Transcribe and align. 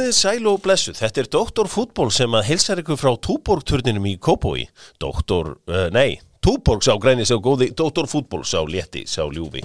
Komið 0.00 0.14
sæl 0.16 0.46
og 0.48 0.62
blessu, 0.64 0.94
þetta 0.96 1.20
er 1.20 1.26
Doktor 1.28 1.68
Fútból 1.68 2.06
sem 2.08 2.32
að 2.32 2.46
heilsar 2.46 2.80
ykkur 2.80 2.96
frá 2.96 3.10
Túborg-turninum 3.20 4.06
í 4.08 4.14
Kópói. 4.16 4.62
Doktor, 4.96 5.50
uh, 5.68 5.90
nei, 5.92 6.22
Túborg 6.40 6.80
sá 6.80 6.94
græni 6.96 7.26
sá 7.28 7.34
góði, 7.36 7.68
Doktor 7.76 8.08
Fútból 8.08 8.40
sá 8.48 8.64
létti, 8.64 9.04
sá 9.04 9.28
ljúfi. 9.28 9.60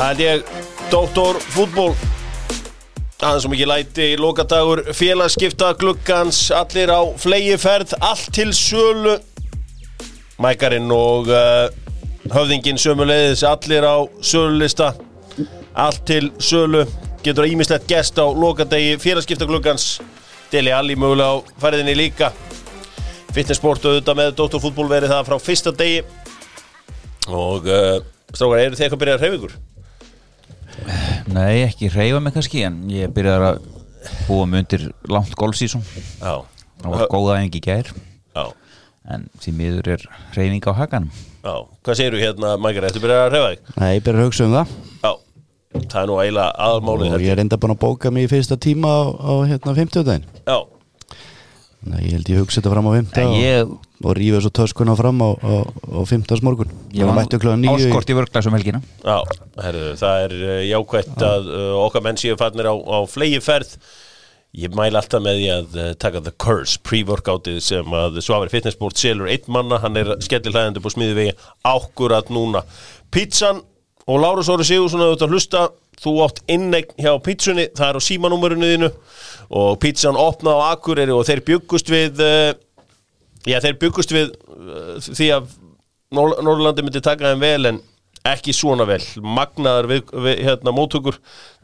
Það 0.00 0.08
er 0.08 0.24
ég, 0.24 0.52
Doktor 0.88 1.44
Fútból 1.52 1.92
aðeins 3.24 3.46
og 3.48 3.52
mikið 3.54 3.68
læti, 3.70 4.06
lokadagur 4.20 4.82
félagskipta 4.96 5.70
gluggans, 5.80 6.50
allir 6.54 6.92
á 6.92 7.00
flegiferð, 7.20 7.94
allt 8.04 8.28
til 8.36 8.52
sölu. 8.56 9.16
Mækarinn 10.42 10.90
og 10.92 11.30
uh, 11.32 11.68
höfðingin 12.34 12.80
sömuleiðis, 12.80 13.44
allir 13.48 13.86
á 13.86 13.96
sölulista 14.20 14.92
allt 15.74 16.04
til 16.08 16.30
sölu. 16.38 16.84
Getur 17.24 17.46
að 17.46 17.54
ímislegt 17.54 17.88
gest 17.88 18.20
á 18.20 18.26
lokadegi 18.28 18.98
félagskipta 19.00 19.48
gluggans. 19.48 19.98
Deli 20.52 20.74
allir 20.74 21.00
mögulega 21.00 21.40
á 21.40 21.44
færðinni 21.62 21.96
líka. 21.96 22.32
Fitnessport 23.34 23.86
auðvitað 23.88 24.20
með 24.20 24.34
Dóttorfútból 24.38 24.90
verið 24.90 25.14
það 25.14 25.30
frá 25.30 25.38
fyrsta 25.42 25.72
degi. 25.74 26.02
Og 27.32 27.64
uh, 27.66 28.02
strákar, 28.34 28.60
eru 28.60 28.76
þið 28.76 28.84
eitthvað 28.84 28.98
að 28.98 29.04
byrja 29.06 29.16
að 29.16 29.24
hreyfa 29.24 29.40
ykkur? 29.40 29.62
Nei, 31.32 31.64
ekki 31.64 31.88
reyfa 31.92 32.20
mig 32.20 32.34
kannski 32.36 32.64
en 32.68 32.82
ég 32.92 33.12
byrjaði 33.14 33.50
að 33.52 33.60
búa 34.28 34.48
mig 34.50 34.64
undir 34.64 34.88
langt 35.08 35.32
golfsísum. 35.40 35.84
Það 36.20 36.90
var 36.92 37.06
góða 37.12 37.38
engi 37.40 37.62
gær. 37.64 37.88
Já, 38.34 38.44
en 39.14 39.28
því 39.40 39.54
miður 39.56 39.92
er 39.96 40.08
reyfing 40.36 40.68
á 40.68 40.72
hakanum. 40.76 41.12
Já. 41.44 41.54
Hvað 41.84 42.00
segirðu 42.00 42.24
hérna, 42.24 42.56
Mækar, 42.60 42.88
ertu 42.90 43.04
byrjað 43.04 43.22
að 43.24 43.30
hreyfa 43.32 43.52
þig? 43.54 43.76
Nei, 43.80 43.90
ég 43.96 44.04
byrja 44.04 44.20
að 44.20 44.28
hugsa 44.28 44.48
um 44.48 44.56
það. 44.58 44.74
Já, 45.04 45.12
það 45.82 45.98
er 46.02 46.08
nú 46.10 46.18
eiginlega 46.22 46.68
þetta 46.84 47.20
ég 47.24 47.32
er 47.34 47.42
enda 47.42 47.58
búin 47.60 47.74
að 47.74 47.80
bóka 47.82 48.12
mig 48.14 48.28
í 48.28 48.30
fyrsta 48.30 48.58
tíma 48.60 48.90
á, 48.90 49.02
á 49.18 49.32
hérna 49.48 49.74
50 49.74 50.06
daginn 50.06 50.26
Já, 50.46 50.58
Að 51.84 52.00
ég 52.06 52.14
held 52.16 52.30
ég 52.32 52.40
hugsa 52.40 52.60
þetta 52.60 52.72
fram 52.72 52.88
á 52.88 52.92
50 52.94 53.20
En 53.20 53.28
og, 53.28 53.36
ég, 53.42 53.74
og 54.04 54.16
rífa 54.16 54.40
svo 54.44 54.52
töskuna 54.56 54.96
fram 54.96 55.20
á, 55.20 55.30
á, 55.36 55.52
á 55.68 56.00
50 56.08 56.46
morgun 56.46 56.72
áskort 56.94 58.10
í 58.10 58.16
vörglasum 58.16 58.56
helgina. 58.56 58.80
Já, 59.04 59.18
herðu, 59.66 59.92
það 60.00 60.24
er 60.24 60.34
uh, 60.40 60.56
jákvætt 60.70 61.28
að 61.28 61.52
uh, 61.52 61.68
okkar 61.84 62.06
menn 62.06 62.20
séu 62.20 62.38
fannir 62.40 62.70
á, 62.72 62.74
á 62.74 62.98
flegi 63.10 63.42
ferð 63.44 63.76
Ég 64.54 64.70
mæla 64.70 65.00
alltaf 65.02 65.18
með 65.18 65.40
því 65.40 65.46
að 65.50 65.72
uh, 65.82 65.86
taka 65.98 66.20
The 66.22 66.32
Curse 66.38 66.78
pre-workoutið 66.86 67.56
sem 67.66 67.94
að 67.98 68.20
Svavar 68.22 68.52
Fitnessport 68.52 69.00
selur 69.00 69.26
einn 69.26 69.48
manna, 69.50 69.80
hann 69.82 69.98
er 69.98 70.12
skellilhæðandi 70.22 70.82
på 70.84 70.92
smiðivegi 70.94 71.32
ákkurat 71.66 72.30
núna. 72.30 72.62
Pizzan 73.10 73.64
og 74.06 74.20
Lárus 74.22 74.52
Óri 74.52 74.66
Sigursson 74.68 75.02
að 75.02 75.16
þetta 75.16 75.28
hlusta, 75.32 75.64
þú 75.98 76.12
átt 76.28 76.38
innegn 76.54 76.94
hjá 77.02 77.10
pizzunni, 77.26 77.66
það 77.74 77.88
er 77.88 77.98
á 77.98 78.06
símanúmerinu 78.06 78.70
þínu 78.70 78.92
og 79.50 79.78
pizzan 79.82 80.18
opnað 80.20 80.60
á 80.60 80.64
Akureyri 80.74 81.14
og 81.14 81.26
þeir 81.28 81.44
byggust 81.48 81.90
við 81.92 82.22
uh, 82.24 82.52
Já, 83.44 83.58
þeir 83.60 83.76
byggust 83.82 84.14
við 84.14 84.30
uh, 84.32 84.96
því 85.04 85.28
að 85.36 85.52
Nor 86.14 86.36
Norrlandi 86.46 86.84
myndi 86.84 87.02
taka 87.02 87.32
þeim 87.32 87.42
vel 87.42 87.68
en 87.72 87.80
ekki 88.24 88.54
svona 88.56 88.86
vel. 88.88 89.02
Magnaðar 89.20 89.86
við, 89.90 90.12
við 90.24 90.38
hérna 90.46 90.72
móttökur. 90.72 91.18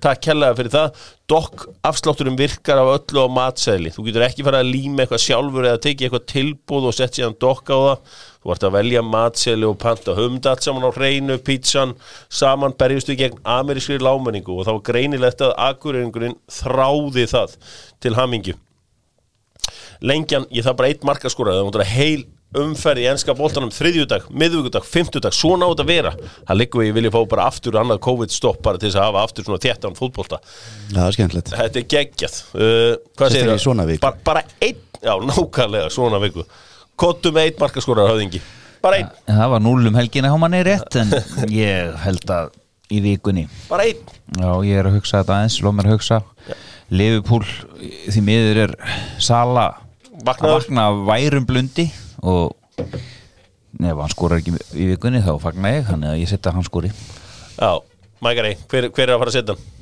Takk 0.05 0.21
kærlega 0.27 0.57
fyrir 0.59 0.73
það. 0.75 1.05
Dokk 1.31 1.63
afslátturum 1.89 2.37
virkar 2.37 2.81
af 2.83 2.91
öllu 2.99 3.25
á 3.25 3.29
matsæli 3.33 3.93
þú 3.95 4.05
getur 4.09 4.25
ekki 4.27 4.45
fara 4.45 4.61
að 4.61 4.73
líma 4.75 5.05
eitthvað 5.05 5.23
sjálfur 5.25 5.69
eða 5.71 5.81
tekið 5.87 6.07
eitthvað 6.07 6.27
tilbúð 6.35 6.89
og 6.91 6.97
sett 6.97 7.17
síðan 7.17 7.37
dokk 7.41 7.73
á 7.73 7.79
það. 7.79 8.19
Þú 8.41 8.51
vart 8.53 8.67
að 8.67 8.75
velja 8.77 9.03
matsæli 9.05 9.69
og 9.69 9.79
panta 9.81 10.17
humd 10.19 10.49
allt 10.51 10.67
saman 10.67 10.85
á 10.85 10.91
hreinu, 10.93 11.39
pizzan 11.45 11.95
saman 12.29 12.77
berjustu 12.81 13.17
gegn 13.17 13.41
amerískri 13.45 14.01
lámenningu 14.01 14.59
og 14.59 14.69
þá 14.69 14.75
var 14.75 14.85
greinilegt 14.91 15.45
að 15.45 15.57
akureyringurinn 15.71 16.37
þráði 16.61 17.25
það 17.31 17.57
til 18.05 18.17
hamingju. 18.19 18.57
Lengjan, 20.01 20.49
ég 20.53 20.65
það 20.65 20.77
bara 20.77 20.93
eitt 20.93 21.09
markaskóra 21.09 21.57
það 21.57 21.81
að 21.81 21.95
heil 21.95 22.29
umferð 22.59 23.05
í 23.05 23.07
enska 23.11 23.35
bóltanum 23.39 23.71
þriðjudag, 23.71 24.25
miðvíkudag, 24.35 24.87
fymtudag 24.89 25.35
svona 25.37 25.69
á 25.69 25.71
þetta 25.71 25.85
að 25.85 25.91
vera, 25.91 26.13
það 26.49 26.59
liggur 26.59 26.83
við 26.83 26.89
ég 26.89 26.95
vilja 26.97 27.13
fá 27.15 27.19
bara 27.31 27.47
aftur 27.47 27.77
annað 27.79 28.01
COVID-stopp 28.07 28.63
bara 28.65 28.81
til 28.81 28.89
þess 28.89 28.99
að 28.99 29.07
hafa 29.07 29.25
aftur 29.27 29.47
svona 29.47 29.63
þéttan 29.63 29.99
fótbólta, 29.99 30.41
Já, 30.43 30.97
það 30.97 31.05
er 31.05 31.17
skemmtilegt. 31.17 31.53
Þetta 31.61 31.81
er 31.81 31.85
geggjað. 31.95 32.39
Uh, 32.55 32.95
hvað 33.21 33.37
segir 33.37 33.85
viku. 33.93 34.01
bara, 34.03 34.23
bara 34.27 34.43
einn, 34.67 34.81
já 34.99 35.13
nákvæmlega 35.31 35.93
svona 35.95 36.21
viku, 36.25 36.47
kottu 36.99 37.33
með 37.37 37.51
eitt 37.51 37.63
markaskóra 37.63 38.09
höfðingi, 38.11 38.41
bara 38.83 38.99
einn, 38.99 39.13
Það 39.29 39.53
var 39.55 39.63
núl 39.63 39.87
um 39.87 40.01
helgina 40.01 40.33
á 40.35 40.37
manni 40.43 40.65
rétt 40.67 40.99
en 40.99 41.15
ég 41.55 41.95
held 42.03 42.35
að 42.35 42.51
í 42.91 42.99
vikunni. 43.05 43.47
Bara 43.71 43.87
einn. 43.87 44.03
Já, 44.35 44.51
ég 44.67 44.81
er 44.81 44.91
að 44.91 44.97
hugsa 44.99 45.21
þetta 45.21 45.37
aðeins, 45.37 45.61
lóð 45.63 45.77
mér 45.79 45.93
að 45.93 45.95
hugsa. 45.95 46.19
Liverpool, 46.91 47.47
því 48.11 48.25
miður 48.27 48.65
er 48.65 48.75
Sala 49.23 49.69
vakna 50.25 50.91
værum 51.07 51.47
blundi 51.47 51.87
og 52.23 52.57
ef 52.81 54.01
hann 54.03 54.13
skorar 54.13 54.41
ekki 54.41 54.55
í 54.77 54.89
vikunni 54.93 55.23
þá 55.25 55.35
fagna 55.43 55.75
ég, 55.77 55.85
þannig 55.89 56.13
að 56.13 56.21
ég 56.23 56.31
setja 56.31 56.53
hann 56.55 56.67
skori. 56.67 56.91
Já, 57.57 57.73
Mækari, 58.21 58.57
hver, 58.69 58.91
hver 58.93 59.07
er 59.09 59.15
að 59.15 59.23
fara 59.23 59.33
að 59.33 59.39
setja 59.39 59.57
hann? 59.57 59.77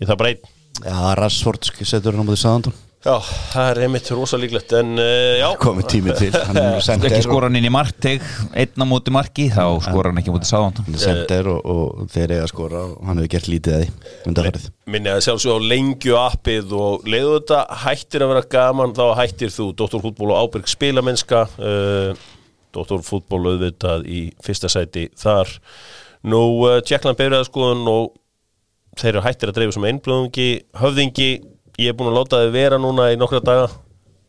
ég 0.00 0.08
það 0.10 0.20
bara 0.20 0.32
einn 0.34 0.52
Já, 0.84 1.14
Rassford 1.18 1.68
setur 1.86 2.16
hann 2.16 2.26
á 2.26 2.26
móti 2.26 2.40
Sáðantón 2.40 2.74
já, 3.04 3.14
það 3.52 3.70
er 3.70 3.80
einmitt 3.86 4.10
rosa 4.14 4.40
líklegt 4.40 4.74
en 4.78 4.94
uh, 4.98 5.34
já, 5.40 5.48
komið 5.62 5.90
tími 5.94 6.16
til 6.18 6.30
ekki 6.32 7.24
skora 7.24 7.50
hann 7.50 7.60
inn 7.60 7.68
í 7.68 7.72
markteg 7.74 8.24
einn 8.52 8.84
á 8.84 8.86
móti 8.88 9.14
marki, 9.14 9.48
þá 9.52 9.66
skora 9.84 10.12
hann 10.12 10.22
ekki 10.22 10.34
móti 10.34 10.50
sáðan 10.50 10.80
er 10.84 11.00
sendir 11.02 11.50
og, 11.52 11.60
og 11.64 12.08
þeir 12.14 12.36
eiga 12.36 12.46
að 12.46 12.54
skora 12.54 12.86
og 12.88 13.04
hann 13.08 13.20
hefur 13.22 13.34
gert 13.36 13.50
lítið 13.52 13.76
að 13.78 13.84
því 13.84 14.30
undarfærið 14.30 14.70
minni 14.94 15.12
að 15.12 15.22
sjálfsög 15.24 15.56
á 15.56 15.66
lengju 15.72 16.16
appið 16.20 16.72
og 16.76 17.06
leiðu 17.08 17.36
þetta 17.38 17.60
hættir 17.84 18.24
að 18.24 18.32
vera 18.34 18.48
gaman 18.54 18.96
þá 18.96 19.04
hættir 19.20 19.52
þú 19.54 19.68
Dóttorfútból 19.78 20.32
og 20.34 20.40
Ábyrg 20.44 20.68
spilamennska 20.68 21.44
uh, 21.56 22.26
Dóttorfútból 22.74 23.40
auðvitað 23.52 24.04
í 24.10 24.20
fyrsta 24.44 24.70
sæti 24.72 25.06
þar. 25.18 25.50
Nú 26.28 26.42
uh, 26.66 26.78
Tjekkland 26.84 27.18
byrjaði 27.20 27.48
skoðun 27.48 27.88
og 27.90 28.12
þeir 28.98 29.14
eru 29.14 29.24
hættir 29.24 29.50
að 29.50 29.58
dreifa 29.58 29.76
sem 29.76 29.88
einblöðungi 29.88 30.48
höfðingi, 30.80 31.30
ég 31.80 31.90
er 31.92 31.96
búin 31.98 32.10
að 32.12 32.18
láta 32.20 32.40
þið 32.44 32.52
vera 32.54 32.78
núna 32.82 33.10
í 33.12 33.18
nokkra 33.20 33.40
daga. 33.44 33.68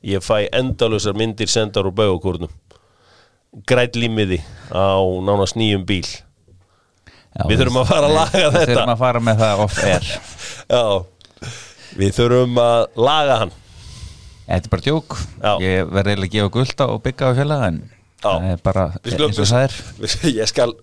Ég 0.06 0.22
fæ 0.22 0.46
endalusar 0.54 1.16
myndir 1.18 1.50
sendar 1.50 1.88
úr 1.90 1.96
baugakórnum 1.98 2.52
græt 3.66 3.96
límiði 3.96 4.42
á 4.76 5.00
nánast 5.24 5.56
nýjum 5.56 5.86
bíl. 5.88 6.06
Við 7.48 7.62
þurfum 7.62 7.82
að 7.82 7.90
fara 7.90 8.08
að 8.10 8.16
laga 8.16 8.40
Við 8.40 8.46
þetta. 8.56 8.66
þurfum 8.72 8.92
að 8.94 9.02
fara 9.02 9.22
með 9.24 9.40
það 9.44 9.62
off 9.66 9.78
air. 9.84 10.08
Já, 10.76 10.84
við 12.00 12.14
þurfum 12.20 12.60
að 12.64 12.82
laga 13.08 13.38
hann. 13.44 13.54
Þetta 14.46 14.68
er 14.70 14.72
bara 14.76 14.86
tjók 14.86 15.16
Já. 15.42 15.52
Ég 15.64 15.88
verði 15.90 16.12
eiginlega 16.14 16.30
að 16.30 16.34
gefa 16.36 16.52
gulda 16.54 16.88
og 16.94 17.00
byggja 17.08 17.30
á 17.32 17.38
fjöla 17.40 17.56
en 17.70 17.78
Já. 17.82 18.30
það 18.30 18.50
er 18.52 18.60
bara 18.68 18.84
Við 19.02 19.16
skulum- 19.16 19.32
eins 19.34 19.40
og 19.42 19.50
það 19.50 19.64
er. 19.66 19.78
við- 20.04 20.18
Ég 20.42 20.52
skal 20.52 20.76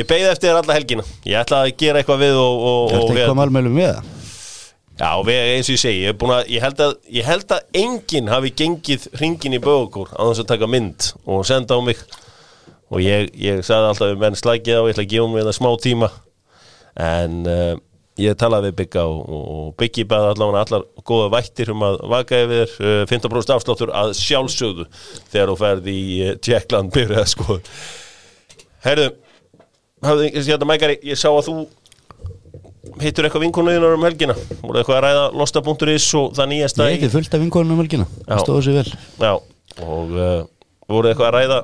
Ég 0.00 0.06
beigði 0.10 0.30
eftir 0.30 0.50
þér 0.52 0.58
alla 0.62 0.74
helgina. 0.76 1.04
Ég 1.26 1.38
ætla 1.40 1.60
að 1.66 1.72
gera 1.82 1.98
eitthvað 2.02 2.20
við 2.24 2.36
og, 2.38 2.60
og, 2.70 2.92
og 2.94 3.08
eitthvað 3.14 3.38
málmælum 3.40 3.78
við 3.80 3.88
það? 3.92 4.10
Já, 5.00 5.14
við, 5.24 5.38
eins 5.54 5.68
og 5.70 5.72
ég 5.72 5.80
segi 5.80 6.00
Ég, 6.04 6.24
að, 6.28 6.40
ég, 6.52 6.60
held 6.60 6.80
að, 6.84 6.90
ég 7.08 7.24
held 7.24 7.52
að 7.56 7.78
enginn 7.80 8.26
hafi 8.28 8.50
gengið 8.52 9.06
hringin 9.16 9.56
í 9.56 9.60
bögokór 9.64 10.10
á 10.12 10.28
þess 10.28 10.42
að 10.42 10.50
taka 10.50 10.68
mynd 10.68 11.06
og 11.24 11.46
senda 11.48 11.78
á 11.78 11.80
mig. 11.84 12.02
Og 12.92 13.00
ég, 13.00 13.30
ég 13.40 13.62
sagði 13.64 13.94
alltaf 13.94 14.10
við 14.10 14.20
menn 14.20 14.36
slækið 14.36 14.76
á, 14.76 14.82
ég 14.84 14.92
ætla 14.92 15.06
að 15.06 15.14
gefa 15.14 15.30
mig 15.32 15.46
það 15.46 15.56
smá 15.56 15.70
tíma. 15.80 16.10
En 17.00 17.40
uh, 17.48 17.72
ég 18.20 18.36
talaði 18.36 18.68
við 18.68 18.76
Bygga 18.82 19.06
og, 19.08 19.40
og 19.40 19.72
Byggi 19.80 20.04
bæði 20.10 20.34
allavega 20.34 20.64
allar 20.66 20.86
góða 21.08 21.32
vættir 21.38 21.72
um 21.72 21.86
að 21.86 21.98
vaka 22.12 22.44
yfir 22.44 22.76
uh, 22.76 22.92
15% 23.08 23.56
afsláttur 23.56 23.94
að 23.96 24.12
sjálfsögðu 24.20 24.88
þegar 25.32 25.54
þú 25.54 25.58
ferð 25.62 25.90
í 25.94 26.00
uh, 26.26 26.36
Tjekkland 26.44 26.92
byrjað 26.96 27.28
sko 27.32 27.60
Herðu, 28.84 29.10
hafði, 30.04 30.30
hérna 30.36 30.68
Mækari, 30.68 31.00
ég 31.04 31.20
sá 31.20 31.28
að 31.30 31.46
þú 31.48 31.56
hittur 33.00 33.26
eitthvað 33.26 33.44
vinkonuðinar 33.46 33.96
um 33.96 34.06
helgina? 34.06 34.36
Voru 34.62 34.80
eitthvað 34.80 34.98
að 34.98 35.04
ræða 35.06 35.26
losta.is 35.40 36.08
og 36.20 36.32
það 36.38 36.50
nýjasta 36.54 36.88
Ég 36.88 36.96
heiti 36.96 37.12
fullt 37.12 37.36
af 37.36 37.44
vinkonum 37.44 37.76
um 37.76 37.82
helgina. 37.82 38.08
Það 38.24 38.42
stóðu 38.44 38.64
sér 38.66 38.78
vel. 38.80 38.94
Já, 39.20 39.32
og 39.84 40.14
uh, 40.16 40.40
voru 40.90 41.10
eitthvað 41.10 41.28
að 41.30 41.36
ræða 41.38 41.60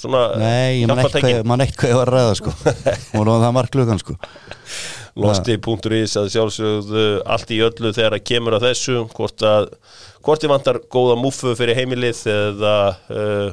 svona 0.00 0.22
Nei, 0.40 0.80
ég 0.80 0.88
man 0.90 1.00
hjálpartæki? 1.00 1.32
eitthvað, 1.32 1.50
man 1.50 1.64
ég 1.66 1.98
var 1.98 2.12
að 2.12 2.16
ræða 2.16 2.38
sko. 2.40 2.54
Nú 3.14 3.24
var 3.26 3.44
það 3.44 3.56
marklugan 3.58 4.02
sko. 4.02 4.16
Losti.is 5.20 6.14
að 6.20 6.30
sjálfsögðu 6.36 7.08
allt 7.26 7.50
í 7.50 7.58
öllu 7.66 7.90
þegar 7.96 8.16
að 8.16 8.26
kemur 8.30 8.56
að 8.56 8.68
þessu 8.68 9.02
hvort 9.16 9.42
að 9.44 9.72
hvort 10.22 10.44
þið 10.44 10.52
vantar 10.52 10.78
góða 10.92 11.16
múfu 11.18 11.56
fyrir 11.58 11.78
heimilið 11.80 12.22
eða 12.30 12.76
uh, 13.10 13.50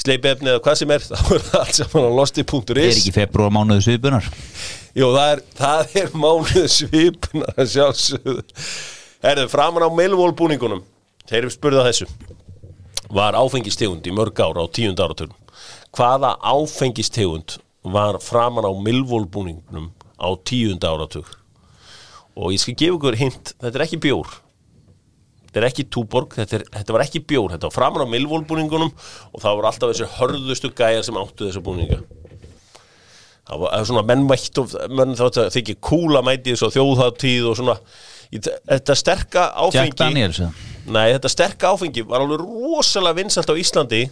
sleipefni 0.00 0.52
eða 0.52 0.62
hvað 0.64 0.78
sem 0.80 0.94
er 0.96 1.04
þá 1.10 1.34
er 1.36 1.44
það 1.48 1.58
allt 1.60 1.80
saman 1.80 2.06
á 2.06 2.10
Er 2.10 2.16
losti.is 2.18 3.00
ekki 3.02 3.16
februar 3.16 3.52
mánuðu 3.54 3.86
sviðbunar 3.88 4.30
Jú, 4.96 5.10
það 5.14 5.26
er, 5.34 5.42
það 5.60 5.98
er 6.02 6.14
mánuð 6.18 6.64
svipuna 6.74 7.52
að 7.54 7.68
sjálfsögðu. 7.76 8.40
Herðu, 9.22 9.44
framan 9.52 9.86
á 9.86 9.90
Millwall 9.94 10.32
búningunum 10.34 10.80
Þeir 11.30 11.44
eru 11.44 11.52
spurða 11.54 11.84
þessu. 11.86 12.08
Var 13.14 13.36
áfengistegund 13.38 14.06
í 14.06 14.14
mörg 14.14 14.40
ára 14.42 14.64
á 14.64 14.66
tíund 14.66 14.98
áratögnum 14.98 15.36
hvaða 15.96 16.36
áfengistegund 16.42 17.58
var 17.82 18.20
framan 18.22 18.66
á 18.66 18.72
milvólbúningnum 18.74 19.90
á 20.20 20.28
tíund 20.46 20.84
áratug? 20.84 21.26
Og 22.38 22.54
ég 22.54 22.62
skal 22.62 22.76
gefa 22.78 22.96
ykkur 22.96 23.18
hint 23.18 23.54
þetta 23.58 23.78
er 23.78 23.86
ekki 23.86 24.00
bjór 24.04 24.30
þetta 25.50 25.60
er 25.64 25.66
ekki 25.66 25.86
túborg, 25.90 26.34
þetta, 26.38 26.62
þetta 26.76 26.94
var 26.94 27.02
ekki 27.02 27.22
bjór 27.26 27.56
þetta 27.56 27.66
var 27.66 27.74
framan 27.74 28.06
á 28.06 28.12
milvólbúningunum 28.12 28.90
og 28.94 29.42
það 29.42 29.56
voru 29.58 29.70
alltaf 29.70 29.92
þessi 29.92 30.08
hörðustu 30.20 30.70
gæjar 30.78 31.06
sem 31.06 31.18
áttu 31.18 31.48
þessu 31.48 31.62
búninga. 31.66 31.98
Það 33.50 33.62
var 33.64 33.86
svona 33.88 34.04
menn 34.06 34.26
mætt 34.28 34.60
og 34.62 34.74
menn 34.94 35.16
þátt 35.18 35.40
að 35.42 35.48
þykja 35.56 35.78
kúla 35.82 36.22
mæti 36.22 36.52
þessu 36.52 36.70
á 36.70 36.74
þjóðháttíð 36.76 37.48
og 37.50 37.56
svona. 37.58 37.74
Þetta 38.30 38.94
sterka 38.94 39.46
áfengi? 39.58 40.46
Nei, 40.86 41.08
þetta 41.16 41.32
sterka 41.32 41.72
áfengi 41.74 42.04
var 42.06 42.22
alveg 42.22 42.44
rosalega 42.44 43.18
vinsalt 43.18 43.50
á 43.50 43.58
Íslandi 43.58 44.04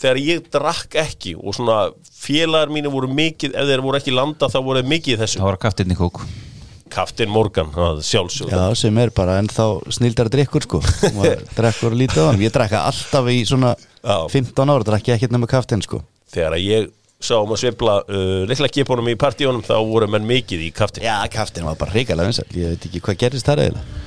þegar 0.00 0.22
ég 0.24 0.48
drakk 0.54 0.96
ekki 1.02 1.34
og 1.36 1.52
svona 1.58 1.82
félagar 2.16 2.72
mínu 2.72 2.94
voru 2.94 3.12
mikið 3.12 3.52
ef 3.60 3.68
þeir 3.68 3.84
voru 3.84 4.00
ekki 4.00 4.16
landa 4.16 4.48
þá 4.48 4.58
voru 4.64 4.86
mikið 4.88 5.20
þessu. 5.20 5.42
Það 5.42 5.50
var 5.50 5.60
kaftinni 5.66 5.98
kók 6.00 6.24
Kaftin 6.92 7.30
Morgan, 7.32 7.70
það 7.72 8.00
sjálfsög 8.06 8.50
Já, 8.52 8.62
sem 8.76 8.98
er 9.00 9.12
bara 9.16 9.38
ennþá 9.40 9.66
snildar 9.96 10.28
drikkur 10.32 10.66
sko. 10.66 10.80
Maður 11.16 11.44
drekkur 11.56 11.96
lítið 11.96 12.20
á 12.20 12.26
hann. 12.28 12.42
Ég 12.44 12.52
drekka 12.54 12.82
alltaf 12.90 13.30
í 13.32 13.38
svona 13.48 13.72
Já. 13.78 14.16
15 14.32 14.72
ára 14.74 14.86
drekki 14.90 15.14
ekkert 15.14 15.32
nema 15.34 15.48
kaftin 15.50 15.84
sko. 15.84 16.02
Þegar 16.32 16.58
að 16.58 16.66
ég 16.66 16.90
sá 17.22 17.36
um 17.38 17.52
að 17.54 17.60
svifla 17.62 17.96
uh, 18.02 18.42
litla 18.50 18.68
kipunum 18.72 19.08
í 19.12 19.16
partíunum 19.18 19.62
þá 19.64 19.76
voru 19.86 20.08
menn 20.10 20.26
mikið 20.26 20.64
í 20.66 20.70
kaftin 20.74 21.04
Já, 21.06 21.16
kaftin 21.32 21.64
var 21.68 21.78
bara 21.80 21.94
reikalega 21.94 22.28
vinsæl 22.28 22.48
ég 22.58 22.74
veit 22.74 22.86
ekki 22.88 23.02
hvað 23.06 23.20
gerist 23.24 23.46
þar 23.48 23.62
eiginlega. 23.62 24.00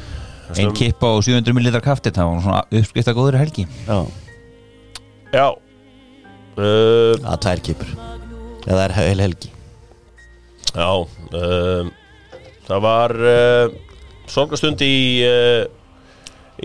Einn 0.62 0.74
kippa 0.78 1.10
og 1.16 1.24
700 1.26 1.56
ml 1.58 1.80
kaftin 1.82 2.14
Það 2.14 2.28
var 2.30 2.44
svona 2.44 2.64
uppskrift 2.82 3.10
að 3.10 3.18
góður 3.18 3.40
helgi. 3.42 3.66
Já, 3.88 4.00
Já. 5.34 5.48
Uh, 6.56 7.16
það 7.24 7.40
tvær 7.44 7.62
kipur 7.68 7.90
eða 8.66 8.84
er 8.88 8.94
heil 8.96 9.22
helgi. 9.26 9.50
Já 10.76 10.90
uh, 10.92 11.90
Það 12.66 12.82
var 12.82 13.14
uh, 13.22 13.74
sorgastund 14.32 14.82
í 14.82 14.96
uh, 15.26 15.66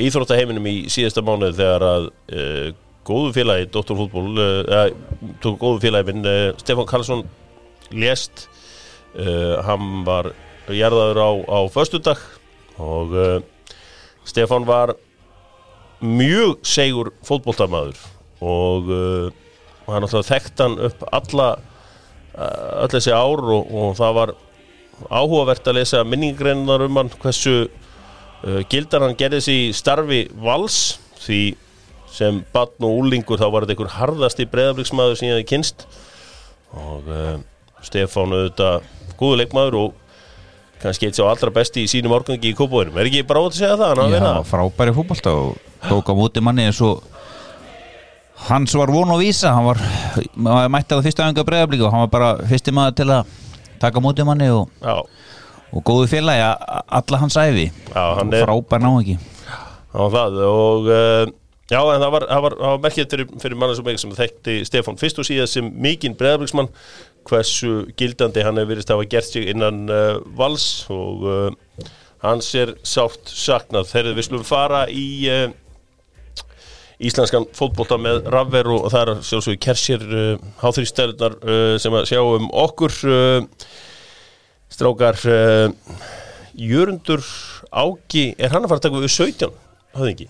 íþróttaheiminum 0.01 0.69
í 0.71 0.77
síðasta 0.93 1.25
mánuð 1.25 1.59
þegar 1.59 1.85
að 1.85 2.07
uh, 2.09 2.69
góðu 3.05 3.35
félagi 3.37 3.69
Dr. 3.75 3.97
Fútból 3.99 4.31
tók 5.43 5.57
góðu 5.61 5.81
félagi 5.83 6.13
minn 6.13 6.27
Stefán 6.61 6.87
Karlsson 6.87 7.25
lést 7.91 8.45
hann 9.67 10.05
var 10.07 10.29
jarðaður 10.71 11.19
á, 11.19 11.31
á 11.49 11.61
föstudag 11.75 12.21
og 12.79 13.17
Stefán 14.29 14.69
var 14.69 14.93
mjög 16.05 16.61
segur 16.69 17.11
fótboltamaður 17.27 17.99
og 18.45 18.93
hann 19.89 20.07
alltaf 20.07 20.29
þekkt 20.29 20.63
hann 20.63 20.79
upp 20.91 21.03
alla 21.09 21.49
öll 22.37 22.93
þessi 22.95 23.17
ár 23.17 23.43
og, 23.57 23.75
og 23.75 23.99
það 23.99 24.17
var 24.21 24.37
áhugavert 25.09 25.71
að 25.71 25.81
lesa 25.81 26.03
minningreinar 26.05 26.85
um 26.87 27.01
hann 27.01 27.13
hversu 27.23 27.55
uh, 27.67 28.61
gildar 28.71 29.07
hann 29.07 29.19
gerði 29.19 29.43
sig 29.47 29.63
í 29.69 29.73
starfi 29.77 30.25
vals 30.43 30.99
því 31.23 31.41
sem 32.11 32.43
batn 32.53 32.87
og 32.87 33.05
úlingur 33.05 33.39
þá 33.41 33.49
var 33.53 33.65
þetta 33.65 33.77
einhver 33.77 33.95
harðasti 33.97 34.49
breðabliksmaður 34.51 35.19
sem 35.19 35.31
ég 35.31 35.39
hefði 35.39 35.49
kynst 35.53 35.87
og 36.77 37.09
uh, 37.11 37.37
Stefán 37.87 38.35
auðvitað 38.35 38.89
góðu 39.21 39.41
leikmaður 39.41 39.79
og 39.81 39.97
kannski 40.81 41.09
eitt 41.09 41.19
sá 41.19 41.25
allra 41.29 41.53
besti 41.55 41.85
í 41.85 41.91
sínum 41.91 42.15
árgangi 42.17 42.53
í 42.53 42.57
kópóðinum 42.57 42.99
er 43.01 43.11
ekki 43.11 43.25
bara 43.29 43.45
ótt 43.45 43.55
að 43.55 43.63
segja 43.63 43.79
það? 43.81 44.03
Já, 44.11 44.21
það? 44.25 44.45
frábæri 44.49 44.95
fútbolta 44.97 45.35
og 45.37 45.57
tók 45.87 46.09
á 46.09 46.15
móti 46.17 46.43
manni 46.45 46.67
eins 46.69 46.81
og 46.85 47.03
hans 48.49 48.75
var 48.77 48.93
von 48.93 49.13
og 49.13 49.21
vísa 49.21 49.53
hann 49.53 49.69
var, 49.69 49.81
maður 50.35 50.73
mætti 50.73 50.97
á 50.97 51.05
fyrsta 51.05 51.29
önga 51.29 51.45
breyðablík 51.45 51.85
og 51.85 51.93
hann 51.93 52.07
var 52.07 52.13
bara 52.15 52.31
fyrsti 52.49 52.73
maður 52.73 52.97
til 53.01 53.09
að 53.13 53.35
taka 53.81 54.01
á 54.01 54.05
móti 54.05 54.27
manni 54.27 54.51
og, 54.53 54.71
og 54.85 55.85
góðu 55.87 56.09
félagi 56.11 56.47
alla 57.01 57.21
hans 57.25 57.39
æfi 57.41 57.69
frábær 57.91 58.83
ná 58.83 58.91
ekki 59.01 59.19
var 59.91 60.11
það 60.15 60.41
og 60.47 60.91
uh, 60.91 61.25
já, 61.71 61.81
en 61.81 62.03
það 62.03 62.13
var, 62.15 62.27
var, 62.47 62.59
var 62.63 62.83
merkið 62.85 63.15
fyrir, 63.15 63.31
fyrir 63.43 63.59
manna 63.59 63.79
sem 63.79 63.87
mig 63.87 64.03
sem 64.03 64.19
þekkti 64.19 64.59
Stefán 64.69 65.01
fyrst 65.01 65.19
og 65.23 65.27
síðan 65.27 65.51
sem 65.51 65.73
mikinn 65.83 66.19
breðabliksmann 66.19 66.71
hversu 67.29 67.89
gildandi 67.99 68.45
hann 68.47 68.59
hefur 68.61 68.75
verið 68.75 68.87
að 68.87 68.97
hafa 68.97 69.11
gert 69.13 69.33
sig 69.33 69.51
innan 69.53 69.83
uh, 69.91 70.21
vals 70.39 70.69
og 70.93 71.27
uh, 71.27 71.89
hans 72.25 72.53
er 72.59 72.75
sátt 72.87 73.31
saknað. 73.33 73.89
Þegar 73.91 74.17
við 74.19 74.29
slum 74.29 74.47
fara 74.47 74.85
í 74.93 75.07
íslenskan 77.01 77.47
fótbolta 77.57 77.97
með 78.01 78.27
rafver 78.33 78.69
og 78.75 78.89
það 78.93 79.03
er 79.03 79.23
sjálfsögur 79.29 79.61
kersir 79.65 80.05
uh, 80.05 80.35
háþrýstælunar 80.61 81.39
uh, 81.41 81.75
sem 81.81 81.97
að 81.97 82.09
sjá 82.13 82.21
um 82.21 82.51
okkur 82.65 82.97
uh, 83.09 83.69
strákar 84.71 85.21
uh, 85.25 85.73
Jörundur 86.61 87.25
Áki 87.71 88.31
er 88.37 88.53
hann 88.53 88.67
að 88.67 88.73
fara 88.73 88.83
að 88.83 88.87
taka 88.89 89.03
við 89.05 89.15
17 89.15 89.59
hafði 89.97 90.15
ekki? 90.15 90.29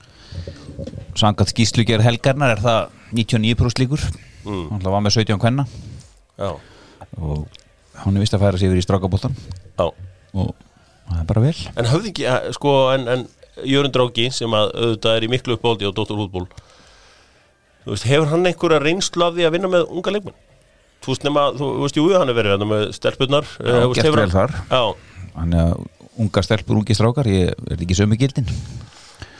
Sangat 1.18 1.50
skýslugjör 1.52 2.04
helgarnar 2.04 2.54
er 2.54 2.62
það 2.62 2.92
99% 3.16 3.82
líkur. 3.82 4.04
Mm. 4.46 4.68
hann 4.70 4.84
var 4.86 5.02
með 5.04 5.18
17 5.18 5.40
kvenna. 5.40 5.66
Já, 6.40 6.54
og 7.20 7.58
hann 8.00 8.16
er 8.16 8.22
vist 8.22 8.36
að 8.36 8.46
færa 8.46 8.60
sig 8.60 8.70
yfir 8.70 8.80
í 8.80 8.84
strákaboltan 8.86 9.34
já. 9.36 9.90
Og 10.32 10.54
það 11.10 11.18
er 11.18 11.26
bara 11.28 11.42
vel. 11.44 11.56
En 11.74 11.90
höfði 11.90 12.12
ekki, 12.12 12.26
eh, 12.30 12.48
sko, 12.56 12.74
en, 12.94 13.08
en 13.10 13.26
Jörund 13.68 13.92
Dráki 13.94 14.28
sem 14.32 14.50
að 14.56 14.70
auðvitað 14.74 15.16
er 15.16 15.26
í 15.26 15.30
miklu 15.32 15.56
uppbóldi 15.56 15.88
á 15.88 15.92
Dóttur 15.92 16.18
Hútból 16.20 16.46
Þú 17.84 17.94
veist, 17.94 18.04
hefur 18.10 18.28
hann 18.28 18.44
einhverja 18.50 18.80
reynslu 18.84 19.24
af 19.24 19.34
því 19.36 19.46
að 19.48 19.54
vinna 19.56 19.68
með 19.72 19.86
unga 19.88 20.12
leikmenn? 20.12 20.34
Þú 21.00 21.12
veist, 21.14 21.22
nema, 21.24 21.44
þú 21.56 21.68
veist, 21.80 21.96
jú, 21.96 22.04
hann 22.12 22.28
er 22.28 22.36
verið 22.36 22.52
hérna 22.54 22.68
með 22.68 22.82
stelpunnar 22.92 23.46
Já, 23.56 23.70
eh, 23.72 23.86
gert 23.94 24.04
hefur 24.04 24.20
vel 24.20 24.28
hann- 24.34 24.58
þar. 24.68 24.94
Hann 25.36 25.54
er 25.54 25.74
unga 26.20 26.42
stelpur, 26.44 26.76
ungi 26.76 26.94
strákar 26.98 27.24
ég 27.30 27.54
er 27.70 27.76
ekki 27.80 27.96
sömu 27.96 28.18
gildin? 28.20 28.46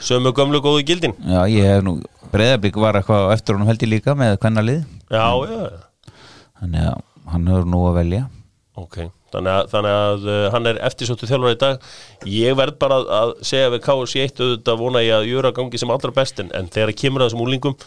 Sömu 0.01 0.31
gömlu 0.33 0.57
góðu 0.65 0.81
gildin. 0.87 1.13
Já, 1.21 1.45
ég 1.45 1.61
hef 1.69 1.83
nú, 1.85 1.99
breyðablík 2.33 2.75
var 2.81 2.97
eitthvað 2.97 3.33
eftir 3.35 3.53
honum 3.53 3.67
held 3.69 3.83
ég 3.85 3.91
líka 3.93 4.15
með 4.17 4.39
kvenna 4.41 4.63
lið 4.65 4.81
Já, 5.11 5.27
já, 5.45 5.69
þannig 6.61 6.87
að 6.89 7.01
hann 7.31 7.45
hefur 7.51 7.65
nú 7.69 7.83
að 7.91 7.97
velja. 8.01 8.23
Ok 8.75 8.97
Þannig 9.31 9.53
að, 9.55 9.71
þannig 9.71 9.97
að 9.97 10.27
uh, 10.27 10.43
hann 10.55 10.69
er 10.71 10.81
eftirsóttu 10.89 11.29
þjálfur 11.29 11.55
í 11.55 11.59
dag. 11.61 11.89
Ég 12.27 12.59
verð 12.59 12.77
bara 12.81 12.99
að, 12.99 13.11
að 13.21 13.33
segja 13.47 13.71
við 13.73 13.83
KSC 13.87 14.27
1 14.27 14.43
auðvitað 14.45 14.83
vona 14.83 15.03
ég 15.05 15.17
að 15.17 15.31
jöra 15.31 15.53
gangi 15.55 15.81
sem 15.81 15.93
allra 15.93 16.13
best 16.15 16.43
en, 16.43 16.71
þegar 16.71 16.95
kemur 17.03 17.23
að 17.23 17.31
þessum 17.31 17.45
úlingum 17.47 17.77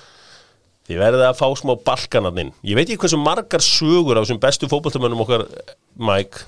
Þið 0.85 0.99
verðið 1.01 1.23
að 1.25 1.39
fá 1.39 1.47
smá 1.57 1.71
balkanarninn 1.81 2.51
Ég 2.61 2.77
veit 2.77 2.91
ekki 2.91 3.07
hversu 3.07 3.17
margar 3.17 3.63
sögur 3.65 4.19
af 4.21 4.27
þessum 4.27 4.41
bestu 4.43 4.69
fótboltamönnum 4.69 5.23
okkar 5.25 5.47
Mike 5.97 6.45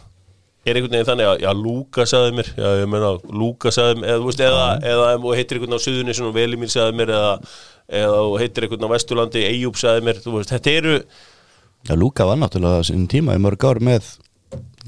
er 0.67 0.81
einhvern 0.81 0.97
veginn 0.97 1.07
þannig 1.07 1.29
að, 1.31 1.45
já, 1.45 1.51
Lúka 1.55 2.05
sagði 2.11 2.35
mér 2.41 2.49
já, 2.51 2.67
ég 2.81 2.91
meina, 2.91 3.13
Lúka 3.31 3.71
sagði 3.75 4.01
mér 4.01 4.13
eða, 4.17 4.25
veist, 4.27 4.43
eða, 4.43 4.67
eða, 4.91 5.09
þú 5.23 5.35
heitir 5.39 5.59
einhvern 5.61 5.79
á 5.79 5.85
Suðunissun 5.85 6.29
og 6.29 6.35
Velimír 6.35 6.73
sagði 6.73 6.99
mér 6.99 7.13
eða, 7.15 7.33
eða 8.01 8.21
heitir 8.43 8.67
einhvern 8.67 8.89
á 8.91 8.95
Vesturlandi, 8.97 9.45
Eyjúb 9.47 9.79
sagði 9.79 10.07
mér 10.09 10.21
þú 10.25 10.35
veist, 10.41 10.55
þetta 10.57 10.75
eru 10.81 10.97
Já, 11.87 11.95
Lúka 11.95 12.27
var 12.27 12.41
náttúrulega 12.41 12.83
á 12.83 12.89
sínum 12.89 13.07
tíma 13.11 13.39
í 13.39 13.43
mörg 13.47 13.63
ár 13.63 13.79
með 13.79 14.11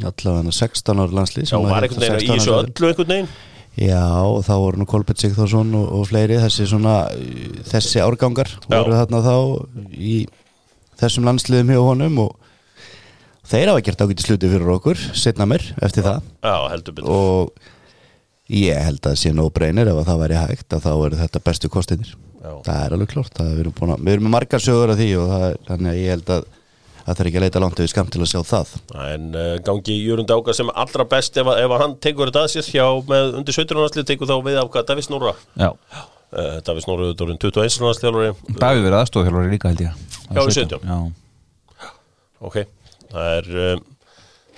allavega 0.07 0.53
16 0.55 1.03
ára 1.03 1.17
landslið 1.19 1.49
já, 1.51 1.57
var 1.59 1.87
einhvern 1.87 2.05
veginn 2.05 2.27
í 2.27 2.33
þessu 2.39 2.57
öllu 2.63 2.91
einhvern 2.93 3.15
veginn 3.15 3.31
Já, 3.79 4.03
og 4.27 4.41
þá 4.43 4.53
voru 4.59 4.81
nú 4.81 4.87
Kolbett 4.91 5.21
Sigþórsson 5.23 5.69
og, 5.79 5.85
og 6.01 6.07
fleiri 6.11 6.35
þessi 6.43 6.65
svona 6.67 6.95
uh, 7.15 7.63
þessi 7.71 8.01
árgangar 8.03 8.49
Já. 8.51 8.73
voru 8.73 8.97
þarna 8.97 9.21
þá 9.23 9.35
í 9.95 10.15
þessum 10.99 11.29
landsliðum 11.29 11.71
hjá 11.71 11.83
honum 11.87 12.17
og 12.25 12.33
þeir 13.49 13.71
hafa 13.71 13.85
gert 13.87 14.03
ágæti 14.03 14.27
sluti 14.27 14.51
fyrir 14.51 14.73
okkur 14.75 14.99
setna 15.15 15.47
mér 15.47 15.63
eftir 15.87 16.03
það 16.09 16.19
já, 16.43 16.57
heldur 16.73 16.97
betur 16.99 17.15
og 17.15 17.69
ég 18.51 18.83
held 18.83 19.07
að 19.07 19.19
sé 19.23 19.31
nóg 19.37 19.53
breynir 19.55 19.93
ef 19.93 20.01
að 20.03 20.09
það 20.11 20.21
væri 20.25 20.41
hægt 20.43 20.75
að 20.75 20.85
þá 20.89 20.91
eru 21.07 21.21
þetta 21.23 21.45
bestu 21.47 21.71
kostinir 21.73 22.11
Já. 22.39 22.53
það 22.67 22.83
er 22.83 22.97
alveg 22.99 23.11
klart 23.15 23.41
að 23.43 23.53
við 23.55 23.63
erum, 23.65 23.77
búin 23.79 23.95
að, 23.95 24.03
við 24.07 24.15
erum 24.17 24.27
með 24.29 24.35
margar 24.35 24.63
sögur 24.65 24.93
af 24.95 24.99
því 25.01 25.09
og 25.23 25.31
það, 25.33 25.47
er- 25.53 25.63
þannig 25.71 25.91
að 25.95 26.01
ég 26.03 26.13
held 26.17 26.35
að 26.35 26.45
það 27.09 27.19
þarf 27.21 27.31
ekki 27.31 27.41
að 27.41 27.47
leita 27.47 27.63
langt 27.65 27.83
við 27.83 27.91
skamt 27.93 28.13
til 28.15 28.23
að 28.23 28.31
sjá 28.33 28.41
það. 28.53 28.75
En 29.09 29.27
uh, 29.33 29.49
gangi 29.67 29.97
Jörund 30.05 30.35
Áka 30.37 30.55
sem 30.57 30.73
allra 30.85 31.09
best 31.09 31.41
ef, 31.41 31.49
að- 31.49 31.63
ef 31.65 31.75
að 31.75 31.83
hann 31.85 31.97
tekur 32.05 32.31
þetta 32.31 32.45
að 32.45 32.55
sér 32.55 32.71
hjá 32.71 32.87
með 33.09 33.37
undir 33.41 33.59
17 33.59 33.83
ára 33.83 34.07
tekur 34.13 34.31
þá 34.31 34.37
við 34.47 34.61
af 34.63 34.73
hvað? 34.75 34.89
David 34.93 35.09
Snorra? 35.09 35.35
Já, 35.59 35.71
uh, 35.73 36.57
David 36.69 36.87
Snorra 36.87 37.11
er 37.11 37.27
orðinn 37.27 37.43
21 37.43 37.83
ára 37.83 38.01
þjálfari 38.03 38.59
Davíð 38.59 38.89
verið 38.89 38.99
aðstofþjálfari 39.03 39.55
líka 39.55 39.73
held 39.73 39.87
ég 39.87 40.03
Já, 40.29 40.43
við 40.43 40.59
17. 40.63 40.83
já, 40.85 40.99
Ok, 42.39 42.61
það 43.11 43.33
er 43.39 43.49
uh, 43.59 43.87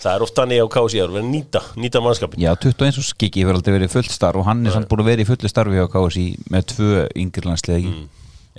það 0.00 0.14
er 0.16 0.24
oft 0.24 0.38
þannig 0.38 0.62
á 0.64 0.66
KSI 0.72 1.02
að 1.02 1.14
vera 1.14 1.26
nýta, 1.26 1.62
nýta 1.80 2.02
mannskapin 2.04 2.42
já 2.42 2.50
21 2.56 3.00
og 3.00 3.06
skikki 3.06 3.44
hefur 3.44 3.58
aldrei 3.58 3.74
verið 3.76 3.92
fullt 3.94 4.12
starf 4.14 4.40
og 4.40 4.46
hann 4.48 4.64
er 4.64 4.74
samt 4.74 4.88
búin 4.90 5.04
að 5.04 5.10
vera 5.12 5.24
í 5.24 5.28
fullu 5.28 5.50
starfi 5.50 5.76
hjá 5.76 5.86
KSI 5.92 6.26
með 6.52 6.68
tvö 6.72 7.04
yngirlandslega 7.20 7.90
mm. 7.90 8.06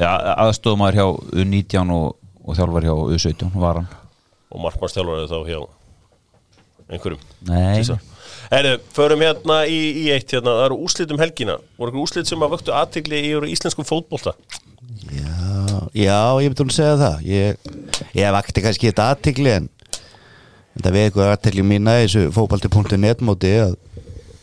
já, 0.01 0.09
aðstofmaður 0.45 0.99
hjá 0.99 1.05
U19 1.43 1.93
og, 1.97 2.17
og 2.45 2.57
þjálfar 2.57 2.87
hjá 2.87 2.95
U17 2.95 3.51
var 3.61 3.81
hann. 3.81 3.91
Og 4.51 4.63
markmannstjálfari 4.65 5.29
þá 5.31 5.37
hjá 5.47 5.59
einhverjum? 6.91 7.21
Nei. 7.47 7.99
Herru, 8.51 8.73
förum 8.91 9.21
hérna 9.23 9.61
í, 9.69 9.77
í 10.03 10.07
eitt 10.11 10.33
hérna, 10.33 10.57
það 10.57 10.65
eru 10.65 10.79
úrslit 10.85 11.13
um 11.13 11.21
helgina. 11.21 11.57
Voru 11.79 11.91
einhver 11.91 12.03
úrslit 12.03 12.27
sem 12.27 12.43
að 12.43 12.57
vöktu 12.57 12.73
aðtegli 12.75 13.21
í 13.29 13.53
íslenskum 13.53 13.87
fótbolta? 13.87 14.33
Já, 15.11 15.87
já, 15.95 16.17
ég 16.43 16.51
myndi 16.51 16.65
hún 16.65 16.73
að 16.73 16.77
segja 16.77 16.97
það. 16.99 17.23
Ég, 17.29 17.71
ég 18.17 18.35
vakti 18.35 18.65
kannski 18.65 18.91
þetta 18.91 19.07
aðtikli 19.13 19.55
en 19.55 19.69
þetta 20.75 20.93
við 20.97 21.07
eitthvað 21.07 21.33
aðtikli 21.35 21.65
mína 21.67 21.95
í 22.01 22.05
þessu 22.05 22.27
fókbalti.net 22.35 23.23
móti 23.27 23.53
að, 23.61 23.77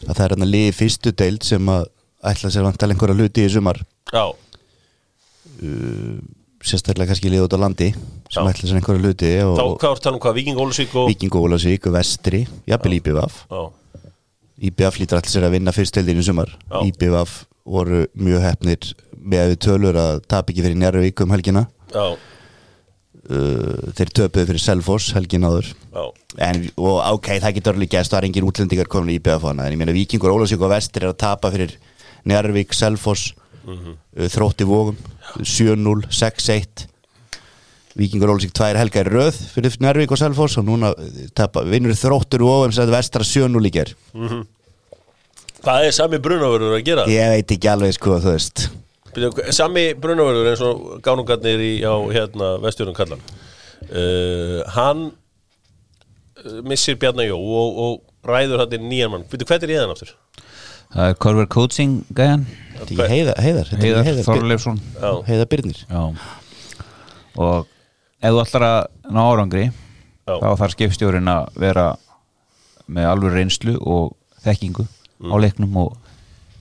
að 0.06 0.14
það 0.14 0.24
er 0.24 0.36
hann 0.36 0.48
að 0.48 0.52
liði 0.54 0.74
fyrstu 0.78 1.12
deild 1.12 1.46
sem 1.48 1.72
að 1.72 1.86
ætla 2.32 2.52
sér 2.52 2.66
vantal 2.66 2.90
einhverja 2.92 3.18
hluti 3.18 3.44
í 3.44 3.52
sumar. 3.52 3.82
Já, 4.08 4.24
sérstaklega 6.64 7.12
kannski 7.12 7.30
liði 7.30 7.46
út 7.46 7.54
á 7.54 7.58
landi 7.62 7.92
sem 8.28 8.48
ætla 8.50 8.68
sér 8.68 8.80
einhverja 8.80 9.04
hluti 9.04 9.34
þá 9.38 9.64
hvað 9.78 9.92
er 9.92 10.00
talað 10.04 10.16
um 10.16 10.22
hvað, 10.24 10.38
Víking 10.40 10.62
Ólusvík 10.62 10.96
og 10.98 11.10
Viking 11.12 11.36
Ólasvík 11.38 11.90
og 11.90 11.94
Vestri, 11.94 12.46
jafnvel 12.68 12.98
IBVF 12.98 13.44
IBVF 14.58 14.98
lítur 14.98 15.20
allir 15.20 15.30
sér 15.30 15.46
að 15.46 15.54
vinna 15.54 15.74
fyrst 15.74 15.94
deildin 15.94 16.18
í 16.18 16.24
sumar. 16.26 16.50
IBVF 16.82 17.44
voru 17.68 18.06
mjög 18.18 18.42
hefnir 18.42 18.88
með 19.18 19.54
tölur 19.62 19.98
að 19.98 20.24
tap 20.30 20.50
ekki 20.50 20.64
fyrir 20.64 20.80
Njárvík 20.80 21.22
um 21.22 21.34
helgina. 21.34 21.66
Uh, 23.28 23.92
þeir 23.94 24.10
töpuðu 24.16 24.48
fyrir 24.48 24.62
Selfoss 24.62 25.12
helgin 25.14 25.46
áður. 25.46 25.68
En, 26.42 26.64
og 26.80 26.98
ok, 27.18 27.34
það 27.42 27.58
getur 27.58 27.76
alveg 27.76 27.92
gæst 27.92 28.14
það 28.14 28.20
er 28.20 28.28
engin 28.30 28.48
útlendingar 28.48 28.90
komin 28.90 29.14
í 29.14 29.20
hana 29.20 29.66
en 29.66 29.74
ég 29.74 29.80
meina 29.80 29.94
Víkingur, 29.94 30.34
Ólasvík 30.34 30.64
og 30.64 30.72
Vestir 30.72 31.06
er 31.06 31.12
að 31.12 31.20
tapa 31.22 31.52
fyrir 31.54 31.76
Njárvík, 32.26 32.74
Selfoss 32.74 33.34
Mhm. 33.68 33.96
uh, 34.16 34.28
þrótti 34.32 34.66
vógum 34.68 34.96
7-0, 35.44 36.08
6-1 36.08 36.86
Víkingur, 37.98 38.30
Ólasvík, 38.30 38.52
tvær 38.54 38.78
helga 38.78 39.02
í 39.02 39.08
röð 39.08 39.38
fyrir 39.52 39.74
Njárvík 39.82 40.12
og 40.14 40.20
Selfoss 40.20 40.58
og 40.60 40.64
núna 40.68 40.92
uh, 40.94 41.18
tapa, 41.36 41.64
vinnur 41.68 41.96
þróttur 41.98 42.44
vógum 42.46 42.72
sem 42.72 42.86
þetta 42.86 42.96
vestra 42.96 43.26
7-0 43.26 43.68
í 43.68 43.74
ger 43.74 43.92
Hvað 45.58 45.88
er 45.88 45.94
sami 45.96 46.20
brunavörður 46.22 46.76
að 46.78 46.84
gera? 46.86 47.06
ég 47.10 47.32
veit 47.34 47.56
ekki 47.56 47.70
alveg 47.72 47.96
sko 47.98 48.20
þú 48.22 48.34
veist 48.36 48.68
Sami 49.56 49.88
brunavörður 49.98 50.52
eins 50.52 50.62
og 50.62 51.00
gánungarnir 51.02 51.62
í, 51.64 51.72
á 51.82 51.94
hérna, 52.12 52.52
vestjörnum 52.62 52.94
kallan 52.96 53.22
uh, 53.90 54.62
Hann 54.76 55.08
uh, 55.10 56.60
missir 56.62 56.96
Bjarnar 57.00 57.26
Jó 57.26 57.38
og, 57.40 57.82
og 57.84 58.28
ræður 58.28 58.62
hann 58.64 58.86
nýjan 58.86 59.12
mann 59.12 59.26
Byrju, 59.28 59.48
hvað 59.48 59.66
er 59.66 59.74
í 59.74 59.80
þann 59.80 59.94
aftur? 59.96 60.14
Það 60.94 61.10
er 61.12 61.16
Corver 61.20 61.46
Coaching 61.52 61.96
er 63.04 63.10
heiðar, 63.12 63.38
heiðar, 63.42 63.70
Heiðar 63.72 64.04
heiðar, 64.06 64.24
heiðar 65.28 65.48
Byrnir. 65.52 65.80
Já. 65.90 66.02
Og 67.38 67.66
ef 68.22 68.32
þú 68.34 68.42
ætlar 68.42 68.64
að 68.68 68.78
ná 69.14 69.20
árangri 69.28 69.64
Já. 69.68 70.34
þá 70.40 70.48
þarf 70.62 70.74
skipstjórin 70.76 71.28
að 71.32 71.58
vera 71.60 71.86
með 72.88 73.08
alveg 73.10 73.36
reynslu 73.36 73.76
og 73.84 74.14
þekkingu 74.44 74.86
á 74.88 75.34
Mm. 75.34 75.40
leiknum 75.42 75.76
og 75.82 75.96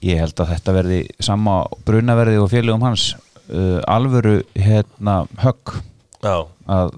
ég 0.02 0.18
held 0.18 0.34
að 0.42 0.48
þetta 0.52 0.72
verði 0.74 0.96
sama 1.22 1.60
brunaverði 1.86 2.40
og 2.42 2.48
félögum 2.50 2.82
hans. 2.82 3.14
Uh, 3.48 3.78
alvöru 3.86 4.40
hérna 4.58 5.28
högg 5.38 5.76
já, 6.22 6.34
að 6.68 6.92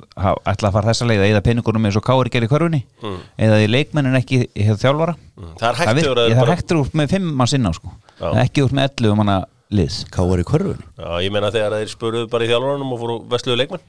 ætla 0.49 0.69
að 0.71 0.73
fara 0.77 0.89
þessa 0.91 1.07
leið 1.11 1.25
eða 1.29 1.43
peningunum 1.45 1.87
eins 1.89 1.97
og 2.01 2.05
Kári 2.07 2.31
gerði 2.33 2.49
í 2.49 2.53
körfunni 2.53 2.81
Mm. 3.03 3.19
eða 3.39 3.59
í 3.61 3.67
leikmennin 3.71 4.17
ekki 4.21 4.39
í 4.55 4.67
þjálfara. 4.81 5.15
Mm. 5.37 5.51
Það 5.61 5.69
er 5.69 5.75
það, 5.75 5.81
hægt 5.81 5.97
virk, 6.01 6.07
að 6.07 6.15
vera 6.15 6.27
það 6.27 6.31
er 6.31 6.41
bara- 6.47 6.57
hægtur 6.57 6.81
úr 6.81 6.91
með 7.01 7.11
fimm 7.15 7.33
mann 7.37 7.47
sinna 7.53 7.73
sko. 7.73 7.93
Ekki 8.21 8.65
úr 8.65 8.73
með 8.77 8.89
11 8.91 9.17
manna 9.17 9.45
liðs 9.71 10.05
í 10.41 10.45
korfun 10.45 10.81
Já, 10.99 11.11
ég 11.23 11.31
meina 11.33 11.51
þegar 11.51 11.77
þeir 11.79 11.93
spurðu 11.93 12.29
bara 12.31 12.45
í 12.45 12.49
þjálfarunum 12.51 12.93
og 12.93 12.99
fóru 13.01 13.19
vestluðu 13.31 13.57
leikmenn. 13.61 13.81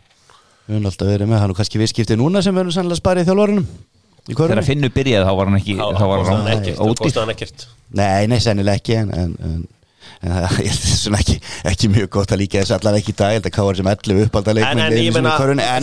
Við 0.68 0.76
höfum 0.78 0.86
alltaf 0.92 1.08
verið 1.10 1.28
með 1.32 1.40
hann 1.42 1.50
og 1.52 1.58
kannski 1.58 1.80
viðskipti 1.82 2.16
núna 2.20 2.44
sem 2.44 2.54
við 2.56 2.62
höfum 2.64 2.76
sannlega 2.76 3.02
sparið 3.02 3.24
í 3.26 3.30
þjálfarunum 3.32 3.68
í 4.30 4.36
þegar 4.38 4.64
Finnur 4.64 4.90
byrjaði 4.94 5.26
þá 5.26 5.34
var 5.36 5.46
hann 5.50 5.58
ekki 5.58 5.76
Þá 5.76 5.88
þá 5.98 6.06
var 6.08 6.26
hann 7.18 7.30
ekkert. 7.34 7.66
Nei, 7.98 8.28
nei, 8.28 8.38
sennilega 8.40 8.78
ekki 8.78 8.96
en, 9.00 9.10
en, 9.12 9.36
en, 9.42 9.68
en 10.22 10.32
það 10.36 10.58
er 10.70 10.76
svona 10.78 11.20
ekki, 11.22 11.36
ekki 11.72 11.88
mjög 11.90 12.10
gott 12.14 12.32
að 12.36 12.42
líka 12.44 12.62
þess 12.62 12.76
allavega 12.78 13.02
ekki 13.02 13.14
í 13.14 13.18
dag 13.22 13.32
ég 13.34 13.40
held 13.40 13.48
að 13.50 13.56
Káar 13.56 13.78
sem 13.80 13.88
11 13.92 14.26
uppalda 14.28 14.54
En- 14.62 14.82
ég 14.92 15.14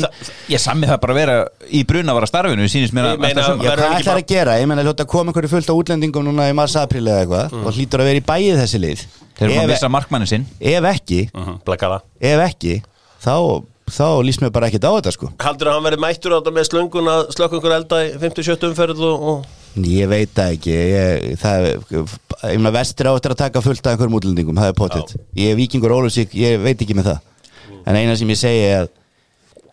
það- 0.05 0.35
ég 0.55 0.63
sammi 0.63 0.87
það 0.87 1.01
bara 1.03 1.15
að 1.15 1.19
vera 1.19 1.37
í 1.75 1.81
bruna 1.89 2.15
að 2.15 2.27
starfinu 2.31 2.69
sínist 2.71 2.95
mér 2.95 3.09
að 3.13 3.23
verður 3.25 3.59
hvað 3.59 3.99
ekki 3.99 4.13
að 4.15 4.27
gera? 4.35 4.59
Ég 4.63 4.69
menna, 4.71 4.85
hljóta 4.87 5.05
að 5.05 5.11
koma 5.15 5.33
einhverju 5.33 5.51
fullt 5.55 5.71
á 5.71 5.75
útlendingum 5.75 6.25
núna 6.29 6.47
í 6.51 6.55
mars 6.55 6.77
april 6.79 7.03
eða 7.09 7.25
eitthvað 7.25 7.51
Mm. 7.59 7.67
og 7.67 7.75
hlýtur 7.75 8.01
að 8.03 8.09
vera 8.13 8.21
í 8.21 8.27
bæið 8.29 8.61
þessi 8.63 8.79
lið 8.83 9.03
þeir 9.39 9.49
eru 9.51 9.61
að 9.65 9.69
missa 9.73 9.89
markmannin 9.89 10.29
sinn 10.31 10.47
ef 10.61 10.85
ekki, 10.93 11.21
Blakala 11.67 12.01
ef 12.21 12.41
ekki 12.47 12.83
þá, 13.25 13.35
þá 13.91 14.07
líst 14.27 14.43
mér 14.43 14.51
bara 14.55 14.69
ekkert 14.71 14.85
á 14.87 14.93
þetta 14.99 15.13
sko 15.17 15.31
Haldur 15.43 15.71
að 15.71 15.79
hann 15.79 15.87
verið 15.89 16.03
mættur 16.05 16.35
á 16.35 16.39
þetta 16.39 16.55
með 16.55 16.69
slöngun 16.71 17.11
að 17.13 17.23
slökk 17.35 17.57
einhver 17.59 17.75
elda 17.79 18.01
í 18.07 18.11
57 18.23 18.69
umferð 18.71 19.03
og, 19.03 19.23
og 19.33 19.47
Ég 19.87 20.09
veit 20.11 20.35
það 20.35 20.55
ekki 20.57 20.75
ég, 20.75 21.27
það, 21.39 21.67
ég 21.95 22.59
meina 22.59 22.75
vestir 22.75 23.11
á 23.11 23.13
eftir 23.15 23.35
að 23.35 23.43
taka 23.45 23.63
fullt 23.65 23.87
af 23.87 23.95
einhverjum 23.95 24.19
útlendingum, 24.19 24.59
það 24.59 24.73
er 24.73 24.79
pottitt 24.79 25.15
Ég 25.39 25.53
er 25.53 25.59
vikingur 25.59 25.95
Ólusík, 25.95 26.35
ég 26.39 26.59
veit 26.63 26.81
ekki 26.83 26.97
með 26.99 27.13
það. 27.13 27.27
En 27.89 27.99
eina 27.99 28.17
sem 28.19 28.31
ég 28.33 28.41
segi 28.41 28.65
er 28.69 28.87
að 28.87 28.95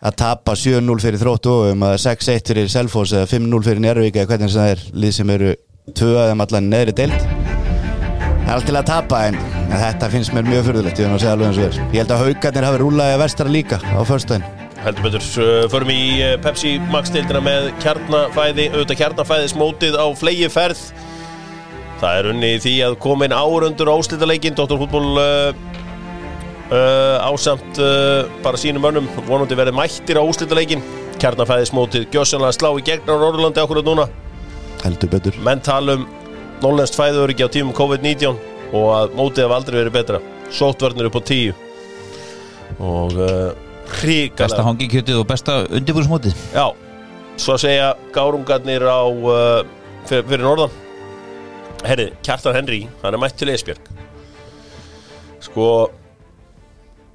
að 0.06 0.16
tapa 0.20 0.54
7-0 0.58 1.00
fyrir 1.02 1.20
þróttu 1.20 1.54
um 1.72 1.86
að 1.88 1.96
6-1 2.04 2.50
fyrir 2.52 2.68
Selfoss 2.72 3.14
eða 3.16 3.30
5-0 3.30 3.62
fyrir 3.64 3.82
Njárvík 3.84 4.18
eða 4.20 4.30
hvernig 4.32 4.52
það 4.54 4.74
er 4.74 4.84
lið 5.04 5.16
sem 5.18 5.32
eru 5.36 5.54
tvö 5.96 6.12
að 6.20 6.30
þeim 6.32 6.44
allan 6.46 6.68
neðri 6.74 6.96
deild. 7.00 7.16
Það 7.16 8.52
er 8.52 8.52
allt 8.58 8.68
til 8.70 8.76
að 8.78 8.90
tapa 8.92 9.22
en, 9.30 9.40
þetta 9.72 10.12
finnst 10.12 10.36
mér 10.36 10.46
mjög 10.46 10.68
fyrðulegt 10.68 11.02
ég, 11.02 11.80
ég 11.96 11.98
held 11.98 12.14
að 12.14 12.22
haugarnir 12.22 12.68
hafi 12.68 12.84
rúlaði 12.84 13.16
að 13.16 13.24
vestra 13.24 13.50
líka 13.50 13.80
á 13.82 14.00
föstudaginn 14.06 14.65
heldur 14.86 15.08
betur 15.08 15.28
uh, 15.42 15.66
förum 15.72 15.92
í 15.92 16.00
uh, 16.22 16.36
Pepsi 16.42 16.76
Max 16.92 17.10
deildina 17.14 17.42
með 17.44 17.72
kjarnafæði 17.82 18.70
auðvitað 18.72 19.00
kjarnafæðismótið 19.02 19.98
á 19.98 20.06
flegi 20.18 20.50
ferð 20.52 20.82
það 22.00 22.20
er 22.20 22.28
unni 22.32 22.52
því 22.62 22.74
að 22.86 22.98
komin 23.02 23.34
árundur 23.34 23.90
áslitaleikin 23.94 24.56
Dr. 24.56 24.76
Fútból 24.78 25.16
uh, 25.18 25.50
uh, 26.70 27.26
ásamt 27.26 27.80
uh, 27.80 28.28
bara 28.44 28.60
sínum 28.60 28.84
mönnum 28.84 29.08
vonandi 29.26 29.58
verið 29.58 29.76
mættir 29.76 30.20
á 30.20 30.24
úslitaleikin 30.24 30.84
kjarnafæðismótið 31.20 32.08
gjössanlega 32.12 32.56
slá 32.56 32.70
í 32.76 32.84
gegn 32.84 33.08
á 33.08 33.14
Norrlandi 33.16 33.62
okkur 33.62 33.82
núna. 33.86 34.06
Heldur 34.84 35.10
betur. 35.16 35.36
Menn 35.44 35.62
tala 35.64 35.96
um 35.96 36.08
nólenst 36.62 36.98
fæðuröryggi 36.98 37.46
á 37.48 37.50
tímum 37.52 37.76
COVID-19 37.76 38.36
og 38.76 38.88
að 38.92 39.14
mótið 39.16 39.46
hef 39.46 39.54
aldrei 39.56 39.78
verið 39.80 39.96
betra. 39.96 40.20
Sótvarnir 40.52 41.08
upp 41.08 41.16
á 41.16 41.22
tíu. 41.26 41.54
Og 42.76 43.16
uh, 43.16 43.65
besta 43.86 44.02
hríkala 44.02 44.66
hangikjötið 44.70 45.20
og 45.20 45.28
besta 45.30 45.58
undirbúrsmótið 45.70 46.34
já, 46.54 46.66
svo 47.38 47.56
að 47.56 47.62
segja 47.66 47.92
gárungarnir 48.14 48.86
á 48.86 49.02
uh, 49.06 49.62
fyrir, 50.08 50.26
fyrir 50.30 50.44
norðan. 50.46 50.82
Herri, 51.86 52.10
Kjartan 52.24 52.56
Henry, 52.56 52.86
hann 53.02 53.14
er 53.14 53.20
mætt 53.20 53.36
til 53.38 53.50
Esbjörg. 53.52 53.90
Sko 55.44 55.66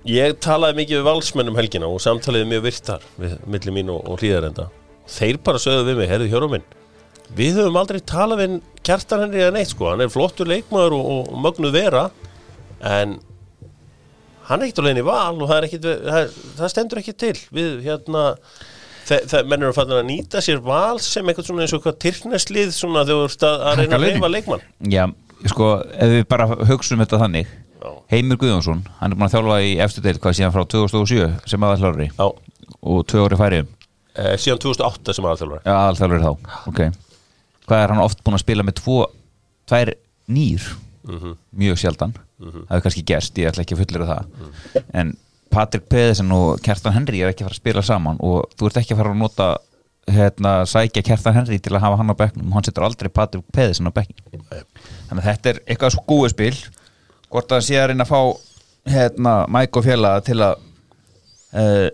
ég 0.08 0.38
talaði 0.42 0.80
mikið 0.82 1.00
við 1.00 1.08
valsmennum 1.08 1.58
helgina 1.60 1.90
og 1.90 2.01
samtaliði 2.01 2.50
mjög 2.50 2.63
virtar 2.66 3.04
við 3.22 3.36
milli 3.46 3.74
mín 3.75 3.92
og, 3.94 4.06
og 4.10 4.22
hlýðarenda 4.22 4.70
þeir 5.12 5.42
bara 5.46 5.62
sögðu 5.62 5.92
við 5.92 6.00
mig, 6.00 6.10
herri 6.10 6.30
hjórum 6.32 6.56
minn 6.56 6.66
við 7.38 7.60
höfum 7.60 7.78
aldrei 7.80 8.00
talað 8.01 8.42
við 8.42 8.56
Kjartan 8.82 9.25
Henry 9.25 9.44
eða 9.44 9.56
neitt 9.56 9.72
sko, 9.75 9.92
hann 9.92 10.01
er 10.01 10.10
flottur 10.12 10.50
leikmaður 10.50 10.96
og, 10.98 11.12
og, 11.13 11.36
mögnuð 11.46 11.75
vera 11.75 12.08
en 12.82 13.20
hann 14.51 14.62
er 14.62 14.67
ekkert 14.67 14.86
leiðin 14.86 15.01
í 15.01 15.08
val 15.08 15.34
og 15.38 15.48
það, 15.48 15.58
er 15.58 15.67
ekkit, 15.70 15.89
það, 16.05 16.38
það 16.60 16.72
stendur 16.75 17.01
ekki 17.01 17.15
til 17.24 17.34
við 17.55 17.81
hérna 17.88 18.24
það, 19.08 19.25
það, 19.31 19.50
menn 19.51 19.65
eru 19.65 19.75
fannin 19.75 20.00
að 20.00 20.08
nýta 20.10 20.43
sér 20.43 20.62
val 20.65 21.01
sem 21.03 21.31
eitthvað 21.31 21.50
svona 21.50 21.65
eins 21.65 21.74
og 21.74 21.81
eitthvað 21.81 22.00
tyrkneslið 22.05 22.72
svona 22.75 23.05
þegar 23.08 23.25
þú 23.25 23.31
ert 23.31 23.48
að, 23.48 23.65
að 23.72 23.81
reyna 23.81 23.98
að 23.98 24.05
reyfa 24.08 24.31
leikmann. 24.36 24.65
Já, 24.91 25.03
sko, 25.51 25.74
ef 25.96 26.15
við 26.15 26.25
bara 26.31 26.50
hugsunum 26.70 27.05
þetta 27.05 27.22
þannig 27.25 27.51
Já. 27.81 27.93
Heimir 28.13 28.38
Guðjónsson, 28.38 28.84
hann 29.00 29.13
er 29.13 29.17
búin 29.17 29.25
að 29.25 29.36
þjálfa 29.36 29.55
í 29.65 29.70
eftir 29.81 30.03
deild 30.05 30.20
hvað 30.22 30.36
síðan 30.38 30.53
frá 30.53 30.65
2007 30.70 31.29
sem 31.50 31.63
aðalþjálfari? 31.65 32.10
Já, 32.13 32.27
og 32.81 33.00
tvö 33.10 33.24
ári 33.25 33.39
færi 33.39 33.62
eh, 33.63 34.36
síðan 34.38 34.62
2008 34.67 35.15
sem 35.17 35.25
aðalþjálfari. 35.25 35.63
Já, 35.65 35.74
aðalþjálfari 35.79 36.27
þá, 36.27 36.60
ok. 36.70 36.84
Hvað 37.65 37.81
er 37.81 37.93
hann 37.96 38.03
oft 38.03 38.22
búin 38.22 38.38
að 38.38 38.43
spila 38.43 38.65
með 38.67 38.77
tvo 38.84 39.00
tvær 39.72 39.93
nýr 40.29 40.67
mjög 41.03 41.81
sjaldan, 41.81 42.13
það 42.39 42.72
hefur 42.72 42.86
kannski 42.86 43.03
gerst 43.08 43.38
ég 43.41 43.51
ætla 43.51 43.65
ekki 43.65 43.77
að 43.77 43.84
fullera 43.84 44.10
það. 44.12 44.86
En 44.93 45.13
Patrik 45.51 45.89
Peðisen 45.91 46.31
og 46.31 46.62
Kjartan 46.63 46.96
Henry 46.96 47.22
er 47.22 47.31
ekki 47.31 47.43
að 47.43 47.50
fara 47.50 47.58
að 47.58 47.62
spila 47.62 47.84
saman 47.84 48.22
og 48.24 48.53
þú 48.55 48.70
ert 48.70 48.79
ekki 48.81 48.96
að 48.96 49.01
fara 49.01 49.12
að 49.12 49.20
nota 49.20 49.48
hérna, 50.12 50.53
sækja 50.65 51.03
Kjartan 51.05 51.36
Henry 51.36 51.60
til 51.60 51.75
að 51.75 51.84
hafa 51.86 52.00
hann 52.00 52.13
á 52.13 52.22
bekknum. 52.22 52.53
Hann 52.55 52.65
setur 52.67 52.88
aldrei 52.88 53.12
Patrik 53.12 53.43
Peðisen 53.53 53.89
á 53.89 53.96
bekkin 53.96 54.46
þannig 55.10 55.22
að 55.22 55.27
þetta 55.27 55.51
er 55.51 55.62
eitthvað 55.65 55.96
svo 55.96 56.05
gúið 56.08 56.34
spil. 56.36 56.55
Hvort 57.31 57.51
að 57.51 57.58
það 57.58 57.67
sé 57.67 57.79
að 57.79 57.89
reyna 57.91 58.08
að 58.08 58.12
fá 58.12 58.22
hérna, 58.91 59.34
Mike 59.51 59.79
og 59.79 59.86
Fjalla 59.86 60.13
til 60.25 60.38
að 60.41 60.55
uh, 61.53 61.88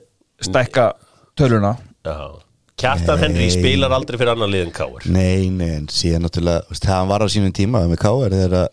stækka 0.47 0.91
töluna. 1.37 1.75
Já. 2.05 2.46
Kjartan 2.77 3.17
Henry 3.23 3.47
spilar 3.49 3.89
aldrei 3.95 4.19
fyrir 4.21 4.35
annan 4.35 4.51
lið 4.53 4.67
en 4.67 4.73
Káir 4.75 5.05
Nei, 5.09 5.47
nei, 5.49 5.79
en 5.79 5.87
síðan 5.89 6.27
náttúrulega 6.27 6.77
það 6.77 7.07
var 7.09 7.23
á 7.25 7.27
sínum 7.33 7.53
tíma 7.57 7.79
með 7.89 7.97
K.R. 8.03 8.35
þegar 8.35 8.53
að 8.59 8.67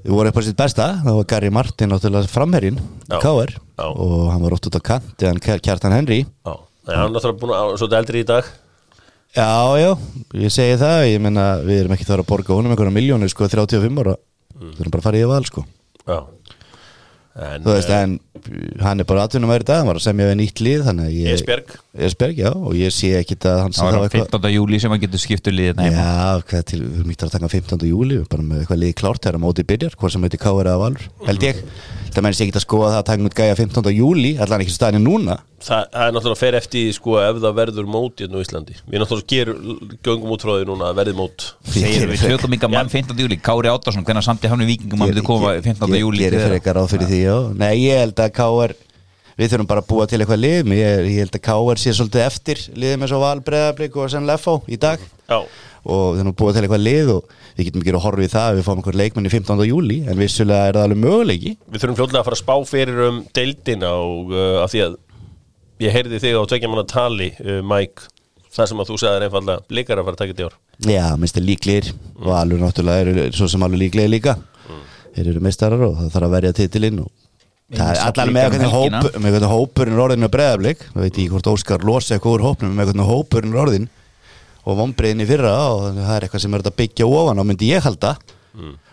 við 0.00 0.14
vorum 0.16 0.32
upp 0.32 0.40
á 0.40 0.42
sitt 0.42 0.58
besta 0.58 0.86
þá 1.04 1.10
var 1.12 1.28
Gary 1.30 1.52
Martin 1.54 1.92
náttúrulega 1.94 2.32
framherrin. 2.32 2.80
Já. 3.06 3.20
og 3.86 4.32
hann 4.32 4.42
var 4.42 4.56
ótt 4.56 4.66
út 4.66 4.80
á 4.80 4.82
kant 4.90 5.22
en 5.28 5.38
Kjartan 5.38 5.94
Henry. 5.94 6.24
Já, 6.26 6.56
hann 6.90 7.06
er 7.06 7.14
náttúrulega 7.14 7.40
búin 7.44 7.54
að 7.60 7.76
svo 7.78 7.90
eldri 8.00 8.24
í 8.24 8.26
dag. 8.26 8.50
Já, 9.38 9.52
já, 9.78 9.90
ég 10.42 10.56
segi 10.56 10.82
það 10.82 11.06
ég 11.12 11.22
menna 11.22 11.46
við 11.62 11.84
erum 11.84 11.94
ekki 11.94 12.10
þar 12.10 12.24
að 12.24 12.30
borga 12.32 12.56
honum 12.58 12.74
einhverja 12.74 12.96
miljónir 12.98 13.30
sko 13.30 13.46
35 13.46 14.02
ára. 14.02 14.18
Við 14.58 14.82
erum 14.82 14.96
bara 14.96 15.04
að 15.04 15.10
fara 15.12 15.22
í 15.22 15.30
val 15.30 15.44
sko. 15.46 15.62
Já 16.10 16.18
En, 17.40 17.62
þú 17.64 17.72
veist, 17.72 17.90
en 17.94 18.16
hann 18.84 19.00
er 19.00 19.06
bara 19.08 19.22
atvinnum 19.24 19.52
í 19.54 19.58
dag, 19.64 19.78
hann 19.80 19.88
var 19.88 19.96
að 20.00 20.04
semja 20.04 20.26
við 20.28 20.36
nýtt 20.40 20.60
lið 20.64 20.88
að 20.90 20.98
Esbjerg. 21.32 21.72
Esbjerg, 22.08 22.40
já, 22.42 22.50
og 22.52 22.74
ég 22.76 22.92
sé 22.92 23.12
ekki 23.16 23.38
að 23.40 23.62
hann 23.64 23.72
Það 23.76 23.80
þá 23.80 23.86
var 23.86 23.96
á 23.96 24.04
eitthvað 24.04 24.26
15. 24.28 24.50
júli 24.56 24.80
sem 24.82 24.92
að 24.94 25.00
getur 25.06 25.22
skiptu 25.22 25.54
heima 25.56 25.88
Já, 25.88 26.42
hvað 26.50 26.66
til, 26.70 26.82
við 26.84 27.14
ítt 27.14 27.24
að 27.24 27.32
taka 27.36 27.52
15. 27.54 27.88
júli 27.88 28.20
bara 28.30 28.44
með 28.44 28.60
eitthvað 28.62 28.82
liði 28.84 28.98
klárt 29.00 29.24
þegar 29.24 29.42
mótið 29.46 29.70
byrjar 29.72 29.96
hvort 29.96 30.14
sem 30.14 30.28
heitir 30.28 30.44
eða 30.50 30.76
Valur, 30.84 31.08
held 31.30 31.48
ég 31.48 31.64
það 32.10 32.24
menn 32.26 32.34
sé 32.36 32.46
ekki 32.46 32.58
að 32.58 32.64
skoða 32.64 32.90
það 32.94 33.00
að 33.00 33.06
taka 33.10 33.28
út 33.28 33.38
gæja 33.38 33.56
15. 33.60 33.92
júli 33.94 34.32
allan 34.42 34.64
ekki 34.64 34.74
staðinu 34.74 35.02
núna 35.04 35.36
það, 35.60 35.84
það 35.92 36.06
er 36.06 36.14
náttúrulega 36.16 36.40
fer 36.40 36.56
eftir 36.58 36.82
því, 36.82 36.94
sko 36.96 37.16
ef 37.22 37.38
það 37.44 37.56
verður 37.60 37.90
mót 37.94 38.22
hérna 38.22 38.40
á 38.40 38.44
Íslandi 38.44 38.76
við 38.90 39.02
náttúrulega 39.02 39.30
gerum, 39.30 39.90
göngum 40.08 40.34
út 40.34 40.44
frá 40.44 40.52
því 40.56 40.66
núna 40.70 40.88
að 40.90 40.98
verði 41.00 41.14
mót 41.20 41.46
Segir 41.70 42.08
við 42.10 42.24
tökum 42.24 42.56
ykkar 42.56 42.72
mann 42.74 42.90
15. 42.92 43.22
júli 43.24 43.38
Kári 43.44 43.70
Áttarsson, 43.70 44.06
hvernig 44.08 44.26
samt 44.26 44.46
ég 44.46 44.54
hann 44.54 44.64
við 44.64 44.72
vikingum 44.74 45.04
að 45.04 45.12
myndi 45.12 45.26
koma 45.26 45.54
15. 45.60 45.94
Ég- 45.94 46.02
júli 46.04 46.24
Ég 46.24 46.26
gerir 46.30 46.44
fyrir 46.46 46.58
eitthvað 46.58 46.78
ráð 46.80 46.90
fyrir 46.94 47.10
því, 47.12 47.20
já 47.30 47.38
Nei, 47.56 47.72
ég 47.86 48.04
held 48.04 48.22
að 48.22 48.34
Káur 48.36 48.76
við 49.40 49.54
þurfum 49.54 49.70
bara 49.70 49.82
að 49.82 49.88
búa 49.88 50.06
til 50.10 50.20
eitthvað 50.20 50.42
lið. 50.42 50.70
Ég, 50.76 51.02
ég 51.08 51.24
held 51.24 51.36
að 51.38 51.44
Káur 51.46 51.80
sé 51.80 51.94
svolítið 51.96 52.26
eftir 52.26 52.62
liðið 52.76 53.00
með 53.00 53.12
svo 53.12 53.20
Val, 53.22 53.40
Breiðablík 53.46 53.96
og 53.96 54.10
sen 54.12 54.28
Leffó 54.28 54.60
í 54.68 54.78
dag. 54.80 55.02
Já, 55.30 55.38
og 55.84 56.02
við 56.12 56.20
þurfum 56.20 56.32
að 56.32 56.38
búa 56.40 56.54
til 56.54 56.62
eitthvað 56.64 56.84
lið 56.84 57.12
og 57.14 57.34
við 57.56 57.68
getum 57.68 57.84
ekki 57.84 57.94
að 57.94 58.04
horfa 58.04 58.24
í 58.26 58.30
það 58.32 58.48
að 58.48 58.58
við 58.58 58.66
fáum 58.66 58.80
einhver 58.80 58.98
leikmenn 59.00 59.28
í 59.28 59.32
15. 59.32 59.62
júli 59.70 59.98
en 60.04 60.20
vissulega 60.20 60.68
er 60.68 60.78
það 60.78 60.88
alveg 60.88 61.02
möguleiki. 61.04 61.54
Við 61.70 61.84
þurfum 61.84 61.98
fljóðlega 62.00 62.20
að 62.20 62.28
fara 62.28 62.38
að 62.38 62.42
spá 62.42 62.56
fyrir 62.68 63.02
um 63.06 63.20
deildina 63.38 63.92
og 63.96 64.34
uh, 64.34 64.60
af 64.64 64.74
því 64.74 64.82
að 64.86 64.98
ég 65.86 65.96
heyrði 65.96 66.22
þig 66.24 66.36
á 66.36 66.42
tvekja 66.52 66.72
manna 66.72 66.86
tali 66.90 67.30
uh, 67.40 67.60
Mike, 67.64 68.10
þar 68.52 68.72
sem 68.72 68.82
að 68.82 68.92
þú 68.92 69.00
sagðir 69.00 69.26
einfallega 69.28 69.66
blikar 69.72 70.02
að 70.02 70.10
fara 70.10 70.18
að 70.18 70.22
taka 70.22 70.34
þetta 70.34 70.44
í 70.44 70.50
ár. 70.50 70.58
Já, 70.90 71.04
minnst 71.20 71.40
er 71.40 71.46
líklegir 71.46 71.90
og 72.20 72.32
alveg 72.36 72.60
náttúrulega 72.60 73.06
eru 73.06 73.26
svo 73.36 73.48
sem 73.52 73.64
alveg 73.64 73.86
líklegir 73.86 74.12
líka 74.12 74.36
þeir 75.16 75.32
eru 75.32 75.44
meistarar 75.44 75.86
og 75.86 75.96
það 75.98 76.12
þarf 76.14 76.28
að 76.28 76.34
verja 76.36 76.56
titilinn 76.60 77.00
og 77.04 77.10
það 77.70 77.86
er 77.92 78.00
og 78.00 78.10
allar 78.10 78.34
með 78.34 78.46
helgina. 78.48 78.72
hóp, 78.74 79.16
með 79.22 79.48
hópurinn 79.50 80.02
orðin 80.02 80.24
með 80.24 80.34
breðablík 80.34 80.84
það 80.90 81.06
veit 81.06 81.22
ég 81.22 81.32
hvort 81.34 81.50
Óskar 81.52 81.86
losa 81.86 82.16
eitthvað 82.16 82.36
úr 82.36 82.46
hópnum 82.48 82.76
með 82.76 82.90
hvernig 82.90 83.10
hópurinn 83.10 83.58
orðin 83.62 83.88
og 84.66 84.76
vombriðin 84.80 85.24
í 85.24 85.28
fyrra 85.28 85.54
og 85.70 85.88
það 85.96 86.14
er 86.16 86.26
eitthvað 86.26 86.44
sem 86.44 86.54
er 86.56 86.66
að 86.66 86.78
byggja 86.82 87.08
ofan 87.08 87.40
á 87.40 87.44
myndi 87.46 87.70
ég 87.70 87.86
halda. 87.86 88.14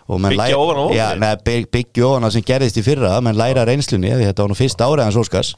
Og 0.07 0.21
menn 0.23 0.37
Byggja 0.37 0.55
ofan 0.61 0.79
á 0.79 0.83
hópinn? 0.85 0.97
Já, 0.97 1.07
neð, 1.19 1.43
bygg, 1.43 1.69
byggja 1.75 2.07
ofan 2.07 2.27
á 2.27 2.29
sem 2.31 2.45
gerðist 2.47 2.79
í 2.79 2.83
fyrra 2.85 3.17
menn 3.25 3.35
læra 3.35 3.65
reynslunni, 3.67 4.13
því 4.15 4.29
þetta 4.29 4.45
var 4.45 4.53
nú 4.53 4.57
fyrst 4.57 4.83
árið 4.85 5.03
hans 5.03 5.19
Óskars. 5.19 5.53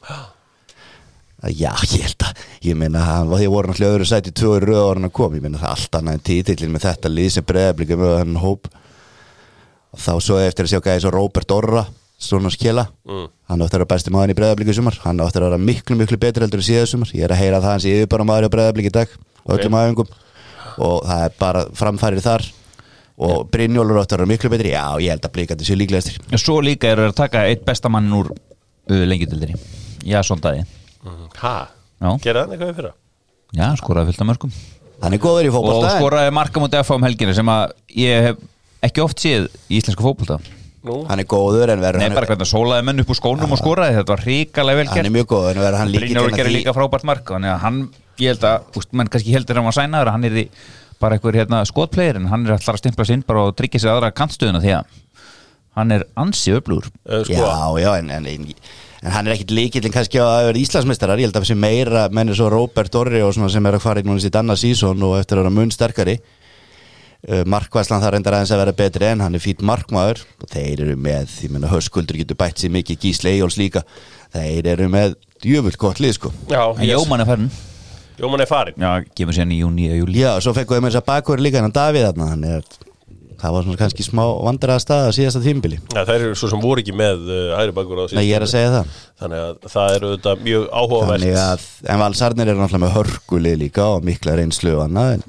Já, 1.40 1.70
ég 1.94 2.02
held 2.04 2.24
að, 2.26 2.40
ég 2.66 2.76
meina 2.76 3.00
hann 3.00 3.30
var 3.30 3.40
því 3.40 3.46
að 3.48 3.54
voru 3.54 3.70
náttúrulega 3.70 3.94
öðru 3.96 4.06
sæti 4.10 4.32
tvö 4.36 4.58
í 4.58 4.64
röða 4.66 4.82
ára 4.90 5.00
hann 5.00 5.12
kom, 5.16 5.36
ég 5.38 5.44
meina 5.44 5.60
það 5.60 5.70
er 5.70 5.78
allt 5.78 5.96
annað 5.96 6.18
en 6.18 6.24
títillin 6.26 6.74
með 6.74 6.84
þetta 6.84 7.12
lið 7.14 7.30
sem 7.32 7.46
breðablika 7.48 7.96
með 7.96 8.12
hann 8.18 8.34
hóp 8.42 8.68
og 9.92 9.98
þá 9.98 10.12
svo 10.22 10.38
eftir 10.38 10.64
að 10.66 10.72
sjá 10.74 10.80
gæði 10.86 11.02
svo 11.04 11.10
Róbert 11.14 11.50
Orra 11.56 11.86
svona 12.20 12.50
skila, 12.52 12.86
Mm. 13.08 13.28
hann 13.48 13.60
áttur 13.64 13.80
að 13.80 13.80
vera 13.80 13.90
besti 13.94 14.10
maður 14.12 14.30
í 14.34 14.36
breðablika 14.36 14.74
sumar, 14.76 14.98
hann 15.04 15.18
áttur 15.24 15.40
að 15.42 15.50
vera 15.50 15.58
miklu 15.58 15.96
miklu 15.96 16.18
betri 16.20 16.44
heldur 16.44 16.60
en 16.60 16.66
síðað 16.68 16.88
sumar, 16.92 17.08
ég 17.16 17.24
er 17.24 17.32
að 17.32 17.40
heyra 17.40 17.56
að 17.56 17.62
það 17.64 17.72
hans 17.72 17.84
yfir 17.88 18.08
bara 18.12 18.24
maður 18.28 18.44
í 18.48 18.50
breðablika 18.52 18.90
í 18.90 18.92
dag 18.92 19.08
og 19.46 19.54
öllum 19.56 19.74
Ok. 19.74 19.80
aðingum 19.80 20.10
og 20.78 21.02
það 21.08 21.24
er 21.24 21.32
bara 21.38 21.62
framfærið 21.80 22.22
þar. 22.28 22.44
Og 23.20 23.50
Brynjólfur 23.52 23.98
áttur 24.00 24.16
að 24.16 24.20
vera 24.22 24.30
miklu 24.32 24.50
betri, 24.50 24.70
já 24.72 24.84
ég 25.00 25.10
held 25.12 25.24
að 25.28 25.32
blikandi 25.34 25.64
séu 25.68 25.76
líklegastir. 25.76 26.20
Svo 26.40 26.60
líka 26.64 26.88
eru 26.88 27.08
að 27.10 27.16
taka 27.18 27.42
eitt 27.48 27.64
bestamannin 27.66 28.14
úr 28.16 28.30
uh, 28.32 29.04
lengjutildinni 29.04 29.56
Já, 30.04 30.22
sondaði. 30.24 30.62
Ha, 31.40 31.68
Já. 32.00 32.08
gera 32.24 32.46
það 32.46 32.54
eitthvað 32.54 32.70
í 32.72 32.76
fyrra? 32.78 32.92
Já, 33.56 33.66
skoraði 33.76 34.06
fullt 34.12 34.20
af 34.24 34.28
mörgum 34.30 34.52
hann 35.02 35.12
er 35.16 35.18
góður 35.20 35.44
í 35.48 35.50
Og 35.50 35.54
fótbolta 35.56 35.90
en- 35.96 36.00
skoraði 36.02 36.32
marka 36.32 36.60
mútið 36.60 36.80
FH 36.84 36.94
um 36.96 37.02
helgina 37.08 37.34
sem 37.34 37.46
að 37.52 37.72
ég 37.96 38.22
hef 38.28 38.36
ekki 38.86 39.02
oft 39.04 39.20
séð 39.22 39.48
í 39.68 39.78
íslenska 39.80 40.02
fótbolta. 40.04 40.40
Nú, 40.80 41.02
hann 41.10 41.20
er 41.20 41.26
góður 41.28 41.68
en 41.74 41.82
verður 41.82 42.00
Nei, 42.00 42.06
hann- 42.08 42.14
bara 42.16 42.26
hvernig 42.30 42.46
að 42.46 42.52
sólaði 42.54 42.84
menn 42.88 43.00
upp 43.02 43.10
úr 43.12 43.18
skónum 43.18 43.50
og 43.52 43.58
skoraði 43.60 43.98
Þetta 43.98 44.14
var 44.14 44.22
ríkalega 44.24 44.76
vel 44.78 44.86
hann 44.88 44.96
er 44.96 45.02
gert. 45.04 45.12
mjög 45.12 45.26
góður 45.28 45.50
en 45.58 45.60
verður 45.66 45.76
hann 45.82 45.90
líka 45.92 46.00
Brynjóri 46.06 46.36
gerir 46.38 46.54
líka 46.54 46.72
frábært 46.72 47.04
mark 47.04 47.26
Þannig 47.28 47.50
að 47.52 47.58
hann, 47.66 47.80
ég 48.16 48.30
held 48.32 48.46
að, 48.48 48.64
úst, 48.80 48.92
menn 48.96 49.10
kannski 49.12 49.34
heldur 49.34 49.60
hann 49.60 49.68
var 49.68 49.76
sænaður 49.76 50.08
að 50.08 50.16
hann 50.16 50.24
er 50.24 50.48
bara 51.00 51.18
einhver 51.18 51.36
hérna, 51.36 51.60
skotplegir 51.68 52.16
en 52.16 52.30
hann 52.32 52.46
er 52.48 52.54
alltaf 52.56 52.78
að 52.78 52.80
stimpla 52.80 53.04
sinn 53.10 53.22
bara 53.28 53.44
og 53.50 53.54
tryggja 53.60 53.80
sér 53.84 53.92
aðra 53.98 54.10
kantstöðuna 54.16 54.60
því 54.64 54.72
að 54.78 54.96
hann 55.76 55.92
er 55.92 56.02
ansi 56.16 56.52
öflugur. 56.56 56.88
Uh, 57.04 57.20
sko, 57.28 57.36
Já, 57.36 57.84
já, 57.84 57.90
en, 58.00 58.10
en, 58.10 58.26
en, 58.26 58.48
en 59.04 59.12
hann 59.12 59.28
er 59.28 59.36
ekkit 59.36 59.52
líkillin 59.54 59.92
kannski 59.94 60.18
að 60.20 60.48
vera 60.48 60.60
Íslandsmeistarar, 60.64 61.20
ég 61.20 61.28
held 61.28 61.36
að 61.36 61.44
þessi 61.46 61.56
meira 61.60 62.08
menn 62.12 62.28
er 62.32 62.36
svo 62.40 62.48
Robert 62.52 62.96
Orri 63.00 63.20
og 63.24 63.32
svona 63.36 63.52
sem 63.52 63.64
er 63.68 63.76
að 63.78 63.84
fara 63.84 64.00
í 64.00 64.08
núna 64.08 64.20
sitt 64.20 64.36
annað 64.40 64.60
sísón 64.64 65.04
og 65.08 65.18
eftir 65.20 65.36
að 65.38 65.44
vera 65.44 65.54
mun 65.60 65.70
sterkari 65.72 66.18
Markvæslan 67.50 68.00
þar 68.00 68.14
reyndar 68.16 68.38
aðeins 68.38 68.52
að 68.54 68.62
vera 68.62 68.76
betri 68.78 69.08
en 69.10 69.24
hann 69.24 69.36
er 69.36 69.42
fýtt 69.44 69.64
markmaður. 69.66 70.22
Og 70.40 70.52
þeir 70.52 70.84
eru 70.86 70.94
með, 70.96 71.34
ég 71.44 71.52
menna 71.52 71.72
höskuldur 71.72 72.20
getur 72.20 72.38
bætt 72.40 72.62
sér 72.62 72.72
mikið 72.74 73.02
Gísle 73.04 73.34
Eyjóls 73.34 73.58
líka. 73.60 73.84
Þeir 74.32 74.70
eru 74.72 74.88
með 74.92 75.18
djöfult 75.44 75.80
gott 75.80 76.00
lið 76.00 76.16
sko. 76.16 76.32
Já. 76.48 76.62
Jómann 76.84 77.24
er 77.24 77.28
farin 77.28 77.50
Jómann 78.20 78.44
er 78.44 78.48
farin 78.50 78.76
Já, 78.76 79.00
gefur 79.16 79.36
sér 79.36 79.48
í 79.48 79.62
júni 79.62 79.88
eða 79.88 80.02
júli 80.02 80.20
Já, 80.20 80.30
svo 80.44 80.52
fekkum 80.56 80.76
við 80.76 80.84
með 80.84 80.92
þess 80.92 81.00
að 81.00 81.08
bakverð 81.08 81.44
líka 81.46 81.62
en 81.62 81.74
Davíð 81.74 82.06
þarna, 82.10 82.28
þannig 82.34 82.56
að 82.58 82.78
það 83.40 83.54
var 83.54 83.64
svona 83.64 83.80
kannski 83.80 84.04
smá 84.04 84.22
vandræða 84.44 84.82
staða 84.84 85.12
síðasta 85.16 85.40
tímbili 85.44 85.78
Já, 85.80 86.02
þær 86.02 86.16
eru 86.18 86.36
svo 86.36 86.50
sem 86.52 86.60
voru 86.60 86.84
ekki 86.84 86.96
með 87.00 87.30
uh, 87.30 87.38
hægri 87.56 87.76
bakur 87.78 88.02
á 88.04 88.12
Nei, 88.12 88.26
ég 88.28 88.36
er 88.36 88.44
að 88.44 88.52
segja 88.52 88.72
það. 88.74 88.94
Þannig 89.22 89.44
að 89.46 89.68
það 89.72 89.96
eru 89.96 90.10
þetta 90.14 90.34
mjög 90.44 90.66
áhugavert. 90.68 91.14
Þannig 91.14 91.38
að, 91.46 91.66
en 91.94 92.02
Valsarnir 92.04 92.50
eru 92.52 92.60
náttúrulega 92.60 92.84
með 92.84 92.96
hörgulið 92.98 93.56
líka 93.64 93.86
og 93.94 94.04
mikla 94.10 94.36
reynslu 94.36 94.74
og 94.76 94.84
annað 94.84 95.14
en, 95.16 95.24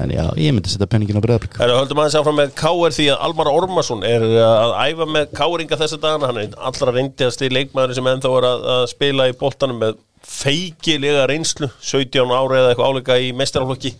en 0.00 0.12
já, 0.14 0.22
ég 0.40 0.54
myndi 0.56 0.72
setja 0.72 0.88
penningin 0.90 1.18
á 1.18 1.22
er 1.70 1.74
höldum 1.76 2.00
aðeins 2.02 2.16
áfram 2.20 2.38
með 2.40 2.52
K.R. 2.58 2.94
því 2.96 3.06
að 3.12 3.24
Almar 3.26 3.50
Ormarsson 3.52 4.04
er 4.06 4.24
að 4.24 4.74
æfa 4.88 5.06
með 5.10 5.34
K.R.inga 5.36 5.78
þessa 5.80 5.98
dagana, 6.02 6.30
hann 6.30 6.40
er 6.42 6.56
allra 6.70 6.94
reyndjasti 6.96 7.50
leikmaður 7.52 7.96
sem 7.98 8.10
ennþá 8.12 8.32
er 8.38 8.48
að, 8.50 8.66
að 8.76 8.84
spila 8.94 9.28
í 9.30 9.36
boltanum 9.40 9.80
með 9.82 10.00
feikilega 10.30 11.24
reynslu 11.30 11.70
17 11.80 12.34
ára 12.34 12.60
eða 12.60 12.72
eitthvað 12.72 12.92
áleika 12.92 13.16
í 13.20 13.30
mestaraflokki 13.36 13.94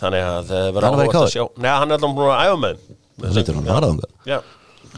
þannig 0.00 0.26
að 0.26 0.50
það 0.50 0.68
verður 0.76 0.76
var 0.76 0.84
í 0.84 0.90
áhugavert 0.90 1.20
að 1.22 1.32
sjá. 1.34 1.44
Nei, 1.56 1.70
hann 1.72 1.88
er 1.88 1.98
alltaf 1.98 2.16
búin 2.18 2.30
að 2.34 2.44
æfa 2.44 2.60
með. 2.64 2.84
Það 3.24 3.38
lítur 3.38 3.58
hann 3.58 3.66
að 3.66 3.76
fara 3.78 3.90
þangað. 3.90 4.14
Já, 4.28 4.38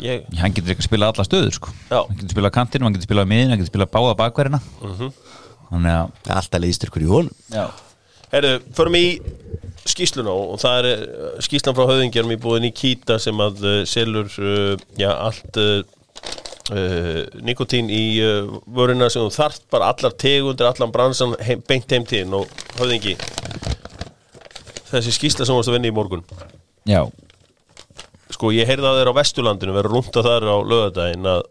ég, 0.03 0.29
Hann 0.41 0.57
getur 0.57 0.75
ekki 0.75 0.85
að 0.85 0.89
spila 0.91 1.11
alla 1.13 1.27
stöður 1.29 1.57
sko. 1.59 1.75
Hann 1.93 2.21
getur 2.21 2.37
spila 2.37 2.53
kantinu, 2.55 2.89
hann 2.89 2.97
getur 2.97 3.11
spila 3.11 3.27
miðin 3.29 3.53
Hann 3.53 3.61
getur 3.61 3.73
spila 3.75 3.89
báða 3.93 4.17
bakverðina. 4.23 4.63
Þannig 5.67 5.93
að 5.97 6.33
Alltaf 6.37 7.01
í 7.03 7.11
honum. 7.11 7.35
Já 7.53 7.67
Herru, 8.33 8.57
förum 8.75 8.97
í 8.99 9.07
skýsluna 9.87 10.33
og 10.35 10.57
það 10.61 10.79
er 10.81 10.89
uh, 10.93 11.27
skýslan 11.47 11.77
frá 11.77 11.87
höfðingjarum 11.93 12.33
í 12.35 12.41
búin 12.43 12.67
í 12.67 12.73
Kýta 12.75 13.21
sem 13.23 13.39
að 13.43 13.62
uh, 13.62 13.77
selur 13.87 14.31
uh, 14.43 14.75
já, 14.99 15.12
allt 15.15 15.61
uh, 15.61 15.85
nikotín 17.47 17.93
í 17.95 18.19
uh, 18.25 18.57
vöruna 18.67 19.09
sem 19.12 19.23
þú 19.23 19.31
þarft 19.37 19.69
bara 19.71 19.93
allar 19.95 20.17
tegundir, 20.19 20.67
allan 20.67 20.95
bransan 20.95 21.37
heim, 21.47 21.62
beint 21.69 21.93
heim 21.95 22.07
til 22.09 22.25
þín. 22.25 22.35
Og 22.41 22.67
höfðingi 22.81 23.15
þessi 24.91 25.15
skýsla 25.15 25.47
sem 25.47 25.57
varst 25.57 25.71
að 25.71 25.79
vinna 25.79 25.91
í 25.93 25.95
morgun. 25.95 26.27
Já, 26.87 27.05
sko 28.35 28.53
ég 28.55 28.69
heyrði 28.69 28.91
að 28.91 29.01
þeir 29.01 29.11
á 29.15 29.19
Vesturlandinu 29.23 29.75
verður 29.75 29.97
rúnta 29.97 30.23
þar 30.27 30.51
á 30.51 30.57
lögadaginn 30.67 31.31
að 31.31 31.43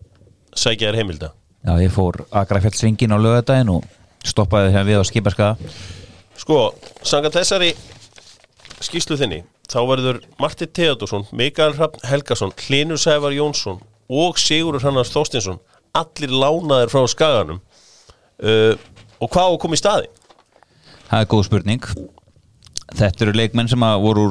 sækja 0.56 0.90
þér 0.90 1.00
heimilda. 1.02 1.36
Já 1.66 1.74
ég 1.82 1.94
fór 1.94 2.26
Akrafjallsringin 2.36 3.16
á 3.16 3.18
lögadaginn 3.18 3.72
og 3.74 3.88
stoppaði 4.26 4.74
þegar 4.74 4.90
við 4.90 5.00
á 5.00 5.04
skipaskaða 5.08 5.72
Sko, 6.46 6.76
samkvæmt 7.02 7.40
þessari 7.40 7.72
skýslu 8.86 9.16
þinni, 9.18 9.40
þá 9.66 9.80
verður 9.90 10.20
Martin 10.38 10.70
Theodorsson, 10.78 11.24
Mikael 11.34 11.74
Hrafn 11.74 12.04
Helgason 12.06 12.52
Hlinur 12.68 13.00
Sævar 13.02 13.34
Jónsson 13.34 13.80
og 14.14 14.38
Sigurur 14.38 14.84
Hannars 14.84 15.10
Þorstinsson 15.10 15.58
allir 15.98 16.30
lánaðir 16.30 16.92
frá 16.94 17.02
skaganum 17.10 17.64
uh, 18.46 18.76
og 19.18 19.32
hvað 19.34 19.58
koma 19.64 19.74
í 19.74 19.82
staði? 19.82 20.12
Það 21.08 21.24
er 21.24 21.32
góð 21.34 21.44
spurning. 21.48 21.90
Þetta 22.94 23.26
eru 23.26 23.36
leikmenn 23.40 23.74
sem 23.74 23.88
að 23.88 24.06
voru 24.06 24.28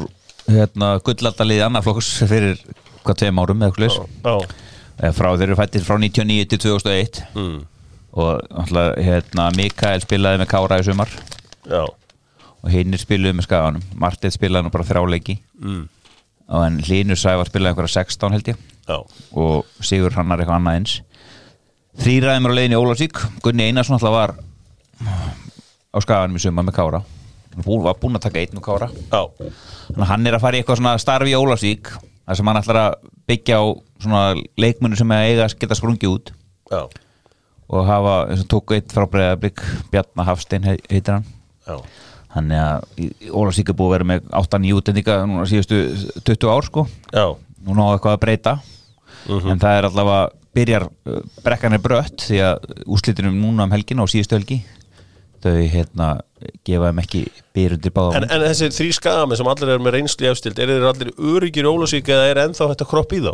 hérna, 0.46 0.92
gullaldarliði 1.02 1.66
annarflokks 1.66 2.12
fyrir 2.30 2.62
hvað 3.02 3.24
tveim 3.24 3.42
árum 3.42 3.66
eða 3.66 3.72
eitthvað 3.72 3.88
leys 3.88 5.18
frá 5.18 5.32
þeir 5.34 5.48
eru 5.48 5.58
fættir 5.58 5.82
frá 5.82 5.98
99 5.98 6.46
til 6.52 6.62
2001 6.68 7.24
mm, 7.34 7.60
og 8.22 8.62
hérna, 9.02 9.50
Mikael 9.58 10.06
spilaði 10.06 10.44
með 10.44 10.52
Kára 10.54 10.78
í 10.78 10.86
sumar. 10.86 11.10
Já, 11.66 11.82
og 12.64 12.70
hinnir 12.72 13.00
spiluði 13.02 13.36
með 13.38 13.46
skaganum. 13.48 13.82
Martið 14.00 14.32
spilaði 14.38 14.64
nú 14.66 14.72
bara 14.72 14.86
þrjáleiki 14.88 15.34
mm, 15.60 15.82
og 16.48 16.62
en 16.66 16.78
Hlynur 16.86 17.20
Sævar 17.20 17.48
spilaði 17.50 17.74
einhverja 17.74 17.94
16 18.00 18.32
held 18.38 18.48
ég. 18.54 18.62
Já, 18.88 18.96
og 19.36 19.68
Sigur 19.84 20.16
Hannar 20.16 20.40
eitthvað 20.42 20.58
annað 20.60 20.78
eins. 20.80 20.94
Þrýræðum 22.00 22.48
er 22.48 22.52
á 22.52 22.56
leiðin 22.58 22.74
í 22.74 22.80
Ólafsvík. 22.80 23.20
Gunni 23.44 23.68
Einarsson 23.68 23.96
alltaf 23.98 24.14
var 24.16 24.32
á 25.94 25.96
skaganum 26.02 26.36
í 26.38 26.42
sumar 26.42 26.66
með 26.66 26.76
Kára. 26.80 27.00
Bú- 27.62 27.82
var 27.84 27.94
búinn 28.02 28.18
að 28.18 28.24
taka 28.26 28.40
einn 28.42 28.58
og 28.58 28.64
Kára. 28.66 28.88
Já, 28.90 29.20
þannig 29.86 30.02
að 30.02 30.10
hann 30.10 30.26
er 30.26 30.34
að 30.38 30.42
fara 30.42 30.56
í 30.58 30.62
eitthvað 30.64 30.80
svona 30.80 30.96
starfi 30.98 31.30
í 31.30 31.38
Ólafsvík 31.38 31.92
þar 32.24 32.38
sem 32.40 32.50
hann 32.50 32.58
ætlar 32.60 32.80
að 32.80 32.96
byggja 33.30 33.60
á 33.60 33.64
svona 34.02 34.22
leikmunni 34.58 34.98
sem 34.98 35.12
eiga 35.14 35.46
að 35.46 35.54
geta 35.62 35.78
sprungið 35.78 36.16
út. 36.16 36.32
Já, 36.72 36.82
og 37.70 37.86
hafa, 37.88 38.16
eins 38.32 38.42
og 38.44 38.50
tók 38.50 38.74
eitt 38.74 38.90
frá 38.92 39.06
Breiðablík 39.08 39.62
Bjarnar 39.92 40.26
Hafstein 40.32 40.66
he- 40.66 40.80
heitir 40.90 41.14
hann 41.20 41.24
þannig 42.34 42.60
að 42.60 43.30
Ólafsvík 43.30 43.72
er 43.72 43.78
búið 43.78 43.90
að 43.90 43.94
vera 43.96 44.08
með 44.12 44.30
8-9 44.42 44.78
útendinga 44.78 45.18
núna 45.30 45.48
síðustu 45.50 45.82
20 46.26 46.54
ár 46.54 46.68
sko. 46.68 46.86
Já, 47.14 47.26
núna 47.66 47.88
á 47.88 47.92
eitthvað 47.94 48.16
að 48.16 48.24
breyta. 48.26 48.56
En 49.24 49.62
það 49.62 49.78
er 49.78 49.88
allavega 49.88 50.24
byrjar 50.54 50.86
uh, 50.86 51.20
brekkan 51.44 51.74
er 51.76 51.82
brött 51.82 52.28
því 52.28 52.40
að 52.46 52.66
úslitinum 52.94 53.36
núna 53.40 53.66
um 53.66 53.74
helgina 53.74 54.04
og 54.04 54.10
síðustu 54.12 54.38
helgi 54.38 54.60
þau 55.44 55.56
hérna 55.68 56.08
gefa 56.64 56.90
þeim 56.90 57.00
ekki 57.02 57.22
byrjundir 57.56 57.92
báða 57.94 58.20
En, 58.20 58.28
en 58.32 58.44
þessi 58.46 58.70
þrý 58.72 58.88
skami 58.96 59.38
sem 59.38 59.50
allir 59.50 59.74
eru 59.74 59.84
með 59.84 59.98
reynslu 59.98 60.26
í 60.26 60.30
efstild, 60.30 60.60
eru 60.62 60.78
þeir 60.78 60.88
allir 60.90 61.12
öryggir 61.34 61.68
Ólasvík 61.68 62.08
eða 62.14 62.30
er 62.30 62.42
ennþá 62.46 62.70
þetta 62.72 62.88
kropp 62.88 63.12
í 63.16 63.20
þá? 63.24 63.32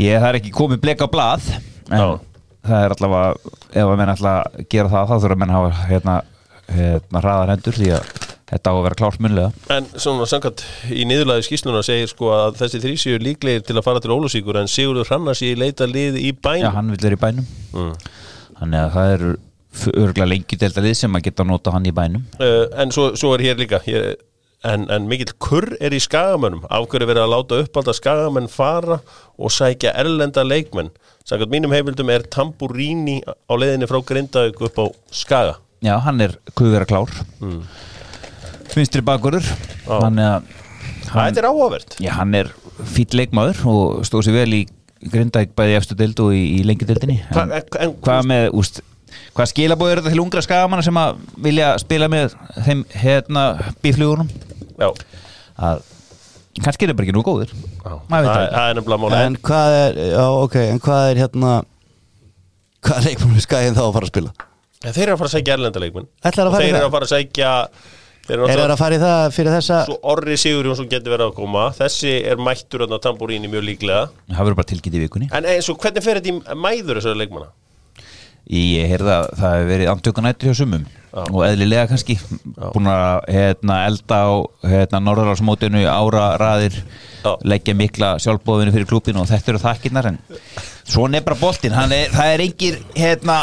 Ég, 0.00 0.16
það 0.16 0.28
er 0.30 0.38
ekki 0.40 0.54
komið 0.56 0.82
blek 0.84 1.04
á 1.04 1.08
blað 1.12 1.48
en 1.90 2.00
Já. 2.00 2.08
það 2.70 2.84
er 2.86 2.94
allavega 2.96 3.54
ef 3.70 3.92
að 3.92 3.96
menn 4.00 4.14
að 4.14 4.60
gera 4.72 4.92
það 4.94 5.10
þá 5.10 5.14
þurfa 5.16 5.40
menn 5.42 5.52
að 5.52 5.58
hafa 5.58 5.88
hérna 5.90 6.16
hraðar 6.70 7.54
hendur 7.54 7.76
því 7.76 7.90
að 7.98 8.08
þetta 8.50 8.70
á 8.70 8.74
að 8.74 8.82
vera 8.86 8.98
klárt 8.98 9.20
munlega 9.22 9.76
En 9.76 9.86
svona 9.94 10.26
samkvæmt 10.30 10.64
í 10.90 11.04
niðurlæði 11.06 11.46
skýsluna 11.46 11.82
segir 11.86 12.10
sko 12.10 12.32
að 12.34 12.56
þessi 12.62 12.80
þrý 12.82 12.94
séu 12.98 13.20
líklegir 13.22 13.62
til 13.66 13.76
að 13.78 13.86
fara 13.86 14.02
til 14.02 14.14
Ólasvíkur 14.14 14.58
en 14.60 14.70
Sigurður 14.70 15.10
Hrannar 15.10 15.38
sé 15.38 15.52
í 15.52 15.58
leita 15.58 15.86
lið 15.86 16.18
í 16.22 16.32
bæn 16.34 16.64
Já, 16.64 16.72
hann 16.74 16.90
vil 16.94 16.98
vera 17.04 17.18
í 17.18 17.22
bænum. 17.22 17.46
Mm. 17.74 17.92
þannig 18.58 18.80
að 18.80 18.96
það 18.96 19.12
eru 19.18 19.30
örgulega 19.94 20.26
lengi 20.32 20.58
delta 20.58 20.82
lið 20.82 20.96
sem 20.98 21.14
að 21.14 21.28
geta 21.28 21.44
að 21.44 21.50
nota 21.52 21.70
hann 21.70 21.86
í 21.86 21.94
bænum. 21.94 22.24
Uh, 22.42 22.66
En 22.82 22.90
svo, 22.90 23.12
svo 23.14 23.30
er 23.36 23.44
hér 23.46 23.60
líka 23.60 23.78
hér, 23.84 24.16
en, 24.66 24.88
en 24.90 25.06
mikill 25.08 25.30
kurr 25.38 25.76
er 25.78 25.94
í 25.94 26.00
skagamönnum. 26.02 26.64
Af 26.66 26.88
hverju 26.90 27.06
er 27.06 27.10
verið 27.12 27.22
að 27.22 27.32
láta 27.36 27.60
uppálda 27.62 27.94
skagamenn 27.94 28.50
fara 28.50 28.98
og 29.38 29.54
sækja 29.54 29.94
erlenda 29.94 30.42
leikmenn? 30.42 30.90
Samkvæmt 31.22 31.54
mínum 31.54 31.72
heimildum 31.76 32.10
er 32.10 32.26
Tamburini 32.26 33.20
á 33.22 33.52
leiðinni 33.54 33.86
frá 33.86 34.00
Grindavík 34.02 34.58
upp 34.66 34.82
á 34.82 34.86
Skaga 35.14 35.54
Já, 35.80 35.94
hann 36.04 36.20
er 36.20 36.36
kuvera 36.58 36.84
klár. 36.88 37.12
Mm. 37.40 37.62
Vinstri 38.70 39.02
bakurur 39.02 39.44
Þannig 39.86 40.26
að 40.26 40.50
hann, 41.10 41.30
Þetta 41.32 41.40
er 41.42 41.48
áhugavert. 41.48 41.96
Já, 42.02 42.12
hann 42.18 42.36
er 42.38 42.52
fýtt 42.94 43.16
leikmaður 43.18 43.64
og 43.70 44.04
stóð 44.08 44.28
sér 44.28 44.38
vel 44.40 44.60
í 44.60 44.60
Grindavík 45.00 45.54
bæði 45.56 45.78
efstu 45.78 45.96
deild 45.96 46.20
og 46.20 46.34
í, 46.36 46.42
í 46.58 46.64
lengi 46.68 46.86
deildinni. 46.88 47.18
Hva, 47.32 47.46
en, 47.48 47.68
en, 47.80 47.94
Hvað 48.04 48.26
með, 48.28 48.46
úst 48.60 48.82
Hvað 49.34 49.48
skilabóð 49.50 49.90
er 49.92 50.00
þetta 50.00 50.12
til 50.14 50.22
ungra 50.22 50.42
skagamanna 50.44 50.84
sem 50.86 50.98
að 51.00 51.22
vilja 51.42 51.70
spila 51.82 52.06
með 52.12 52.36
þeim 52.66 52.84
hérna 52.94 53.44
bíflugunum 53.82 54.28
Já, 54.78 54.90
að 55.58 55.82
kannski 56.60 56.86
er 56.86 56.92
það 56.92 56.98
bara 57.00 57.08
ekki 57.08 57.16
nú 57.16 57.24
góður 57.26 57.50
já. 57.56 57.94
Er 59.16 59.26
En 59.26 59.38
hvað 59.48 59.78
er, 59.80 59.98
já 60.12 60.24
ok, 60.44 60.56
en 60.62 60.84
hvað 60.84 61.08
er 61.08 61.22
hérna 61.24 61.56
Hvað 62.86 63.08
leikmannum 63.08 63.44
skæðin 63.44 63.76
þá 63.76 63.82
að 63.88 63.92
fara 63.96 64.06
að 64.08 64.12
spila? 64.14 64.49
En 64.80 64.94
þeir 64.96 65.10
eru 65.10 65.12
að 65.12 65.18
fara 65.20 65.28
að 65.28 65.32
sækja 65.34 65.54
erlenda 65.58 65.80
leikmenn. 65.82 66.06
Ætlar 66.24 66.48
að 66.48 66.54
Og 66.54 66.62
þeir 66.62 66.70
eru 66.78 66.86
að 66.86 66.94
fara 66.94 67.06
að 67.06 67.10
sækja 67.12 67.48
Þeir 68.24 68.36
eru 68.36 68.46
Er 68.46 68.60
að 68.62 68.70
að 68.72 68.78
fara 68.80 68.96
í 68.96 69.00
það 69.02 69.24
fyrir 69.34 69.54
þessa 69.56 69.80
Svo 69.88 69.96
Orri 70.12 70.36
Sigur 70.40 70.68
Jónsson 70.70 70.88
getur 70.88 71.12
verið 71.12 71.26
að 71.26 71.34
koma. 71.36 71.64
Þessi 71.76 72.12
er 72.30 72.40
mættur 72.40 72.84
þarna 72.86 72.98
Tamburini 73.04 73.50
mjög 73.52 73.66
líklega. 73.66 74.06
Það 74.30 74.40
verður 74.40 74.56
bara 74.62 74.70
tilkynnt 74.70 74.96
í 74.96 75.02
vikunni. 75.02 75.28
En 75.36 75.48
eins 75.52 75.68
og 75.68 75.76
hvernig 75.82 76.06
fer 76.06 76.20
þetta 76.20 76.32
í 76.32 76.62
mæður 76.64 77.00
þessari 77.00 77.20
leikmanna? 77.20 77.50
Ég 78.50 78.88
heyrði 78.94 79.12
að 79.18 79.28
það 79.42 79.54
hefur 79.58 79.70
verið 79.74 79.92
andtökunættur 79.92 80.48
hjá 80.48 80.58
sumum. 80.62 80.88
Já. 81.10 81.24
og 81.26 81.40
eðlilega 81.42 81.88
kannski. 81.90 82.16
Búin 82.56 82.88
að 82.88 83.24
hérna, 83.34 83.80
elda 83.90 84.18
á 84.22 84.30
hérna, 84.70 85.00
norðarársmótinu 85.02 85.82
ára 85.90 86.26
raðir 86.40 86.76
Já. 87.24 87.32
leggja 87.42 87.74
mikla 87.74 88.14
sjálfbóðinu 88.22 88.72
fyrir 88.74 88.88
klúbinu 88.88 89.24
og 89.24 89.28
þetta 89.30 89.52
eru 89.52 89.62
þakkirnar 89.64 90.12
en 90.12 90.20
svona 90.86 91.18
er 91.18 91.26
bara 91.26 91.40
boltinn. 91.40 91.74
Hann 91.74 91.92
er, 91.96 92.14
það 92.14 92.34
er 92.36 92.44
engir 92.46 92.78
hérna, 92.94 93.40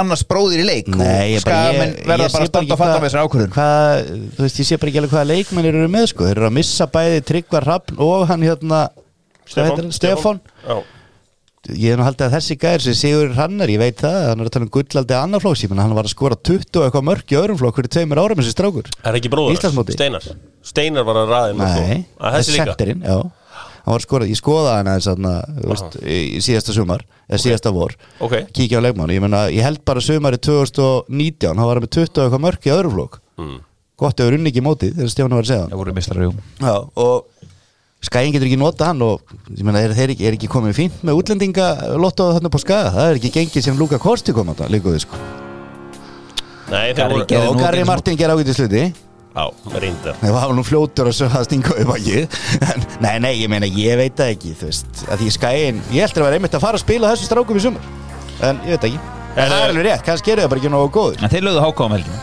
annars 0.00 0.24
bróðir 0.26 0.62
í 0.62 0.66
leik. 0.66 0.88
Nei, 0.90 1.36
og 1.36 1.44
skamenn 1.44 1.94
verða 2.02 2.30
bara 2.32 2.46
að 2.46 2.50
standa 2.50 2.74
og 2.74 2.80
fatta 2.80 2.96
með 2.98 3.06
þessar 3.08 3.28
ákvörðun. 3.28 3.52
hvað, 3.54 4.10
þú 4.34 4.46
veist, 4.46 4.58
ég 4.60 4.68
sé 4.68 4.78
bara 4.80 4.90
ekki 4.90 5.00
alveg 5.02 5.14
hvaða 5.14 5.30
leikmennir 5.30 5.78
eru 5.78 5.92
með, 5.92 6.08
sko, 6.10 6.26
þeir 6.28 6.40
eru 6.40 6.48
að 6.48 6.56
missa 6.58 6.88
bæði 6.96 7.22
Tryggvar 7.30 7.68
Hrafn 7.68 8.02
og 8.08 8.26
hann 8.30 8.46
hérna? 8.48 8.80
Stefán. 9.94 10.40
Já, 10.64 10.76
ég 11.70 11.94
hef 11.94 12.00
nú 12.00 12.04
haldið 12.04 12.26
að 12.26 12.34
þessi 12.38 12.56
gæðir 12.60 12.84
sem 12.84 12.96
Sigur 12.98 13.30
Hrannar, 13.36 13.70
ég 13.72 13.80
veit 13.80 14.00
það, 14.00 14.18
hann 14.30 14.42
er 14.42 14.50
að 14.50 14.56
tala 14.56 14.66
um 14.66 14.72
gullaldi 14.74 15.16
annar 15.16 15.44
flóks, 15.44 15.62
ég 15.64 15.72
menna 15.72 15.86
hann 15.86 15.96
var 15.96 16.08
að 16.08 16.12
skora 16.16 16.36
20 16.36 16.80
og 16.80 16.88
eitthvað 16.88 17.06
mörk 17.08 17.32
í 17.32 17.38
öðrum 17.40 17.60
flokk 17.60 17.78
fyrir 17.80 17.92
tveimur 17.94 18.20
árum 18.24 18.40
þessi 18.40 18.52
strákur. 18.56 18.90
Er 19.04 19.16
ekki 19.20 19.32
bróður 19.32 19.54
hans? 19.54 19.62
Íslandsmóti. 19.62 19.96
Steinar. 19.96 20.28
Steinar 20.64 21.06
var 21.08 21.22
að 21.22 21.32
raðin 21.32 21.62
Nei, 21.62 22.04
að 22.20 22.38
þessi 22.40 22.58
líka 22.58 22.76
hann 23.84 23.92
var 23.92 24.00
að 24.00 24.06
skora, 24.06 24.28
ég 24.28 24.40
skoða 24.40 24.78
hann 24.78 24.88
aðeins 24.88 25.08
þú 25.10 25.68
veist, 25.70 25.98
í, 26.00 26.18
í 26.38 26.40
síðasta 26.44 26.74
sumar 26.76 27.04
eða 27.28 27.42
síðasta 27.44 27.72
vor, 27.74 27.94
Ok, 28.24 28.38
kíkja 28.56 28.80
á 28.80 28.84
leikmann 28.84 29.12
ég 29.12 29.22
menna, 29.24 29.44
ég 29.52 29.64
held 29.66 29.84
bara 29.84 30.02
sumari 30.04 30.40
2019 30.40 31.52
hann 31.52 31.68
var 31.68 31.82
með 31.84 31.92
20 32.00 32.16
og 32.16 32.24
eitthvað 32.24 32.44
mörk 32.46 32.66
í 32.68 32.74
öðrum 32.74 32.96
flokk. 32.96 33.20
Mm. 33.40 33.60
gott 34.00 34.20
ef 34.20 34.32
unni 34.32 34.50
ekki 34.50 34.64
mótið, 34.64 34.96
þegar 34.96 35.12
Stefán 35.12 35.36
var 35.36 35.44
að 35.44 35.50
segja 35.52 35.66
það. 35.66 35.78
Voru 35.80 35.94
mistrar 35.94 36.24
jú 36.24 36.32
Já, 36.62 36.74
og 37.04 37.30
Skæin 38.04 38.34
getur 38.34 38.48
ekki 38.50 38.58
nota 38.60 38.90
hann 38.90 39.00
og 39.04 39.22
ég 39.48 39.64
meina, 39.64 39.80
er 39.80 39.94
þeir 39.96 40.12
ekki, 40.12 40.26
er 40.28 40.36
ekki 40.36 40.50
komið 40.52 40.76
fínt 40.76 41.04
með 41.06 41.20
útlendinga 41.22 41.68
lottoðu 41.96 42.36
þarna 42.36 42.50
på 42.52 42.60
Skaga, 42.60 42.90
það 42.92 43.10
er 43.10 43.20
ekki 43.20 43.30
gengið 43.38 43.64
sem 43.64 43.78
Luka 43.80 44.00
Kosti 44.02 44.34
kom 44.36 44.50
þetta, 44.52 44.68
líka 44.72 44.92
við 44.92 45.06
sko. 45.06 45.20
Nei, 46.68 46.92
Garri 46.96 47.16
voru 47.16 47.28
gerði 47.30 47.48
og 47.48 47.60
Garri 47.62 47.80
ekki 47.80 47.88
Martin 47.88 48.18
ger 48.20 48.34
ágætið 48.34 48.58
sluti 48.58 48.84
Já, 49.34 49.48
reynda 49.82 50.12
það 50.20 50.36
var 50.36 50.52
nú 50.54 50.62
fljótur 50.62 51.08
að 51.10 51.24
að 51.26 51.46
stinga 51.48 51.72
upp 51.82 51.88
ekki 51.96 52.20
en, 52.68 52.84
nei, 53.02 53.16
nei, 53.24 53.32
ég 53.40 53.50
meina, 53.50 53.66
ég 53.66 53.98
veit 53.98 54.14
það 54.20 54.30
ekki 54.36 54.52
þú 54.60 54.68
veist, 54.68 55.02
að 55.08 55.24
því 55.24 55.30
Skæin, 55.34 55.80
ég 55.90 56.06
heldur 56.06 56.22
að 56.22 56.28
vera 56.28 56.38
einmitt 56.38 56.54
að 56.54 56.62
fara 56.62 56.78
að 56.78 56.84
spila 56.84 57.10
þessu 57.10 57.26
strákum 57.26 57.58
í 57.58 57.64
sumar. 57.64 57.88
En 58.46 58.60
ég 58.62 58.76
veit 58.76 58.86
ekki, 58.90 59.00
En, 59.34 59.50
það 59.50 59.56
eh, 59.56 59.64
er 59.64 59.72
alveg 59.72 59.86
rétt 59.88 60.06
kannski 60.06 60.34
eru 60.34 60.44
það 60.44 60.52
bara 60.52 60.62
ekki 60.62 60.70
nógu 60.76 60.92
góður 60.94 61.24
en 61.26 61.32
þeir 61.32 61.46
lögðu 61.48 61.64
háká 61.64 61.86
um 61.88 61.96
helginu 61.96 62.20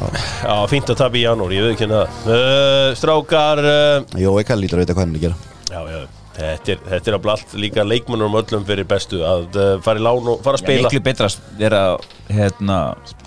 Já, 0.00 0.54
fínt 0.70 0.90
að 0.90 0.98
tapa 1.02 1.18
í 1.18 1.22
janúar, 1.22 1.52
ég 1.54 1.66
veit 1.66 1.74
ekki 1.76 1.88
það 1.90 2.32
uh, 2.34 2.86
Strákar 2.98 3.60
uh, 3.62 4.16
Jó, 4.18 4.30
ég 4.40 4.48
kann 4.48 4.58
lítur 4.62 4.80
að 4.80 4.86
vita 4.86 4.96
hvað 4.96 5.10
er 5.12 5.18
að 5.20 5.24
gera. 5.26 5.36
Já, 5.70 5.80
já, 5.92 6.00
þetta 6.38 6.72
er, 6.74 6.80
þetta 6.94 7.10
er 7.12 7.16
að 7.18 7.24
blalt 7.26 7.54
líka 7.60 7.84
leikmannum 7.86 8.38
öllum 8.40 8.66
fyrir 8.66 8.88
bestu 8.90 9.20
að 9.26 9.58
uh, 9.60 9.72
fara 9.84 10.00
í 10.00 10.04
lán 10.06 10.30
og 10.32 10.42
fara 10.46 10.58
að 10.58 10.64
Já, 10.64 10.66
spila. 10.66 10.88
miklu 10.88 11.02
betra 11.10 11.28
að 11.28 11.54
vera 11.60 11.82
hérna, 12.32 12.78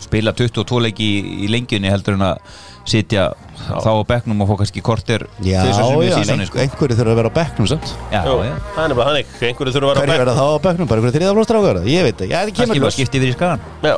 spila 0.04 0.36
22 0.40 0.84
leiki 0.88 1.08
í, 1.08 1.24
í 1.46 1.52
lengjunni 1.54 1.94
heldur 1.94 2.18
en 2.18 2.28
að 2.34 2.60
sitja 2.86 3.30
þá 3.64 3.90
á 3.96 4.04
bekknum 4.08 4.42
og 4.44 4.50
fá 4.52 4.56
kannski 4.60 4.82
kortir 4.84 5.24
Já, 5.40 5.62
já, 5.64 6.16
sísoni, 6.20 6.46
sko. 6.50 6.60
einhverju 6.60 6.98
þurfa 7.00 7.14
að 7.14 7.20
vera 7.22 7.30
á 7.32 7.38
bekknum 7.38 7.68
samt. 7.72 7.94
Já, 8.12 8.22
Jú, 8.28 8.34
já. 8.44 8.56
það 8.76 8.84
er 8.84 8.90
nefnilega 8.92 9.08
þannig, 9.10 9.30
einhverju 9.50 9.74
þurfa 9.78 9.88
að 9.88 9.94
vera 9.94 10.02
Hverju 10.04 10.14
á 10.14 10.22
verða 10.24 10.34
þá 10.36 10.44
á 10.44 10.60
bekknum, 10.68 10.88
bara 10.92 11.00
einhverju 11.04 11.16
þriðaflóstrákar 11.20 11.80
ég 11.88 12.04
veit 12.08 12.18
það, 12.20 12.28
já, 12.28 12.36
það 12.36 12.44
kannski 12.44 12.58
kemur 12.60 12.74
bara 12.76 12.84
ljós. 12.90 12.98
skipti 12.98 13.22
yfir 13.22 13.30
í 13.32 13.36
skagan 13.38 13.60
Já, 13.88 13.96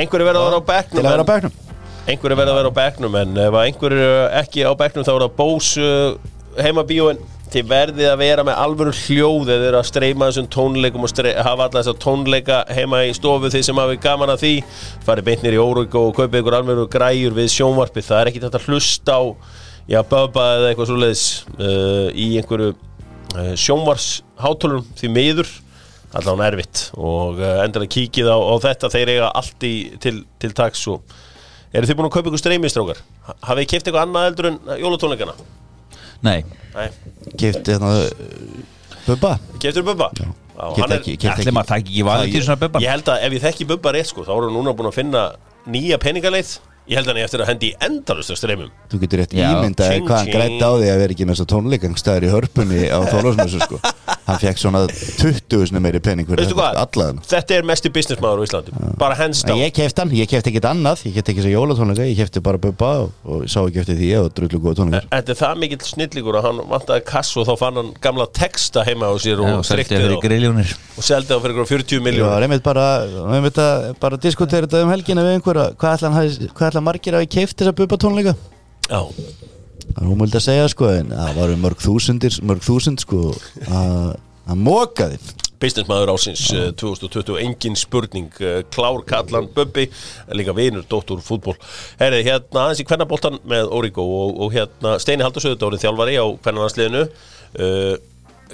einhverju 0.00 0.28
verða 0.30 0.40
að 0.40 0.48
vera 0.48 0.56
á 0.56 0.62
til 0.62 0.70
bekknum 0.72 1.02
að 1.02 1.10
vera 1.12 1.12
á 1.12 1.26
en- 1.26 1.32
bekknum. 1.32 1.52
Einhverju 2.02 2.36
verða 2.40 2.52
að 2.52 2.58
vera 2.62 2.70
á 2.72 2.78
bekknum 2.80 3.14
en 3.20 3.36
ef 3.44 3.58
einhverju 3.62 4.08
ekki 4.40 4.64
á 4.64 4.72
bekknum 4.80 5.04
þá 5.06 5.12
er 5.12 5.22
það 5.26 5.36
bós 5.42 5.68
uh, 5.76 6.16
heimabíóin 6.58 7.20
þið 7.52 7.66
verðið 7.68 8.08
að 8.08 8.20
vera 8.22 8.44
með 8.46 8.60
alvöru 8.62 8.92
hljóð 8.96 9.50
eða 9.52 9.66
eru 9.68 9.78
að 9.80 9.88
streyma 9.88 10.28
þessum 10.30 10.48
tónleikum 10.52 11.04
og 11.04 11.12
hafa 11.46 11.66
alla 11.66 11.78
þessar 11.78 11.98
tónleika 12.00 12.60
heima 12.72 13.02
í 13.04 13.12
stofu 13.16 13.50
þið 13.52 13.66
sem 13.66 13.80
hafi 13.82 13.98
gaman 14.02 14.32
að 14.32 14.44
því. 14.44 14.52
Farið 15.06 15.28
beintnir 15.28 15.56
í 15.56 15.60
Órug 15.62 15.96
og 16.00 16.14
kaupið 16.16 16.40
ykkur 16.40 16.56
alvöru 16.58 16.86
græjur 16.92 17.36
við 17.36 17.50
sjónvarpið, 17.56 18.08
það 18.08 18.20
er 18.20 18.30
ekki 18.30 18.44
þetta 18.44 18.60
að 18.62 18.68
hlusta 18.70 19.18
á 19.18 19.22
já, 19.90 20.00
böba 20.08 20.46
eða 20.56 20.70
eitthvað 20.70 20.90
svoleiðis 20.92 21.24
uh, 21.58 22.08
í 22.12 22.28
einhverju 22.40 22.70
uh, 22.72 23.54
sjónvarshátulum 23.66 24.86
því 25.00 25.12
miður. 25.12 25.56
Allan 26.12 26.44
erfitt. 26.44 26.86
Og 27.00 27.40
uh, 27.40 27.62
endilega 27.64 27.94
kíkið 27.96 28.28
á, 28.32 28.36
á 28.36 28.54
þetta. 28.68 28.92
Þeir 28.92 29.14
eiga 29.16 29.32
allt 29.32 29.66
í, 29.68 29.74
til, 30.02 30.18
til 30.40 30.52
taks 30.56 30.84
og 30.92 31.16
eru 31.72 31.88
þið 31.88 31.98
búin 31.98 32.10
að 32.10 32.14
kaupa 32.18 32.32
ykkur 32.32 32.44
streymistrákar? 32.44 33.02
Nei, 36.22 36.38
Kifti 37.38 37.74
hérna 37.74 37.90
uh, 37.98 38.08
Bubba. 39.06 39.36
Keftur 39.62 39.84
Bubba? 39.86 40.10
Er, 40.62 40.92
ekki- 40.98 41.16
ætli 41.18 41.52
maður 41.54 41.70
það 41.72 41.80
ekki 41.82 42.04
valið 42.06 42.34
til 42.36 42.42
svona 42.46 42.60
bubba. 42.60 42.82
Ég 42.84 42.92
held 42.92 43.08
að 43.10 43.24
ef 43.26 43.32
ég 43.36 43.42
þekki 43.46 43.66
Bubba 43.72 43.92
rétt 43.96 44.10
sko, 44.12 44.22
þá 44.26 44.34
eru 44.36 44.50
núna 44.54 44.74
búin 44.78 44.90
að 44.92 44.98
finna 45.00 45.22
nýja 45.66 45.98
peningaleið. 46.02 46.52
Ég 46.90 46.98
held 46.98 47.06
að 47.06 47.12
hann 47.12 47.20
ég 47.22 47.26
eftir 47.28 47.42
að 47.42 47.50
hendi 47.52 47.68
í 47.70 47.74
endalust 47.86 48.30
á 48.30 48.36
streymum. 48.38 48.70
Þú 48.90 48.98
getur 49.04 49.20
rétt 49.22 49.34
ímyndaði 49.38 50.00
hvað 50.02 50.18
hann 50.18 50.32
grætt 50.34 50.64
á 50.66 50.70
því 50.74 50.88
að 50.92 51.00
vera 51.02 51.14
ekki 51.14 51.26
með 51.26 51.36
þess 51.36 51.44
að 51.44 51.50
tónleikangstæður 51.52 52.26
í 52.26 52.32
hörpunni 52.32 52.80
á 52.90 52.98
Þólasmessu 53.06 53.60
sko 53.62 53.78
Hann 54.22 54.38
fekk 54.38 54.60
svona 54.60 54.84
20 54.86 55.66
sinni 55.66 55.80
meiri? 55.82 55.98
Allaðan 56.02 57.18
Þetta 57.26 57.56
er 57.56 57.66
mesti 57.66 57.90
businessmaður 57.92 58.42
á 58.42 58.44
Íslandi 58.46 58.74
Bara 59.00 59.16
hands 59.18 59.42
down. 59.42 59.58
ég 59.58 59.72
kefti 59.74 60.02
hann, 60.02 60.12
ég 60.14 60.30
kefti 60.30 60.52
ekkert 60.52 60.68
annað. 60.70 61.02
Ég 61.08 61.16
kefti 61.16 61.32
ekki 61.32 61.42
þess 61.42 61.50
að 61.50 61.56
jólatónleika, 61.56 62.06
ég 62.06 62.20
kefti 62.20 62.42
bara 62.44 62.60
Bubba 62.62 62.90
og, 63.02 63.16
og 63.26 63.42
sá 63.50 63.58
ekki 63.64 63.82
eftir 63.82 63.98
því 63.98 64.10
og 64.20 64.28
drullu 64.36 64.60
góða 64.62 64.78
tónleikar. 64.78 65.08
Þetta 65.10 65.34
er 65.34 65.40
það 65.42 65.60
mikill 65.64 65.80
snillíkur 65.88 66.38
að 66.38 66.46
hann 66.48 66.62
vantaði 66.70 67.04
kass 67.10 67.34
og 67.40 67.48
þá 67.50 67.52
fann 67.64 67.80
hann 67.80 67.92
gamla 68.06 68.28
texta 68.38 68.86
heima 68.86 69.10
á 69.10 69.14
sér 69.22 69.42
og 69.42 69.50
seldi 69.66 69.86
strikti 69.88 70.00
fyrir 70.04 70.22
griljónir 70.22 70.74
og 70.94 71.08
seldi 71.08 71.32
þá 71.32 71.36
fyrir 71.42 71.56
einhverjum 71.56 71.72
40 71.74 71.98
Ég 71.98 72.06
miljónur 72.06 72.34
var 72.36 72.46
einmitt 72.46 72.66
bara, 72.66 72.86
bara 73.98 74.18
að 74.20 74.26
diskutera 74.28 74.68
þetta 74.68 74.84
um 74.86 74.94
helgina 74.94 75.26
við 75.26 75.38
einhverja. 75.40 75.70
Hvað 75.82 76.06
ætla, 76.62 76.84
margir 76.84 77.16
að 77.16 77.24
hafi 77.24 77.32
keift 77.40 77.58
þessa 77.58 77.74
Bubba 77.74 77.98
tónleika? 77.98 78.36
Já, 78.86 79.02
Það 79.92 80.02
er 80.04 80.12
umöld 80.16 80.36
að 80.38 80.46
segja 80.48 80.68
sko 80.72 80.90
en 80.92 81.14
það 81.14 81.40
var 81.40 81.56
mörg 81.64 81.82
þúsundir, 81.82 82.36
mörg 82.46 82.66
þúsund 82.66 83.02
sko 83.04 83.24
að 83.68 84.12
að 84.50 84.58
mókaði 84.58 85.18
businessmaður 85.62 86.10
ásins 86.16 86.42
uh, 86.56 86.70
2020 86.74 87.38
engin 87.44 87.76
spurning, 87.78 88.30
uh, 88.42 88.62
klár 88.74 89.04
kallan 89.06 89.48
Bubbi, 89.54 89.86
líka 90.34 90.54
vinur, 90.56 90.86
dóttur 90.90 91.22
fútból 91.22 91.54
Herri, 92.00 92.24
hérna 92.26 92.66
aðeins 92.66 92.82
í 92.82 92.86
kvennaboltan 92.88 93.38
með 93.48 93.70
Origo 93.70 94.02
og, 94.02 94.40
og 94.42 94.56
hérna 94.56 94.96
Steini 95.02 95.22
Haldursöðudóri 95.22 95.78
þjálfari 95.82 96.18
á 96.18 96.26
kvennanansliðinu 96.42 97.04
uh, 97.06 97.92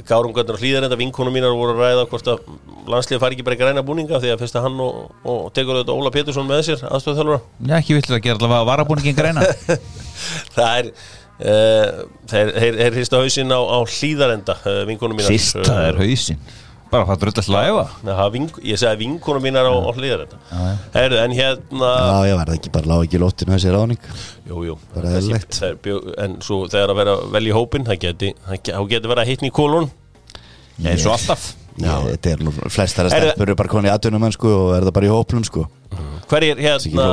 Gárungarnir 0.07 0.55
og 0.55 0.61
hlýðar 0.62 0.85
enda 0.87 0.99
vinkonum 1.01 1.35
mínar 1.35 1.57
voru 1.59 1.73
að 1.75 1.81
ræða 1.83 2.05
hvort 2.12 2.29
að 2.31 2.45
landslið 2.87 3.19
fari 3.19 3.35
ekki 3.35 3.47
bara 3.49 3.57
í 3.57 3.59
græna 3.59 3.83
búninga 3.83 4.21
því 4.23 4.31
að 4.31 4.43
fyrst 4.45 4.59
að 4.61 4.69
hann 4.69 4.83
og, 4.85 5.01
og 5.27 5.49
tekur 5.57 5.81
þetta 5.81 5.97
Óla 5.97 6.12
Pétursson 6.14 6.47
með 6.47 6.61
sér 6.69 6.85
aðstofþjálfura 6.87 7.41
Já, 7.67 7.75
ekki 7.81 7.97
villu 7.97 8.14
að 8.14 8.23
gera 8.29 8.38
allavega 8.38 8.69
varabúningin 8.69 9.19
greina 9.19 9.43
það 10.57 10.69
er 10.69 10.93
þeir, 11.38 12.55
þeir, 12.57 12.79
þeir 12.83 12.96
hrista 12.98 13.20
hausinn 13.22 13.53
á, 13.55 13.61
á 13.62 13.79
hlýðarenda 13.87 14.57
uh, 14.64 14.81
vinkonum 14.88 15.20
mínar. 15.20 15.31
Sista 15.31 15.77
er 15.88 16.01
hausinn. 16.01 16.40
Bara 16.88 17.05
það 17.05 17.20
er 17.27 17.29
alltaf 17.29 17.48
læfa 17.53 17.83
Aha, 18.14 18.27
vink, 18.33 18.55
ég 18.64 18.79
sagði 18.81 19.03
vinkonum 19.03 19.42
mínar 19.44 19.66
á, 19.68 19.72
á 19.77 19.92
hlýðarenda 19.92 20.38
Heyrðu, 20.94 21.18
en 21.20 21.35
hérna 21.37 21.90
Já, 21.92 22.14
ég 22.31 22.38
það 22.48 22.53
ekki 22.55 22.70
bara 22.72 22.88
lág 22.88 23.03
ekki 23.05 23.18
lóttinu 23.20 23.53
þessi 23.53 23.74
ráning 23.74 24.07
jú, 24.48 24.62
jú, 24.70 24.77
Bara 24.94 25.11
þessi- 25.12 25.18
eðlilegt. 25.35 25.59
þeir 25.61 25.74
bjó, 25.85 25.98
en 26.24 26.37
svo 26.46 26.62
þegar 26.72 26.92
að 26.94 27.01
vera 27.03 27.16
vel 27.35 27.42
í 27.44 27.53
hópin 27.53 27.85
það 27.85 27.98
geti, 28.07 28.31
geti, 28.64 29.03
verið 29.05 29.20
að 29.20 29.29
hitni 29.35 29.51
í 29.51 29.55
kólun 29.59 29.90
Já, 30.79 30.88
eins 30.94 31.05
og 31.05 31.12
alltaf. 31.18 31.44
Já, 31.77 31.92
þetta 32.09 32.33
er 32.33 32.46
nú 32.48 32.55
flestar 32.57 33.05
að 33.05 33.12
Er 33.12 33.20
það- 33.20 33.29
stelpur 33.35 33.48
eru 33.51 33.59
bara 33.61 33.72
koni 33.74 33.90
í 33.90 33.92
atvinnum 33.92 34.33
sko, 34.33 34.55
og 34.64 34.72
er 34.79 34.88
það 34.88 34.96
bara 34.96 35.11
í 35.11 35.12
hóplum 35.12 35.44
sko. 35.44 35.66
hver 36.33 36.42
er 36.48 36.57
hérna 36.64 37.11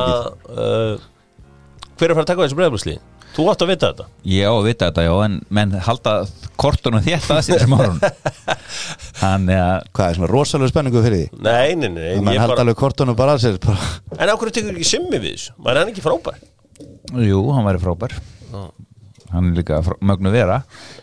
uh, 0.56 0.96
hver 2.00 2.08
er 2.08 2.16
að 2.16 2.16
fara 2.16 2.24
að 2.24 2.32
taka 2.32 2.46
þessu 2.48 2.58
breyðablusli 2.62 2.96
þú 3.36 3.46
átt 3.52 3.64
að 3.66 3.70
vita 3.74 3.90
þetta? 3.92 4.06
Ég 4.32 4.48
á 4.48 4.54
að 4.56 4.66
vita 4.70 4.88
þetta, 4.90 5.04
já, 5.06 5.14
en 5.26 5.34
menn 5.58 5.74
halda 5.86 6.14
kortunum 6.62 7.04
þétt 7.06 7.30
að 7.36 7.42
sér 7.50 7.64
sem 7.66 7.76
árun 7.76 7.98
Þannig 9.22 9.60
að 9.60 9.88
Hvað 9.96 10.08
er 10.12 10.18
svona 10.20 10.30
rosalega 10.32 10.72
spenningu 10.72 11.04
fyrir 11.06 11.22
því? 11.24 11.42
nei, 11.46 11.76
nei, 11.80 11.90
nei, 11.96 12.06
Það 12.16 12.24
mann 12.28 12.36
ég 12.38 12.42
halda 12.44 12.56
bara, 12.56 12.66
alveg 12.66 12.80
kortunum 12.82 13.18
bara 13.20 13.36
að 13.36 13.44
sér 13.46 13.58
bara. 13.66 13.90
en 14.16 14.32
á 14.32 14.36
hverju 14.36 14.56
tekur 14.60 14.78
ekki 14.80 14.88
simmi 14.90 15.20
við 15.20 15.36
þessu? 15.36 15.56
Er 15.66 15.80
hann 15.82 15.92
ekki 15.92 16.06
frábær? 16.06 16.40
Jú, 17.26 17.42
hann 17.56 17.68
væri 17.68 17.82
frábær. 17.84 18.16
Hann 19.32 19.52
er 19.52 19.58
líka 19.60 19.82
frá, 19.86 19.96
mögnu 20.06 20.32
vera 20.34 20.62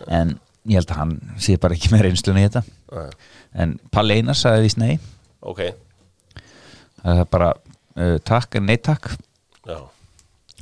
En 0.08 0.34
ég 0.68 0.78
held 0.80 0.92
að 0.94 1.00
hann 1.02 1.14
sé 1.42 1.56
bara 1.60 1.74
ekki 1.76 1.90
með 1.92 2.04
reynslunni 2.06 2.44
í 2.44 2.48
þetta. 2.48 2.62
Nei. 2.94 3.08
En 3.62 3.72
Palli 3.92 4.20
Einars 4.20 4.44
sagði 4.44 4.64
víst 4.68 4.78
nei. 4.80 4.92
Ok, 5.42 5.64
Það 7.02 7.18
er 7.24 7.28
bara 7.34 7.48
uh, 7.98 8.16
takk 8.24 8.56
en 8.60 8.68
nei 8.70 8.76
takk 8.78 9.10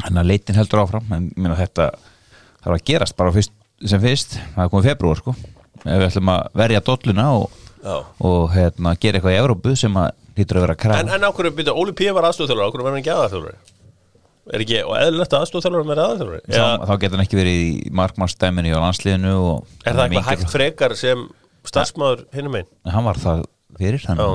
Þannig 0.04 0.20
að 0.22 0.30
leitin 0.30 0.58
heldur 0.58 0.82
áfram 0.84 1.14
En 1.16 1.30
minna, 1.36 1.56
þetta 1.58 1.90
þarf 2.60 2.76
að 2.76 2.84
gerast 2.90 3.16
bara 3.18 3.34
fyrst, 3.34 3.52
sem 3.88 4.02
fyrst. 4.02 4.38
Það 4.54 4.64
er 4.64 4.72
komið 4.74 4.88
februar 4.92 5.20
sko. 5.20 5.34
Við 5.84 6.06
ætlum 6.10 6.32
að 6.34 6.48
verja 6.60 6.84
dolluna 6.84 7.26
og, 7.38 7.58
og 8.20 8.50
hérna, 8.52 8.94
gera 9.00 9.20
eitthvað 9.20 9.36
í 9.36 9.40
Evrópu 9.40 9.76
sem 9.80 10.00
lítur 10.36 10.60
að 10.60 10.66
vera 10.68 10.78
krafa. 10.78 11.04
En, 11.04 11.12
en 11.16 11.24
á 11.24 11.30
hverju 11.32 11.54
byrja, 11.56 11.76
Óli 11.76 11.96
P. 11.96 12.10
var 12.16 12.28
aðstofþjálfur 12.28 12.68
á 12.68 12.70
hverju 12.70 12.84
verður 12.84 12.98
hann 12.98 13.04
ekki 13.04 13.14
aðstofþjálfur 13.14 13.76
er 14.50 14.64
ekki, 14.64 14.78
og 14.82 14.94
eðlilegt 14.98 15.34
að 15.34 15.44
aðstofþjálfur 15.44 15.88
með 15.88 16.00
aðstofþjálfur 16.04 16.54
þá, 16.54 16.86
þá 16.88 16.94
getur 17.02 17.16
hann 17.16 17.24
ekki 17.26 17.38
verið 17.38 17.58
í 17.60 17.92
markmannstæminu 18.00 18.72
á 18.74 18.80
landsliðinu 18.84 19.34
og 19.36 19.84
er 19.84 19.98
það 19.98 20.04
eitthvað 20.06 20.30
hægt 20.30 20.54
frekar 20.54 20.96
sem 20.98 21.26
starfsmæður 21.70 22.24
hinnum 22.34 22.56
einn 22.60 22.94
hann 22.94 23.06
var 23.06 23.20
það 23.20 23.44
fyrir 23.78 24.06
já, 24.06 24.26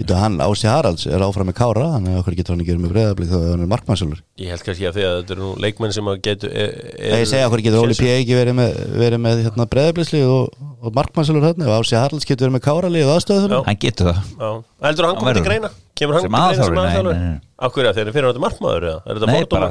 Býtu, 0.00 0.14
hann 0.16 0.38
Ási 0.40 0.64
Haralds 0.64 1.04
er 1.04 1.20
áfram 1.20 1.44
með 1.50 1.56
Kára 1.58 1.82
þannig 1.92 2.14
að 2.14 2.20
okkur 2.22 2.34
getur 2.38 2.54
hann 2.54 2.62
ekki 2.62 2.72
verið 2.72 2.84
með 2.86 2.92
breyðablík 2.94 3.28
þá 3.28 3.36
er 3.36 3.50
hann 3.52 3.68
markmannsölur. 3.68 4.20
Ég 4.40 4.48
held 4.54 4.62
kannski 4.64 4.86
að 4.88 4.94
því 4.96 5.02
að 5.04 5.14
þetta 5.18 5.32
eru 5.34 5.42
nú 5.44 5.50
leikmenn 5.60 5.92
sem 5.92 6.06
að 6.08 6.16
getu 6.24 6.46
er, 6.48 6.70
er, 6.96 7.12
Ég 7.20 7.28
segja 7.28 7.48
okkur 7.50 7.60
getur 7.66 7.84
Óli 7.84 7.94
P. 7.98 8.02
ekki 8.14 8.34
verið 8.38 8.54
með, 8.56 8.70
verið 8.96 9.20
með 9.26 9.34
hérna, 9.44 9.64
breyðablíkslið 9.74 10.24
og, 10.32 10.44
og 10.80 10.88
markmannsölur 10.96 11.44
hérna 11.50 11.64
og 11.68 11.74
Ási 11.82 11.94
Haralds 12.00 12.24
getur 12.24 12.44
verið 12.48 12.56
með 12.56 12.64
Káralið 12.64 13.04
og 13.04 13.12
aðstöðu 13.18 13.52
Já. 13.52 13.60
hann 13.68 13.80
getur 13.84 14.08
það. 14.08 14.18
Heldur 14.88 15.04
hann 15.04 15.12
Hann 15.12 15.20
komið 15.20 15.34
til 15.36 15.44
greina? 15.50 15.68
Kemur 16.00 16.14
hann 16.16 16.24
Sem 16.24 16.32
til 16.32 16.40
greina 16.40 16.88
sem 16.96 17.04
nei. 17.04 17.36
Akkur 17.60 17.84
er 17.84 17.92
þeir 17.92 18.06
eru 18.06 18.14
fyrir 18.16 18.28
hann 18.32 18.40
markmaður 18.40 18.84
eða? 18.88 19.04
Er 19.04 19.12
þetta 19.20 19.28
Nei, 19.28 19.36
fordómar 19.44 19.68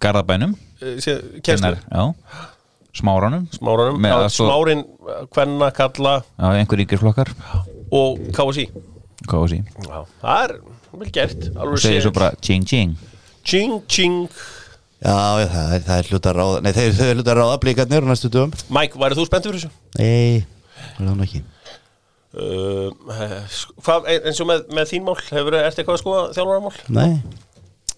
Garðabænum. 0.00 0.54
Kjenslu 0.80 1.42
kennar, 1.44 1.76
já, 1.92 2.04
smáranum 2.96 3.42
Smáranum, 3.52 3.98
Með 4.00 4.14
Já, 4.14 4.28
smárin, 4.38 4.84
kvenna, 5.34 5.68
kalla 5.76 6.14
já, 6.24 6.46
einhver 6.56 6.80
ykkur 6.86 7.02
flokkar. 7.02 7.32
Og 7.92 8.22
KSI 8.32 8.70
Já, 9.28 9.98
það 10.22 10.46
er 10.46 10.54
vel 11.00 11.10
gert 11.14 11.50
alveg 11.52 11.82
segir 11.84 12.02
svo 12.06 12.14
bara 12.16 12.32
ching 12.40 12.64
ching. 12.66 12.96
Ching, 13.44 13.76
ching. 13.88 14.24
Já, 15.00 15.12
það 15.48 15.74
er, 15.76 15.84
það 15.86 15.94
er 15.98 16.08
hluta 16.10 16.32
ráða 16.36 16.62
Nei, 16.64 16.72
þeir, 16.76 16.96
þeir 16.96 17.14
hluta 17.20 17.36
ráða 17.36 17.60
blíkarnir 17.62 18.08
næstu 18.08 18.28
dögum. 18.32 18.56
Mike, 18.72 18.98
værið 19.00 19.20
þú 19.20 19.28
spenntur 19.28 19.54
fyrir 19.54 19.68
þessu? 19.68 19.70
Nei, 20.00 20.42
það 20.96 21.12
hann 21.12 21.24
ekki. 21.24 21.44
Uh, 22.30 22.90
hvað, 23.82 24.04
eins 24.16 24.40
og 24.42 24.46
með, 24.46 24.66
með 24.76 24.90
þín 24.92 25.06
mál 25.06 25.16
hefur 25.18 25.56
eftir 25.60 25.82
eitthvað 25.82 25.96
að 25.96 26.02
skoða 26.02 26.26
þjálfaramál? 26.36 26.74
Nei, 26.94 27.08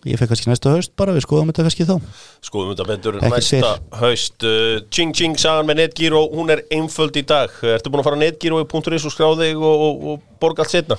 ég 0.09 0.21
fekk 0.21 0.33
kannski 0.33 0.51
næsta 0.51 0.75
haust 0.75 0.95
bara 0.99 1.15
Við 1.17 1.27
skoðum 1.27 1.51
þetta 1.53 1.67
kannski 1.69 1.87
þá. 1.89 1.97
Skoðum 2.45 2.73
þetta 2.73 2.87
betur 2.89 3.19
næsta 3.23 3.75
haust. 4.01 4.47
Uh, 4.47 4.79
Ching 4.91 5.17
Ching 5.17 5.41
sagan 5.41 5.69
með 5.69 5.83
Netgyro 5.83 6.25
hún 6.33 6.53
er 6.55 6.65
einföld 6.75 7.19
í 7.19 7.25
dag. 7.27 7.53
Ertu 7.63 7.93
búin 7.93 8.03
að 8.03 8.09
fara 8.11 8.19
á 8.19 8.23
netgyro.is 8.25 9.09
og 9.09 9.15
skráði 9.15 9.53
og, 9.59 9.67
og, 9.73 10.09
og 10.13 10.25
borga 10.43 10.67
allt 10.67 10.75
setna? 10.75 10.99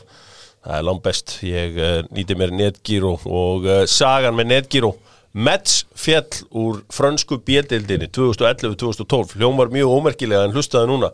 Það 0.64 0.78
er 0.78 0.86
langt 0.88 1.04
best. 1.04 1.40
Ég 1.44 1.80
uh, 1.80 1.96
nýti 2.16 2.38
mér 2.40 2.56
Netgyro 2.56 3.18
og 3.26 3.68
uh, 3.68 3.82
sagan 3.90 4.38
með 4.40 4.56
Netgyro 4.56 4.96
Mets 5.34 5.88
fjall 5.98 6.30
úr 6.54 6.84
frönsku 6.94 7.40
bjeldildinni 7.42 8.06
2011-2012 8.14 9.40
hljómar 9.40 9.72
mjög 9.74 9.94
ómerkilega 9.96 10.46
en 10.46 10.54
hlustaði 10.54 10.92
núna. 10.92 11.10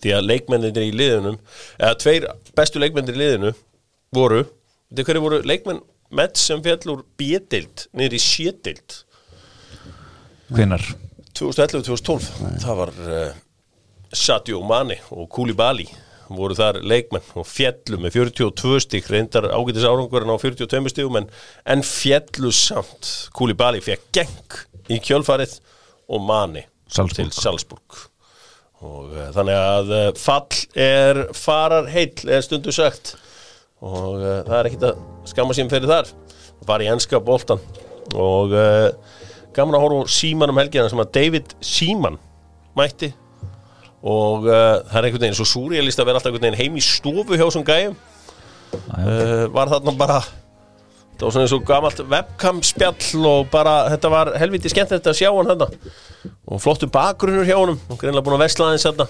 Því 0.00 0.14
að 0.16 0.28
leikmennir 0.30 0.80
í 0.80 0.94
liðunum 0.96 1.36
eða 1.76 1.98
tveir 2.00 2.26
bestu 2.56 2.80
leikmennir 2.80 3.18
í 3.18 3.20
liðinu 3.20 3.52
voru, 4.16 4.46
þetta 4.88 5.04
hverju 5.10 5.24
voru 5.26 5.40
leikmenn 5.44 5.82
Mets 6.14 6.46
sem 6.48 6.62
fjall 6.64 6.94
úr 6.94 7.04
bjedild 7.20 7.88
niður 7.96 8.16
í 8.16 8.22
sédild 8.22 9.02
hvinnar 10.48 10.84
2011-2012 11.36 12.28
það 12.62 12.78
var 12.78 12.92
uh, 13.04 13.32
Sadio 14.16 14.62
Mane 14.64 14.96
og 15.12 15.28
Koulibaly 15.32 15.86
voru 16.28 16.56
þar 16.56 16.80
leikmenn 16.84 17.24
og 17.38 17.46
fjallu 17.48 18.00
með 18.00 18.18
42 18.18 18.82
stík 18.84 19.08
reyndar 19.12 19.48
ágætis 19.52 19.86
árangurinn 19.88 20.32
á 20.32 20.36
42 20.36 20.92
stíkum 20.92 21.20
en, 21.20 21.28
en 21.64 21.84
fjallu 21.84 22.52
samt. 22.52 23.30
Koulibaly 23.36 23.80
fekk 23.84 24.10
geng 24.18 24.58
í 24.92 25.00
kjölfarið 25.04 25.58
og 26.08 26.24
Mane 26.24 26.66
Salzburg. 26.88 27.16
til 27.16 27.32
Salzburg. 27.36 28.02
Og 28.84 29.14
uh, 29.14 29.30
þannig 29.34 29.56
að 29.58 29.94
uh, 29.94 30.10
fall 30.20 30.60
er 30.78 31.24
farar 31.36 31.88
heill 31.92 32.28
er 32.28 32.44
stundu 32.44 32.72
sagt 32.74 33.16
og 33.84 34.18
uh, 34.18 34.40
það 34.46 34.56
er 34.58 34.68
ekkit 34.70 34.86
að 34.88 35.02
skamma 35.30 35.56
sín 35.56 35.70
fyrir 35.70 35.90
þar. 35.90 36.10
Var 36.68 36.84
í 36.84 36.90
enska 36.90 37.20
boltan 37.22 37.62
og 38.18 38.54
uh, 38.56 38.88
gaman 39.54 39.78
að 39.78 39.84
horfa 39.84 40.12
Síman 40.12 40.52
um 40.52 40.60
helgina 40.60 40.88
sem 40.90 41.02
að 41.02 41.12
David 41.14 41.54
Síman 41.64 42.18
mætti. 42.78 43.12
Og 44.02 44.48
uh, 44.48 44.80
það 44.88 44.98
er 44.98 45.08
einhvern 45.08 45.24
veginn 45.26 45.38
svo 45.38 45.48
súrialist 45.48 46.02
að 46.02 46.10
vera 46.10 46.20
alltaf 46.20 46.32
einhvern 46.32 46.48
veginn 46.48 46.60
heim 46.62 46.78
í 46.78 46.84
stofu 46.84 47.38
hjá 47.38 47.46
þessum 47.46 47.66
gæjum. 47.66 47.96
Var 48.68 49.70
þarna 49.72 49.94
bara 49.96 50.18
það 51.18 51.24
var 51.24 51.34
svona 51.34 51.56
og 51.56 51.64
gamalt 51.66 52.02
webcam 52.12 52.60
spjall 52.66 53.24
og 53.26 53.48
bara 53.50 53.88
þetta 53.94 54.10
var 54.12 54.30
helviti 54.38 54.70
skemmt 54.70 54.92
þetta 54.92 55.14
að 55.14 55.18
sjá 55.18 55.30
hann 55.32 55.50
þarna. 55.50 55.94
Og 56.48 56.62
flottu 56.62 56.90
bakgrunnur 56.92 57.48
hjá 57.48 57.56
honum. 57.58 57.80
Og 57.88 57.98
greinlega 57.98 58.26
búin 58.26 58.38
að 58.38 58.44
vesla 58.44 58.68
aðeins 58.68 58.86
þarna 58.86 59.08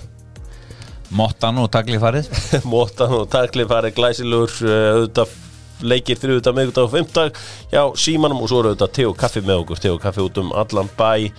Mottan 1.15 1.57
og 1.63 1.71
taglið 1.73 2.03
farið 2.03 2.27
Mótan 2.73 3.15
og 3.17 3.29
taklið 3.33 3.71
farið 3.71 3.95
glæsilegur 3.97 4.57
uh, 4.67 4.73
auðvitað 4.97 5.37
leikir 5.89 6.19
fyrir 6.19 6.37
auðvitað 6.37 6.59
meðgudag 6.59 6.89
og 6.89 6.93
fimmtag 6.93 7.39
já, 7.73 7.83
símanum 7.97 8.43
og 8.43 8.51
svo 8.51 8.61
eru 8.61 8.73
auðvitað 8.73 8.93
te 8.99 9.07
og 9.09 9.17
kaffi 9.17 9.43
með 9.47 9.63
okkur 9.63 9.81
te 9.85 9.93
og 9.95 10.03
kaffi 10.03 10.25
út 10.25 10.41
um 10.43 10.53
allan 10.59 10.91
bæ. 10.99 11.31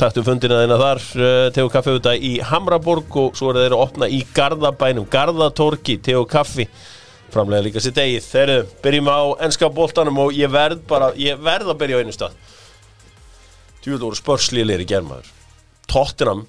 Taktum 0.00 0.26
fundina 0.26 0.58
þeina 0.62 0.80
þar 0.80 1.02
uh, 1.20 1.46
te 1.54 1.64
og 1.64 1.70
kaffi 1.74 1.92
auðvitað 1.92 2.26
í 2.26 2.32
Hamraborg 2.50 3.20
og 3.22 3.38
svo 3.38 3.52
eru 3.52 3.62
þeir 3.62 3.76
að 3.76 3.84
opna 3.84 4.10
í 4.10 4.22
Garðabænum 4.36 5.06
Garðatorki, 5.12 6.00
te 6.02 6.16
og 6.18 6.26
kaffi. 6.32 6.66
Framlega 7.34 7.66
líka 7.68 7.84
sitt 7.84 7.98
eigið. 8.00 8.26
Þeir 8.26 8.52
byrjum 8.82 9.12
á 9.12 9.20
enska 9.46 9.70
boltanum 9.70 10.24
og 10.24 10.34
ég 10.34 10.50
verð 10.50 10.82
bara 10.88 11.12
ég 11.20 11.38
verð 11.42 11.74
að 11.74 11.80
byrja 11.82 12.00
á 12.00 12.02
einu 12.02 12.16
stað. 12.16 12.36
Djúvel 13.86 14.02
voru 14.08 14.18
spörslílir 14.18 14.82
í 14.82 14.88
germaður 14.88 15.28
Tottenham 15.86 16.40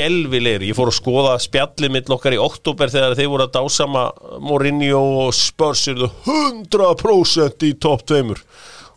skelvilegir 0.00 0.64
ég 0.70 0.76
fór 0.76 0.90
að 0.90 0.96
skoða 0.96 1.36
spjallið 1.42 1.92
mitt 1.92 2.10
okkar 2.12 2.36
í 2.36 2.40
oktober 2.40 2.92
þegar 2.92 3.16
þeir 3.18 3.30
voru 3.32 3.46
að 3.46 3.54
dásama 3.58 4.04
Mourinho 4.40 5.00
og 5.26 5.34
Spurs 5.36 5.82
eru 5.92 6.08
100% 6.24 7.66
í 7.68 7.74
topp 7.80 8.06
tveimur. 8.08 8.40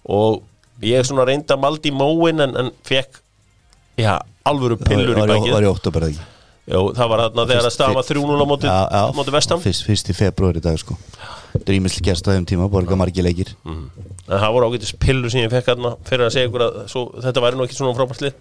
Og 0.07 0.41
ég 0.83 1.03
svona 1.07 1.25
reynda 1.27 1.57
maldi 1.59 1.91
í 1.91 1.95
móin 1.95 2.43
en, 2.43 2.55
en 2.59 2.71
fekk 2.87 3.19
já, 3.99 4.15
alvöru 4.47 4.79
pillur 4.79 5.19
í 5.19 5.27
bækið 5.27 5.55
var 5.57 5.67
í 5.67 5.71
oktober 5.71 6.07
ekki? 6.09 6.29
Jó, 6.63 6.79
það 6.95 7.09
var 7.11 7.25
þarna 7.25 7.47
þegar 7.49 7.65
að 7.67 7.73
stafa 7.75 8.01
3-0 8.07 8.39
á 8.39 8.47
móti, 8.47 8.67
Já, 8.71 8.81
já. 8.87 9.31
vestam 9.35 9.59
fyrst, 9.59 9.83
fyrst 9.83 10.11
í 10.13 10.15
februar 10.15 10.55
í 10.55 10.63
dag 10.63 10.77
sko. 10.79 10.95
Drýmisli 11.67 12.03
gerst 12.07 12.23
á 12.23 12.31
þeim 12.31 12.47
tíma, 12.47 12.69
borga 12.71 12.95
margi 12.95 13.25
leikir. 13.25 13.51
En 13.67 13.89
það 14.31 14.53
voru 14.55 14.69
ágætis 14.71 14.95
pillur 14.95 15.33
sem 15.33 15.43
ég 15.43 15.51
fekk 15.51 15.73
þarna 15.73 15.97
fyrir 16.07 16.29
að 16.29 16.37
segja 16.37 16.47
ykkur 16.47 16.63
að 16.63 16.77
svo, 16.93 17.03
þetta 17.19 17.43
væri 17.43 17.59
nú 17.59 17.67
ekki 17.67 17.75
svona 17.75 17.97
frábært 17.97 18.23
lið 18.23 18.39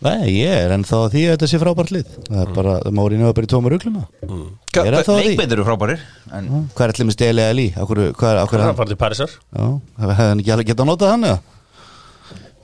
Nei, 0.00 0.30
ég 0.32 0.48
er 0.48 0.72
ennþá 0.72 0.98
að 1.04 1.10
því 1.12 1.22
að 1.26 1.32
þetta 1.34 1.48
sé 1.50 1.58
frábært 1.60 1.90
lið. 1.92 2.12
Það 2.24 2.38
er 2.40 2.52
bara, 2.56 2.74
Mourinho 2.96 3.28
er 3.28 3.34
bara 3.36 3.44
í 3.44 3.50
tóma 3.52 3.68
rugluna 3.72 4.06
Ég 4.24 4.78
er 4.86 4.94
ennþá 4.96 5.12
að 5.12 5.18
því. 5.20 5.26
Leikmyndir 5.34 5.58
eru 5.58 5.66
frábærir? 5.66 6.04
En 6.32 6.48
Hvað 6.72 6.84
er 6.86 6.92
allir 6.94 7.08
með 7.10 7.16
steli 7.18 7.42
eða 7.44 7.56
lí? 7.58 7.66
Akkur, 7.76 8.00
hvað 8.16 8.30
er, 8.32 8.38
akkur 8.46 8.56
er 8.56 8.62
hann 8.64 8.70
hann? 8.70 8.78
farið 8.78 8.94
til 8.94 9.00
Parísar. 9.02 9.34
Já, 9.52 9.66
hefði 10.00 10.16
hann 10.22 10.40
ekki 10.40 10.54
alveg 10.56 10.70
getað 10.70 10.84
að 10.86 10.90
nota 10.94 11.10
hann 11.12 11.26
eða? 11.28 11.40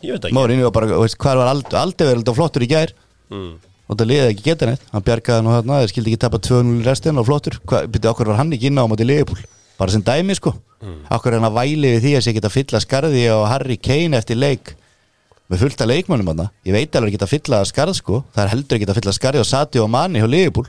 ég 0.07 0.15
veit 0.17 0.25
ekki. 0.29 0.37
Mourinho 0.39 0.69
var 0.71 0.75
bara, 0.79 0.89
veist, 1.03 1.19
hvað 1.21 1.41
var 1.43 1.51
aldrei, 1.53 1.77
aldrei 1.83 2.07
verið 2.09 2.23
alltaf 2.23 2.39
flottur 2.41 2.65
í 2.65 2.71
gær? 2.73 2.95
Mm. 3.33 3.53
og 3.87 3.99
það 4.01 4.09
liðið 4.11 4.31
ekki 4.33 4.47
geta 4.47 4.67
neitt. 4.71 4.87
Hann 4.95 5.05
bjargaði 5.07 5.45
nú 5.47 5.53
þarna, 5.57 5.77
þeir 5.83 5.93
skildi 5.93 6.13
ekki 6.15 6.23
tapa 6.25 6.41
2-0 6.43 6.73
í 6.81 6.87
restin 6.87 7.21
og 7.21 7.27
flottur, 7.29 7.57
byrju, 7.67 8.09
okkur 8.11 8.31
var 8.33 8.41
hann 8.41 8.53
ekki 8.57 8.71
inn 8.71 8.81
á 8.81 8.87
móti 8.91 9.07
liðbúl, 9.07 9.39
bara 9.79 9.93
sem 9.95 10.03
dæmi 10.07 10.35
sko. 10.39 10.53
Okkur 11.13 11.35
er 11.35 11.39
hann 11.41 11.49
að 11.51 11.59
væli 11.61 11.93
við 11.97 12.01
því 12.07 12.13
að 12.19 12.25
sé 12.27 12.35
geta 12.37 12.51
fylla 12.55 12.81
skarði 12.83 13.23
á 13.31 13.39
Harry 13.51 13.77
Kane 13.79 14.19
eftir 14.19 14.39
leik 14.39 14.73
með 15.51 15.63
fullt 15.63 15.85
af 15.85 15.91
leikmönnum 15.91 16.33
hann 16.33 16.43
ég 16.67 16.75
veit 16.75 16.97
alveg 16.99 17.13
að 17.13 17.17
geta 17.17 17.29
fylla 17.31 17.61
skarð 17.69 17.99
sko. 18.01 18.23
Það 18.35 18.43
er 18.45 18.53
heldur 18.55 18.79
ekki 18.79 18.89
að 18.91 18.99
fylla 19.01 19.15
skarði 19.15 19.45
á 19.45 19.47
Sati 19.47 19.83
og 19.83 19.89
Mani 19.93 20.23
hjá 20.23 20.29
liðbúl 20.31 20.67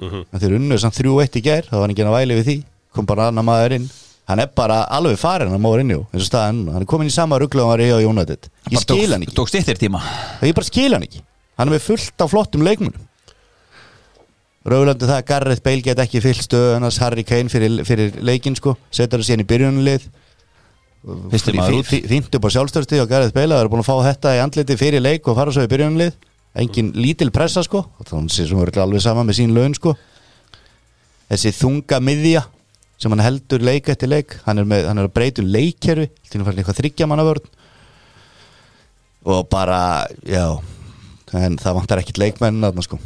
en 0.00 0.40
þeir 0.40 0.56
unnuð 0.56 0.80
samt 0.80 0.96
3-1 0.96 1.36
í 1.36 1.42
gær, 1.44 1.66
það 1.68 1.82
var 1.82 1.92
ekki 1.92 2.06
að 2.06 2.16
væli 2.16 2.38
við 2.38 2.48
því. 2.48 2.56
Kom 2.96 3.08
bara 3.08 3.28
annar 3.28 3.44
maður 3.44 3.76
inn. 3.76 3.90
Hann 4.30 4.40
er 4.40 4.48
bara 4.56 4.82
alveg 4.94 5.18
farin 5.20 5.52
að 5.52 5.60
móra 5.60 5.82
inn 5.82 5.92
í 5.92 5.98
og 5.98 6.22
staðan, 6.22 6.62
hann 6.70 6.84
er 6.84 6.88
komin 6.88 7.10
í 7.10 7.12
sama 7.12 7.36
rugglu 7.42 7.64
og 7.64 7.72
hann 7.72 7.82
var 7.82 7.84
í 7.84 7.90
á 7.92 7.98
United. 8.00 8.48
Ég 8.70 8.84
skil 8.84 9.10
hann 9.10 9.26
ekki. 9.26 9.34
Tók 9.36 9.50
stittir 9.50 9.80
tíma. 9.80 10.00
Ég 10.40 10.54
bara 10.56 10.68
skil 10.68 10.92
hann 10.94 11.04
ekki. 11.04 11.20
Hann 11.58 11.68
er 11.68 11.76
með 11.76 11.84
fullt 11.90 12.24
af 12.24 12.32
flottum 12.32 12.64
leikmunum 12.64 13.08
Rauðlandi 14.62 15.08
það 15.08 15.16
að 15.16 15.26
Garrett 15.26 15.62
Bale 15.64 15.82
get 15.82 16.00
ekki 16.04 16.20
fyllt 16.22 16.44
stöðu 16.46 16.76
annars 16.76 17.00
Harry 17.02 17.24
Kane 17.26 17.50
fyrir, 17.50 17.80
fyrir 17.86 18.18
leikin 18.22 18.54
sko. 18.54 18.76
Setur 18.94 19.18
það 19.18 19.26
síðan 19.26 19.42
í 19.42 19.46
byrjunulið 19.50 20.04
Fínt 21.02 22.36
upp 22.36 22.46
á 22.46 22.50
sjálfstöðstíð 22.54 23.02
og 23.02 23.08
Garrett 23.10 23.34
Bale 23.34 23.56
það 23.56 23.64
er 23.64 23.70
búin 23.72 23.82
að 23.82 23.88
fá 23.88 23.96
þetta 24.06 24.34
í 24.36 24.42
andliti 24.42 24.76
fyrir 24.78 25.02
leik 25.02 25.26
og 25.26 25.34
fara 25.34 25.54
svo 25.54 25.64
í 25.66 25.70
byrjunulið 25.70 26.12
engin 26.62 26.92
lítil 26.94 27.32
pressa 27.34 27.64
sko. 27.66 27.84
Þannig 28.06 28.34
sem 28.36 28.60
er 28.62 28.72
alveg 28.84 29.02
sama 29.02 29.24
með 29.26 29.40
sín 29.40 29.54
laun 29.56 29.74
sko. 29.74 29.96
Þessi 31.32 31.54
þunga 31.56 31.98
miðja 32.04 32.44
sem 33.02 33.10
hann 33.10 33.24
heldur 33.24 33.64
leik 33.64 33.90
eftir 33.90 34.12
leik 34.12 34.36
hann 34.44 34.62
er, 34.62 34.68
með, 34.68 34.86
hann 34.86 35.00
er 35.02 35.08
að 35.08 35.16
breyta 35.16 35.42
um 35.42 35.50
leikkerfi 35.50 36.06
til 36.28 36.38
að 36.38 36.46
fara 36.46 36.62
eitthvað 36.62 36.80
þryggja 36.82 37.08
manna 37.10 37.26
vörn. 37.26 37.50
Og 39.26 39.46
bara 39.50 39.80
já 40.22 40.46
en 41.32 41.56
það 41.58 41.78
vantar 41.80 42.02
ekkit 42.02 42.20
leikmenn 42.20 42.62
þarna 42.62 42.84
sko. 42.86 42.98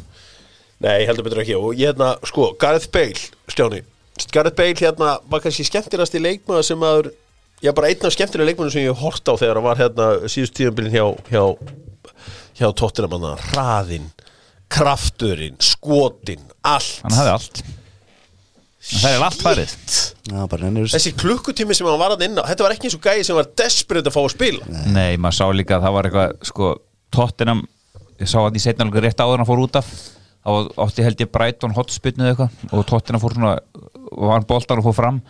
Nei, 0.84 1.06
heldur 1.08 1.24
betur 1.24 1.40
ekki. 1.40 1.56
Og 1.56 1.78
hérna, 1.78 2.16
sko, 2.28 2.50
Gareth 2.60 2.90
Bale 2.92 3.16
Stjáni, 3.48 3.80
Gareth 4.34 4.58
Bale 4.58 4.76
hérna 4.76 5.14
var 5.30 5.40
kannski 5.44 5.64
skemmtilegast 5.64 6.18
í 6.18 6.20
leikmaður 6.20 6.66
sem 6.66 6.84
að 6.84 7.14
já, 7.64 7.72
bara 7.72 7.90
einn 7.90 8.06
af 8.06 8.14
skemmtilega 8.14 8.50
leikmaður 8.50 8.74
sem 8.74 8.86
ég 8.86 9.00
hort 9.00 9.30
á 9.30 9.34
þegar 9.38 9.60
hann 9.60 9.66
var 9.66 9.80
hérna 9.80 10.08
síðust 10.32 10.56
tíðanbyrðin 10.58 10.96
hjá 10.96 11.06
hjá, 11.32 11.42
hjá 12.60 12.68
tóttina 12.76 13.10
manna 13.12 13.34
hraðinn, 13.50 14.10
krafturinn 14.72 15.58
skotin, 15.62 16.44
allt. 16.66 17.00
Hann 17.04 17.18
hafði 17.20 17.34
allt. 17.36 17.62
En 18.86 19.00
Það 19.02 19.14
er 19.16 19.22
allt 19.26 19.40
er 19.50 20.90
Þessi 20.92 21.12
klukkutími 21.18 21.74
sem 21.74 21.88
hann 21.88 21.98
var 21.98 22.12
að 22.14 22.22
inn 22.28 22.36
á 22.38 22.46
Þetta 22.46 22.66
var 22.66 22.74
ekki 22.76 22.86
eins 22.86 22.94
og 22.94 23.02
gæði 23.02 23.24
sem 23.26 23.38
var 23.38 23.48
desperate 23.58 24.12
að 24.12 24.14
fá 24.14 24.20
að 24.22 24.34
spila. 24.36 24.68
Nei, 24.94 25.16
maður 25.18 25.38
sá 25.40 25.46
líka 25.58 25.78
að 25.78 25.86
það 25.88 25.96
var 25.96 26.08
eitthvað 26.08 26.36
sko, 26.46 26.68
tóttinam, 27.16 27.64
ég 28.22 28.30
sá 28.30 28.36
hann 28.44 28.58
í 28.58 28.62
setna 28.62 28.86
alveg 28.86 29.08
rétt 29.08 29.24
áður 29.24 29.42
hann 29.42 29.48
fór 29.48 29.64
út 29.64 29.80
af 29.80 29.90
þá 30.46 30.78
átti 30.86 31.04
held 31.06 31.24
ég 31.26 31.32
Brighton 31.34 31.74
hotspinnu 31.74 32.22
eða 32.28 32.46
eitthvað 32.46 32.78
og 32.78 32.86
tóttina 32.86 33.20
fór 33.22 33.34
svona 33.34 33.56
og 34.06 34.30
hann 34.30 34.46
boltan 34.46 34.78
og 34.80 34.86
fór 34.86 34.94
fram. 34.96 35.20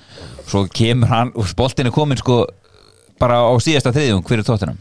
Svo 0.47 0.67
kemur 0.69 1.09
hann, 1.11 1.33
og 1.35 1.49
boltin 1.57 1.89
er 1.89 1.95
komin 1.97 2.21
sko 2.21 2.43
bara 3.21 3.41
á 3.49 3.53
síðasta 3.65 3.95
þriðjum 3.97 4.25
fyrir 4.29 4.45
tóttinam 4.45 4.77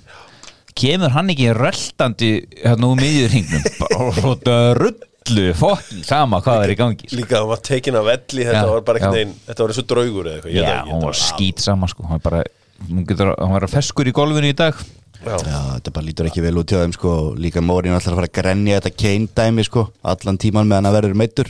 kemur 0.75 1.13
hann 1.15 1.31
ekki 1.31 1.51
röltandi 1.55 2.31
hérna 2.59 2.89
úr 2.91 2.99
miðjur 2.99 3.31
hingnum 3.31 3.61
og 3.95 4.49
rullu 4.81 5.45
fokking 5.55 6.03
sama 6.05 6.41
hvað 6.43 6.65
er 6.65 6.73
í 6.73 6.77
gangi 6.79 7.07
sko. 7.07 7.19
Líka 7.21 7.39
hann 7.39 7.49
var 7.53 7.61
tekin 7.63 7.95
af 7.99 8.07
velli 8.09 8.43
Þetta 8.43 8.59
Já, 8.59 8.73
var 8.73 8.83
bara 8.89 9.01
ekki 9.01 9.13
neinn 9.15 9.31
Þetta 9.47 9.63
var 9.63 9.73
eins 9.73 9.79
og 9.81 9.87
draugur 9.93 10.29
eða 10.29 10.35
eitthvað 10.41 10.59
Já, 10.59 10.75
hann 10.91 11.05
var 11.07 11.19
skýt 11.21 11.63
sama 11.63 11.89
sko. 11.91 12.07
Hann, 12.11 12.21
bara, 12.25 12.43
hann, 12.83 13.07
getur, 13.07 13.31
hann 13.39 13.55
var 13.55 13.67
feskur 13.71 14.11
í 14.11 14.15
golfinu 14.15 14.51
í 14.51 14.57
dag 14.57 14.83
Já. 15.25 15.38
já, 15.49 15.59
þetta 15.79 15.93
bara 15.95 16.05
lítur 16.05 16.27
ekki 16.29 16.43
vel 16.45 16.57
út 16.61 16.69
hjá 16.71 16.79
þeim 16.83 16.93
sko. 16.95 17.11
Líka 17.41 17.61
Mórin 17.65 17.95
ætlar 17.97 18.13
að 18.13 18.19
fara 18.21 18.29
að 18.29 18.35
grenja 18.39 18.79
þetta 18.79 18.91
Kane 19.01 19.27
dæmi 19.39 19.65
sko 19.65 19.88
allan 20.05 20.38
tíman 20.41 20.69
meðan 20.69 20.89
að 20.91 20.97
verður 20.99 21.17
meittur 21.21 21.49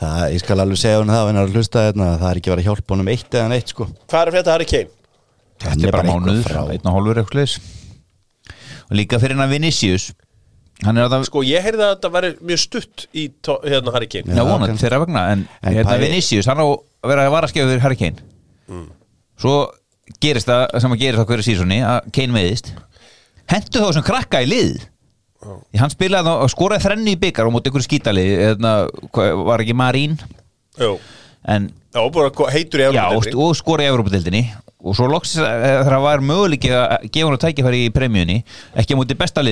það, 0.00 0.24
ég 0.34 0.40
skal 0.42 0.58
alveg 0.64 0.80
segja 0.80 0.98
hann 1.02 1.12
það 1.12 1.30
en 1.32 1.40
að 1.42 1.52
hlusta 1.54 1.84
þetta, 1.90 2.08
það 2.22 2.28
er 2.30 2.40
ekki 2.40 2.52
verið 2.54 2.64
að 2.64 2.68
hjálpa 2.70 2.94
honum 2.96 3.10
eitt 3.14 3.36
eða 3.38 3.48
neitt 3.52 3.68
sko. 3.74 3.86
Hvað 4.10 4.26
er 4.26 4.36
þetta 4.38 4.54
Harry 4.56 4.68
Kane? 4.72 4.90
Þetta 5.64 5.86
er 5.86 5.94
bara 5.94 6.08
mánuður, 6.08 6.56
einn 6.74 6.88
og 6.90 6.96
hálfur 6.98 7.20
eitthvað 7.22 7.40
leis 7.40 7.58
og 8.84 8.96
líka 8.98 9.20
fyrir 9.22 9.36
hann 9.38 9.46
að 9.46 9.52
Vinicius 9.54 10.08
hann 10.84 10.98
að 11.00 11.12
það 11.14 11.22
Sko 11.30 11.42
ég 11.46 11.62
heyrði 11.64 11.84
að 11.86 11.92
þetta 11.94 12.10
væri 12.16 12.30
mjög 12.50 12.60
stutt 12.64 13.04
í 13.14 13.28
tó- 13.46 13.60
hérna 13.64 13.92
Harry 13.94 14.08
Kane. 14.10 14.26
Já, 14.34 14.42
Já, 14.42 14.58
kannski. 14.58 14.82
þeirra 14.82 14.98
vegna 15.04 15.22
En, 15.32 15.46
En 15.62 15.72
hérna 15.78 15.94
pæli- 15.94 16.08
Vinicius, 16.08 16.46
hann 16.50 16.58
á 16.60 16.66
að 16.66 17.08
vera 17.08 17.24
að 17.28 17.30
vara 17.36 17.46
að 17.46 17.52
skefa 17.54 17.70
fyrir 17.70 17.84
Harry 17.86 17.96
Kane. 17.96 18.16
Svo 19.40 19.54
gerist 20.20 20.46
það 20.50 20.80
sem 20.82 20.92
að 20.94 21.00
gerist 21.00 21.22
á 21.22 21.28
hverju 21.30 21.46
sísoni 21.46 21.78
að 21.86 22.10
Kane 22.12 22.34
meðist 22.34 22.72
Hentu 23.52 23.82
þá 23.82 23.88
sem 23.96 24.06
krakka 24.06 24.42
í 24.44 24.48
lið. 24.48 24.74
Því 25.44 25.80
hann 25.82 25.92
spilaði 25.92 26.32
og 26.40 26.50
skoraði 26.52 26.86
þrennu 26.86 27.12
í 27.12 27.20
byggar 27.20 27.48
og 27.48 27.52
móti 27.52 27.68
ykkur 27.68 27.84
skítali 27.84 28.24
eðna, 28.46 28.74
var 29.44 29.60
ekki 29.60 29.76
Marín? 29.76 30.16
Jú. 30.80 30.96
en 31.44 31.68
Já, 31.94 32.00
heitur 32.50 32.80
í 32.80 32.86
já, 32.96 33.04
og, 33.12 33.50
skoraði 33.54 33.86
í 33.86 33.92
Evropadeildinni 33.92 34.40
og 34.84 34.96
svo 34.96 35.06
loks 35.12 35.36
þegar 35.36 35.86
það 35.92 36.06
var 36.06 36.24
möguleiki 36.24 36.72
að 36.74 37.04
gefa 37.12 37.28
hann 37.28 37.36
að 37.36 37.42
tækifæri 37.44 37.82
í 37.84 37.92
premjunni 37.94 38.38
ekki 38.80 38.96
á 38.96 38.98
móti 38.98 39.16
besta 39.20 39.44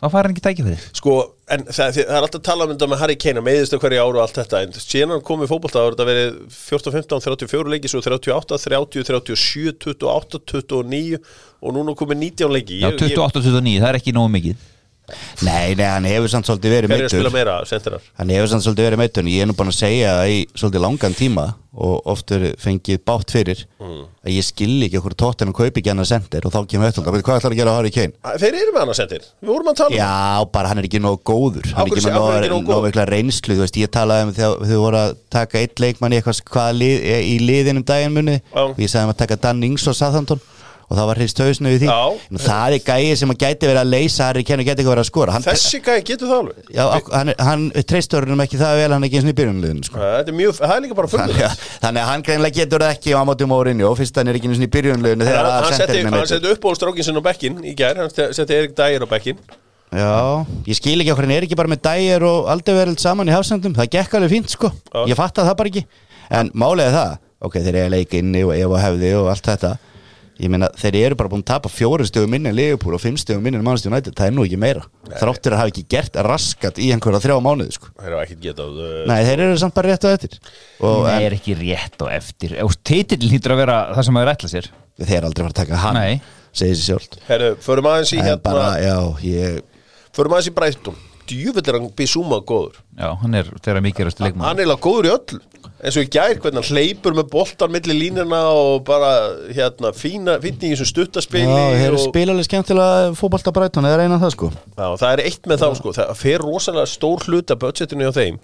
þá 0.00 0.06
fær 0.06 0.26
hann 0.26 0.34
ekki 0.34 0.44
tækifæri. 0.46 0.78
Sko, 0.98 1.14
en 1.50 1.66
það, 1.68 1.98
það 1.98 2.00
er 2.16 2.18
alltaf 2.20 2.40
að 2.40 2.46
tala 2.48 2.66
um 2.66 2.72
þetta 2.74 2.88
með 2.92 3.02
Harry 3.02 3.16
Kane 3.20 3.44
meðist 3.44 3.76
á 3.76 3.78
hverju 3.82 4.02
áru 4.02 4.20
og 4.20 4.24
allt 4.24 4.40
þetta 4.40 4.62
en 4.64 4.74
síðan 4.76 5.14
hann 5.16 5.24
kom 5.26 5.44
í 5.44 5.50
fótbolta 5.50 5.80
þá 5.80 5.86
er 5.86 5.96
þetta 5.96 6.08
verið 6.10 6.40
14, 6.56 6.96
15, 6.98 7.24
34 7.28 7.74
leiki 7.74 7.92
svo 7.92 8.02
38, 8.04 8.60
30, 8.66 9.06
37, 9.10 9.78
28, 9.86 10.42
29 10.54 11.22
og 11.60 11.76
núna 11.76 11.96
komið 11.98 12.22
19 12.30 12.54
leiki. 12.56 12.82
Já, 12.82 12.92
28-29, 12.94 13.80
það 13.80 13.90
er 13.92 14.00
ekki 14.00 14.16
nógu 14.16 14.34
mikið 14.36 14.68
nei, 15.46 15.74
nei, 15.78 15.86
hann 15.86 16.08
hefur 16.08 16.32
samt 16.32 16.50
svolítið 16.50 16.76
verið 16.76 16.92
Hver 16.92 17.00
er 17.04 17.08
að 17.08 17.14
spila 17.16 17.34
meira, 17.34 17.56
sendirar? 17.68 18.10
hann 18.20 18.34
hefur 18.36 18.52
samt 18.54 18.66
svolítið 18.66 18.88
verið 18.90 19.02
meittur 19.04 19.24
en 19.24 19.32
ég 19.32 19.44
er 19.44 19.50
nú 19.50 19.56
bara 19.58 19.74
að 19.74 19.80
segja 19.80 20.14
það 20.20 20.34
í 20.34 20.38
svolítið 20.54 20.86
langan 20.86 21.18
tíma 21.18 21.48
og 21.70 22.06
oft 22.10 22.32
er 22.34 22.48
fengið 22.58 22.98
bátt 23.06 23.30
fyrir 23.30 23.60
að 23.78 24.32
ég 24.34 24.42
skil 24.42 24.82
ekki 24.82 24.98
okkur 24.98 25.14
tóttin 25.22 25.52
og 25.52 25.56
kaupi 25.60 25.78
ekki 25.78 25.92
hann 25.92 26.02
að 26.02 26.08
sendir 26.10 26.46
og 26.48 26.52
þá 26.54 26.58
kemur 26.66 26.88
eftir 26.88 27.04
hvað 27.06 27.38
ætlar 27.38 27.54
að 27.54 27.60
gera 27.60 27.74
á 27.74 27.76
Harry 27.78 27.92
Kane? 27.94 28.16
Þeir 28.42 28.58
eru 28.58 28.74
með 28.74 28.82
hann 28.82 28.92
að 28.92 28.98
sendir, 28.98 29.28
við 29.38 29.52
vorum 29.52 29.70
að 29.70 29.78
tala 29.78 29.92
um 29.92 29.96
Já, 30.00 30.50
bara 30.56 30.72
hann 30.72 30.82
er 30.82 30.88
ekki 30.90 31.02
nóg 31.04 31.22
góður. 31.30 31.70
Hann 31.76 31.92
hverju 31.92 32.04
hverju 32.08 32.34
er 32.34 32.48
ekki 32.48 32.58
nóg, 32.66 32.82
veikla 32.88 33.06
reynslu 33.06 33.58
veist, 33.60 33.78
ég 33.78 33.92
talaði 33.94 34.26
um 34.26 34.34
þegar 34.40 34.66
þau 34.72 34.80
voru 34.82 35.00
að 35.04 35.14
taka 35.30 35.62
eitt 35.62 35.84
leikmann 35.84 36.16
í 36.18 36.22
lið, 36.80 37.06
í 37.22 37.36
liðinum 37.46 37.86
Já. 37.86 38.64
og 38.66 38.82
ég 38.82 38.90
sagði 38.90 39.06
um 39.06 39.14
að 39.14 39.20
taka 39.22 39.38
Dan 39.46 39.62
Ings 39.70 39.86
og 39.86 39.94
Southampton 39.94 40.42
og 40.90 40.98
það 40.98 41.06
var 41.10 41.20
hrist 41.20 41.40
hausnu 41.40 41.70
við 41.70 41.84
því. 41.84 41.88
Já. 41.90 42.38
Það 42.44 42.74
er 42.76 42.82
gæði 42.88 43.12
sem 43.20 43.32
að 43.32 43.38
gæti 43.44 43.68
verið 43.70 43.80
að 43.80 43.92
leysa 43.94 44.26
Harry 44.26 44.42
Kane 44.48 44.64
og 44.64 44.66
gæti 44.66 44.82
ekki 44.82 44.90
verið 44.90 45.04
að 45.04 45.08
skora. 45.10 45.36
Hann, 45.36 45.46
Þessi 45.46 45.80
gæði 45.86 46.02
getur 46.10 46.30
það 46.32 46.42
alveg. 46.42 46.72
Já, 46.74 46.84
hann, 47.14 47.32
hann 47.46 47.64
treystur 47.92 48.26
hann 48.26 48.44
ekki 48.44 48.60
það 48.60 48.76
vel 48.80 48.90
hann 48.96 49.06
ekki 49.06 49.20
eins 49.20 49.28
og 49.28 49.32
í 49.32 49.38
byrjunliðinu 49.40 49.86
sko. 49.86 50.10
Mjög, 50.40 50.58
það 50.58 50.74
er 50.76 50.84
líka 50.86 50.98
bara 50.98 51.12
þannig, 51.14 51.38
fyrir 51.38 51.48
að, 51.48 51.64
þannig 51.86 52.02
að 52.02 52.10
hann 52.10 52.26
greinlega 52.26 52.58
getur 52.58 52.84
það 52.86 52.94
ekki 52.96 53.14
á 53.14 53.22
móti 53.30 53.50
mórinni 53.54 53.86
og 53.86 53.96
fyrst 54.00 54.20
hann 54.20 54.32
er 54.32 54.40
ekki 54.40 54.50
eins 54.50 54.60
og 54.60 54.66
í 54.66 54.72
byrjunliðinu 54.76 55.30
að 55.30 55.50
Hann 55.70 56.30
setti 56.30 56.54
uppbólstrákin 56.54 57.06
sinna 57.06 57.22
á 57.22 57.28
bekkin 57.30 57.62
í 57.62 57.74
gær, 57.78 57.98
hann 58.02 58.10
setti 58.10 58.56
Erik 58.56 58.74
Dyer 58.78 59.06
á 59.06 59.08
bekkin 59.10 59.38
Já, 59.90 60.46
ég 60.70 60.76
skil 60.78 61.00
ekki 61.02 61.10
okkur 61.10 61.26
hann 61.26 61.34
er 61.34 61.44
ekki 61.48 61.56
bara 61.58 61.70
með 61.70 61.80
dægir 61.82 62.22
og 62.22 62.46
aldrei 62.52 62.76
verið 62.76 63.00
saman 63.02 63.26
í 63.26 63.34
hafsendum? 63.34 63.74
Það 63.74 63.88
gekk 63.96 64.12
alveg 64.20 64.30
fínt 64.30 64.52
sko, 64.52 64.70
ég 65.10 65.18
fatt 65.18 65.40
það 65.40 65.56
bara 65.58 65.72
ekki. 65.72 65.82
En 66.30 66.52
málega 66.54 66.92
það, 66.94 67.16
ok, 67.42 67.56
þeir 67.64 67.78
eru 67.80 67.92
leik 67.96 68.14
inni 68.20 68.44
og 68.46 68.52
ef 68.54 68.70
og 68.70 68.78
hefði 68.78 69.10
og 69.18 69.32
allt 69.32 69.50
þetta 69.50 69.72
ég 70.40 70.50
meina, 70.52 70.68
þeir 70.80 70.96
eru 71.02 71.16
bara 71.20 71.30
búin 71.32 71.42
að 71.44 71.50
tapa 71.50 71.70
fjóru 71.72 72.06
stöðum 72.08 72.32
minni 72.34 72.50
en 72.50 72.56
Liverpool 72.56 72.96
og 72.96 73.02
fimm 73.02 73.18
stöðum 73.20 73.44
minni 73.44 73.60
en 73.60 73.64
Manchester 73.66 73.92
United, 73.92 74.14
það 74.16 74.30
er 74.30 74.34
nú 74.36 74.46
ekki 74.46 74.60
meira. 74.60 74.84
Þráttur 75.10 75.56
að 75.56 75.62
hafa 75.62 75.72
ekki 75.72 75.84
gert 75.92 76.18
raskat 76.26 76.80
í 76.80 76.88
einhverja 76.94 77.20
þrjá 77.26 77.36
mánuði 77.44 77.76
sko, 77.76 77.90
Það 77.98 78.08
er 78.08 78.16
ekkert 78.22 78.42
getað 78.46 78.78
uh, 78.80 78.94
nei, 79.10 79.18
þeir 79.28 79.44
eru 79.46 79.58
samt 79.60 79.76
bara 79.76 79.92
rétt 79.92 80.06
á 80.06 80.10
eftir. 80.14 80.38
Og 80.80 81.04
Nei, 81.04 81.12
en, 81.12 81.26
er 81.28 81.36
ekki 81.36 81.56
rétt 81.60 82.06
og 82.06 82.12
eftir. 82.14 82.56
Titill 82.90 83.30
hýttur 83.34 83.56
að 83.56 83.62
vera 83.64 83.78
það 83.92 84.08
sem 84.08 84.16
maður 84.16 84.32
ætla 84.34 84.52
sér. 84.54 84.70
Þeir 85.00 85.18
eru 85.18 85.30
aldrei 85.30 85.44
fara 85.44 85.52
að 85.52 85.60
taka 85.60 85.82
hann 85.84 86.00
Nei. 86.00 86.40
segir 86.56 86.80
sér 86.80 86.88
sjálft. 86.94 87.20
Herru, 87.28 87.52
förum 87.64 87.92
aðeins 87.92 88.16
í 88.16 88.20
hérna 88.24 88.40
bara, 88.44 88.72
já, 88.80 88.96
ég 89.26 89.60
Förum 90.16 90.34
aðeins 90.34 90.50
í 90.50 90.56
Brighton. 90.56 90.96
Djúvill 91.30 91.62
er 91.70 91.76
hann 91.78 91.90
Bissúma 91.94 92.40
góður. 92.42 92.80
Já, 92.98 93.12
hann 93.20 93.36
er 93.38 93.46
þeirra 93.62 93.82
mikilvægstu 93.84 94.24
leikmann 94.24 94.48
Hann 94.48 94.58
er 94.58 94.64
eiginlega 94.64 94.82
góður 94.82 95.06
í 95.06 95.12
öllu 95.14 95.38
eins 95.80 95.96
og 95.96 96.06
í 96.06 96.10
gær 96.12 96.34
hvernig 96.36 96.60
hann 96.60 96.76
hleypur 96.76 97.14
með 97.16 97.28
boltan 97.32 97.72
milli 97.72 97.96
línuna 97.96 98.40
og 98.52 98.82
bara 98.88 99.12
hérna 99.48 99.92
fína, 99.96 100.36
fínni 100.42 100.68
í 100.68 100.74
þessum 100.74 100.90
stuttaspili 100.90 101.46
já, 101.46 101.62
þeir 101.76 101.86
eru 101.86 102.00
og, 102.00 102.04
spilalega 102.04 102.48
skemmtilega 102.48 103.14
fótbolta 103.18 103.54
Brighton 103.56 103.88
eða 103.88 104.02
reyna 104.02 104.18
það 104.20 104.34
sko. 104.36 104.50
Já, 104.74 104.84
það 105.00 105.14
er 105.14 105.22
eitt 105.24 105.48
með 105.48 105.64
þá 105.64 105.68
sko. 105.78 105.94
Það 105.96 106.12
fer 106.20 106.44
rosalega 106.44 106.92
stór 106.92 107.24
hluta 107.28 107.56
budgetinu 107.60 108.10
á 108.10 108.12
þeim 108.16 108.36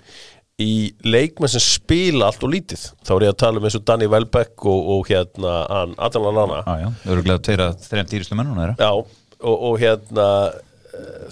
í 0.64 0.70
leikmenn 1.04 1.52
sem 1.52 1.60
spila 1.60 2.30
allt 2.30 2.46
og 2.46 2.54
lítið. 2.54 2.86
Þá 3.04 3.12
er 3.18 3.26
ég 3.26 3.34
að 3.34 3.40
tala 3.42 3.60
um 3.60 3.68
eins 3.68 3.76
og 3.76 3.84
Danny 3.90 4.08
Welbeck 4.08 4.64
og, 4.64 4.88
og 4.94 5.10
hérna 5.10 5.58
hann 5.68 5.92
Adam 6.00 6.24
Lallana 6.24 6.62
Já, 6.64 6.86
já, 6.86 6.88
öruglega 7.12 7.44
tveira 7.44 7.68
þreim 7.84 8.08
dýristu 8.08 8.38
mennuna 8.38 8.62
þeirra. 8.62 8.78
Já, 8.80 9.36
og, 9.44 9.68
og 9.68 9.76
hérna 9.82 10.30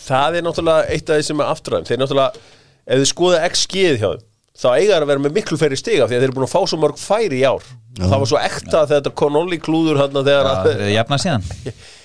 það 0.05 0.39
er 0.39 0.45
náttúrulega 0.45 0.93
eitt 0.93 1.09
af 1.09 1.17
því 1.17 1.27
sem 1.31 1.41
er 1.41 1.51
afturræðum 1.55 1.89
þeir 1.89 2.01
náttúrulega, 2.03 2.47
ef 2.85 3.01
þið 3.01 3.11
skoða 3.15 3.43
XG-ið 3.49 4.01
hjá 4.03 4.09
þeim 4.11 4.31
þá 4.55 4.69
eiga 4.77 4.95
þeir 4.95 5.05
að 5.05 5.11
vera 5.13 5.25
með 5.25 5.37
miklu 5.39 5.59
fleiri 5.61 5.79
stiga 5.79 6.07
því 6.07 6.17
að 6.17 6.23
þeir 6.23 6.29
eru 6.29 6.37
búin 6.39 6.47
að 6.47 6.55
fá 6.55 6.61
svo 6.71 6.81
mörg 6.83 7.01
færi 7.01 7.41
í 7.41 7.45
ár. 7.49 7.69
Og 7.95 8.07
það 8.07 8.21
var 8.23 8.31
svo 8.31 8.41
ekta 8.41 8.85
þegar 8.85 8.95
þetta 8.95 9.15
Connolly 9.21 9.61
klúður 9.63 10.01
hann 10.03 10.19
þegar 10.21 10.49
Það 10.51 10.69
að, 10.71 10.83
er 10.87 10.93
jafnað 10.95 11.25
síðan. 11.25 11.49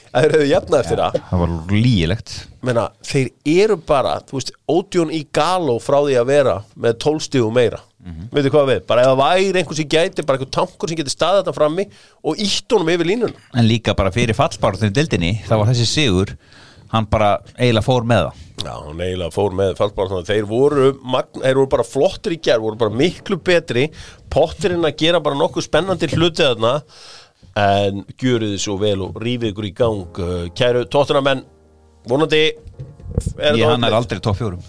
Að 0.09 0.23
þeir 0.25 0.33
hefðu 0.35 0.49
jafnað 0.49 0.79
eftir 0.83 1.03
það. 1.03 1.19
Það 1.29 1.43
var 1.43 1.53
lígilegt. 1.73 2.33
Menna, 2.69 2.87
þeir 3.09 3.29
eru 3.63 3.77
bara, 3.89 4.15
þú 4.29 4.39
veist, 4.39 4.55
Ódjón 4.69 5.13
í 5.13 5.21
galó 5.35 5.77
frá 5.83 5.99
því 6.01 6.17
að 6.21 6.31
vera 6.33 6.57
með 6.75 6.97
tólstíðu 7.05 7.53
meira. 7.53 7.83
Veitu 8.31 8.49
hvað 8.53 8.69
við, 8.69 8.77
bara 8.87 9.03
ef 9.03 9.09
það 9.09 9.19
væri 9.19 9.59
einhver 9.59 9.77
sem 9.77 9.87
gæti, 9.91 10.23
bara 10.25 10.39
einhver 10.39 10.49
tankur 10.55 10.89
sem 10.89 10.97
geti 10.97 11.11
staðið 11.11 11.41
þetta 11.41 11.53
frammi 11.57 11.83
og 12.25 12.39
ítt 12.41 12.73
honum 12.73 12.91
yfir 12.93 13.09
línuna. 13.09 13.41
En 13.59 13.67
líka 13.67 13.93
bara 13.97 14.13
fyrir 14.15 14.37
fallbárðinu 14.37 14.95
dildinni 14.95 15.33
þá 15.45 15.51
var 15.59 15.69
þessi 15.73 15.87
sigur 15.89 16.31
hann 16.93 17.07
bara 17.09 17.35
eiginlega 17.57 17.85
fór 17.85 18.07
með 18.07 18.27
það. 18.27 18.45
Já, 18.59 18.73
hann 18.73 19.03
eiginlega 19.03 19.33
fór 19.33 19.55
með 19.55 19.75
fallbara 19.79 20.23
þeir 20.27 20.47
voru, 20.49 20.89
þeir 21.37 21.59
voru 21.61 21.69
bara 21.71 21.87
flottir 21.87 22.35
í 22.35 22.41
gerð 22.43 22.65
voru 22.65 22.79
bara 22.81 22.99
miklu 23.01 23.39
betri. 23.45 23.87
Pottirinn 24.33 24.87
að 24.87 24.97
gera 24.99 25.21
bara 25.23 25.39
nokkuð 25.39 25.67
spennandi 25.69 26.09
hluti 26.15 26.43
þarna 26.43 26.79
en 27.59 28.03
gjöru 28.19 28.51
þið 28.53 28.61
svo 28.63 28.75
vel 28.81 28.97
og 29.05 29.21
rífið 29.21 29.53
ykkur 29.53 29.69
í 29.69 29.75
gang. 29.77 30.19
Uh, 30.19 30.43
kæru 30.55 30.83
tóttunamenn 30.91 31.45
vonandi 32.09 32.43
er 32.49 33.55
Ég 33.55 33.63
það 33.63 33.73
hann 33.73 33.87
er 33.87 33.97
aldrei 34.01 34.21
topp 34.23 34.41
fjórum. 34.41 34.61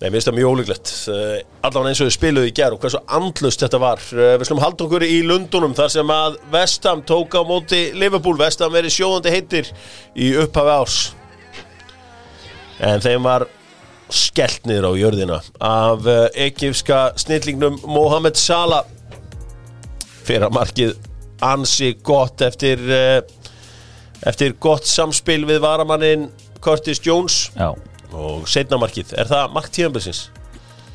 Nei, 0.00 0.06
mér 0.08 0.16
finnst 0.16 0.30
það 0.30 0.36
mjög 0.38 0.54
ólíklegt. 0.54 0.90
Uh, 1.12 1.34
allavega 1.66 1.90
eins 1.92 2.00
og 2.00 2.08
við 2.08 2.16
spiluðu 2.16 2.48
í 2.48 2.56
gerð 2.56 2.78
og 2.78 2.84
hversu 2.86 3.04
andlust 3.18 3.66
þetta 3.66 3.80
var. 3.82 4.02
Uh, 4.14 4.34
við 4.40 4.48
slum 4.48 4.62
halda 4.62 4.86
okkur 4.86 5.04
í 5.04 5.20
Lundunum 5.28 5.76
þar 5.76 5.94
sem 5.98 6.12
að 6.14 6.38
Vestam 6.54 7.04
tók 7.04 7.36
á 7.36 7.42
móti 7.44 7.88
Liverpool, 7.92 8.38
Vestam 8.40 8.72
verið 8.72 8.96
sjóðandi 8.96 9.34
heitir 9.34 9.72
í 10.16 10.34
upphafi 10.40 10.78
árs 10.78 11.00
en 12.80 13.02
þeim 13.04 13.26
var 13.26 13.46
skellt 14.10 14.64
niður 14.66 14.90
á 14.90 14.92
jörðina 14.98 15.38
af 15.62 16.08
ekifska 16.34 17.12
snillingnum 17.20 17.78
Mohamed 17.86 18.38
Salah. 18.40 18.88
Fyrir 20.26 20.48
að 20.48 20.56
markið 20.56 20.96
ansi 21.44 21.92
gott 22.04 22.42
eftir 22.44 22.82
uh, 22.90 23.20
eftir 24.26 24.56
gott 24.60 24.88
samspil 24.88 25.44
við 25.48 25.62
varamannin 25.64 26.28
Curtis 26.60 27.00
Jones. 27.04 27.48
Já. 27.56 27.72
Og 28.10 28.48
setna 28.50 28.78
markið, 28.80 29.14
er 29.20 29.28
það 29.30 29.52
mark 29.54 29.70
tíðanbilsins? 29.72 30.26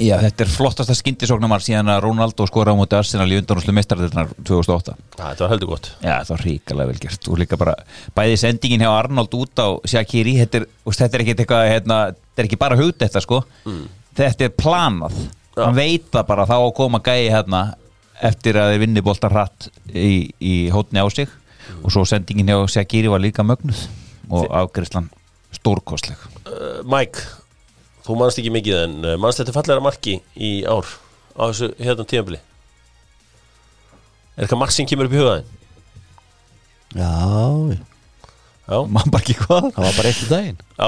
Já, 0.01 0.17
þetta 0.19 0.43
er 0.43 0.49
flottasta 0.51 0.95
skyndisóknarmar 0.97 1.63
síðan 1.63 1.87
að 1.93 2.01
Ronaldo 2.03 2.47
skora 2.49 2.73
á 2.75 2.79
móti 2.79 2.97
Arsenal 2.97 3.29
í 3.31 3.37
undanúslu 3.39 3.71
mestarðirnar 3.77 4.33
2008 4.41 4.95
Ja, 5.15 5.29
þetta 5.29 5.45
var 5.45 5.53
heldur 5.53 5.71
gott. 5.71 5.91
Já, 6.01 6.15
það 6.17 6.33
var 6.33 6.43
ríkalega 6.49 6.89
vel 6.91 6.99
gert. 7.05 7.29
Og 7.31 7.39
líka 7.39 7.59
bara 7.61 7.75
bæði 8.17 8.41
sendingin 8.41 8.83
hjá 8.83 8.91
Arnold 8.91 9.37
út 9.39 9.63
á 9.63 9.67
Shaqiri, 9.87 10.35
þetta 10.41 10.61
er, 10.61 10.67
þetta 10.89 11.07
er 11.15 11.23
ekki 11.23 11.35
eitthvað 11.37 11.69
hérna, 11.71 11.99
þetta 12.11 12.43
er 12.43 12.49
ekki 12.49 12.59
bara 12.65 12.79
hugd 12.79 12.99
þetta 13.05 13.23
sko 13.23 13.39
þetta 14.19 14.47
er 14.49 14.53
planað. 14.59 15.17
Já. 15.55 15.61
hann 15.63 15.77
veit 15.77 16.07
það 16.11 16.27
bara 16.27 16.45
þá 16.49 16.55
að 16.57 16.73
koma 16.75 16.99
gæi 16.99 17.29
hérna 17.31 17.61
eftir 18.27 18.57
að 18.59 18.73
þið 18.73 18.81
vinni 18.81 19.03
boltar 19.03 19.31
hratt 19.31 19.69
í, 19.87 20.27
í 20.43 20.55
hótni 20.73 20.99
á 20.99 21.07
sig. 21.07 21.31
Og 21.81 21.93
svo 21.93 22.03
sendingin 22.07 22.51
hjá 22.51 22.59
Shaqiri 22.75 23.07
var 23.11 23.23
líka 23.23 23.43
mögnuð 23.47 23.85
og 24.35 24.49
afgriðslan 24.51 25.07
stórkostleg. 25.55 26.19
Uh, 26.43 26.83
Mike, 26.83 27.23
þú 28.05 28.19
manst 28.19 28.41
ekki 28.41 28.53
mikið 28.53 28.77
en 28.83 28.95
uh, 29.03 29.15
manst 29.21 29.41
þetta 29.41 29.55
fallega 29.55 29.83
marki 29.83 30.19
í 30.37 30.51
ár 30.69 30.87
á 31.35 31.43
þessu 31.49 31.71
hérna 31.81 32.05
tíðanbili 32.07 32.41
Er 34.35 34.43
eitthvað 34.43 34.59
mark 34.59 34.73
sem 34.75 34.87
kemur 34.89 35.07
upp 35.07 35.13
í 35.15 35.19
hugaðin? 35.21 35.51
Já, 36.95 37.11
Já, 38.65 38.79
mann 38.89 39.11
bara 39.13 39.21
ekki 39.21 39.35
hvað. 39.37 39.67
Það 39.75 39.85
var 39.85 39.97
bara 39.99 40.09
eitt 40.09 40.21
í 40.23 40.29
daginn. 40.31 40.61
Já. 40.79 40.87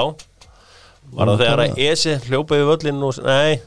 Var 1.18 1.30
það 1.30 1.42
þegar 1.42 1.62
að 1.62 1.78
Esi 1.86 2.14
hljópa 2.26 2.56
yfir 2.58 2.68
völlin 2.68 3.04
og 3.06 3.20
Nei, 3.24 3.60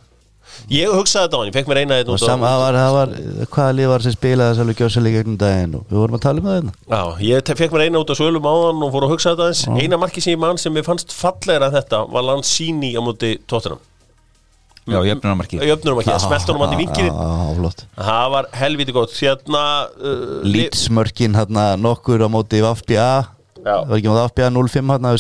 ég 0.72 0.94
hugsaði 0.96 1.26
þetta 1.28 1.36
á 1.36 1.40
hann, 1.42 1.50
ég 1.52 1.56
fekk 1.58 1.70
mér 1.72 1.82
eina 1.82 2.00
og 2.02 2.18
þetta 2.22 2.34
á- 2.34 2.44
það 2.46 2.62
var, 2.62 2.80
var, 2.96 3.14
hvaða 3.56 3.76
lið 3.78 3.92
var 3.92 4.06
sem 4.06 4.16
spilaði 4.16 4.52
þess 4.56 4.64
alveg 4.66 4.82
gjössalega 4.82 5.22
gegnum 5.22 5.38
daginn 5.42 5.78
og 5.80 5.86
við 5.92 6.02
vorum 6.02 6.18
að 6.18 6.26
tala 6.26 6.42
um 6.44 6.50
það 6.50 6.58
hérna. 6.60 6.74
Já, 6.92 7.02
ég 7.28 7.54
fekk 7.62 7.72
mér 7.78 7.86
eina 7.88 8.02
út 8.02 8.12
á 8.12 8.16
svölum 8.20 8.50
áðan 8.52 8.84
og 8.88 8.92
fór 8.96 9.08
að 9.08 9.14
hugsa 9.16 9.34
þetta 9.36 9.48
aðeins. 9.48 9.64
Eina 9.84 10.02
marki 10.02 10.22
sem 10.24 10.34
ég 10.36 10.42
mann 10.42 10.58
sem 10.62 10.74
mér 10.74 10.88
fannst 10.88 11.16
fallegra 11.16 11.72
en 11.72 11.78
þetta 11.80 12.04
var 12.12 12.28
Lanzini 12.30 12.94
á 12.96 13.02
móti 13.02 13.38
Tottenham. 13.48 13.80
Já, 14.90 14.98
jöfnunarmarkið 15.06 15.62
Jöfnurum 15.70 16.00
ekki, 16.02 16.10
það 16.10 16.24
smelt 16.26 16.48
honum 16.50 16.64
hann 16.66 16.74
í 16.74 16.86
Já, 16.90 17.54
flott. 17.60 17.84
Það 18.00 18.32
var 18.34 18.48
helviti 18.58 18.96
gott. 18.96 19.14
Hérna 19.14 19.62
uh, 19.94 20.40
Lítsmörkin 20.42 21.38
hérna 21.38 21.66
nokkur 21.78 22.24
á 22.26 22.30
móti 22.34 22.64
Vafbja 22.66 23.06
Já. 23.62 23.76
Það 23.86 23.92
var 23.92 24.00
ekki 24.00 24.10
móti 24.10 24.24
Vafbja 24.24 24.50
0-5 24.50 24.90
hérna 24.96 25.12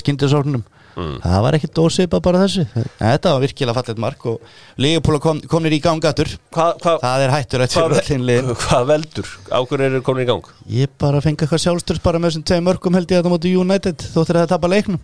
skindisóknum 0.92 1.22
Það 1.22 1.42
var 1.46 1.58
ekki 1.58 1.70
dósipa 1.76 2.20
bara 2.22 2.42
þessu. 2.44 2.66
En 2.76 3.12
Þetta 3.12 3.34
var 3.34 3.42
virkilega 3.46 3.76
fallet 3.78 4.02
mark 4.02 4.26
og 4.26 4.42
Leopold 4.82 5.22
kom, 5.22 5.40
komnir 5.48 5.76
í 5.76 5.80
gangatur 5.82 6.30
Hvað 6.52 6.82
hva, 6.84 6.96
Það 7.02 7.26
er 7.26 7.34
hættur 7.36 7.64
eftir 7.66 7.82
hva, 7.82 8.02
öllinliðin 8.02 8.52
hva 8.66 8.82
veldur? 8.90 9.32
Á 9.52 9.60
hverju 9.62 9.88
eru 9.88 10.02
komin 10.06 10.26
í 10.26 10.28
gang? 10.30 10.52
Ég 10.68 10.92
bara 11.02 11.22
fengi 11.24 11.42
eitthvað 11.46 11.64
sjálfstörs 11.66 12.04
bara 12.04 12.20
með 12.20 12.32
þessum 12.34 12.46
tvei 12.52 12.62
mörgum 12.66 12.98
held 12.98 13.12
ég 13.12 13.22
að 13.22 13.28
það 13.28 13.36
móti 13.36 13.56
United 13.56 14.06
þóttir 14.12 14.40
að 14.40 14.46
það 14.46 14.54
tapa 14.56 14.72
leiknum. 14.72 15.02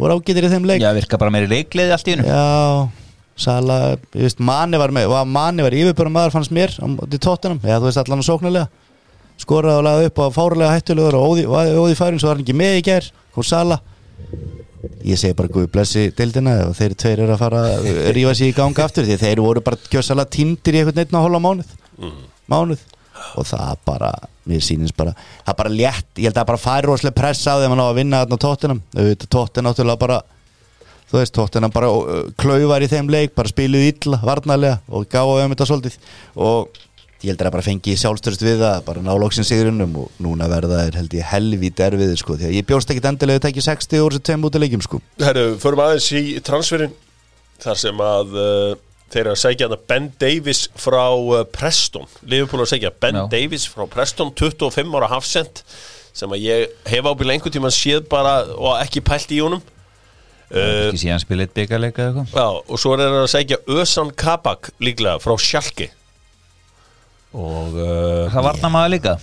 Voru 0.00 0.18
ágætir 0.18 0.48
í 0.48 0.50
þeim 0.50 0.66
leik. 0.66 0.82
Já, 0.82 0.90
virka 0.96 1.20
bara 1.20 1.30
meiri 1.30 1.50
leikliði 1.50 1.94
allt 1.94 2.08
í 2.08 2.16
hennu 2.16 2.26
Já, 2.26 2.88
Sala, 3.38 3.76
ég 4.12 4.26
veist, 4.26 4.40
Mani 4.42 4.80
var 4.80 4.92
með 4.92 5.12
Mani 5.30 5.64
var 5.64 5.76
yfirbjörnum 5.76 6.16
maður 6.18 6.34
fannst 6.34 6.52
mér 6.52 6.74
á 6.82 6.86
tóttunum, 7.16 7.62
já 7.62 7.78
þú 7.78 7.86
veist 7.86 8.00
allan 8.02 8.20
að 8.20 8.26
sóknarlega. 8.26 8.66
Skoraði 9.40 9.78
og 9.78 9.86
lagði 9.86 10.10
upp 10.10 10.20
á 10.20 10.26
fárlega 10.34 10.74
hættulegur 10.74 11.16
og 11.16 11.30
óði, 11.30 11.46
óði, 11.48 11.96
færin 11.98 12.20
svo 12.20 12.28
var 12.28 12.36
hann 12.36 12.44
ekki 12.44 12.58
með 12.58 12.80
í 12.80 12.84
gær 12.90 13.08
kom 13.32 13.46
Sala 13.46 13.78
ég 15.06 15.18
segi 15.20 15.36
bara 15.38 15.50
guð 15.52 15.68
blessi 15.72 16.08
dildina 16.16 16.56
og 16.68 16.74
þeir 16.78 16.96
tveir 16.98 17.22
eru 17.24 17.34
að 17.36 17.42
fara 17.44 17.62
að 17.76 17.86
rífa 18.16 18.34
sér 18.38 18.50
í 18.50 18.56
ganga 18.56 18.86
aftur 18.86 19.06
því 19.06 19.18
þeir 19.20 19.42
voru 19.44 19.62
bara 19.64 19.78
kjössala 19.92 20.26
tindir 20.26 20.74
í 20.74 20.82
einhvern 20.82 20.98
veginn 21.02 21.18
að 21.20 21.26
hóla 21.28 21.42
mánuð. 21.42 21.72
Mánuð. 22.50 22.84
Og 23.38 23.46
það 23.46 23.82
bara, 23.86 24.10
mér 24.50 24.62
sýnist 24.66 24.96
bara 24.98 25.12
það 25.46 25.58
bara 25.60 25.72
létt, 25.72 26.08
ég 26.18 26.28
held 26.30 26.40
að 26.42 26.48
bara 26.50 26.62
færi 26.62 26.88
rosalega 26.88 27.18
pressa 27.20 27.54
á 27.54 27.60
þeim 27.62 27.74
að 27.76 27.78
ná 27.78 27.84
að 27.84 27.98
vinna 28.00 28.22
þarna 28.24 28.38
tóttunum 28.42 28.80
tóttin 29.30 29.68
náttúrulega 29.68 30.00
bara 30.00 30.22
þú 31.12 31.20
veist, 31.20 31.34
tóttina 31.36 31.68
bara 31.70 31.90
klaufar 32.40 32.82
í 32.82 32.88
þeim 32.90 33.10
leik 33.12 33.36
bara 33.36 33.52
spiluð 33.52 33.84
illa, 33.90 34.18
varnarlega 34.24 34.80
og 34.88 35.06
gáðu 35.12 35.44
um 35.44 35.54
þetta 35.54 35.68
svolítið. 35.68 35.98
Og 36.40 36.82
ég 37.22 37.30
held 37.30 37.40
að 37.40 37.46
það 37.46 37.54
bara 37.54 37.66
fengi 37.66 37.94
sjálfstörst 38.00 38.42
við 38.42 38.62
það 38.64 38.78
bara 38.86 39.02
ná 39.04 39.12
loksinn 39.20 39.46
sigurinnum 39.46 39.92
og 40.02 40.22
núna 40.22 40.48
verða 40.50 40.80
er 40.88 40.96
held 40.98 41.12
ég 41.14 41.28
helvít 41.30 41.82
erfiðir 41.86 42.18
sko 42.18 42.36
því 42.38 42.48
að 42.48 42.56
ég 42.56 42.66
bjóst 42.66 42.90
ekkit 42.90 43.08
endilega 43.12 43.38
að 43.38 43.46
tekja 43.46 43.66
60 43.68 44.02
úr 44.02 44.16
þessu 44.16 44.26
tveim 44.26 44.46
út 44.48 44.58
af 44.58 44.64
leikjum 44.64 44.82
sko. 44.82 45.00
Herru, 45.22 45.44
förum 45.62 45.84
aðeins 45.84 46.08
í 46.18 46.22
transferin 46.44 46.96
þar 47.62 47.80
sem 47.84 48.02
að 48.02 48.34
uh, 48.34 48.74
þeir 49.12 49.22
eru 49.22 49.34
að 49.36 49.40
segja 49.44 49.68
hana 49.68 49.80
Ben 49.92 50.10
Davis 50.18 50.64
frá 50.82 51.04
uh, 51.14 51.44
Preston. 51.54 52.10
Liverpool 52.26 52.64
er 52.64 52.66
að 52.66 52.72
segja 52.74 52.92
Ben 53.06 53.20
Já. 53.22 53.24
Davis 53.36 53.68
frá 53.70 53.86
Preston 53.94 54.34
25 54.42 54.98
ára 54.98 55.12
hafsend 55.14 55.62
sem 56.12 56.34
að 56.34 56.44
ég 56.44 56.76
hef 56.90 57.06
ábyrlega 57.06 57.38
einhvern 57.38 57.54
tímann 57.54 57.72
séð 57.72 58.04
bara 58.10 58.40
og 58.58 58.74
ekki 58.82 59.04
pælt 59.04 59.30
í 59.32 59.40
honum. 59.44 59.62
Uh, 60.52 60.90
Ekki 60.90 61.06
síðan 61.06 61.22
spilið 61.22 61.54
byggarleika 61.56 62.10
og 62.12 62.76
svo 62.76 62.98
er 62.98 63.06
þeir 63.06 63.22
að 63.22 63.30
segja 63.32 63.62
Ösan 63.72 64.10
Kabak 64.12 64.74
líklega 64.84 65.22
frá 65.22 65.38
Schalke 65.40 65.88
og 67.32 67.76
uh, 67.78 68.32
Það 68.32 68.48
varna 68.48 68.70
maður 68.72 68.92
líka? 68.96 69.14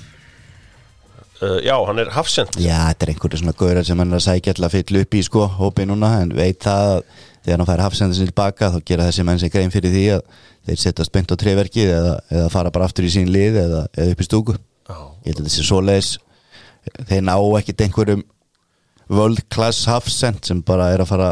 Uh, 1.40 1.60
já, 1.64 1.76
hann 1.88 2.02
er 2.02 2.10
hafsend. 2.12 2.58
Já, 2.60 2.76
þetta 2.90 3.06
er 3.06 3.12
einhverju 3.14 3.40
svona 3.40 3.56
gaurar 3.56 3.86
sem 3.88 4.00
hann 4.02 4.12
er 4.12 4.20
að 4.20 4.26
sækja 4.26 4.54
alltaf 4.56 4.74
fyll 4.76 5.00
upp 5.00 5.16
í 5.16 5.22
sko, 5.24 5.46
hópi 5.60 5.86
núna 5.88 6.10
en 6.24 6.34
veit 6.36 6.60
það 6.66 6.96
að 6.98 7.04
þegar 7.46 7.62
hann 7.62 7.70
fær 7.70 7.84
hafsendin 7.86 8.28
tilbaka 8.28 8.72
þá 8.74 8.80
gera 8.90 9.06
þessi 9.08 9.26
menn 9.28 9.40
sem 9.40 9.52
grein 9.54 9.72
fyrir 9.72 9.94
því 9.94 10.02
að 10.18 10.24
þeir 10.68 10.82
setjast 10.82 11.14
beint 11.16 11.32
á 11.32 11.36
treverkið 11.40 11.94
eða, 11.96 12.16
eða 12.34 12.50
fara 12.52 12.74
bara 12.76 12.90
aftur 12.90 13.08
í 13.08 13.12
sín 13.14 13.32
lið 13.32 13.62
eða, 13.62 13.84
eða 13.96 14.16
upp 14.16 14.24
í 14.24 14.28
stúku. 14.28 14.56
Já. 14.90 14.98
Ég 14.98 15.30
held 15.30 15.40
að 15.40 15.48
þessi 15.48 15.68
svoleiðis. 15.70 16.10
Þeir 17.08 17.24
ná 17.30 17.36
ekkit 17.62 17.86
einhverjum 17.86 18.26
world 19.10 19.46
class 19.54 19.86
hafsend 19.90 20.44
sem 20.50 20.60
bara 20.66 20.90
er 20.92 21.06
að 21.06 21.14
fara 21.14 21.30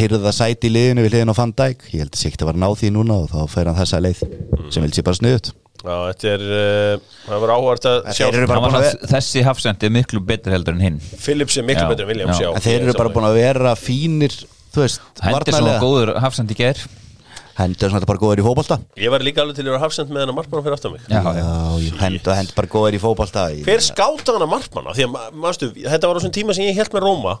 hyrða 0.00 0.32
sæti 0.34 0.66
í 0.66 0.74
liðinu 0.74 1.06
við 1.06 1.14
liðinu 1.20 1.36
á 1.36 1.38
Van 1.38 1.54
Dijk. 1.54 1.86
Ég 1.92 2.02
held 2.02 2.16
að 2.16 2.20
sé 2.20 2.32
ekkert 2.32 2.44
að 2.48 2.50
vera 2.50 2.64
ná 2.64 2.68
því 2.80 2.90
núna 2.96 3.20
og 3.22 3.30
þá 3.30 3.54
fær 3.54 3.70
hann 3.70 3.78
þessa 3.78 4.02
leið 4.02 4.24
sem 4.74 4.82
vil 4.82 4.92
sé 4.94 5.06
bara 5.06 5.20
sniðut 5.20 5.52
Já, 5.84 5.96
þetta 6.10 6.28
er 6.32 6.44
uh, 6.46 7.14
það 7.26 7.42
var 7.44 7.52
áhvert 7.56 7.88
að 7.90 8.10
sjá. 8.16 8.26
að 8.30 8.90
Þessi 9.12 9.42
hafsendi 9.46 9.88
er 9.88 9.94
miklu 9.96 10.22
betur 10.26 10.54
heldur 10.56 10.76
en 10.76 10.84
hinn. 10.86 11.00
Phillips 11.22 11.56
er 11.60 11.66
miklu 11.66 11.84
Já, 11.86 11.90
betur 11.92 12.06
en 12.06 12.12
Williams 12.12 12.40
já. 12.40 12.48
já, 12.48 12.62
þeir 12.68 12.86
eru 12.86 12.94
bara 12.98 13.12
búin 13.16 13.28
að 13.28 13.40
vera 13.40 13.74
fínir 13.78 14.36
þú 14.74 14.84
veist, 14.84 15.02
Henderson 15.24 15.68
var 15.68 15.82
góður 15.82 16.14
hafsendi 16.22 16.56
í 16.56 16.60
gær. 16.62 16.80
Henderson 17.56 18.02
er 18.02 18.08
bara 18.08 18.20
góður 18.20 18.42
í 18.42 18.44
fótbolta. 18.44 18.76
Ég 19.00 19.12
var 19.12 19.22
líka 19.24 19.40
alveg 19.40 19.56
til 19.56 19.64
að 19.64 19.70
vera 19.72 19.84
hafsend 19.86 20.10
með 20.12 20.26
hennar 20.26 20.36
markmann 20.36 20.64
fyrir 20.64 20.76
aftan 20.76 20.92
mig. 20.92 21.06
Já, 21.08 21.22
hend 22.02 22.26
og 22.28 22.36
hend 22.36 22.50
bara 22.58 22.68
góður 22.68 22.98
í 22.98 23.00
fótbolta 23.00 23.46
Hver 23.64 23.84
skáta 23.84 24.34
hann 24.36 24.44
að 24.44 24.50
markmanna? 24.52 24.92
Því 24.96 25.06
að, 25.06 25.12
ma- 25.14 25.30
manstu, 25.46 25.70
þetta 25.72 26.10
var 26.10 26.16
á 26.16 26.20
þessum 26.20 26.34
tíma 26.36 26.56
sem 26.56 26.68
ég 26.68 26.76
held 26.76 26.92
með 26.92 27.06
Róma 27.06 27.38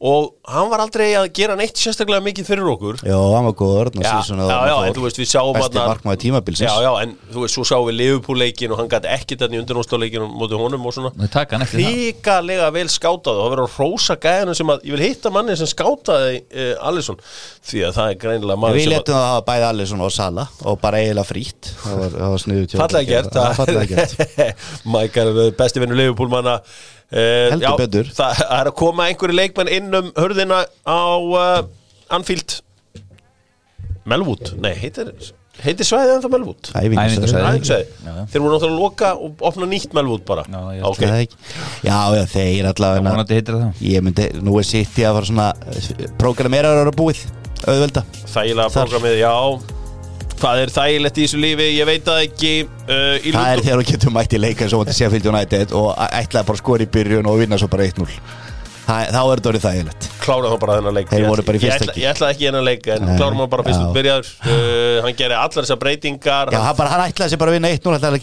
og 0.00 0.30
hann 0.48 0.70
var 0.72 0.80
aldrei 0.80 1.10
að 1.12 1.26
gera 1.36 1.54
neitt 1.60 1.76
sérstaklega 1.76 2.24
mikið 2.24 2.46
fyrir 2.48 2.68
okkur. 2.72 3.00
Já, 3.04 3.16
hann 3.20 3.44
var 3.50 3.56
góður 3.58 3.90
Já, 4.00 4.00
já, 4.00 4.32
að 4.32 4.48
já, 4.48 4.74
hann 4.78 4.86
en 4.88 4.94
þú 4.96 5.02
veist, 5.04 5.18
við 5.20 5.28
sáum 5.28 5.50
Besti 5.52 5.76
þarna- 5.76 5.88
markmaður 5.90 6.20
tímabilsins. 6.22 6.70
Já, 6.70 6.86
já, 6.86 6.92
en 7.02 7.12
þú 7.34 7.42
veist, 7.44 7.56
svo 7.58 7.64
sáum 7.68 7.84
við 7.90 7.96
Liverpool-leikin 7.98 8.72
og 8.72 8.80
hann 8.80 8.88
gæti 8.88 9.10
ekkit 9.12 9.42
þannig 9.44 9.60
undirnámsleikin 9.60 10.24
móti 10.40 10.56
honum 10.56 10.86
og 10.88 10.94
svona. 10.96 11.12
Þau 11.20 11.28
taka 11.34 11.56
hann 11.58 11.66
eftir 11.66 11.84
það 11.84 11.98
Ríkalega 12.00 12.70
vel 12.78 12.86
skátað 12.88 13.36
og 13.36 13.44
það 13.44 13.52
verður 13.52 13.66
að 13.68 13.76
rósa 13.82 14.16
gæðinu 14.24 14.54
sem 14.56 14.72
að, 14.72 14.86
ég 14.88 14.96
vil 14.96 15.04
hitta 15.04 15.32
manni 15.34 15.56
sem 15.60 15.68
skátaði 15.68 16.38
uh, 16.48 16.88
Alisson, 16.88 17.20
því 17.68 17.84
að 17.90 17.98
það 17.98 18.14
er 18.14 18.20
greinilega 18.24 18.62
maður 18.64 18.80
Við 18.80 18.86
sem 18.88 18.94
letum 18.94 19.18
að 19.20 19.26
hafa 19.28 19.44
bæði 19.50 19.66
allir 19.68 19.90
svona 19.90 20.08
á 20.08 20.10
sala 20.16 20.46
og 20.64 20.80
bara 20.80 21.02
eiginlega 21.02 21.28
frýtt 21.28 21.72
Það 21.84 22.00
var, 22.00 22.16
það 22.16 22.32
var 22.34 22.42
sniðu 22.46 22.80
fallega 22.80 23.10
gert 23.10 23.36
var 23.36 23.58
fallega 23.58 23.86
gert. 23.92 24.16
Mike 24.96 25.26
er 25.26 25.52
besti 25.60 25.84
vinnur 25.84 26.00
Liverpool 26.00 26.32
manna 26.32 26.56
uh, 27.10 27.50
Heldur 27.54 27.76
betur. 27.80 28.10
Það 28.16 28.42
er 28.46 28.70
að 28.70 28.76
koma 28.80 29.08
einhverju 29.10 29.36
leikmenn 29.36 29.72
inn 29.78 30.00
um 30.00 30.10
hörðina 30.18 30.62
á 30.86 31.00
uh, 31.18 31.60
Anfield 32.10 32.60
Melwood, 34.10 34.54
nei, 34.62 34.72
heitir 34.80 35.12
heitir 35.60 35.84
svæðið 35.86 36.14
ennþá 36.16 36.30
Melwood. 36.32 36.70
Já, 36.72 37.80
já. 38.06 38.14
Þeir 38.32 38.44
voru 38.44 38.54
náttúrulega 38.54 38.70
að 38.70 38.78
loka 38.78 39.10
og 39.20 39.42
opna 39.50 39.68
nýtt 39.70 39.96
Melwood 39.96 40.24
bara 40.28 40.46
Já, 40.48 40.60
ég 40.78 40.86
Ok. 40.88 41.02
Það 41.02 41.24
ekki. 41.26 41.42
Já, 41.84 41.98
já, 42.16 42.22
þeir 42.34 42.70
allavega 42.70 43.74
Ég 43.84 44.06
myndi, 44.06 44.30
nú 44.40 44.56
er 44.60 44.70
sitt 44.70 44.96
í 45.00 45.04
að 45.08 45.18
fara 45.18 45.30
svona 45.32 45.50
Programmera 46.20 46.72
að 46.72 46.80
vera 46.84 46.96
búið 46.96 47.26
Auðvelda 47.66 48.06
Þægilega 48.22 48.72
Þar. 48.72 48.88
prógramið, 48.88 49.20
já 49.20 49.79
Hvað 50.40 50.62
er 50.64 50.70
þægilegt 50.72 51.18
í 51.18 51.24
þessu 51.26 51.38
lífi, 51.40 51.64
ég 51.76 51.88
veit 51.88 52.06
það 52.06 52.22
ekki 52.24 52.52
uh, 52.64 53.26
Það 53.26 53.50
er 53.50 53.64
þegar 53.66 53.82
þú 53.82 53.88
getur 53.90 54.14
mætt 54.14 54.36
í 54.36 54.40
leika 54.40 54.64
eins 54.64 54.76
og 54.76 54.86
til 54.88 54.96
Sheffield 54.96 55.26
United 55.28 55.74
og 55.76 55.90
ætlaði 56.06 56.46
bara 56.48 56.56
að 56.56 56.62
skora 56.62 56.86
í 56.86 56.92
byrjun 56.94 57.28
og 57.28 57.42
vinna 57.42 57.58
svo 57.60 57.68
bara 57.72 57.88
1-0 57.90 58.08
Það- 58.90 59.10
Þá 59.14 59.20
er 59.22 59.38
þetta 59.40 59.50
orðið 59.50 59.64
þægilegt. 59.68 60.06
Klára 60.20 60.48
þá 60.50 60.56
bara 60.60 60.74
þennan 60.80 60.94
leik. 60.98 61.08
Þeir 61.10 61.20
Ég 61.22 61.28
voru 61.30 61.42
bara 61.46 61.56
í 61.56 61.60
fyrsta 61.62 61.70
ég 61.70 61.80
ætla, 61.80 61.92
leik. 61.94 62.00
ég 62.02 62.08
ætla 62.10 62.28
ekki 62.34 62.44
þennan 62.50 62.64
leik 62.66 62.86
en 62.90 63.04
Nei. 63.06 63.16
klárum 63.20 63.38
hann 63.40 63.50
bara 63.52 63.62
fyrst 63.66 63.80
Já. 63.80 63.86
út 63.86 63.94
byrjar. 63.94 64.24
Uh, 64.44 64.96
hann 65.04 65.14
gerir 65.20 65.36
allar 65.38 65.64
þessar 65.64 65.78
breytingar 65.80 66.50
Já, 66.50 66.58
hann, 66.64 66.76
bara, 66.76 66.88
hann 66.90 67.04
ætlaði 67.06 67.30
sér 67.34 67.38
bara 67.40 67.50
að 67.52 67.56
vinna 67.56 67.70
1-0 67.70 67.94
ætlaði 67.96 68.18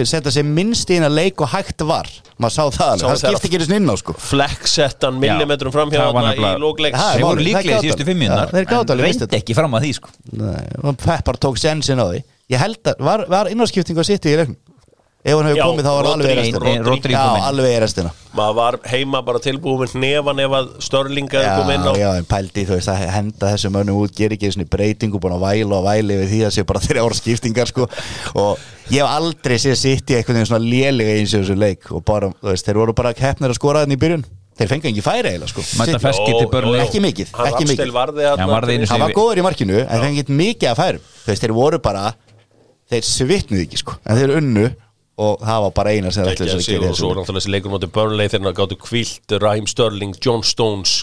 að 0.00 0.06
setja 0.10 0.32
sér 0.34 0.44
minnst 0.50 0.90
í 0.90 0.98
eina 0.98 1.08
leik 1.08 1.40
og 1.40 1.48
hægt 1.54 1.80
var. 1.86 2.10
Maður 2.40 2.54
sá 2.56 2.62
það 2.74 2.88
alveg, 2.90 3.00
Sá 3.00 3.06
það 3.06 3.20
þegar- 3.20 3.38
skipti 3.38 3.48
ekki 3.50 3.60
eins 3.60 3.72
inn 3.78 3.90
á 3.90 3.96
sko. 4.00 4.12
Flexsettan 4.18 5.20
millimetrum 5.20 5.72
framhjá 5.72 6.00
það 6.00 6.12
var 6.12 6.22
þarna 6.22 6.34
í 6.34 6.40
nefnilega- 6.40 6.60
lókleiks 6.64 6.96
Það 6.98 7.10
er 7.14 7.18
Þeir 7.20 7.24
voru 7.24 7.36
málið, 7.36 7.40
það 7.40 7.48
líklega 7.50 7.60
í 7.60 7.70
gátu 7.70 7.84
síðustu 7.86 8.00
alveg. 8.00 8.10
fimm 8.10 8.22
Já, 8.22 8.46
þeir 8.50 8.66
gátu 8.66 8.90
En 8.90 8.94
alveg 8.96 9.06
veist 9.06 9.20
reyndi 9.20 9.36
ekki 9.40 9.54
fram 9.54 9.72
að 9.74 9.80
því 9.84 9.92
sko. 9.94 10.08
Nei, 10.32 10.66
og 10.84 10.96
Peppar 10.98 11.36
tók 11.38 11.56
sensin 11.58 12.00
á 12.00 12.06
því. 12.10 12.22
Ég 12.50 12.58
held 12.58 12.82
að, 12.84 12.94
var, 12.98 13.24
var 13.28 13.46
innarskipting 13.46 13.96
að 13.96 14.04
sitta 14.10 14.28
í 14.28 14.36
leiknum 14.36 14.56
Ef 15.20 15.36
hann 15.36 15.50
hefur 15.50 15.58
komið 15.68 15.84
þá 15.84 15.90
var 15.92 16.06
alveg 16.14 16.30
í 16.32 16.36
restina. 16.38 16.70
Já, 17.12 17.24
alveg 17.50 17.74
í 17.74 17.80
restina. 17.82 18.10
Maður 18.38 18.54
var 18.56 18.76
heima 18.88 19.20
bara 19.26 19.40
tilbúið 19.44 19.82
með 19.82 19.96
nefan 20.00 20.38
ef 20.40 20.54
að 20.56 20.70
Störlinga 20.86 21.42
kom 21.58 21.72
inn 21.74 21.84
á 21.84 21.92
já, 21.98 22.08
en 22.16 22.28
pældi 22.30 22.64
þú 22.64 22.76
veist 22.78 22.88
að 22.88 23.02
henda 23.12 23.50
þessum 23.52 23.74
mönnum 23.76 23.98
út 24.00 24.14
ger 24.16 24.32
ekki 24.32 24.48
svona 24.54 24.70
breytingu 24.72 25.20
búin 25.20 25.34
að 25.36 25.44
væla 25.44 25.76
og 25.76 25.84
væli 25.90 26.16
við 26.22 26.32
því 26.32 26.40
að 26.48 26.54
sé 26.56 26.64
bara 26.70 26.82
þeirra 26.86 27.04
ára 27.04 27.18
skiptingar 27.20 27.68
sko. 27.68 27.88
Og 28.40 28.64
ég 28.88 29.02
hef 29.02 29.12
aldrei 29.12 29.58
séð 29.60 29.76
sitt 29.82 30.08
í 30.08 30.16
veginn 30.22 30.48
svona 30.48 30.64
lélega 30.64 31.20
eins 31.20 31.36
og 31.36 31.44
þessu 31.44 31.60
leik 31.66 31.92
og 31.92 32.04
bara, 32.08 32.32
þú 32.40 32.52
veist, 32.54 32.70
þeir 32.70 32.80
voru 32.80 32.96
bara 32.96 33.12
keppnir 33.20 33.52
að 33.52 33.60
skora 33.60 33.84
þannig 33.84 34.00
í 34.00 34.04
byrjun. 34.06 34.24
Þeir 34.56 34.68
fengi 34.72 34.88
ekki 34.94 35.04
færi 35.04 35.34
eiginlega 35.34 35.52
sko. 35.52 35.62
Ekki 36.80 37.00
mikið, 37.04 37.36
hann 38.88 39.00
var 39.04 39.12
góður 39.16 39.40
í 39.40 39.44
markinu 39.44 39.78
en 39.84 39.88
þeir 39.88 40.04
fengi 40.04 40.24
ekki 40.24 40.36
mikið 40.36 40.72
að 40.72 40.98
veist, 41.28 41.44
þeir 41.44 41.54
voru 41.56 41.80
bara 41.80 42.10
þeir 42.92 43.06
svitnuði 43.08 43.64
ekki 43.68 43.80
sko. 43.80 43.96
En 44.04 44.20
þeir 44.20 44.34
unnu 44.40 44.66
og 45.20 45.44
það 45.44 45.62
var 45.66 45.74
bara 45.76 45.92
eina 45.94 46.12
sem 46.14 46.26
Gekkjaður 46.28 46.50
sér 46.50 46.60
að 46.60 46.68
gera 46.70 46.90
og 46.90 46.98
svo 46.98 47.10
náttúrulega 47.12 47.40
þessi 47.40 47.52
leikur 47.54 47.74
mátti 47.74 47.90
Burnley 47.94 48.30
þegar 48.32 48.48
hann 48.48 48.58
gáttu 48.60 48.78
kvílt 48.80 49.34
Raheem 49.42 49.68
Sterling, 49.70 50.16
John 50.24 50.44
Stones. 50.46 50.94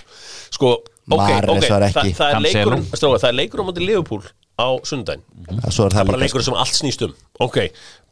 Sko, 0.55 0.73
ok, 0.81 1.13
Mahrez 1.13 1.51
ok 1.53 1.67
Þa, 1.67 2.03
það 2.17 2.27
er 2.27 2.43
leikur 2.47 2.77
stráka, 2.91 3.21
það 3.23 3.29
er 3.29 3.37
leikur 3.41 3.65
mátti 3.67 3.85
Liverpool 3.85 4.25
á 4.57 4.67
svo 4.81 4.97
er 4.97 5.05
það 5.13 5.93
það 5.93 5.99
er 6.01 6.09
bara 6.09 6.21
leikur 6.23 6.45
sem 6.45 6.55
allt 6.57 6.73
snýst 6.73 7.03
um. 7.05 7.11
Ok, 7.45 7.59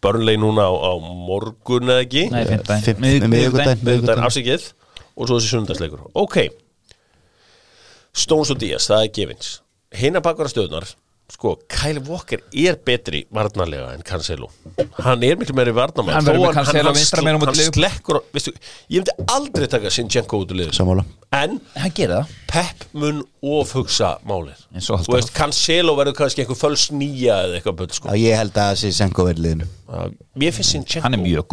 Burnley 0.03 0.37
núna 0.37 0.67
á, 0.69 0.73
á 0.77 0.91
morgun 1.01 1.89
eða 1.89 2.03
ekki? 2.05 2.27
Það 2.29 4.11
er 4.13 4.21
afsikið 4.27 4.67
og 5.15 5.29
svo 5.29 5.39
þessi 5.39 5.55
sundagsleikur 5.55 6.05
ok. 6.13 6.37
Stones 8.15 8.51
og 8.53 8.61
Díaz, 8.61 8.85
það 8.91 9.07
er 9.07 9.11
gefins. 9.15 9.49
Hinna 9.95 10.21
bakvara 10.23 10.51
stöðnar 10.51 10.85
sko, 11.33 11.55
Kyle 11.71 12.01
Walker 12.05 12.41
er 12.53 12.77
betri 12.85 13.23
varnarlega 13.33 13.93
en 13.95 14.03
Cancelo. 14.05 14.49
Hann 15.01 15.23
er 15.25 15.37
miklu 15.39 15.55
meiri 15.57 15.73
varnarlega 15.75 16.19
Hann 16.19 16.27
verður 16.27 16.43
móti 16.45 16.59
hann 16.59 16.69
Liverpool. 17.57 17.81
slekkur 17.81 18.19
veistu, 18.35 18.53
ég 18.93 19.01
myndi 19.01 19.15
aldrei 19.33 19.67
taka 19.71 19.91
Sinchenko 19.93 20.43
út 20.43 20.53
úr 20.53 20.59
liður 20.61 21.05
en 21.35 21.57
Hann 21.75 22.21
Pep 22.47 22.85
mun 22.93 23.23
ofhugsa 23.43 24.13
alltaf. 24.95 25.09
þú 25.09 25.17
veist, 25.17 25.33
Cancelo 25.35 25.95
verður 25.97 26.15
kannski 26.21 26.45
einhver 26.45 26.59
föls 26.59 26.85
nýja 26.93 27.39
eða 27.47 27.57
eitthvað 27.59 27.77
bull 27.81 27.91
sko. 27.97 28.13
Ég 28.15 28.37
held 28.39 28.61
að 28.61 28.85
Senko 28.95 29.25
verið 29.27 29.43
liðinu. 29.47 29.67
Mér 30.39 30.55
finnst 30.55 30.71
Sinchenko 30.75 31.03
Hann 31.05 31.17
er 31.17 31.23
mjög 31.25 31.47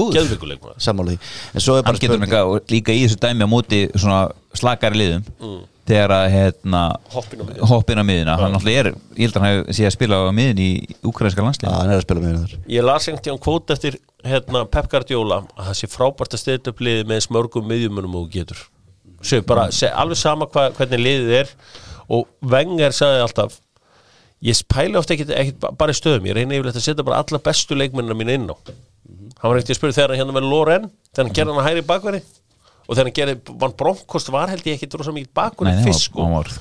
er 1.79 1.83
Hann 1.83 1.91
bara 1.91 2.05
getur 2.05 2.23
og 2.53 2.73
líka 2.73 2.95
í 2.95 3.07
þessu 3.07 3.19
dæmi 3.25 3.45
á 3.45 3.51
móti 3.51 3.83
slakari 4.55 5.01
liðum 5.01 5.67
þegar 5.93 6.15
að 6.17 6.27
hérna 6.33 6.81
Hoppinn 7.13 7.43
á 7.43 7.45
miðjuna. 7.47 7.69
hoppin 7.71 8.01
á 8.01 8.05
miðina 8.09 8.37
hann 8.41 8.55
náttúrulega 8.57 8.83
er, 8.83 8.91
ég 9.19 9.27
held 9.29 9.37
að 9.39 9.45
hann 9.47 9.77
sé 9.79 9.87
að 9.89 9.95
spila 9.99 10.19
á 10.25 10.33
miðin 10.35 10.63
í 10.65 10.71
úkrænska 11.07 11.43
Já, 11.43 11.47
landslið 11.47 11.75
hann 11.77 11.93
er 11.93 12.01
að 12.01 12.05
spila 12.07 12.23
með 12.25 12.33
hennar 12.33 12.55
Ég 12.77 12.87
las 12.89 13.09
einhvern 13.09 13.25
tíðan 13.29 13.43
kvót 13.47 13.73
eftir 13.77 13.99
hérna, 14.23 14.65
Pep 14.71 14.87
Guardiola. 14.93 15.41
Að 15.59 15.69
það 15.71 15.79
sé 15.81 15.89
frábært 15.91 16.37
að 16.37 16.43
styrta 16.45 16.71
upp 16.75 16.83
liðið 16.87 17.09
með 17.11 17.25
smörgum 17.25 17.65
miðjumunum 17.67 18.13
og 18.21 18.29
getur. 18.31 18.61
Sér 19.27 19.43
bara, 19.47 19.65
sé, 19.75 19.89
alveg 19.91 20.19
sama 20.21 20.47
hva, 20.47 20.69
hvernig 20.77 21.03
liðið 21.03 21.33
er. 21.41 21.51
Og 22.13 22.29
Wenger 22.53 22.95
sagði 22.95 23.25
alltaf 23.25 23.57
ég 24.47 24.63
pæli 24.71 24.99
ofta 24.99 25.17
ba- 25.63 25.73
bara 25.79 25.91
í 25.95 25.99
stöðum. 25.99 26.29
Ég 26.31 26.39
reyni 26.39 26.55
yfirleitt 26.59 26.79
að 26.79 26.87
setja 26.87 27.05
bara 27.07 27.19
alla 27.23 27.39
bestu 27.43 27.75
leikmennina 27.79 28.15
mín 28.19 28.31
inn 28.37 28.47
á. 28.51 28.55
Hann 29.43 29.51
var 29.51 29.59
ekkert 29.59 29.75
að 29.75 29.81
spyrja 29.81 29.97
þegar 29.99 30.15
hann 30.15 30.23
hérna 30.23 30.37
með 30.39 30.49
Loren 30.51 30.89
þegar 31.11 31.27
hann 31.27 31.35
gerði 31.35 31.53
hann 31.57 31.63
að 31.65 31.69
hæri 31.73 31.85
bakveri 31.91 32.23
og 32.87 32.95
þegar 32.95 33.09
hann 33.09 33.17
gerði, 33.19 33.41
vann 33.65 33.75
Bronkost 33.79 34.31
var 34.35 34.53
held 34.53 34.69
ég 34.69 34.79
ekkit 34.79 34.97
rosa 35.01 35.15
mikið 35.15 35.35
bakveri 35.37 35.75
Nei, 35.75 35.83
fyrst 35.87 36.09
sko. 36.09 36.29
og, 36.29 36.53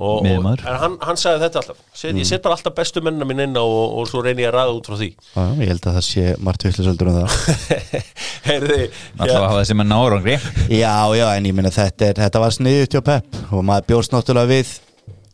og, 0.00 0.26
en 0.26 0.46
hann, 0.64 0.98
hann 1.04 1.20
sagði 1.20 1.44
þetta 1.44 1.60
alltaf 1.60 1.80
set, 1.92 2.16
ég 2.16 2.28
set 2.28 2.44
bara 2.44 2.56
alltaf 2.56 2.76
bestu 2.76 3.02
mennina 3.04 3.28
mín 3.28 3.42
inn 3.44 3.56
og, 3.60 3.78
og 4.00 4.06
svo 4.08 4.22
reyni 4.24 4.46
ég 4.46 4.52
að 4.52 4.56
ræða 4.56 4.76
út 4.78 4.90
frá 4.90 4.96
því. 5.00 5.10
Já, 5.34 5.42
ég 5.60 5.72
held 5.74 5.88
að 5.90 5.98
það 5.98 6.06
sé 6.08 6.26
margt 6.40 6.68
vittlisöldur 6.68 7.10
um 7.12 7.18
það. 7.18 7.40
Heyrði, 8.48 8.78
alltaf 9.18 9.34
að 9.36 9.48
hafa 9.48 9.58
þessi 9.58 9.76
með 9.80 9.90
nárangri 9.90 10.36
Já, 10.72 10.94
já, 11.18 11.26
en 11.34 11.50
ég 11.50 11.58
minna 11.58 11.74
þetta, 11.74 12.14
þetta 12.22 12.44
var 12.46 12.56
sniðut 12.56 12.96
hjá 12.96 13.04
Pep. 13.10 13.42
Og 13.50 13.66
maður 13.66 13.90
bjóst 13.92 14.16
náttúrulega 14.16 14.54
við 14.54 14.78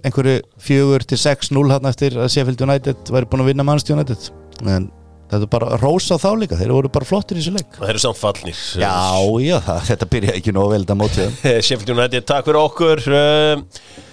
einhverju 0.07 0.43
fjögur 0.63 1.05
til 1.09 1.19
6-0 1.21 1.67
hann 1.73 1.89
eftir 1.91 2.19
að 2.19 2.31
Sheffield 2.35 2.63
United 2.67 3.11
væri 3.15 3.29
búin 3.31 3.45
að 3.45 3.53
vinna 3.53 3.77
United. 3.97 4.31
En 4.67 4.91
þetta 5.27 5.43
er 5.43 5.53
bara 5.53 5.79
rósa 5.83 6.17
á 6.17 6.23
þá 6.23 6.31
líka 6.41 6.59
þeir 6.61 6.75
voru 6.77 6.91
bara 6.95 7.09
flottir 7.09 7.39
í 7.39 7.43
þessu 7.43 7.55
leik. 7.59 7.79
Það 7.79 7.93
eru 7.93 8.03
samt 8.07 8.21
fallnir. 8.21 8.65
Já, 8.81 8.97
já, 9.43 9.57
það, 9.69 9.85
þetta 9.91 10.11
byrjaði 10.15 10.41
ekki 10.43 10.57
nóg 10.57 10.73
vel 10.73 10.83
þetta 10.85 10.99
mótið. 11.03 11.39
Þeim. 11.43 11.63
Sheffield 11.69 11.95
United, 11.97 12.29
takk 12.29 12.51
fyrir 12.51 12.61
okkur. 12.63 13.07
Uh, 13.07 14.05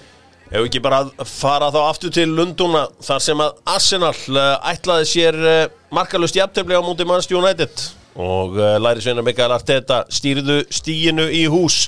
Ef 0.53 0.67
ekki 0.67 0.83
bara 0.85 0.99
fara 1.25 1.71
þá 1.73 1.79
aftur 1.87 2.11
til 2.13 2.27
Lunduna 2.37 2.83
þar 3.01 3.21
sem 3.25 3.39
að 3.41 3.55
Arsenal 3.73 4.11
uh, 4.13 4.49
ætlaði 4.69 5.07
sér 5.09 5.37
uh, 5.41 5.61
markalust 5.93 6.37
jafntöfli 6.37 6.77
á 6.77 6.81
múti 6.85 7.07
Manchester 7.09 7.39
United. 7.39 7.85
Og 8.21 8.59
uh, 8.59 8.75
læri 8.77 9.01
sveina 9.01 9.23
Mikael 9.25 9.55
Arteta 9.55 10.03
stýrðu 10.13 10.59
stíinu 10.69 11.25
í 11.33 11.47
hús. 11.49 11.87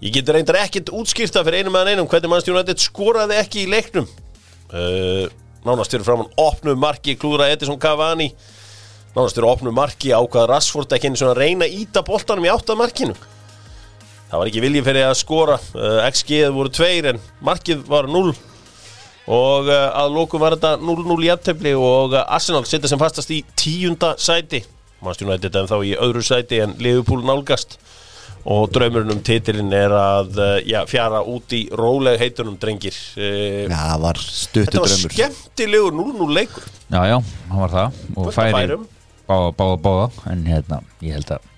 Ég 0.00 0.16
get 0.16 0.32
reyndar 0.32 0.62
ekkert 0.62 0.88
útskýrta 0.88 1.44
fyrir 1.44 1.60
einum 1.60 1.76
meðan 1.76 1.92
einum 1.92 2.08
hvernig 2.08 2.32
Manchester 2.32 2.56
United 2.56 2.80
skoraði 2.80 3.36
ekki 3.42 3.66
í 3.66 3.68
leiknum. 3.74 4.08
Uh, 4.72 5.28
Nánast 5.62 5.94
fyrir 5.94 6.06
framann 6.06 6.32
opnu 6.42 6.74
marki 6.74 7.14
klúra 7.14 7.46
Edison 7.52 7.78
Cavani. 7.78 8.32
Nánast 9.14 9.36
fyrir 9.36 9.50
opnu 9.50 9.70
marki 9.74 10.10
ákvað 10.10 10.48
Rashford 10.50 10.94
ekki 10.96 11.10
einu 11.10 11.20
svona 11.20 11.36
að 11.36 11.42
reyna 11.44 11.68
að 11.68 11.76
íta 11.84 12.02
boltanum 12.06 12.48
í 12.48 12.50
áttað 12.50 12.80
markinu 12.80 13.14
Það 14.32 14.40
var 14.40 14.48
ekki 14.48 14.60
viljið 14.64 14.86
fyrir 14.86 15.04
að 15.04 15.18
skora. 15.20 15.54
Uh, 15.76 15.98
XG 16.08 16.38
voru 16.56 16.70
tveir 16.72 17.10
en 17.10 17.18
markið 17.44 17.82
var 17.84 18.06
0 18.08 18.30
og 19.32 19.66
uh, 19.68 19.74
að 20.00 20.14
lókum 20.16 20.40
var 20.40 20.56
þetta 20.56 20.78
0-0 20.80 21.16
í 21.26 21.28
aftefli 21.34 21.74
og 21.76 22.16
uh, 22.16 22.22
Arsenal 22.32 22.64
setja 22.64 22.88
sem 22.88 23.00
fastast 23.02 23.30
í 23.30 23.42
tíunda 23.60 24.14
sæti. 24.16 24.62
Manchester 25.02 25.28
United 25.28 25.58
en 25.60 25.68
þá 25.68 25.76
í 25.84 25.92
öðru 26.00 26.24
sæti 26.24 26.62
en 26.64 26.72
Liverpool 26.80 27.20
nálgast 27.28 27.76
og 28.44 28.64
draumurinn 28.74 29.12
um 29.14 29.20
titilinn 29.22 29.70
er 29.76 29.92
að 29.94 30.38
uh, 30.40 30.56
já, 30.66 30.80
fjara 30.90 31.20
út 31.30 31.52
í 31.54 31.60
róleg 31.78 32.18
heitunum 32.22 32.56
drengir. 32.60 32.96
Uh, 33.14 33.68
Já, 33.70 33.76
það 33.76 34.00
var 34.06 34.18
stuttu 34.24 34.64
Þetta 34.66 34.82
var 34.82 34.94
skemmtilegur 35.04 35.94
0-0 35.98 36.34
leikur. 36.40 36.66
Já, 36.90 37.00
já, 37.12 37.16
hann 37.52 37.62
var 37.62 37.74
það. 37.76 38.00
Og 38.18 38.32
færi 38.34 38.78
báða, 39.28 39.52
báða, 39.60 39.76
báða. 39.86 40.08
En 40.32 40.42
hérna, 40.50 40.80
ég 41.06 41.14
held 41.18 41.30
að 41.36 41.48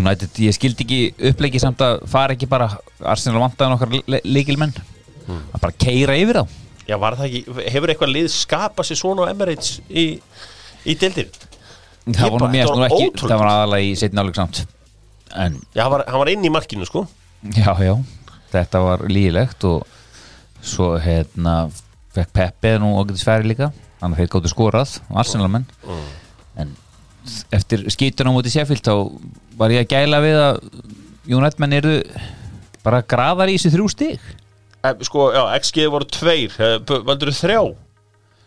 United, 0.00 0.40
ég 0.46 0.54
skildi 0.54 0.86
ekki 0.86 1.00
uppleiki 1.32 1.60
samt 1.60 1.80
að 1.82 2.00
fara 2.08 2.36
ekki 2.36 2.46
bara 2.48 2.70
Arsenal 3.10 3.42
vantaði 3.42 3.72
nokkar 3.74 3.94
le 4.14 4.20
leikilmenn 4.24 4.72
að 4.78 5.60
bara 5.60 5.74
keira 5.82 6.14
yfir 6.18 6.40
þá. 6.40 6.56
Já, 6.88 6.96
var 7.02 7.16
það 7.18 7.26
ekki, 7.28 7.40
hefur 7.74 7.92
eitthvað 7.92 8.12
lið 8.14 8.28
skapað 8.34 8.88
sér 8.88 8.98
svona 9.02 9.26
á 9.26 9.30
Emirates 9.34 9.76
í, 9.90 10.04
í 10.86 10.94
deildir? 10.98 11.28
það 12.06 12.22
var 12.24 12.32
nú 12.32 12.44
bara- 12.46 12.52
mér 12.54 12.66
þetta 12.66 12.78
nú 12.80 12.86
ekki, 12.86 13.08
ótrúlegt. 13.10 13.30
það 13.34 13.42
var 13.42 13.50
aðalega 13.52 13.86
í 13.90 13.96
setni 14.00 14.22
áleik 14.22 14.38
samt 14.40 14.62
en, 15.36 15.60
Já, 15.74 15.84
hann 15.84 15.92
var, 15.92 16.04
hann 16.08 16.22
var 16.22 16.30
inn 16.32 16.44
í 16.44 16.50
markinu 16.52 16.86
sko. 16.88 17.06
Já, 17.56 17.72
já. 17.82 17.94
Þetta 18.50 18.80
var 18.82 19.04
lígilegt 19.08 19.64
og 19.68 19.86
svo 20.60 20.92
hérna 21.00 21.70
fekk 22.14 22.32
Peppi 22.34 22.72
nú 22.82 22.96
ágætis 22.98 23.24
færi 23.26 23.46
líka. 23.52 23.70
Hann 24.00 24.16
heit 24.18 24.30
gáttu 24.32 24.50
skorað, 24.50 24.98
Arsenal-menn. 25.12 25.66
En 26.58 26.74
eftir 27.54 27.84
skýtuna 27.92 28.32
á 28.32 28.34
móti 28.34 28.50
Sheffield 28.52 28.82
þá 28.84 28.94
var 29.60 29.72
ég 29.74 29.84
að 29.84 29.92
gæla 29.92 30.20
við 30.24 30.38
að 30.40 30.60
United 31.30 31.60
menn 31.62 31.76
eru 31.76 31.94
bara 32.82 33.02
graðar 33.04 33.52
í 33.52 33.58
þessi 33.58 33.74
þrjú 33.76 33.88
stig. 33.92 34.20
Eh, 34.80 34.94
Sko, 35.04 35.28
já, 35.36 35.42
XG 35.60 35.84
voru 35.92 36.08
tveir. 36.08 36.54
Eh, 36.58 36.78
Valdur 37.06 37.30
þrjá 37.36 37.60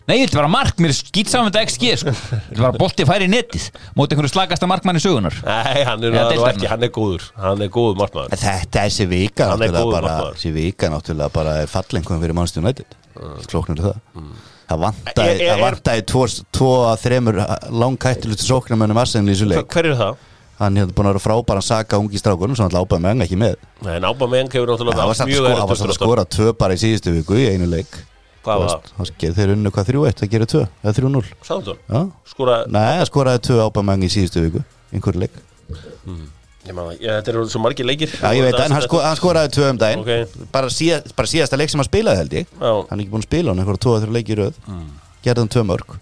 Nei, 0.03 0.17
þetta 0.25 0.35
var 0.41 0.47
mark, 0.51 0.75
mér 0.83 0.91
er 0.91 0.97
skýt 0.97 1.29
saman 1.31 1.47
með 1.47 1.53
þetta 1.55 1.69
XG 1.69 1.91
sko. 2.01 2.11
Þetta 2.49 2.63
var 2.65 2.77
bolti 2.81 3.05
færi 3.07 3.27
í 3.29 3.31
netið 3.31 3.67
móti 3.95 4.15
einhverju 4.17 4.31
slagasta 4.33 4.67
markmanni 4.67 4.99
sögunar 4.99 5.37
Nei, 5.47 5.83
hann 5.87 6.03
er, 6.03 6.11
deildarinnar. 6.11 6.49
ekki, 6.57 6.67
hann 6.73 6.83
er 6.83 6.91
góður. 6.91 7.27
Hann 7.39 7.63
er 7.63 7.69
góður 7.71 7.95
markmaður. 8.01 8.33
En 8.35 8.41
Þetta 8.43 8.81
er 8.83 8.89
þessi 8.91 9.07
vika 9.07 9.47
Hann 9.53 9.63
er 9.63 9.71
náttúrulega 9.71 9.85
góður 9.85 9.95
bara, 9.95 10.09
markmaður. 10.17 10.35
þessi 10.41 10.51
vika 10.57 10.89
náttúrulega 10.91 11.31
bara 11.37 11.53
er 11.63 11.71
fallengum 11.71 12.19
fyrir 12.25 12.35
Manchester 12.35 12.65
United. 12.65 12.97
Klóknir 13.47 13.79
það. 13.85 13.97
Það 14.73 14.83
vantaði, 14.83 15.23
Er- 15.23 15.41
er- 15.43 15.49
það 15.53 15.63
vantaði 15.63 16.05
tvo, 16.11 16.21
tvo 16.59 16.69
að 16.91 17.01
þremur 17.07 17.39
langkættilustu 17.83 18.47
sóknarmönnum 18.51 18.99
Arsenal 19.03 19.31
í 19.31 19.35
þessu 19.37 19.47
leik. 19.53 19.67
Hver 19.71 19.89
er 19.93 19.97
það? 20.03 20.21
Hann 20.59 20.77
hefði 20.79 20.93
búin 20.95 21.07
að 21.09 21.15
vera 21.15 21.23
frábæran 21.23 21.63
saka 21.65 21.97
ungi 21.99 22.19
strákunum 22.21 22.55
sem 22.55 22.67
alltaf 22.67 22.85
ábæði 22.85 23.01
með 23.03 23.11
hann 23.15 23.23
ekki 23.25 23.37
með. 23.41 23.55
Nei, 23.87 23.95
Nába 24.03 24.27
Meng 24.29 24.51
hefur 24.53 24.69
náttúrulega 24.69 24.99
Það 24.99 25.09
var 25.11 25.17
samt 25.19 25.31
mjög 25.31 25.39
sko- 25.39 25.47
erfitt 25.49 25.63
það 25.63 25.71
var 25.71 25.79
samt 25.81 25.93
að 25.93 25.97
skora 25.99 26.25
tvö 26.35 26.53
bara 26.59 26.73
í 26.77 26.81
síðustu 26.83 27.13
viku 27.17 27.39
í 27.41 27.47
einu 27.51 27.67
leik 27.71 27.97
Hvað 28.43 28.63
var 28.63 28.87
Það 28.97 29.33
Þeir 29.39 29.53
unnu 29.55 29.71
hvað 29.73 29.89
3-1, 29.93 30.15
það 30.19 30.31
gerir 30.33 30.49
2 30.51 30.63
eða 30.83 30.95
3-0 30.99 31.25
Sáðum 31.47 31.81
Já. 31.87 31.99
Skora, 32.27 32.61
Nei, 32.67 33.05
skoraði 33.07 33.43
tvö 33.47 33.59
ábæði 33.67 34.07
í 34.07 34.13
síðustu 34.13 34.43
viku 34.43 34.63
einhverju 34.93 35.23
leik. 35.23 35.37
Ég 36.63 36.75
maður, 36.77 36.99
þetta 37.01 37.31
eru 37.33 37.43
svo 37.51 37.59
margir 37.59 37.87
leikir. 37.87 38.11
Já, 38.13 38.29
ég 38.37 38.45
veit, 38.45 38.55
en 38.55 38.71
hann, 38.71 38.85
sko, 38.85 39.01
hann 39.03 39.17
skoraði 39.19 39.51
tvö 39.51 39.71
um 39.73 39.79
daginn. 39.81 40.03
Ok. 40.03 40.45
bara, 40.53 40.69
síða, 40.71 41.01
bara 41.17 41.27
síðasta 41.27 41.59
leik 41.59 41.73
sem 41.73 41.81
hann 41.81 41.89
spilaði 41.89 42.21
held 42.21 42.35
ég. 42.37 42.53
Já. 42.53 42.71
Hann 42.87 42.95
er 42.95 43.03
ekki 43.03 43.11
búin 43.11 43.25
að 43.25 43.27
spila 43.27 43.51
hann 43.51 43.63
einhverja 43.63 43.83
tvo 43.83 43.95
að 43.97 44.05
þrjá 44.05 44.15
leiki 44.15 44.35
í 44.35 44.39
röð. 44.39 44.61
Gerði 45.23 45.43
hann 45.43 45.53
tvö 45.57 45.65
mörg 45.67 45.95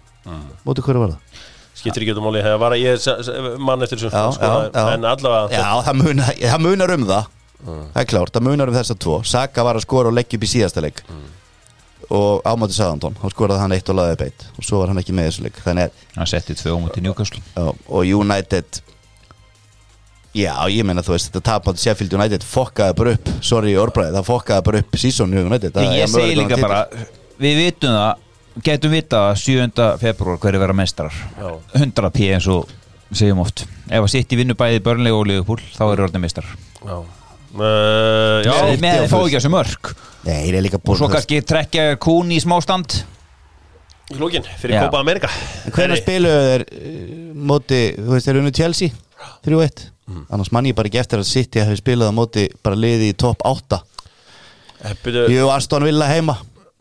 Móti 0.67 0.85
hverju 0.85 1.01
var 1.01 1.15
það? 1.15 1.41
Skiptir 1.81 2.03
ekki 2.03 2.13
út 2.13 2.19
um 2.21 2.25
máli 2.27 2.41
Það 2.45 2.57
var 2.61 2.75
að 2.75 2.81
ég 2.83 3.57
mann 3.57 3.85
eftir 3.87 4.03
Já, 4.05 4.23
skoraði. 4.37 4.71
En 4.93 5.07
allavega 5.09 5.61
Já, 5.61 5.69
það 5.87 5.99
munar, 6.03 6.33
það 6.43 6.65
munar 6.67 6.93
um 6.93 7.05
það. 7.09 7.29
Það 7.65 8.01
er 8.03 8.09
klárt, 8.13 8.33
það 8.35 8.45
munar 8.51 8.69
um 8.69 8.77
þessa 8.77 8.97
tvo. 9.01 9.17
Saka 9.25 9.65
var 9.65 9.79
að 9.79 9.85
skora 9.87 10.11
og 10.11 10.17
leggja 10.17 10.37
upp 10.37 10.45
í 10.45 10.51
síðasta 10.51 10.83
leik 10.85 11.01
Og 12.11 12.41
ámáti 12.47 12.75
Saðantón 12.75 13.17
Þá 13.19 13.27
skoraði 13.33 13.63
hann 13.63 13.75
eitt 13.75 13.89
og 13.91 13.97
laðið 13.99 14.17
beitt 14.19 14.45
Og 14.57 14.65
svo 14.67 14.81
var 14.81 14.91
hann 14.91 15.01
ekki 15.01 15.15
með 15.15 15.29
þessu 15.29 15.45
leik. 15.45 15.59
Þannig 15.63 15.89
að 15.89 16.17
hann 16.17 16.31
setti 16.31 16.55
tvö 16.59 16.73
ómúti 16.77 17.03
Newcastle. 17.05 17.43
Og 17.61 18.01
United 18.03 18.81
Já, 20.31 20.53
ég 20.71 20.85
meina 20.87 21.03
þú 21.03 21.11
veist 21.11 21.27
þetta 21.27 21.41
tapandi 21.43 21.81
Sheffield 21.83 22.13
United 22.15 22.43
fokkaði 22.47 22.95
bara 22.95 23.15
upp. 23.17 23.31
Sorry 23.43 23.73
Orbræði, 23.75 24.13
það 24.15 24.27
fokkaði 24.29 24.63
bara 24.69 24.79
upp 24.79 24.95
í 24.95 25.09
United. 25.11 25.73
Það 25.75 25.95
ég 25.97 26.11
segi 26.13 26.37
líka 26.39 26.59
bara 26.61 26.85
við 27.41 27.57
vitum 27.65 27.97
það 27.97 28.61
getum 28.63 28.95
vita 28.95 29.23
að 29.31 29.41
7. 29.43 29.87
februar 29.99 30.39
hverju 30.39 30.61
vera 30.63 30.75
mestrar 30.75 31.11
Já. 31.35 31.51
100 31.81 32.11
p 32.15 32.31
eins 32.31 32.47
og 32.47 32.71
segjum 33.11 33.43
oft. 33.43 33.65
Ef 33.91 34.05
að 34.05 34.11
sitt 34.13 34.31
í 34.31 34.39
vinnu 34.39 34.55
bæði 34.55 34.79
Burnley 34.85 35.11
og 35.11 35.27
Liverpool 35.27 35.59
þá 35.75 35.83
eru 35.89 36.07
orðin 36.07 36.23
mestrar 36.23 36.47
Já 36.79 37.03
Uh, 37.51 38.39
já, 38.45 38.51
með, 38.55 38.77
með 38.85 39.01
og 39.03 39.09
fá 39.11 39.17
ekki 39.25 39.35
þessu 39.37 39.51
líka 40.63 40.77
og 40.79 40.99
svo 41.01 41.09
kannski 41.11 41.41
trekkja 41.43 41.87
kún 41.99 42.31
í 42.31 42.37
smástand 42.39 42.95
í 44.11 44.19
lókin 44.19 44.45
fyrir 44.61 44.77
Já. 44.77 44.85
Copa 44.85 45.01
America. 45.03 45.27
Hvernig 45.75 45.99
spiluðu 45.99 46.41
þeir 46.47 46.63
uh, 46.67 47.15
móti, 47.51 47.81
þú 47.97 48.13
veist, 48.15 48.29
þeir 48.29 48.39
unnu 48.43 48.53
Chelsea 48.55 48.93
3-1 49.47 49.87
Mhm. 50.11 50.25
annars 50.33 50.49
mann 50.51 50.65
ég 50.67 50.75
bara 50.75 50.89
ekki 50.89 50.99
eftir 50.99 51.21
að 51.21 51.27
City 51.29 51.61
hafi 51.61 51.77
spilað 51.79 52.09
á 52.11 52.13
móti 52.17 52.47
bara 52.65 52.75
liði 52.75 53.11
í 53.13 53.15
topp 53.15 53.45
8 53.47 53.77
Eh, 54.81 54.95
Jú, 55.29 55.45
Aston 55.53 55.83
Villa 55.85 56.07
heima 56.09 56.33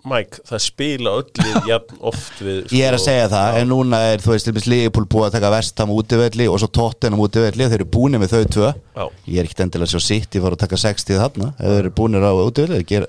Mike, 0.09 0.41
það 0.49 0.63
spila 0.65 1.13
öll 1.21 1.49
jafn 1.69 1.99
oft 2.09 2.39
við 2.41 2.61
sko, 2.63 2.75
Ég 2.79 2.87
er 2.89 2.97
að 2.97 3.03
segja 3.05 3.27
það, 3.33 3.59
en 3.61 3.69
núna 3.69 4.01
er 4.13 4.23
þú 4.25 4.33
veist, 4.33 4.47
til 4.47 4.55
dæmis 4.55 4.69
Liverpool 4.71 5.09
búið 5.13 5.27
að 5.27 5.35
taka 5.37 5.51
vestam 5.53 5.93
útivelli 5.93 6.47
og 6.49 6.61
svo 6.63 6.71
Tottenham 6.79 7.21
útivelli, 7.25 7.67
þeir 7.69 7.79
eru 7.83 7.89
búinir 7.97 8.23
með 8.23 8.33
þau 8.33 8.47
tvö. 8.57 8.71
Já. 8.97 9.05
Ég 9.27 9.43
er 9.43 9.49
ekkert 9.49 9.65
endilega 9.67 9.93
sjá 9.93 10.05
sitt, 10.07 10.39
ég 10.39 10.45
fór 10.45 10.57
að 10.57 10.63
taka 10.65 10.81
60 10.81 11.21
þarna 11.21 11.51
þeir 11.59 11.77
eru 11.83 11.93
búinir 12.01 12.25
á 12.25 12.33
útivelli, 12.33 13.01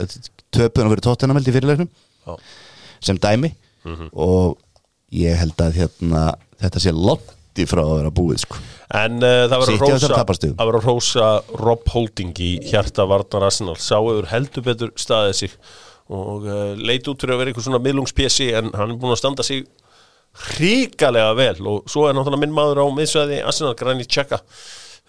töpunum 0.52 0.92
fyrir 0.92 1.06
Tottenham 1.08 1.40
held 1.40 1.48
í 1.48 1.56
fyrirleiknum. 1.56 1.92
Sem 3.02 3.20
dæmi. 3.22 3.54
Og 4.12 4.58
ég 5.16 5.40
held 5.40 5.64
að 5.64 5.80
hérna, 5.80 6.26
þetta 6.62 6.84
sé 6.84 6.94
lotti 6.96 7.66
frá 7.70 7.82
að 7.86 7.96
vera 8.02 8.12
búið 8.20 8.44
sko. 8.44 8.60
En 8.92 9.24
uh, 9.24 9.46
það 9.48 9.64
á 9.64 10.64
að 10.66 10.74
rósa 10.84 11.30
Rob 11.56 11.88
Holding 11.94 12.36
í 12.44 12.52
hjarta 12.68 13.08
Varnar 13.08 13.48
Arsenal. 13.48 13.78
Sá 13.80 13.96
hefur 13.96 14.28
heldur 14.32 14.66
betur 14.68 14.92
staðið 15.00 15.38
sig 15.40 15.56
og 16.12 16.48
uh, 16.50 16.74
leit 16.80 17.08
út 17.08 17.24
fyrir 17.24 17.36
að 17.36 17.42
vera 17.42 17.54
einhver 17.54 17.66
svona 17.66 17.82
miðlungspjessi 17.84 18.52
en 18.60 18.72
hann 18.76 18.94
er 18.94 19.00
búin 19.02 19.16
að 19.16 19.22
standa 19.22 19.46
sig 19.48 19.66
hrikalega 20.52 21.34
vel. 21.38 21.58
Og 21.68 21.92
svo 21.92 22.08
er 22.08 22.16
náttúrulega 22.16 22.44
minn 22.46 22.56
maður 22.56 22.84
á 22.84 22.86
miðsvæði 22.96 23.42
Arsenal 23.48 23.76
Granit 23.80 24.12
Xhaka. 24.12 24.42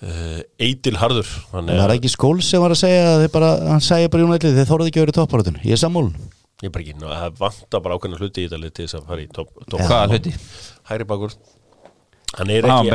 Uh, 0.02 0.40
Eitil 0.58 0.96
Harður 0.98 1.28
en 1.54 1.68
það 1.70 1.84
er 1.84 1.92
ekki 1.94 2.10
skól 2.10 2.40
sem 2.42 2.58
var 2.58 2.72
að 2.74 2.80
segja 2.80 3.02
að 3.12 3.28
bara, 3.30 3.52
hann 3.68 3.84
segja 3.86 4.10
bara 4.10 4.24
United, 4.26 4.56
þeir 4.56 4.66
þorði 4.66 4.90
ekki 4.90 4.98
að 4.98 5.04
vera 5.04 5.12
í 5.12 5.18
topparötun 5.20 5.60
ég 5.62 5.76
er 5.76 5.78
sammúlun 5.78 6.16
Ég 6.62 6.70
er 6.70 6.74
bara 6.74 6.82
ekki, 6.82 6.94
það 6.98 7.38
vantar 7.38 7.80
bara 7.82 7.94
ákveðna 7.98 8.18
hluti 8.18 8.42
í 8.42 8.46
þetta 8.48 8.58
lið 8.62 8.72
til 8.74 8.84
þess 8.84 8.96
að 8.98 9.06
fara 9.10 9.22
í 9.22 9.28
topp 9.34 9.64
top 9.66 9.80
hvaða 9.82 10.12
hluti? 10.12 10.32
Hæri 10.90 11.06
bakur. 11.10 11.32
Hann 12.38 12.52
er 12.54 12.68
ekki. 12.70 12.90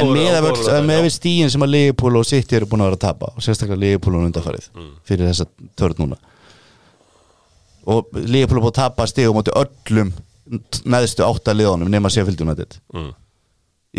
En 0.00 0.08
með, 0.16 0.94
að 0.96 1.04
við 1.04 1.12
stíin 1.12 1.52
sem 1.52 1.64
að 1.66 1.74
Liverpool 1.74 2.16
og 2.18 2.24
City 2.26 2.56
eru 2.56 2.68
búin 2.70 2.82
að 2.82 2.88
vera 2.88 2.98
að 2.98 3.04
tapa 3.04 3.30
og 3.34 3.44
sérstaklega 3.44 3.82
Liverpool 3.82 4.16
og 4.16 4.24
undarfarið 4.30 4.70
fyrir 5.06 5.28
þessa 5.28 5.46
törn 5.78 6.00
núna 6.00 6.18
og 7.88 8.18
Liverpool 8.18 8.60
er 8.60 8.64
búin 8.66 8.72
að 8.72 8.80
tapa 8.82 9.06
stígum 9.08 9.40
átti 9.40 9.54
öllum 9.56 10.12
neðstu 10.88 11.24
átta 11.26 11.54
liðunum 11.56 11.90
nema 11.92 12.10
United. 12.12 12.78
Mm. 12.94 13.12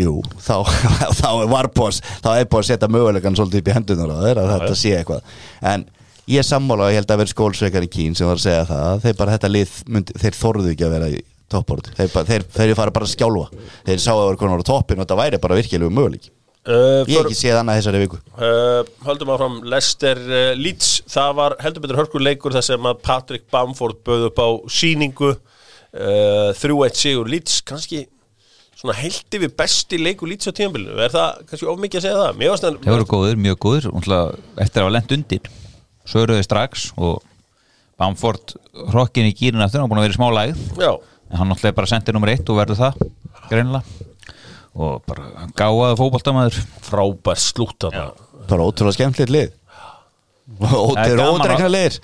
Jú, 0.00 0.20
þá, 0.38 0.62
þá 1.20 1.28
er 1.30 1.48
Varbós 1.50 2.00
þá 2.22 2.30
er 2.36 2.50
búin 2.50 2.62
að 2.62 2.68
setja 2.70 2.90
mögulegan 2.90 3.38
svolítið 3.38 3.62
upp 3.62 3.70
í 3.70 3.74
hendunar 3.74 4.14
á 4.14 4.18
þeir 4.22 4.42
að 4.42 4.52
þetta 4.54 4.76
sé 4.78 4.94
eitthvað. 4.98 5.34
En 5.72 5.86
ég 6.30 6.46
sammála 6.46 6.86
og 6.86 6.94
ég 6.94 7.00
held 7.00 7.10
að 7.10 7.22
vera 7.24 7.34
skólsveikar 7.34 7.86
í 7.86 7.90
Kín 7.90 8.14
sem 8.18 8.30
var 8.30 8.38
að 8.38 8.46
segja 8.46 8.68
það 8.70 8.86
að 8.92 9.04
þeir 9.06 9.18
bara 9.18 9.36
þetta 9.36 9.52
lið 9.56 9.76
myndi, 9.90 10.18
þeir 10.22 10.38
þorðu 10.38 10.74
ekki 10.74 10.86
að 10.86 10.94
vera 10.96 11.10
í 11.10 11.22
toppbord 11.50 11.88
þeir, 11.96 12.12
þeir, 12.28 12.44
þeir 12.54 12.76
fara 12.78 12.94
bara 12.94 13.08
að 13.08 13.14
skjálfa. 13.16 13.64
Þeir 13.88 14.04
sáu 14.04 14.14
að 14.20 14.28
vera 14.28 14.42
konar 14.44 14.62
á 14.62 14.70
toppin 14.70 15.00
og 15.00 15.06
þetta 15.06 15.18
væri 15.18 15.42
bara 15.42 15.58
virkilegu 15.58 15.96
möguleik 15.98 16.30
Uh, 16.68 17.06
ég 17.08 17.16
ekki 17.22 17.38
séð 17.38 17.56
annað 17.62 17.78
þessari 17.78 18.00
viku. 18.02 18.18
Uh, 18.36 18.82
höldum 19.06 19.30
áfram. 19.32 19.54
Lester 19.72 20.18
uh, 20.20 20.50
Leeds, 20.60 20.90
það 21.08 21.30
var 21.38 21.54
heldur 21.64 21.84
betur 21.86 22.00
hörkur 22.02 22.24
leikur 22.24 22.52
þar 22.52 22.66
sem 22.66 22.88
að 22.90 22.98
Patrick 23.06 23.46
Bamford 23.52 24.02
bauð 24.04 24.26
upp 24.28 24.42
á 24.44 24.48
síningu 24.68 25.30
uh, 25.32 26.50
3-1 26.60 27.00
sigur 27.00 27.30
Leeds 27.32 27.62
kannski 27.64 28.02
svona 28.76 28.96
heldi 28.98 29.40
við 29.40 29.54
besti 29.56 30.00
leikur 30.00 30.28
Leeds 30.28 30.48
á 30.48 30.56
tímabilinu, 30.56 30.98
er 31.00 31.14
það 31.14 31.40
kannski 31.48 31.70
of 31.72 31.80
mikið 31.80 32.02
að 32.02 32.06
segja 32.06 32.20
það? 32.20 32.44
Varst 32.44 32.68
þeir 32.68 32.92
voru 32.92 33.08
góður, 33.14 33.40
mjög 33.46 33.58
góður 33.64 33.88
eftir 34.60 34.82
að 34.82 34.84
hafa 34.84 34.94
lent 34.98 35.16
undir 35.16 35.50
svöruði 36.10 36.44
strax 36.44 36.90
og 37.00 37.24
Bamford 38.00 38.56
hrokkin 38.92 39.28
í 39.28 39.34
gýrin 39.36 39.64
eftir, 39.64 39.80
hann 39.80 39.88
var 39.88 39.94
búin 39.94 40.04
að 40.04 40.08
vera 40.08 40.16
í 40.16 40.20
smá 40.20 40.28
lægð. 40.32 40.62
Já, 40.80 40.92
en 41.30 41.40
hann 41.40 41.52
náttúrulega 41.52 41.80
bara 41.80 41.92
sendir 41.92 42.16
nummer 42.16 42.32
eitt 42.32 42.48
og 42.52 42.60
verður 42.60 42.80
það 42.80 43.02
greinilega 43.50 44.09
og 44.74 45.00
bara 45.08 45.46
gáðað 45.58 45.96
fótboltamaður. 46.00 46.58
Frábær 46.86 47.40
slúta 47.40 47.90
það 47.94 48.12
bara 48.50 48.66
ótrúlega 48.66 48.96
skemmtilegt 48.98 49.34
lið. 49.34 49.56
Og 50.66 50.94
Það 50.96 51.06
er 51.06 51.22
að- 51.22 51.72
liðir 51.74 51.98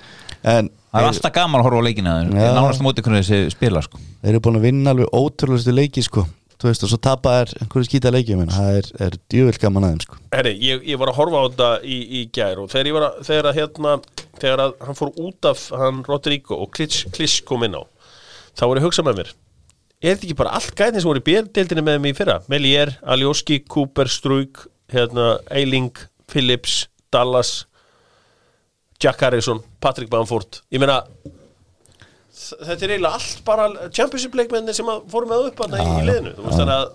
en 0.47 0.69
það 0.69 1.01
er 1.01 1.07
alltaf 1.11 1.33
gaman 1.35 1.61
að 1.61 1.67
horfa 1.67 1.79
á 1.79 1.87
leikina 1.87 2.17
þeir. 2.17 2.33
Já. 2.37 2.51
nánast 2.55 2.83
móti 2.85 3.03
hvernig 3.03 3.25
þessi 3.25 3.51
spila 3.51 3.81
sko. 3.83 3.99
þeir 4.23 4.29
eru 4.33 4.39
búin 4.39 4.59
að 4.59 4.67
vinna 4.67 4.93
alveg 4.93 5.09
ótrúlegustu 5.11 5.73
leiki 5.75 6.03
sko. 6.03 6.27
Þú 6.57 6.71
veist 6.71 6.83
og 6.83 6.89
svo 6.89 6.97
tapa 6.97 7.33
er 7.43 7.51
einhverju 7.61 7.85
skýta 7.85 8.09
leiki 8.09 8.33
það 8.33 8.77
er, 8.79 8.87
er 9.05 9.17
djúvill 9.29 9.59
gaman 9.61 9.83
aðeins 9.83 10.07
sko. 10.07 10.15
Herri, 10.33 10.55
ég, 10.57 10.87
ég 10.89 10.97
var 10.97 11.11
að 11.11 11.19
horfa 11.19 11.37
á 11.37 11.43
þetta 11.51 11.67
í, 11.85 11.97
í 12.17 12.21
gær 12.33 12.63
og 12.63 12.71
þegar 12.71 13.03
að, 13.05 13.19
þegar 13.27 13.49
að 13.51 13.59
hérna 13.59 13.91
þegar 14.41 14.63
að 14.63 14.73
hann 14.87 14.97
fór 14.97 15.11
út 15.21 15.45
af 15.51 15.69
hann 15.77 15.99
Rodrigo 16.07 16.57
og 16.63 16.71
Kliss 16.73 17.41
kom 17.45 17.63
inn 17.67 17.77
á 17.77 17.83
þá 18.57 18.63
var 18.65 18.79
ég 18.79 18.81
að 18.81 18.87
hugsa 18.87 19.05
með 19.05 19.19
mér 19.21 19.31
er 20.01 20.13
þetta 20.15 20.27
ekki 20.27 20.37
bara 20.37 20.57
allt 20.57 20.75
gætni 20.77 21.01
sem 21.01 21.09
voru 21.09 21.23
í 21.23 21.27
björndeildinni 21.27 21.85
með 21.85 22.03
mig 22.03 22.13
í 22.13 22.17
fyrra? 22.17 22.41
Melier, 22.51 22.93
Aljóski, 23.05 23.61
Cooper, 23.65 24.09
Strúk 24.11 24.67
hérna, 24.93 25.37
Eiling, 25.51 25.97
Phillips 26.29 26.85
Dallas 27.13 27.65
Jack 29.01 29.21
Harrison, 29.21 29.61
Patrick 29.79 30.09
Bamford. 30.09 30.61
Ég 30.73 30.81
meina 30.81 31.03
þetta 32.37 32.85
er 32.85 32.93
eiginlega 32.95 33.17
allt 33.17 33.43
bara 33.45 33.67
championship 33.93 34.37
leikmenni 34.37 34.73
sem 34.75 34.87
að 34.89 35.03
fóru 35.11 35.29
með 35.29 35.49
upp 35.51 35.61
þarna 35.61 35.83
í, 35.83 36.05
liðinu. 36.07 36.33
Þú 36.37 36.45
veist 36.47 36.61
þannig 36.61 36.75
að 36.77 36.87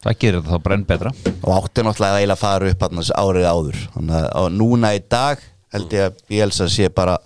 það 0.00 0.18
gerir 0.24 0.40
þetta 0.40 0.54
þá 0.54 0.64
brenn 0.66 0.86
betra. 0.88 1.12
Og 1.40 1.50
átti 1.56 1.84
náttúrulega 1.84 2.20
eiginlega 2.20 2.36
að 2.36 2.44
fara 2.44 2.72
upp 2.72 2.86
annars 2.88 3.12
árið 3.16 3.48
áður. 3.48 3.80
Þannig 3.96 4.28
að 4.42 4.48
núna 4.56 4.92
í 4.96 5.02
dag 5.16 5.46
held 5.74 5.96
ég 5.96 6.08
að 6.08 6.24
Bielsa 6.30 6.68
sé 6.72 6.90
bara 6.92 7.16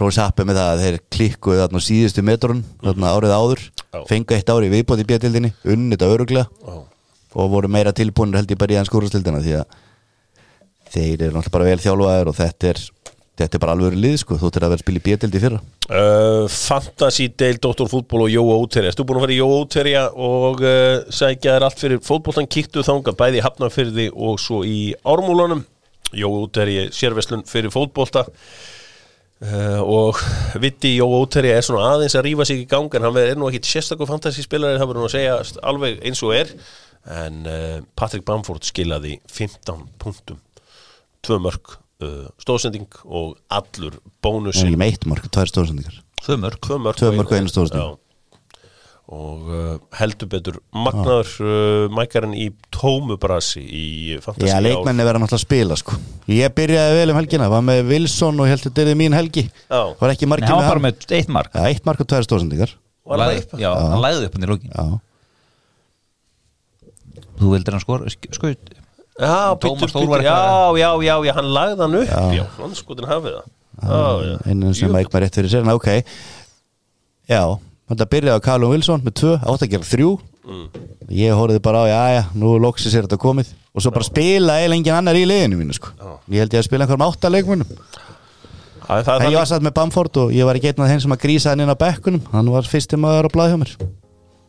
rósa 0.00 0.26
happi 0.28 0.46
með 0.48 0.60
það 0.60 0.72
að 0.72 0.84
þeir 0.84 1.00
klikkuðu 1.14 1.66
á 1.66 1.78
síðustu 1.84 2.24
metrun 2.26 2.64
þarna 2.82 3.14
árið 3.14 3.36
áður. 3.36 3.64
Fengu 4.08 4.36
eitt 4.36 4.50
ári 4.52 4.70
viðbót 4.70 5.02
í 5.02 5.06
bjöldildinni 5.08 5.52
unnið 5.64 5.96
þetta 5.96 6.10
öruglega 6.14 6.46
Ó. 6.66 6.86
og 7.34 7.52
voru 7.52 7.70
meira 7.72 7.94
tilbúinir 7.96 8.40
held 8.40 8.52
ég 8.54 8.60
bara 8.60 8.76
í 8.76 8.78
hans 8.78 8.90
skúrastildina 8.90 9.42
því 9.42 9.56
að 9.60 9.78
þeir 10.90 11.26
eru 11.26 11.34
náttúrulega 11.34 11.54
bara 11.56 11.68
vel 11.68 11.82
þjálfaðir 11.82 12.30
og 12.30 12.38
þetta 12.38 12.70
er, 12.70 12.80
þetta 13.40 13.56
er 13.56 13.62
bara 13.64 13.74
alveg 13.76 13.98
lið 13.98 14.16
sko, 14.22 14.38
þú 14.38 14.50
til 14.50 14.62
að 14.62 14.66
vera 14.72 14.78
að 14.78 14.84
spila 14.84 15.00
í 15.00 15.04
bjötildi 15.06 15.42
fyrra. 15.42 15.60
Uh, 15.90 16.46
Fantasy 16.50 17.28
Deil, 17.34 17.58
Dóttorfútból 17.62 18.24
og 18.26 18.30
Jóa 18.30 18.56
Óterja 18.62 18.90
Erstu 18.92 19.06
búin 19.06 19.20
að 19.20 19.26
fara 19.26 19.34
í 19.34 19.38
Jóa 19.40 19.60
Óterja 19.60 20.02
og 20.14 20.62
uh, 20.62 21.04
sækja 21.14 21.56
þér 21.56 21.66
allt 21.66 21.82
fyrir 21.82 22.02
fótboltan 22.06 22.50
kíktu 22.50 22.84
þangað 22.86 23.18
bæði 23.22 23.40
í 23.40 23.46
Hafnarfyrði 23.46 24.08
og 24.14 24.42
svo 24.42 24.62
í 24.66 24.80
Ármúlanum. 25.02 25.64
Jóa 26.14 26.44
Óterja 26.46 26.88
sérveslun 26.94 27.46
fyrir 27.46 27.74
fótbolta 27.74 28.26
uh, 29.46 29.80
og 29.82 30.20
Vitti 30.62 30.94
Jóa 30.96 31.22
Óterja 31.22 31.58
er 31.58 31.66
svona 31.66 31.94
aðeins 31.94 32.16
að 32.18 32.26
rífa 32.28 32.46
sig 32.48 32.62
í 32.64 32.68
gang 32.70 32.92
en 32.96 33.08
hann 33.08 33.18
er 33.20 33.38
nú 33.38 33.48
ekkit 33.50 33.68
sérstakku 33.70 34.08
fantasy 34.08 34.44
spilari 34.46 34.80
það 34.80 34.92
verður 34.92 35.04
nú 35.04 35.10
að 35.10 35.16
segja 35.16 35.64
alveg 35.72 36.00
eins 36.06 36.22
og 36.26 36.36
er. 36.36 36.54
En 37.20 37.44
uh, 37.48 37.78
Patrick 37.96 38.26
Bamford 38.28 38.66
skilaði 38.68 39.16
15 39.32 39.86
punktum. 40.02 40.40
Tvö 41.24 41.40
mörg 41.40 41.74
uh, 42.04 42.28
stóðsending 42.42 43.00
og 43.04 43.38
allur 43.52 43.98
bónusin 44.24 44.68
ekki 44.68 44.80
með 44.80 44.94
eitt 44.94 45.08
mark, 45.08 45.28
tvær 45.32 45.50
stóðsendingar 45.52 46.00
Tvö 46.20 46.36
mörg 46.40 46.60
tvö 46.64 46.78
mörg, 46.84 47.26
og 47.26 47.36
einu 47.36 47.48
stóðsending. 47.48 47.96
Já. 49.10 49.16
og 49.16 49.48
uh, 49.50 49.78
heldur 49.98 50.28
betur 50.30 50.58
magnaður 50.70 51.30
uh, 51.42 51.86
mækarinn 51.94 52.34
í 52.38 52.46
tómubrasi 52.74 53.62
í 53.64 53.86
fantasy 54.22 54.50
Já, 54.52 54.60
leikmenni 54.62 55.06
verða 55.06 55.24
náttúrulega 55.24 55.40
að 55.40 55.44
spila 55.44 55.78
sko. 55.80 55.96
Ég 56.30 56.54
byrjaði 56.54 56.98
vel 57.00 57.10
um 57.10 57.18
helgina, 57.18 57.48
var 57.50 57.64
með 57.66 57.82
Wilson 57.90 58.38
og 58.38 58.46
ég 58.46 58.54
held 58.54 58.68
að 58.68 58.70
þetta 58.70 58.94
er 58.94 59.00
mín 59.00 59.16
helgi. 59.18 59.48
Já. 59.66 59.80
Var 59.98 60.14
ekki 60.14 60.30
margir 60.30 60.54
með 60.54 60.68
hann? 60.68 60.82
með 60.86 61.06
eitt 61.18 61.32
mark. 61.34 61.50
Já, 61.54 61.66
eitt 61.66 61.88
mark 61.88 62.04
og 62.04 62.10
tvær 62.12 62.26
stóðsendingar? 62.28 62.76
Já, 63.58 63.70
hann 63.74 64.02
læði 64.04 64.28
upp 64.28 64.36
hann 64.36 64.46
í 64.46 64.50
lókin 64.50 64.70
Já, 64.70 64.84
Þú 67.40 67.54
vildir 67.54 67.74
hann 67.74 67.82
skora, 67.82 68.10
sk- 68.12 68.34
skaut? 68.36 68.74
Já, 69.20 69.56
Tómas 69.60 69.88
Pétur, 69.88 69.94
Þór 69.94 70.10
var 70.10 70.22
Pétur, 70.22 70.28
já, 70.28 70.78
já, 70.80 70.90
já, 71.08 71.14
já, 71.24 71.32
hann 71.38 71.48
lagði 71.56 71.82
hann 71.82 71.96
upp. 72.02 72.12
Já, 72.36 72.44
hann 72.58 72.76
skotin 72.76 73.08
hafið 73.08 73.38
það. 73.38 73.48
Já, 73.80 74.02
já. 74.28 74.36
einu 74.44 74.74
sem 74.76 74.88
Jú. 74.88 74.92
maður 74.92 75.24
rétt 75.24 75.38
fyrir 75.40 75.52
sér 75.52 75.64
en 75.64 75.72
ok. 75.72 75.88
Já, 77.30 77.42
þetta 77.90 78.10
byrjaði 78.14 78.42
á 78.42 78.46
Callum 78.46 78.74
Wilson 78.74 79.06
með 79.06 79.16
tvö, 79.22 79.36
átt 79.40 79.64
að 79.66 79.72
gera 79.74 79.88
þrjú. 79.90 80.10
Mm. 80.50 80.66
Ég 81.14 81.36
horfði 81.36 81.62
bara 81.62 81.82
á, 81.82 81.84
já, 81.90 82.02
já, 82.16 82.22
nú 82.38 82.54
loksis 82.62 82.94
er 82.96 83.06
þetta 83.06 83.20
komið. 83.22 83.50
Og 83.70 83.84
svo 83.84 83.92
bara 83.94 84.06
spila 84.06 84.58
eiginlega 84.58 84.78
engin 84.80 84.96
annar 84.98 85.18
í 85.18 85.26
liðinu 85.28 85.58
mínu 85.60 85.76
sko. 85.76 85.92
Ég 86.30 86.42
held 86.42 86.54
ég 86.54 86.62
að 86.62 86.66
spila 86.66 86.86
einhverjum 86.86 87.06
átta 87.06 87.30
leikmunum 87.30 87.68
Það, 88.90 89.04
það, 89.06 89.22
En 89.22 89.30
ég 89.30 89.38
var 89.38 89.46
satt 89.46 89.62
með 89.62 89.74
Bamford 89.76 90.18
og 90.18 90.32
ég 90.34 90.46
var 90.48 90.58
einn 90.58 90.82
af 90.82 90.90
þeim 90.90 91.02
sem 91.04 91.14
að 91.14 91.22
grísa 91.22 91.52
hann 91.52 91.62
inn 91.62 91.70
á 91.70 91.78
bekkunum. 91.78 92.22
Hann 92.32 92.50
var 92.50 92.66
fyrsti 92.66 92.98
maður 92.98 93.28
á 93.30 93.34
blað 93.36 93.52
hjá 93.52 93.58
mér. 93.60 93.74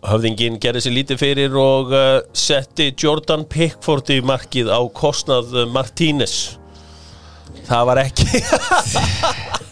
Höfðingin 0.02 0.58
gerði 0.64 0.82
sér 0.82 0.96
lítið 0.96 1.20
fyrir 1.22 1.58
og 1.62 1.94
uh, 1.94 2.08
setti 2.34 2.88
Jordan 2.98 3.46
Pickford 3.46 4.10
í 4.10 4.18
markið 4.26 4.72
á 4.74 4.82
kostnað 4.98 5.54
uh, 5.54 5.68
Martínez. 5.70 6.58
Það 7.70 7.86
var 7.92 8.02
ekki 8.02 8.42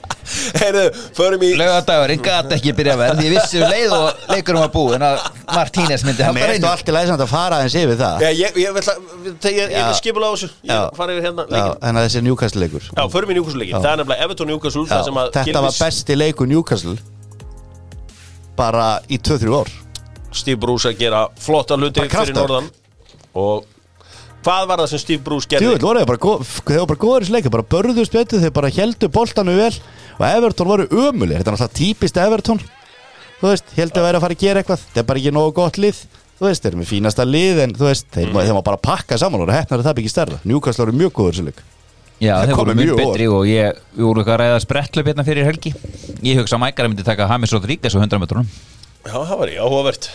Heyrðu, 0.59 0.83
förum 1.17 1.43
í 1.45 1.49
Laugadagur, 1.59 2.13
ég 2.13 2.21
gæti 2.25 2.55
ekki 2.57 2.73
byrja 2.77 2.95
verð 2.99 3.21
Ég 3.25 3.33
vissi 3.35 3.59
um 3.61 3.69
leið 3.71 3.95
og 3.97 4.23
leikurum 4.33 4.63
var 4.63 4.71
búinn 4.73 5.05
að 5.05 5.19
Martínez 5.53 6.03
myndi 6.07 6.23
En 6.23 6.29
halda 6.29 6.37
mér 6.39 6.45
er 6.45 6.53
reynu 6.53 6.63
þetta 6.65 6.71
allt 6.75 6.91
í 6.91 6.95
læsand 6.95 7.23
að 7.25 7.31
fara 7.33 7.59
aðeins 7.59 7.77
yfir 7.81 7.99
það. 7.99 8.23
Já, 8.25 8.29
ég, 8.29 8.39
ég, 8.39 8.53
ég, 8.59 8.79
ég, 8.79 9.37
ég, 9.43 9.59
ég 9.59 9.75
Já. 9.75 9.85
er 9.89 9.97
skipula 9.99 10.29
á 10.29 10.31
þessu. 10.35 10.49
Já. 10.63 10.75
Ég 10.79 10.97
fara 10.99 11.15
yfir 11.15 11.27
hérna 11.29 11.45
Já, 11.49 11.53
leikin 11.55 11.87
en 11.89 11.99
að 12.01 12.07
þessi 12.09 12.23
Newcastle 12.27 12.63
leikur. 12.65 12.89
Já, 12.93 13.03
förum 13.15 13.33
í 13.33 13.37
Newcastle-leikin 13.39 13.75
Já. 13.75 13.81
Það 13.83 13.91
er 13.93 14.01
nefnilega 14.03 14.27
Everton 14.29 14.51
Newcastle 14.53 14.83
Já, 14.85 14.91
það 14.93 15.03
sem 15.09 15.19
að 15.23 15.31
Þetta 15.39 15.63
var 15.67 15.77
besti 15.79 16.19
leikur 16.19 16.49
Newcastle 16.53 16.95
Bara 18.59 18.87
í 19.07 19.19
2-3 19.23 19.53
ár. 19.55 19.69
Steve 20.35 20.59
Bruce 20.61 20.89
að 20.91 20.99
gera 20.99 21.23
flotta 21.41 21.77
hluti 21.79 22.03
Bara 22.03 22.23
fyrir 22.25 22.35
norðan. 22.37 22.67
Og 23.39 23.65
hvað 24.45 24.67
var 24.69 24.81
það 24.83 24.91
sem 24.93 25.01
Steve 25.03 25.23
Bruce 25.25 25.49
gerði? 25.49 25.65
Djúvill 25.71 25.83
voru 25.87 26.01
þeir 26.03 26.09
bara, 26.11 26.21
gó- 26.21 26.43
þeir 26.43 26.77
voru 26.83 26.89
bara 26.91 27.01
góður 27.05 27.23
í 27.23 27.25
þessu 27.25 27.35
leik 27.37 27.49
Bara 27.55 27.67
börðust 27.73 28.13
betur, 28.15 28.43
þeir 28.43 28.53
bara 28.59 28.71
heldu 28.75 29.09
boltanu 29.15 29.55
vel 29.57 29.71
Og 30.20 30.26
Everton 30.28 30.70
voru 30.70 30.86
ömulir 30.91 31.39
Þetta 31.39 31.53
er 31.53 31.55
náttúrulega 31.55 31.80
típist 31.80 32.20
Everton. 32.20 32.61
Þú 33.39 33.51
veist, 33.53 33.74
heldur 33.78 34.01
að 34.01 34.07
vera 34.09 34.20
að 34.20 34.26
fara 34.26 34.36
að 34.36 34.41
gera 34.43 34.61
eitthvað. 34.61 34.86
Þetta 34.89 35.01
er 35.01 35.09
bara 35.09 35.22
ekki 35.22 35.36
nógu 35.36 35.53
gott 35.55 35.80
lið. 35.80 36.01
Þú 36.39 36.47
veist, 36.47 36.63
þeir 36.63 36.72
eru 36.74 36.80
með 36.80 36.89
fínasta 36.91 37.26
lið 37.28 37.61
En 37.65 37.76
þú 37.76 37.88
veist, 37.88 38.07
þeir, 38.15 38.30
mm. 38.30 38.39
þeir 38.43 38.55
má 38.55 38.61
bara 38.67 38.80
pakka 38.80 39.17
saman 39.20 39.43
Og 39.43 39.51
hefnar 39.51 39.82
að 39.82 39.89
það 39.89 40.01
ekki 40.03 40.11
stærra 40.13 40.39
Newcastle 40.47 40.86
voru 40.86 40.95
mjög 40.95 41.13
góður 41.17 41.32
í 41.32 41.36
þessu 41.36 41.47
leik. 41.49 41.61
Já, 42.20 42.34
Það 42.36 42.49
þeir 42.49 42.57
voru 42.59 42.76
mjög 42.76 42.97
betri 42.99 43.28
og 43.32 43.45
ég 43.47 43.78
við 43.95 44.03
voru 44.03 44.22
eitthvað 44.22 44.34
að 44.36 44.41
ræða 44.41 44.63
sprettlöp 44.65 45.07
hérna 45.07 45.24
fyrir 45.24 45.47
helgi. 45.47 45.72
Ég 46.26 46.41
hugsa 46.41 46.57
að 46.57 46.63
Mækara 46.65 46.91
myndi 46.91 47.05
taka 47.07 47.28
Hamis 47.32 47.53
Rodríguez 47.55 47.95
á 47.95 47.99
100 47.99 48.20
metrunum. 48.20 48.49
Já, 49.05 49.13
það 49.15 49.38
var 49.39 49.53
ég 49.53 49.61
áhugavert. 49.63 50.09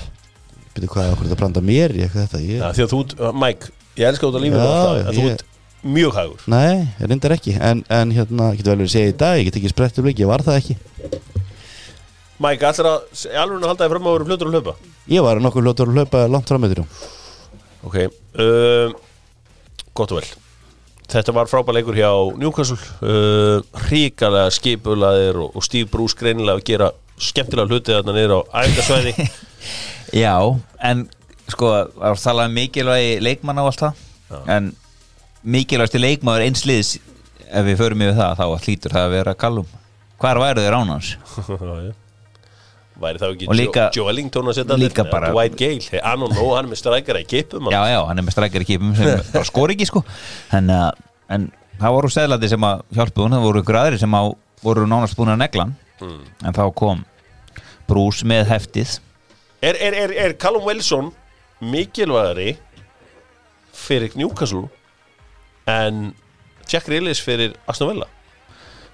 Býtu 0.74 0.90
hvað, 0.92 1.14
okkur 1.14 1.30
þetta 1.30 1.38
branda 1.40 1.62
mér 1.64 1.94
eitthvað 1.96 2.26
þetta? 2.26 2.42
Ég... 2.44 2.60
Já, 2.60 2.66
Því 2.76 2.84
að 2.84 2.92
þú, 2.92 3.00
uh, 3.16 3.32
Mike, 3.40 3.72
ég 3.96 4.10
elska 4.10 4.28
út 4.28 4.36
alltaf, 4.36 5.00
en 5.00 5.16
þú 5.16 5.24
ég- 5.24 5.32
ert 5.38 5.46
mjög 5.84 6.16
hægur. 6.16 6.44
Nei, 6.50 6.88
ég 6.98 7.08
reyndar 7.10 7.34
ekki. 7.36 7.54
En, 7.60 7.84
en 7.92 8.12
hérna, 8.14 8.50
getur 8.56 8.74
vel 8.74 8.82
verið 8.82 8.90
að 8.90 8.94
segja 8.96 9.12
í 9.12 9.16
dag 9.20 9.38
Ég 9.38 9.48
get 9.48 9.58
ekki 9.60 9.72
sprett 9.72 10.00
um 10.00 10.08
leik, 10.08 10.20
ég 10.22 10.30
var 10.30 10.44
það 10.44 10.60
ekki. 10.60 10.76
Mike, 12.44 12.66
allir 12.66 12.88
að, 12.90 13.04
alveg 13.38 13.60
að 13.60 13.68
halda 13.70 13.84
þið 13.84 13.92
fram 13.92 14.08
að 14.08 14.16
vera 14.16 14.28
fljótur 14.28 14.48
að 14.50 14.56
hlaupa? 14.56 14.74
Ég 15.12 15.24
var 15.24 15.42
nokkuð 15.44 15.68
ljótur 15.68 15.90
að 15.92 16.00
hlaupa 16.00 16.24
langt 16.32 16.50
fram 16.50 16.64
með 16.64 16.74
þér 16.74 16.82
Ok, 17.84 17.96
um, 18.40 18.94
gott 19.94 20.14
og 20.14 20.20
vel. 20.20 20.28
Þetta 21.14 21.34
var 21.36 21.50
frábær 21.50 21.76
leikur 21.76 21.98
hjá 21.98 22.10
Newcastle 22.40 22.78
uh, 23.04 23.60
Ríkalega 23.90 24.52
skipulaðir 24.56 25.36
og, 25.44 25.52
og 25.52 25.66
Steve 25.66 25.90
Bruce 25.92 26.16
greinilega 26.18 26.56
að 26.58 26.64
gera 26.70 26.88
skemmtilega 27.20 27.70
hluti 27.70 27.92
þarna 27.92 28.16
niður 28.16 28.38
á 28.40 28.64
æfingasvæði. 28.64 29.28
Já, 30.24 30.34
en 30.88 31.04
sko, 31.52 31.74
það 32.00 32.40
var 32.40 32.48
um 32.48 32.56
mikilvægi 32.56 33.12
leikmann 33.22 33.60
á 33.60 33.64
allt 33.68 33.84
það 33.84 34.50
En 34.50 34.72
mikilvægsti 35.44 36.00
leikmaður 36.00 36.46
eins 36.48 36.64
liðs 36.68 36.94
Ef 37.54 37.62
við 37.68 37.76
förum 37.78 38.00
yfir 38.02 38.16
það, 38.18 38.38
þá 38.40 38.64
hlýtur 38.64 38.90
það 38.96 39.04
að 39.06 39.12
vera 39.14 39.32
Callum. 39.38 39.66
Hvar 40.18 40.38
væru 40.42 40.62
þeir 40.64 40.74
án 40.74 40.88
hans? 40.90 41.10
Væri 43.04 43.18
þá 43.18 43.26
ekki 43.34 43.46
Og 43.50 43.56
líka- 43.58 43.84
Joe 43.94 44.08
Ellington 44.10 44.46
að 44.50 44.54
setja 44.58 44.74
allir? 44.74 44.92
bara- 45.10 45.30
Dwight 45.34 45.56
Gale, 45.58 45.80
hey, 45.90 46.00
don't 46.00 46.30
know, 46.32 46.54
hann 46.54 46.64
er 46.66 46.70
með 46.70 46.78
strækara 46.80 47.20
í 47.22 47.26
kipum 47.26 47.70
Já, 47.70 47.80
já, 47.90 48.00
hann 48.06 48.18
er 48.18 48.22
með 48.26 48.34
strækjar 48.36 48.62
í 48.62 48.68
kipum 48.68 48.94
sem 48.94 49.44
skor 49.50 49.70
ekki 49.74 49.86
sko. 49.86 50.02
En, 50.54 50.70
uh, 50.70 50.90
en 51.28 51.48
það 51.80 51.96
voru 51.96 52.10
seðlandi 52.14 52.48
sem 52.54 52.66
að 52.68 52.82
hjálpuðu 52.94 53.26
hún, 53.26 53.34
það 53.36 53.46
voru 53.48 53.64
aðri 53.82 53.98
sem 53.98 54.14
að 54.18 54.30
voru 54.64 54.86
nánast 54.86 55.16
búin 55.18 55.34
að 55.34 55.42
negla 55.44 55.68
Hmm. 56.00 56.24
en 56.42 56.52
þá 56.56 56.64
kom 56.74 57.04
Brús 57.86 58.24
með 58.26 58.48
heftið. 58.50 58.96
Er, 59.62 59.76
er, 59.78 59.94
er, 59.94 60.10
er 60.24 60.32
Callum 60.34 60.64
Wilson 60.66 61.12
mikilvægari 61.62 62.56
fyrir 63.72 64.10
Newcastle 64.18 64.66
en 65.70 66.00
Jack 66.70 66.88
Reelis 66.90 67.20
fyrir 67.24 67.54
Aston 67.70 67.92
Villa? 67.92 68.08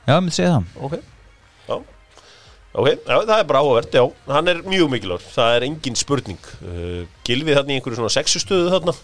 Já, 0.06 0.16
ég 0.16 0.20
myndi 0.24 0.36
segja 0.36 0.56
það. 0.56 0.68
Ok, 0.86 0.98
já. 1.68 1.78
Ok, 2.70 2.88
já, 2.88 3.14
það 3.14 3.36
er 3.36 3.48
bara 3.48 3.62
áhugavert, 3.62 3.94
já. 3.94 4.04
Hann 4.30 4.50
er 4.50 4.60
mjög 4.66 4.92
mikilvægur, 4.92 5.30
það 5.34 5.54
er 5.56 5.66
engin 5.66 5.98
spurning. 5.98 6.52
Uh, 6.62 7.00
Gilvið 7.26 7.58
þarna 7.58 7.74
í 7.74 7.78
einhverju 7.80 8.00
svona 8.00 8.14
sexustöðu 8.14 8.70
þarna? 8.74 8.94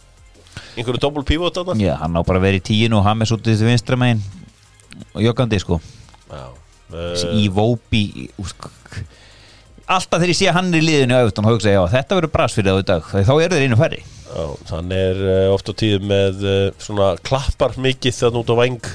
Einhverju 0.77 1.03
double 1.03 1.27
pivot 1.27 1.59
þarna? 1.59 1.79
Já, 1.83 1.95
hann 2.03 2.15
á 2.15 2.23
bara 2.23 2.41
að 2.43 2.47
vera 2.49 2.61
í 2.61 2.67
tíinu 2.71 3.01
og 3.01 3.07
Hames 3.07 3.35
út 3.35 3.43
í 3.43 3.53
þessu 3.53 3.69
vinstra 3.69 3.99
megin. 4.01 4.23
Og 5.13 5.27
joggandi 5.27 5.61
sko. 5.63 5.81
Já 6.31 6.47
uh, 6.95 7.35
í 7.35 7.47
Vóbi 7.53 8.05
alltaf 9.87 10.19
þegar 10.19 10.33
ég 10.33 10.39
sé 10.39 10.53
hann 10.55 10.73
er 10.73 10.83
í 10.83 10.87
liðinu 10.87 11.19
á 11.19 11.23
Evertón 11.23 11.47
þá 11.47 11.53
hugsa 11.55 11.71
ég, 11.71 11.79
já, 11.79 11.93
þetta 11.95 12.19
verður 12.19 12.33
bras 12.35 12.57
fyrir 12.57 12.87
dag. 12.87 13.07
Þá 13.07 13.33
eru 13.35 13.57
þeir 13.57 13.67
einu 13.67 13.79
færri 13.79 14.03
Já, 14.37 14.45
hann 14.69 14.93
er 14.93 15.19
uh, 15.25 15.55
oft 15.55 15.71
á 15.73 15.73
tíðum 15.73 16.11
með 16.11 16.43
uh, 16.45 16.57
svona 16.83 17.15
klappar 17.25 17.77
mikið 17.81 18.19
þarna 18.19 18.43
út 18.43 18.51
á 18.53 18.57
væng. 18.59 18.89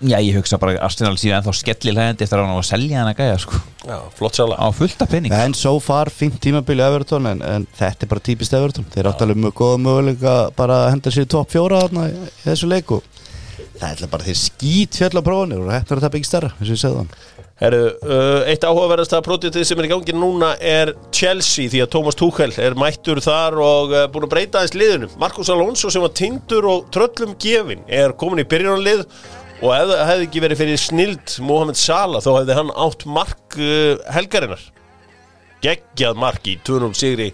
Já, 0.00 0.16
ég 0.24 0.34
hugsa 0.34 0.56
bara 0.58 0.72
að 0.74 0.86
Arsenal 0.86 1.18
síðan 1.20 1.42
ennþá 1.42 1.52
skellilegandi 1.58 2.24
eftir 2.24 2.40
að 2.40 2.46
hann 2.48 2.56
á 2.56 2.62
að 2.62 2.68
selja 2.70 3.02
hann 3.02 3.10
að 3.10 3.18
gæja 3.20 3.36
sko. 3.44 3.60
Já, 3.84 3.96
flott 4.16 4.38
sala. 4.40 4.56
Á 4.56 4.66
fullta 4.72 5.06
penning 5.06 5.34
En 5.36 5.54
so 5.54 5.74
far, 5.84 6.10
fint 6.10 6.40
tímabili 6.42 6.82
Everton 6.82 7.28
en, 7.28 7.44
en 7.44 7.66
þetta 7.76 8.06
er 8.06 8.10
bara 8.14 8.24
típist 8.24 8.56
Everton. 8.56 8.88
Þeir 8.90 9.10
áttu 9.12 9.26
alveg 9.26 9.42
mjög 9.44 9.54
góða 9.60 9.82
möguleika 9.84 10.34
bara 10.56 10.86
að 10.86 10.94
henda 10.94 11.12
sér 11.14 11.28
í 11.28 11.30
topp 11.36 11.52
fjóra 11.52 11.84
þarna 11.84 12.08
í 12.08 12.16
þessu 12.46 12.72
leiku. 12.72 13.02
Það 13.76 13.90
er 13.92 14.12
bara 14.16 14.26
þeir 14.26 14.40
skýt 14.40 15.02
fjall 15.02 15.20
á 15.20 15.22
prófunir 15.22 15.62
og 15.62 15.70
hættur 15.74 16.00
að 16.00 16.08
það 16.08 16.16
byggja 16.16 16.30
stærra 16.32 16.52
eins 16.56 16.66
og 16.66 16.74
ég 16.74 16.82
segði 16.82 17.02
hann 17.04 17.14
Herru, 17.60 17.90
uh, 18.08 18.46
eitt 18.48 18.62
áhugaverðasta 18.64 19.18
projektið 19.20 19.66
sem 19.68 19.80
er 19.82 19.84
í 19.84 19.90
gangi 19.90 20.14
núna 20.16 20.54
er 20.64 20.94
Chelsea 21.12 21.68
því 21.68 21.82
að 21.84 21.90
Thomas 21.92 22.16
Tuchel 22.16 22.54
er 22.56 22.76
mættur 22.80 23.18
þar 23.20 23.58
og 23.60 23.92
uh, 23.92 24.04
búin 24.08 24.24
að 24.24 24.30
breyta 24.32 24.62
aðeins 24.62 24.76
liðinu. 24.80 25.08
Marcus 25.20 25.50
Alonso 25.52 25.90
sem 25.92 26.00
var 26.00 26.14
tindur 26.16 26.64
og 26.70 26.86
tröllum 26.94 27.34
gefin 27.42 27.82
er 27.84 28.14
komin 28.16 28.40
í 28.40 28.46
byrjunarlið 28.48 29.02
og 29.60 29.74
ef 29.76 29.90
það 29.90 30.00
hefði 30.08 30.28
ekki 30.30 30.42
verið 30.46 30.60
fyrir 30.62 30.80
snild 30.80 31.34
Mohamed 31.44 31.76
Salah 31.76 32.24
þá 32.24 32.30
hefði 32.30 32.56
hann 32.62 32.72
átt 32.86 33.04
mark 33.18 33.58
uh, 33.60 34.00
helgarinnar. 34.16 34.64
Geggjað 35.60 36.22
mark 36.24 36.48
í 36.48 36.56
2-0 36.64 36.96
sigri 36.96 37.28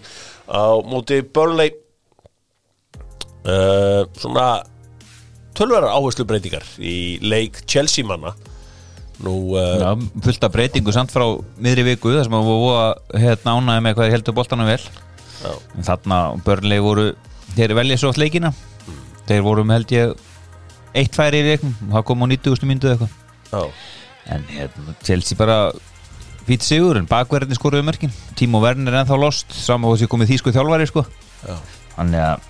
á 0.51 0.75
móti 0.83 1.21
Burnley. 1.23 1.71
Svona 3.47 4.49
tölverðar 5.55 5.93
áherslu 5.95 6.27
breytingar 6.27 6.67
í 6.83 7.15
leik 7.23 7.61
Chelsea 7.63 8.03
manna 8.03 8.33
nú 9.25 9.33
uh, 9.57 9.77
Já, 9.81 9.91
fullta 10.27 10.49
breytingu 10.53 10.93
samt 10.93 11.13
frá 11.13 11.25
miðri 11.61 11.85
viku 11.91 12.13
þar 12.13 12.27
sem 12.27 12.37
að 12.37 12.49
voru 12.51 13.17
hérna 13.17 13.55
ánæði 13.57 13.85
með 13.85 13.97
hvað 13.97 14.13
heldur 14.13 14.37
boltanum 14.37 14.69
vel 14.69 14.79
Já. 14.81 15.51
en 15.77 15.87
þarna 15.87 16.19
börnlegi 16.45 16.85
voru 16.85 17.05
þeir 17.57 17.75
velja 17.77 17.99
svo 18.01 18.11
oft 18.13 18.21
leikina 18.21 18.53
þeir 19.27 19.43
voru 19.45 19.65
með 19.67 19.79
held 19.81 19.95
ég 19.95 20.25
eitt 20.97 21.17
færi 21.17 21.41
í 21.41 21.47
leiknum 21.51 21.75
það 21.93 22.05
kom 22.09 22.25
á 22.25 22.27
90. 22.33 22.67
myndu 22.69 22.91
eitthvað 22.93 23.71
en 24.27 24.43
hérna, 24.51 24.95
Chelsea 25.05 25.39
bara 25.39 25.57
fýtt 26.47 26.65
sigur 26.67 26.99
en 26.99 27.07
bakverðin 27.09 27.57
skoruðu 27.57 27.85
mörkin 27.87 28.13
Timo 28.39 28.61
Werner 28.63 28.93
er 28.93 29.01
ennþá 29.01 29.19
lost 29.19 29.55
saman 29.55 29.89
og 29.89 29.97
þessi 29.97 30.11
komið 30.11 30.33
þýsku 30.35 30.53
þjálfari 30.55 30.89
sko 30.89 31.05
þannig 31.95 32.23
að 32.23 32.47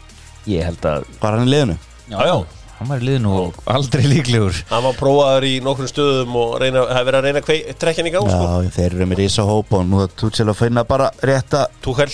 ég 0.52 0.68
held 0.68 0.88
að 0.90 1.08
Var 1.22 1.38
hann 1.38 1.48
í 1.48 1.52
liðinu? 1.52 1.78
Já, 2.08 2.20
já. 2.24 2.57
Hann 2.78 2.92
var 2.92 3.02
í 3.02 3.08
liðinu 3.08 3.34
og 3.34 3.60
aldrei 3.74 4.04
líklegur. 4.06 4.62
Hann 4.70 4.86
var 4.86 4.98
prófaður 5.00 5.48
í 5.50 5.54
nokkrum 5.66 5.90
stöðum 5.90 6.38
og 6.38 6.56
reyna, 6.62 6.86
hafði 6.92 7.10
verið 7.10 7.20
að 7.20 7.28
reyna 7.28 7.42
að 7.44 7.76
trekja 7.82 8.04
hann 8.04 8.10
í 8.12 8.14
gang 8.16 8.30
sko. 8.30 8.48
Já, 8.48 8.72
þeir 8.78 8.88
eru 8.92 9.10
með 9.10 9.22
rísa 9.24 9.46
hóp 9.48 9.76
og 9.78 9.86
nú 9.90 10.02
er 10.06 10.16
Tuchel 10.22 10.48
að 10.52 10.60
finna 10.62 10.86
bara 10.88 11.12
rétta 11.26 11.66
Tuchel, 11.84 12.12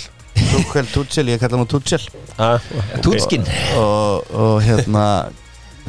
Tuchel, 0.93 1.30
ég 1.34 1.43
kalla 1.43 1.59
hann 1.61 1.72
Tuchel. 1.72 2.01
Ah, 2.41 2.74
Tútskinn. 3.05 3.45
Og, 3.78 4.34
og 4.34 4.59
hérna 4.66 5.05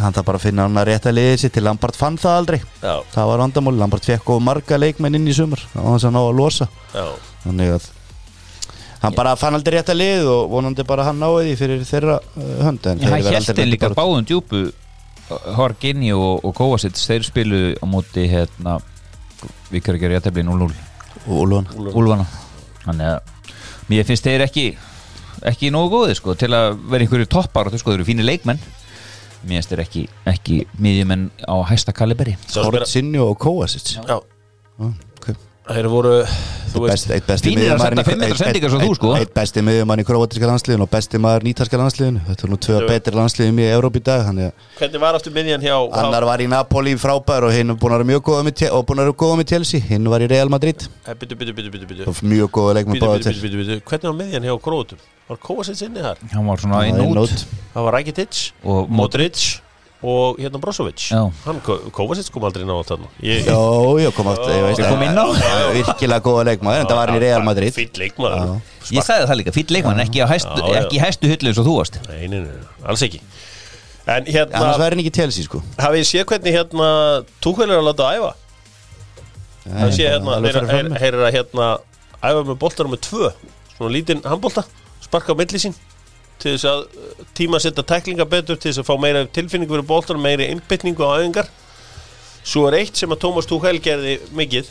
hann 0.01 0.15
það 0.15 0.27
bara 0.27 0.43
finna 0.43 0.67
hann 0.67 0.81
að 0.81 0.89
rétta 0.91 1.13
liðið 1.15 1.37
sér 1.45 1.55
til 1.55 1.65
Lampard 1.69 1.99
fann 1.99 2.19
það 2.21 2.39
aldrei. 2.41 2.61
Já, 2.83 2.97
það 3.15 3.31
var 3.31 3.45
vandamál, 3.45 3.77
Lampard 3.79 4.09
fekk 4.09 4.35
og 4.35 4.43
marga 4.43 4.81
leikmenn 4.81 5.21
inn 5.21 5.31
í 5.31 5.37
sumar 5.37 5.63
og 5.79 5.95
þess 5.95 6.09
að 6.11 6.17
ná 6.17 6.23
að 6.25 6.35
losa. 6.41 6.69
Já. 6.95 7.07
Þannig 7.45 7.77
að 7.77 7.93
hann 9.05 9.17
bara 9.17 9.35
fann 9.41 9.57
aldrei 9.59 9.79
rétta 9.79 9.95
lið 9.97 10.31
og 10.33 10.49
vonandi 10.53 10.87
bara 10.89 11.05
hann 11.09 11.21
náði 11.23 11.51
því 11.51 11.59
fyrir 11.61 11.85
þeirra 11.89 12.17
uh, 12.21 12.49
hönd 12.67 12.89
en 12.91 13.05
þeir 13.05 13.15
held 13.19 13.37
aldrei 13.43 13.69
líka 13.71 13.93
báðum 13.97 14.27
djúpu 14.29 14.65
Horginni 15.57 16.11
og, 16.13 16.43
og 16.45 16.53
Kovacic 16.57 16.99
þeir 17.01 17.25
spilu 17.25 17.61
á 17.81 17.85
móti 17.89 18.27
hérna 18.29 18.77
við 19.73 19.85
kjör 19.87 19.97
ekki 19.99 20.09
að 20.11 20.17
réttabli 20.19 20.45
0-0 20.45 20.67
og 21.25 21.39
Úlfan. 21.41 21.69
Úlfana. 21.95 22.27
Þannig 22.85 23.13
að 23.15 23.55
mér 23.89 24.09
finnst 24.09 24.27
þeir 24.27 24.45
ekki 24.45 24.67
ekki 25.49 25.71
nógu 25.73 25.93
góði 25.95 26.17
sko 26.19 26.35
til 26.39 26.51
að 26.57 26.77
vera 26.93 27.05
einhverju 27.05 27.29
toppar 27.33 27.69
og 27.69 27.75
þau 27.75 27.81
sko 27.83 27.93
þeir 27.93 28.01
eru 28.03 28.09
fínir 28.09 28.29
leikmenn. 28.29 28.61
Mér 29.45 29.59
finnst 29.59 29.73
þeir 29.73 29.83
ekki, 29.85 30.05
ekki 30.31 30.61
miðjumenn 30.81 31.27
á 31.45 31.57
hæsta 31.69 31.95
kaliberi. 31.97 32.37
Er- 32.37 32.69
Hortsinho 32.69 33.31
og 33.33 33.39
Kovacic. 33.41 33.97
Já, 33.97 34.21
okay. 34.21 34.93
Þeir 35.65 35.87
voru 35.89 36.13
veist, 36.85 37.11
eitt 37.15 37.25
besti 37.29 37.53
senda 37.55 38.03
í- 38.59 38.83
þú, 38.83 38.95
sko. 38.99 39.13
miðjumann 39.65 40.03
í 40.03 40.05
landsliðinu 40.51 40.85
og 40.85 40.91
besti 40.93 41.21
maður 41.23 41.47
nýtarska 41.49 41.79
landsliðinu 41.81 42.21
þetta 42.29 42.45
er 42.45 42.53
nú 42.53 42.59
Jú. 42.83 42.89
betri 42.91 43.15
landsliðum 43.17 43.61
í 43.63 43.69
Európa 43.71 44.01
í 44.01 44.05
dag 44.05 44.27
hvernig 44.79 45.01
var 45.01 45.19
aftur 45.19 45.33
miðjan 45.33 45.65
hjá 45.65 45.75
annar 46.03 46.27
var 46.29 46.45
í 46.45 46.49
Napoli 46.51 46.95
frábær 47.01 47.47
og 47.49 47.55
hinn 47.57 47.71
er 47.71 47.79
búin 47.81 47.95
að 47.95 48.03
vera 48.03 48.11
mjög 48.13 48.23
góða 48.29 48.45
og 48.75 48.85
búin 48.87 49.01
að 49.01 49.09
vera 49.09 49.17
góða 49.25 49.41
með 49.41 49.49
Chelsea 49.55 49.81
hinn 49.89 50.09
var 50.13 50.21
í 50.21 50.29
Real 50.29 50.49
Madrid 50.53 50.85
mjög 52.35 52.51
góða 52.59 52.75
leikmenn 52.81 53.01
báða 53.01 53.23
til 53.23 53.81
Hvernig 53.89 54.09
var 54.11 54.19
miðjan 54.21 54.49
hjá 54.51 54.57
Króatum? 54.61 54.99
Var 55.25 55.39
Kovacic 55.41 55.81
inni 55.87 56.03
þar? 56.05 56.19
hann 56.35 56.47
var 56.47 56.57
svona 56.61 56.85
út 57.01 57.17
út. 57.25 57.47
Það 57.73 57.85
var 57.87 57.93
Rakitic 57.97 58.53
Og 58.65 58.91
Modric 58.91 59.64
og 60.05 60.37
hérna 60.43 60.61
Brozovic. 60.61 61.07
Hann, 61.15 61.61
Kovacic 61.65 62.29
kom 62.33 62.45
aldrei 62.45 62.67
ná 62.69 62.75
þarna. 62.85 63.09
Ég, 63.25 63.49
Jó, 63.49 63.97
já, 64.03 64.11
kom 64.13 64.29
átt 64.33 64.45
Ég 64.53 64.83
kom 64.85 65.05
inn 65.07 65.17
á. 65.17 65.27
Virkilega 65.73 66.21
góða 66.25 66.45
leikmaður 66.51 66.85
en 66.85 66.91
það 66.91 67.01
var 67.01 67.13
í 67.15 67.23
Real 67.25 67.47
Madrid. 67.47 67.73
Fýll 67.77 68.03
leikmaður. 68.03 68.55
Ég 68.93 69.07
sagði 69.07 69.31
það 69.31 69.41
líka, 69.41 69.55
fýll 69.57 69.73
leikmann, 69.79 70.03
ekki, 70.05 70.21
á 70.21 70.29
hæstu, 70.29 70.69
í 70.93 71.01
hæstu 71.01 71.31
hullu 71.33 71.51
eins 71.51 71.61
og 71.63 71.69
þú 71.71 71.77
varst. 71.79 71.99
Nei, 72.11 72.27
nei, 72.29 72.43
nei, 72.45 72.59
alls 72.85 73.05
ekki. 73.07 73.23
En 74.05 74.27
hérna, 74.29 74.61
annars 74.61 74.81
væri 74.83 74.99
hann 74.99 75.01
ekki 75.07 75.15
Chelsea 75.17 75.47
sko. 75.47 75.63
Hafið 75.81 76.03
ég 76.03 76.09
séð 76.11 76.27
hvernig 76.29 76.53
hérna 76.59 76.89
Túkvæl 77.41 77.71
er 77.71 77.79
að 77.79 77.87
láta 77.89 78.11
æfa? 78.13 78.33
Það 79.65 79.95
sé 79.97 80.11
hérna, 80.11 80.99
heyrir 81.01 81.23
að 81.25 81.37
hérna 81.39 81.69
æfa 82.21 82.43
með 82.45 82.59
boltar 82.61 82.91
með 82.93 83.01
tvö 83.07 83.31
Svona 83.79 83.95
lítinn 83.95 84.21
handbolta, 84.29 84.67
sparka 85.07 85.33
á 85.33 85.37
milli 85.41 85.63
sín 85.63 85.73
Til 86.43 86.55
þess 86.55 86.67
að 86.69 86.81
uh, 86.85 87.27
tíma 87.37 87.61
setja 87.63 87.85
tæklinga 87.87 88.27
betur 88.29 88.59
Til 88.59 88.71
þess 88.71 88.83
að 88.83 88.89
fá 88.89 88.95
meira 89.01 89.25
tilfinningu 89.27 89.77
fyrir 89.77 89.87
boltar 89.89 90.21
Meiri 90.21 90.51
innbytningu 90.53 91.07
á 91.07 91.17
æfingar. 91.21 91.51
Svo 92.45 92.67
er 92.69 92.81
eitt 92.83 93.01
sem 93.01 93.13
að 93.15 93.23
Tómas 93.23 93.49
Túkvæl 93.49 93.79
gerði 93.83 94.19
mikið. 94.37 94.69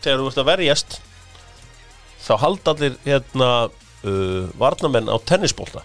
Þegar 0.00 0.22
þú 0.22 0.28
ert 0.30 0.42
að 0.42 0.50
verjast 0.50 1.00
Þá 2.20 2.34
halda 2.42 2.74
allir 2.74 2.98
hérna 3.06 3.50
uh, 3.68 4.44
Varnamenn 4.60 5.10
á 5.12 5.16
tennisbolta. 5.24 5.84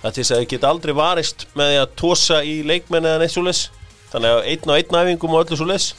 Það 0.00 0.14
til 0.14 0.22
þess 0.22 0.34
að 0.34 0.42
þið 0.42 0.50
geta 0.54 0.70
aldrei 0.72 0.94
varist 0.96 1.46
með 1.58 1.72
því 1.72 1.80
að 1.80 1.96
tósa 2.00 2.40
í 2.44 2.60
leikmenn 2.64 3.08
eða 3.08 3.20
neitt 3.20 3.34
svo 3.34 3.44
leis 3.44 3.66
Þannig 4.10 4.32
að 4.32 4.46
einn 4.48 4.72
á 4.72 4.74
einn 4.78 4.96
æfingum 5.00 5.34
og 5.36 5.44
öllu 5.44 5.58
svo 5.60 5.68
leis 5.68 5.90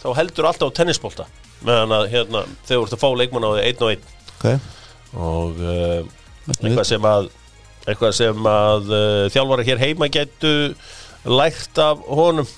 Þá 0.00 0.08
heldur 0.16 0.48
alltaf 0.48 0.72
á 0.72 0.76
tennisbolta. 0.78 1.26
Meðan 1.66 1.92
að 1.92 2.06
hérna, 2.14 2.44
þú 2.64 2.78
ert 2.86 2.94
að 2.96 3.02
fá 3.02 3.08
leikmann 3.20 3.44
á 3.44 3.50
því 3.52 3.64
einn 3.66 3.82
og 3.84 3.90
einn. 3.92 4.06
Okay. 4.40 4.60
og 5.12 5.58
uh, 5.60 6.19
eitthvað 6.58 6.88
sem 6.88 7.06
að 7.10 7.28
eitthvað 7.88 8.16
sem 8.16 8.48
að 8.50 8.90
uh, 8.92 9.26
þjálfara 9.32 9.66
hér 9.66 9.80
heima 9.80 10.10
getu 10.12 10.54
lært 11.28 11.80
af 11.82 12.02
honum. 12.08 12.48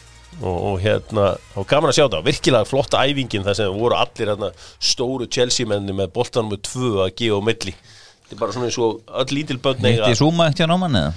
Og, 0.41 0.55
og 0.65 0.77
hérna 0.81 1.27
og 1.61 1.67
gaman 1.69 1.91
að 1.91 1.99
sjá 1.99 2.07
þetta, 2.07 2.23
virkilega 2.25 2.65
flotta 2.65 3.03
æfingin 3.05 3.43
þar 3.45 3.57
sem 3.59 3.75
voru 3.77 3.99
allir 4.01 4.31
hérna, 4.33 4.49
stóru 4.81 5.27
Chelsea 5.29 5.69
menni 5.69 5.93
með 5.93 6.15
boltanum 6.15 6.55
með 6.55 6.63
tvö 6.71 6.93
að 7.05 7.11
gefa 7.21 7.37
á 7.37 7.43
milli. 7.45 7.75
Þetta 8.23 8.33
er 8.33 8.41
bara 8.41 8.55
svona 8.57 8.71
eins 8.71 8.79
og 8.81 9.13
öll 9.21 9.37
lítil 9.37 9.59
börn 9.61 9.85
hitti 9.85 10.17
Zuma 10.17 10.47
ekkert 10.49 10.65
hjá 10.65 10.71
náman 10.73 10.97
eða 11.03 11.13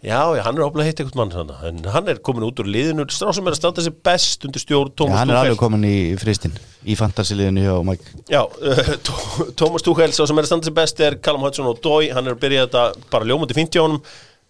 Já, 0.00 0.20
já, 0.32 0.40
hann 0.46 0.56
er 0.56 0.64
óbúinlega 0.64 0.88
heitt 0.88 1.00
eitthvað 1.02 1.18
mann 1.20 1.32
svona. 1.34 1.56
en 1.68 1.80
hann 1.92 2.06
er 2.08 2.20
komin 2.24 2.46
út 2.46 2.60
úr 2.62 2.68
liðinu. 2.72 3.04
Strá 3.12 3.34
sem 3.36 3.44
er 3.44 3.52
að 3.52 3.58
standa 3.58 3.82
sig 3.84 3.96
best 4.08 4.46
undir 4.48 4.62
stjórn 4.62 4.88
Já, 4.88 4.96
Tómas 4.96 5.18
hann 5.20 5.32
er 5.32 5.36
alveg 5.36 5.52
Tuchel 5.52 5.60
komin 5.60 5.84
í 5.84 5.96
fristinn 6.16 6.54
í 6.88 6.96
fantasiliðinu 6.96 7.64
hjá 7.66 7.74
Mike. 7.84 8.14
Já, 8.32 8.40
uh, 8.48 8.94
Tó- 9.04 9.50
Tómas 9.60 9.84
Tuchel 9.84 10.14
sá 10.16 10.22
sem 10.24 10.40
er 10.40 10.46
að 10.46 10.52
standa 10.54 10.70
sig 10.70 10.76
best 10.78 11.02
er 11.04 11.18
Callum 11.20 11.44
Hudson 11.44 11.68
og 11.68 11.82
Dói 11.84 12.08
hann 12.16 12.24
er 12.30 12.38
að 12.38 12.40
byrja 12.46 12.64
þetta 12.64 12.86
bara 13.12 13.28
ljómandi 13.28 13.58
fínt 13.58 13.76
hjá 13.76 13.84
honum. 13.84 14.00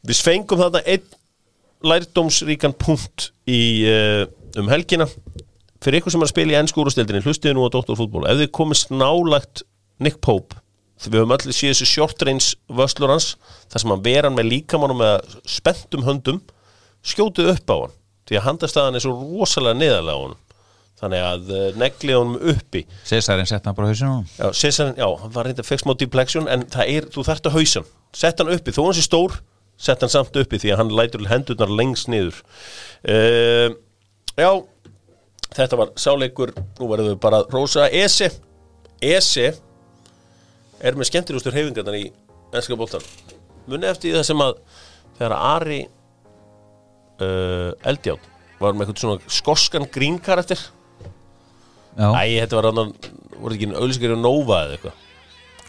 Við 0.06 0.22
fengum 0.28 0.62
þarna 0.62 0.84
einn 0.86 1.10
lærdómsríkan 1.90 2.76
punkt 2.78 3.30
í, 3.50 3.60
uh, 3.90 4.26
um 4.60 4.70
helgina. 4.70 5.08
Fyrir 5.82 5.98
ykkur 6.02 6.12
sem 6.14 6.22
er 6.22 6.28
að 6.28 6.34
spila 6.36 6.54
í 6.54 6.58
ennsku 6.60 6.84
úrstildinni 6.84 7.24
hlustiði 7.24 7.56
nú 7.56 7.66
á 7.66 7.72
Dóttarfútból 7.74 8.26
ef 8.28 8.38
þið 8.44 8.50
komist 8.54 8.90
nálagt 8.94 9.64
Nick 9.98 10.20
Pope 10.22 10.59
við 11.06 11.22
höfum 11.22 11.34
allir 11.36 11.56
séð 11.56 11.78
þessu 11.80 12.06
range 12.26 12.50
vöslur 12.68 13.12
hans 13.14 13.32
þar 13.72 13.82
sem 13.82 13.94
hann 13.94 14.04
ver 14.04 14.28
hann 14.28 14.36
með 14.36 14.50
líkamannum 14.50 15.00
með 15.00 15.34
spenntum 15.48 16.04
höndum 16.04 16.40
skjótið 17.00 17.54
upp 17.54 17.72
á 17.72 17.76
hann 17.86 17.98
því 18.28 18.38
að 18.38 18.46
handastæðan 18.46 18.98
er 18.98 19.04
svo 19.04 19.16
rosalega 19.16 19.80
neðarlega 19.80 20.16
á 20.16 20.24
hann 20.26 20.38
þannig 21.00 21.22
að 21.24 21.52
uh, 21.56 21.60
negli 21.80 22.12
honum 22.12 22.50
uppi. 22.52 22.82
Cesarinn 23.08 23.48
sett 23.48 23.64
hann 23.64 23.76
bara 23.76 23.88
á 23.88 23.90
hausinu 23.90 24.10
á 24.10 24.16
honum. 24.18 24.26
Já, 24.36 24.48
Cesar, 24.52 24.90
já, 25.00 25.06
hann 25.22 25.32
var 25.32 25.48
reynda 25.48 25.64
fekk 25.64 25.80
smá 25.80 25.94
deplexion 25.96 26.50
en 26.52 26.66
það 26.68 26.90
er, 26.92 27.06
þú 27.14 27.24
þarft 27.24 27.48
að 27.48 27.56
hausa 27.56 27.80
hann. 27.80 27.94
Sett 28.20 28.42
hann 28.42 28.52
uppi, 28.52 28.74
þó 28.76 28.82
hann 28.84 28.98
sé 28.98 29.06
stór 29.06 29.38
sett 29.80 30.04
hann 30.04 30.12
samt 30.12 30.36
uppi 30.36 30.60
því 30.60 30.74
að 30.74 30.82
hann 30.82 30.92
lætur 30.92 31.24
hendurnar 31.30 31.72
lengst 31.72 32.10
niður. 32.12 32.42
Uh, 33.00 33.72
Já 34.38 34.50
þetta 35.56 35.78
var 35.80 35.90
sáleikur. 35.98 36.54
Nú 36.78 36.88
verðum 36.90 37.14
við 37.14 37.18
bara 37.22 37.42
að 37.42 37.54
rósa 37.54 37.88
Ese. 37.92 38.30
Ese 39.00 39.50
er 40.80 40.98
með 40.98 41.10
skemmtilegustu 41.10 41.52
hreyfingarnar 41.54 41.98
í 41.98 42.06
ennska 42.56 42.78
bóltan 42.78 43.04
muni 43.70 43.88
eftir 43.90 44.16
það 44.16 44.26
sem 44.30 44.42
að 44.44 44.58
þegar 45.18 45.36
Ari 45.36 45.80
uh, 47.20 47.70
Eldján 47.90 48.20
var 48.60 48.76
með 48.76 48.90
eitthvað 48.90 49.04
svona 49.04 49.32
skoskan 49.40 49.88
grín 49.92 50.18
karakter 50.22 50.60
Já, 51.98 52.06
Æ, 52.14 52.22
þetta 52.44 52.56
var 52.60 52.68
annan, 52.70 52.92
voru 53.40 53.56
ekki 53.56 53.68
auðlýsingar 53.74 54.14
í 54.14 54.18
Nova 54.20 54.60
eða 54.64 54.76
eitthvað? 54.76 55.06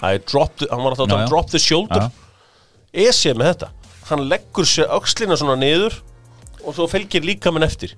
Æ, 0.01 0.09
drop 0.29 0.53
the, 0.61 0.67
hann 0.71 0.83
var 0.85 0.93
alltaf 0.93 1.09
að 1.09 1.15
um 1.17 1.29
drop 1.31 1.49
the 1.51 1.59
shoulder. 1.61 2.07
Esi 2.93 3.33
með 3.37 3.49
þetta. 3.51 3.69
Hann 4.09 4.23
leggur 4.29 4.67
sér 4.69 4.93
öxlina 4.95 5.37
svona 5.39 5.57
niður 5.59 5.97
og 6.61 6.75
svo 6.77 6.87
fylgir 6.91 7.25
líka 7.25 7.51
minn 7.53 7.65
eftir 7.65 7.95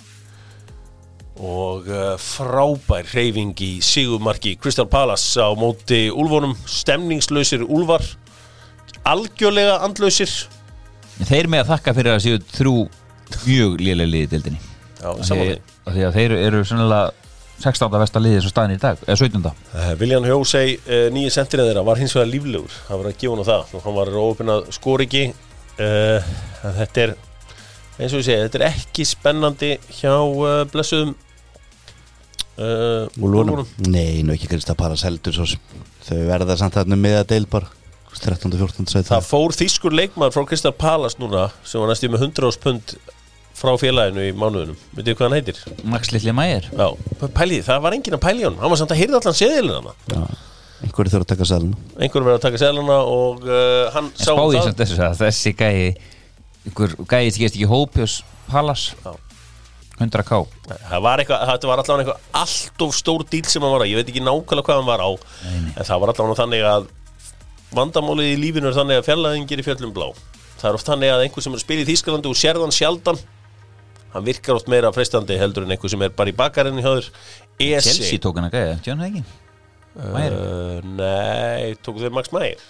og 1.41 1.87
uh, 1.89 2.13
frábær 2.21 3.07
hreyfing 3.09 3.57
í 3.63 3.71
Sigurmarki 3.83 4.53
Crystal 4.61 4.85
Palace 4.89 5.41
á 5.41 5.49
móti 5.57 6.05
úlfunum, 6.13 6.53
stemningslausir 6.69 7.63
úlfar 7.65 8.05
algjörlega 9.09 9.79
andlausir. 9.83 10.29
Þeir 11.23 11.49
með 11.49 11.65
að 11.65 11.73
þakka 11.73 11.95
fyrir 11.97 12.13
að 12.13 12.21
séu 12.25 12.43
þrjú 12.53 12.77
mjög 13.47 13.81
lélega 13.81 14.11
liði 14.13 14.57
Af 15.03 15.25
saman 15.27 15.57
því, 15.89 16.05
að 16.07 16.15
þeir 16.15 16.35
eru 16.37 16.61
sannlega 16.67 17.11
16. 17.63 17.89
versta 18.01 18.21
liði 18.21 18.43
svo 18.43 18.51
staðin 18.51 18.77
í 18.77 18.81
dag, 18.81 19.01
eða 19.07 19.17
17. 19.19 19.49
Uh, 19.73 19.89
Viljan 19.99 20.25
Hjósei, 20.27 20.77
nýja 21.13 21.33
sendirinn 21.37 21.69
þeirra 21.69 21.85
var 21.87 22.01
hins 22.01 22.15
vegar 22.15 22.29
líflegur, 22.31 22.79
það 22.87 23.01
var 23.01 23.09
að 23.09 23.19
gefa 23.21 23.35
hann 23.35 23.49
það. 23.49 23.73
Og 23.73 23.85
hann 23.87 23.97
var 23.97 24.15
óöfnað 24.23 24.71
skóringi 24.77 25.25
uh, 25.33 26.33
þetta 26.63 27.07
er 27.07 27.15
eins 27.99 28.13
og 28.15 28.21
ég 28.21 28.25
segi, 28.27 28.41
þetta 28.47 28.59
er 28.61 28.67
ekki 28.71 29.05
spennandi 29.07 29.71
hjá 29.99 30.13
uh, 30.15 30.63
blessuðum 30.73 31.13
uh, 32.57 33.21
Úlfunum. 33.21 33.67
Nei, 33.89 34.23
nú 34.25 34.33
ekki 34.35 34.49
Krista 34.51 34.75
Paras 34.77 35.05
heldur 35.07 35.35
svo 35.35 35.47
þau 36.03 36.19
verða 36.29 36.57
samt 36.59 36.77
þarna 36.77 36.99
með 36.99 37.19
að 37.21 37.31
deil 37.35 37.47
bara 37.51 37.69
13. 38.13 38.53
14. 38.53 38.87
sæti 38.91 39.09
Það 39.09 39.25
fór 39.25 39.55
þýskur 39.57 39.95
leikmaður 39.97 40.35
frá 40.35 40.45
Kristal 40.51 40.73
Palace 40.77 41.19
núna 41.21 41.47
sem 41.65 41.81
var 41.81 41.89
næstum 41.91 42.13
með 42.13 42.27
100 42.29 42.59
pund 42.63 42.95
frá 43.57 43.73
félaginu 43.79 44.23
í 44.25 44.31
mánuðunum 44.37 44.77
þið 44.97 45.11
hvað 45.17 45.25
hann 45.27 45.35
heitir? 45.37 45.59
Max 45.89 46.13
Lilli 46.13 46.33
Mægir 46.35 46.69
það 46.73 47.83
var 47.85 47.95
enginn 47.97 48.17
að 48.17 48.23
pæli 48.23 48.47
hann 48.47 48.57
hann 48.61 48.73
var 48.73 48.81
samt 48.81 48.93
að 48.93 49.01
heyrða 49.01 49.21
allan 49.21 49.37
seðilina 49.37 49.79
hana 49.79 49.93
Já, 50.13 50.39
einhverju 50.87 51.13
þurfa 51.13 51.25
að 51.27 51.31
taka 51.33 51.47
salin 51.49 51.75
einhverjum 51.97 52.29
verið 52.29 52.39
að 52.39 52.45
taka 52.47 52.61
seðilina 52.63 52.97
og 53.13 53.45
uh, 53.45 53.91
hann 53.93 54.09
sá 54.17 54.31
um 54.33 54.55
það. 54.57 55.19
þessi 55.21 55.53
gæi 55.57 55.93
ykkur 56.71 56.97
gæi 57.03 57.29
sem 57.31 57.43
gerst 57.43 57.57
ekki 57.57 57.69
hópjós 57.69 58.17
Palas 58.49 58.89
Já. 59.03 59.13
100k 60.01 60.39
það 60.89 61.03
var 61.05 61.21
eitthvað, 61.21 61.45
þetta 61.51 61.69
var 61.69 61.81
allavega 61.83 62.03
eitthvað 62.03 62.41
allt 62.41 62.83
of 62.87 62.95
stór 62.97 63.23
díl 63.29 63.45
sem 63.47 63.63
hann 63.63 63.75
var 63.75 63.85
á, 63.85 63.87
ég 63.87 63.99
veit 63.99 64.09
ekki 64.09 64.23
nákvæmlega 64.23 64.65
hvað 64.67 64.81
hann 64.81 64.89
var 64.89 65.03
á 65.05 65.09
en 65.51 65.85
það 65.85 66.01
var 66.01 66.13
allavega 66.13 66.39
þannig 66.41 66.67
að 66.71 66.87
vandamálið 67.77 68.33
í 68.33 68.39
lífinu 68.41 68.69
er 68.69 68.77
þannig 68.77 69.01
að 69.01 69.07
fjarlæðingir 69.07 69.61
í 69.61 69.65
fjöllum 69.65 69.93
blá. 69.95 70.09
Það 70.59 70.67
er 70.69 70.77
oft 70.79 70.89
þannig 70.89 71.13
að 71.13 71.23
einhver 71.25 71.45
sem 71.45 71.53
er 71.53 71.59
að 71.59 71.65
spila 71.65 71.83
í 71.83 71.87
Þýskalandi 71.89 72.29
og 72.31 72.39
sérðan 72.39 72.75
sjaldan 72.75 73.21
hann 74.13 74.27
virkar 74.27 74.59
oft 74.59 74.69
meira 74.69 74.91
frestandi 74.93 75.37
heldur 75.41 75.65
en 75.65 75.73
einhver 75.73 75.91
sem 75.91 76.05
er 76.05 76.13
bara 76.13 76.29
í 76.29 76.35
bakarinnu 76.37 76.83
hjá 76.83 76.91
þér. 76.91 77.09
Esi. 77.63 77.89
Chelsea 77.89 78.21
tók 78.21 78.37
hann 78.37 78.49
að 78.49 78.59
gæða, 78.59 78.77
tjónu 78.85 79.03
það? 79.03 79.09
Ekki 79.09 79.23
uh, 79.97 80.77
Nei, 80.99 81.73
tóku 81.85 82.03
þeir 82.03 82.13
Max 82.13 82.33
Meyer? 82.33 82.61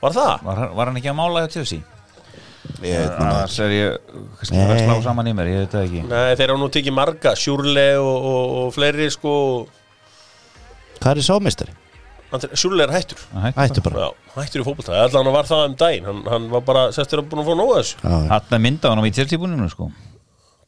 Var 0.00 0.16
það? 0.16 0.34
var, 0.44 0.62
var 0.76 0.90
hann 0.90 1.00
ekki 1.00 1.12
að 1.12 1.18
mála 1.18 1.44
hjá 1.44 1.56
Chelsea? 1.56 1.99
Maður 2.78 3.12
Annars 3.24 3.58
er 3.64 3.74
ég 3.74 4.14
kannski 4.38 4.62
að 4.62 4.80
slá 4.84 4.94
saman 5.04 5.30
í 5.30 5.34
mér, 5.36 5.50
ég 5.50 5.62
veit 5.64 5.74
það 5.76 5.84
ekki 5.88 6.02
Nei, 6.08 6.30
þeir 6.38 6.52
hafa 6.52 6.60
nú 6.62 6.68
tekið 6.76 6.96
marga 6.96 7.32
Sjúrle 7.38 7.86
og, 8.00 8.26
og, 8.30 8.56
og 8.62 8.74
fleiri 8.76 9.08
sko 9.14 9.34
Hvað 11.00 11.20
er 11.22 11.26
sámeistari? 11.26 11.76
Sjúrle 12.54 12.84
er 12.86 12.92
hættur 12.94 13.18
Að 13.34 13.48
hætta. 13.48 13.64
Hættu 13.64 13.82
bara 13.88 14.04
Já, 14.04 14.10
hættur 14.36 14.62
í 14.62 14.66
fótbolta, 14.68 15.00
allan 15.06 15.32
var 15.34 15.48
það 15.50 15.64
um 15.66 15.74
daginn 15.80 16.06
hann, 16.10 16.20
hann 16.30 16.46
var 16.52 16.62
bara, 16.68 16.84
sestur 16.94 17.24
að 17.24 17.32
búin 17.32 17.42
að 17.42 17.50
fá 17.50 17.58
nóga 17.58 17.80
þessu 17.80 17.96
Já, 18.04 18.14
Þarna 18.30 18.60
mynda 18.68 18.92
hann 18.92 19.02
á 19.02 19.04
í 19.08 19.12
Chelsea 19.16 19.40
búninu 19.42 19.66
sko 19.72 19.88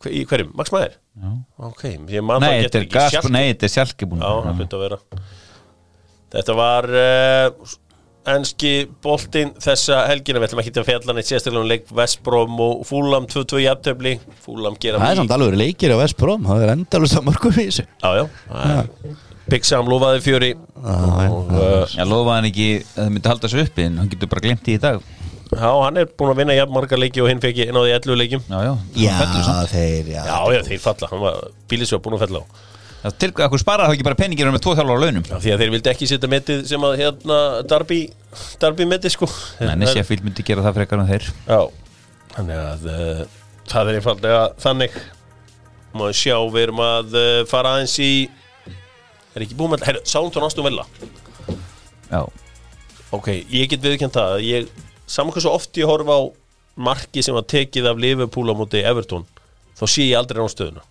Hver, 0.03 0.11
Í 0.19 0.25
hverjum? 0.27 0.51
Max 0.59 0.73
Meyer? 0.75 0.97
Já. 1.23 1.31
Ok, 1.69 1.85
ég 2.11 2.27
man 2.27 2.43
Nei, 2.43 2.49
það 2.49 2.65
getur 2.67 2.81
er 2.83 2.89
ekki 2.89 3.05
Schalke. 3.15 3.33
nei, 3.37 3.45
þetta 3.53 3.69
er 3.69 3.75
Sjálki 3.77 4.09
Já, 4.11 4.33
það 4.43 4.59
myndi 4.59 4.79
að 4.81 4.85
vera 4.89 5.01
Þetta 6.33 6.55
var 6.57 6.89
uh, 6.97 7.73
enski 8.31 8.73
boltinn 9.03 9.51
þessa 9.63 10.05
helgina. 10.11 10.39
Við 10.43 10.51
ætlum 10.51 10.61
ekki 10.63 10.73
að 10.79 10.89
fjalla 10.91 11.15
neitt 11.17 11.29
sérstaklega 11.31 11.65
um 11.65 11.71
leik 11.73 11.89
Vestbrom 11.99 12.61
og 12.63 12.85
Fúlam 12.87 13.27
2-2 13.31 13.63
jafntöfli 13.65 14.13
Fúlam 14.45 14.77
gera 14.83 15.01
Það 15.03 15.11
er 15.15 15.21
samt 15.23 15.35
alveg 15.37 15.57
leikir 15.59 15.95
á 15.95 15.99
Vestbróm 15.99 16.47
Það 16.47 16.63
er 16.67 16.73
endalust 16.77 17.19
að 17.19 17.27
mörgum 17.31 17.59
í 17.59 17.67
þessu 17.67 17.85
Já, 17.89 18.11
já, 18.21 18.25
það 18.53 18.79
er- 18.79 19.19
Big 19.53 19.67
Sam 19.67 19.89
lofaði 19.91 20.21
fjöri. 20.25 20.53
Og 20.79 21.51
uh, 21.51 21.83
Já, 21.91 22.05
lofaði 22.09 22.37
hann 22.39 22.47
ekki 22.49 22.69
að 22.79 22.85
það 22.95 23.11
myndi 23.17 23.29
halda 23.33 23.51
sér 23.53 23.65
uppi 23.67 23.85
en 23.89 23.99
hann 24.01 24.09
getur 24.13 24.31
bara 24.31 24.45
glemt 24.47 24.71
í 24.71 24.77
í 24.79 24.81
dag. 24.81 25.03
Já, 25.53 25.67
hann 25.83 25.99
er 26.01 26.07
búin 26.09 26.31
að 26.33 26.39
vinna 26.41 26.55
jafn 26.57 26.73
marga 26.73 26.97
leiki 26.97 27.21
og 27.21 27.29
hinn 27.29 27.43
fekk 27.43 27.59
inn 27.67 27.77
á 27.77 27.83
því 27.83 27.91
11 27.99 28.21
leikjum. 28.23 28.45
Já, 28.49 28.61
já, 28.65 28.73
Já, 29.03 29.57
þeir, 29.75 30.13
já. 30.15 30.23
Já, 30.31 30.39
já, 30.57 30.61
þeir 30.71 30.81
falla, 30.87 31.11
hann 31.11 31.25
var 31.27 31.43
bílisvega 31.69 32.05
búin 32.07 32.17
að 32.17 32.25
fella 32.25 32.41
á 32.41 32.47
til 33.03 33.31
hvað, 33.35 33.49
hvað 33.51 33.63
sparaði 33.63 33.89
það 33.91 33.97
ekki 33.97 34.07
bara 34.07 34.19
penningir 34.21 34.51
með 34.55 34.65
tvo 34.65 34.75
þjálfur 34.79 34.99
á 34.99 35.03
launum? 35.03 35.25
Já, 35.27 35.37
því 35.43 35.55
að 35.55 35.63
þeir 35.63 35.73
vildi 35.75 35.93
ekki 35.93 36.09
setja 36.11 36.31
metið 36.31 36.61
sem 36.71 36.85
að 36.87 36.99
hérna 37.01 37.39
Darby, 37.71 38.01
Darby 38.63 38.87
metið 38.91 39.17
sko. 39.17 39.29
Nei, 39.63 39.89
Sheffield 39.91 40.27
myndi 40.27 40.45
gera 40.47 40.67
það 40.67 40.79
frekar 40.81 41.03
en 41.03 41.11
þeir. 41.11 41.27
Já, 41.49 41.61
þannig 42.37 42.63
að 42.63 42.87
uh, 42.93 43.25
það 43.73 43.91
er 43.91 43.99
einfallega 43.99 44.45
þannig. 44.63 45.01
Má 45.93 46.07
við 46.07 46.21
sjá, 46.21 46.37
við 46.55 46.69
erum 46.69 46.85
að 46.85 47.19
uh, 47.19 47.33
fara 47.51 47.75
aðeins 47.77 47.97
í 48.01 48.13
er 49.33 49.45
ekki 49.45 49.59
búin 49.59 49.75
með, 49.75 49.85
herru, 49.89 50.05
Soundtón 50.09 50.47
Aston 50.47 50.69
Villa? 50.69 50.87
Já, 52.13 52.23
Ok, 53.13 53.29
ég 53.53 53.69
get 53.69 53.83
viðkjönd 53.85 54.15
það 54.17 54.39
að 54.39 54.69
saman 55.11 55.35
hversu 55.35 55.51
oft 55.51 55.77
ég 55.77 55.89
horfa 55.89 56.15
á 56.17 56.23
marki 56.81 57.21
sem 57.25 57.37
var 57.37 57.45
tekið 57.45 57.91
af 57.91 57.99
Liverpool 58.01 58.49
á 58.49 58.57
móti 58.57 58.81
Everton, 58.81 59.27
þá 59.77 59.85
sé 59.85 60.07
ég 60.07 60.17
aldrei 60.17 60.41
ránstöðuna 60.41 60.85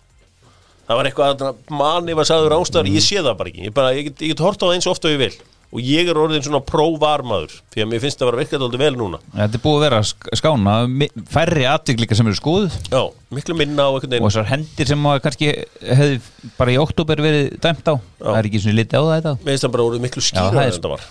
það 0.92 1.00
var 1.00 1.08
eitthvað 1.08 1.46
að 1.48 1.72
manni 1.80 2.18
var 2.18 2.28
sagður 2.28 2.54
ránstöðar, 2.56 2.92
ég 2.92 3.04
sé 3.04 3.22
það 3.22 3.40
bara 3.40 3.52
ekki. 3.52 3.64
Ég, 3.68 3.74
bara, 3.76 3.96
ég, 3.96 4.10
get, 4.10 4.22
get 4.32 4.44
hort 4.44 4.60
á 4.60 4.66
það 4.68 4.76
eins 4.76 4.88
ofta 4.92 5.08
og 5.08 5.16
ég 5.16 5.22
vil. 5.24 5.34
Og 5.72 5.80
ég 5.80 6.08
er 6.12 6.18
orðin 6.20 6.42
svona 6.44 6.60
próvarmaður 6.68 7.54
því 7.72 7.80
að 7.80 7.86
mér 7.88 8.02
finnst 8.02 8.20
það 8.20 8.26
að 8.26 8.28
vera 8.28 8.40
virkað 8.42 8.64
aldrei 8.66 8.82
vel 8.82 8.96
núna. 9.00 9.20
Þetta 9.32 9.56
er 9.56 9.62
búið 9.62 9.78
að 9.78 9.84
vera 9.86 10.00
skána 10.36 10.74
færri 11.32 11.64
atviklíka 11.70 12.18
sem 12.18 12.28
eru 12.28 12.36
skoðuð. 12.36 12.76
Já, 12.92 13.00
miklu 13.32 13.56
minna 13.56 13.86
á 13.88 13.90
einhvern 13.94 14.04
og 14.04 14.12
veginn 14.12 14.28
þessar 14.28 14.50
hendir 14.50 14.90
sem 14.92 15.08
kannski 15.24 15.48
hefði 15.80 16.20
bara 16.58 16.74
í 16.74 16.78
oktober 16.82 17.24
verið 17.24 17.56
dæmt 17.64 17.88
á. 17.88 17.94
Það 18.20 18.38
er 18.42 18.50
ekki 18.50 18.62
svona 18.66 18.78
litið 18.82 19.00
á 19.00 19.04
það 19.08 19.16
þetta 19.16 19.34
Mér 19.38 19.52
finnst 19.54 19.64
það 19.64 19.74
bara 19.78 19.88
orðið 19.88 20.04
miklu 20.04 20.26
Já, 20.26 20.28
skýra 20.28 20.52
en 20.52 20.76
þetta 20.76 20.92
var. 20.92 21.08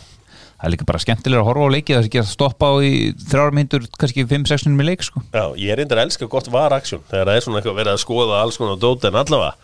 Það 0.61 0.67
er 0.67 0.73
líka 0.75 0.85
bara 0.91 0.99
skemmtilega 1.01 1.41
að 1.41 1.47
horfa 1.49 1.65
á 1.65 1.73
leikið 1.73 1.95
það 1.95 2.03
er 2.03 2.07
ekki 2.11 2.19
að 2.21 2.27
stoppa 2.29 2.67
á 2.69 2.73
í 2.85 2.93
þrjár 3.31 3.55
myndur 3.57 3.85
kannski 3.97 4.27
5-6 4.29 4.67
minútur 4.67 4.77
með 4.77 4.89
leik 4.91 5.05
sko. 5.07 5.23
Já, 5.33 5.45
ég 5.57 5.73
er 5.73 5.81
reyndar 5.81 5.97
að 5.97 6.11
elska 6.11 6.27
gott 6.29 6.51
var-aksjón 6.53 7.01
þegar 7.09 7.31
það 7.31 7.39
er 7.39 7.45
svona 7.47 7.57
eitthvað 7.57 7.79
verið 7.79 7.95
að 7.95 8.03
skoða 8.03 8.41
alls 8.43 8.61
konar 8.61 8.77
dót 8.77 9.07
en 9.09 9.17
allavega 9.17 9.55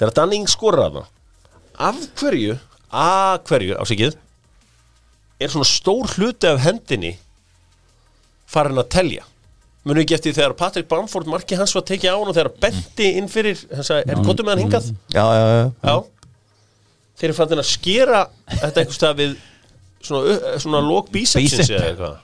þegar 0.00 0.16
Danning 0.16 0.48
skorra 0.50 0.88
þarna 0.88 1.06
af 1.80 1.98
hverju, 2.20 2.56
að 2.90 3.34
hverju 3.48 3.76
ásíkið 3.80 4.16
er 5.40 5.52
svona 5.52 5.68
stór 5.68 6.08
hluti 6.16 6.48
af 6.48 6.60
hendinni 6.64 7.14
farin 8.50 8.80
að 8.80 8.90
telja? 8.96 9.26
Munum 9.84 10.02
ekki 10.02 10.16
eftir 10.18 10.34
þegar 10.36 10.56
Patrick 10.58 10.88
Bamford 10.90 11.28
marki 11.30 11.56
hans 11.56 11.72
var 11.76 11.84
tekið 11.88 12.12
á 12.12 12.16
hann 12.18 12.32
og 12.32 12.36
þegar 12.36 12.50
benti 12.60 13.12
inn 13.16 13.30
fyrir 13.32 13.60
sagði, 13.60 14.02
er 14.12 14.24
gottum 14.26 14.48
með 14.48 14.56
hann 14.56 14.64
hingað? 14.66 14.90
Já, 15.14 15.22
já, 15.24 15.44
já. 15.54 15.68
Já. 15.88 15.94
Þeir 17.20 17.28
eru 17.30 17.36
farin 17.38 17.62
að 17.62 17.70
skera 17.70 18.24
þetta 18.50 18.82
einhvers 18.82 18.98
stað 19.00 19.22
við 19.22 19.38
svona, 20.04 20.58
svona 20.60 20.82
lók 20.84 21.08
bísepsins 21.14 21.72
eða 21.72 21.88
eitthvað 21.92 22.18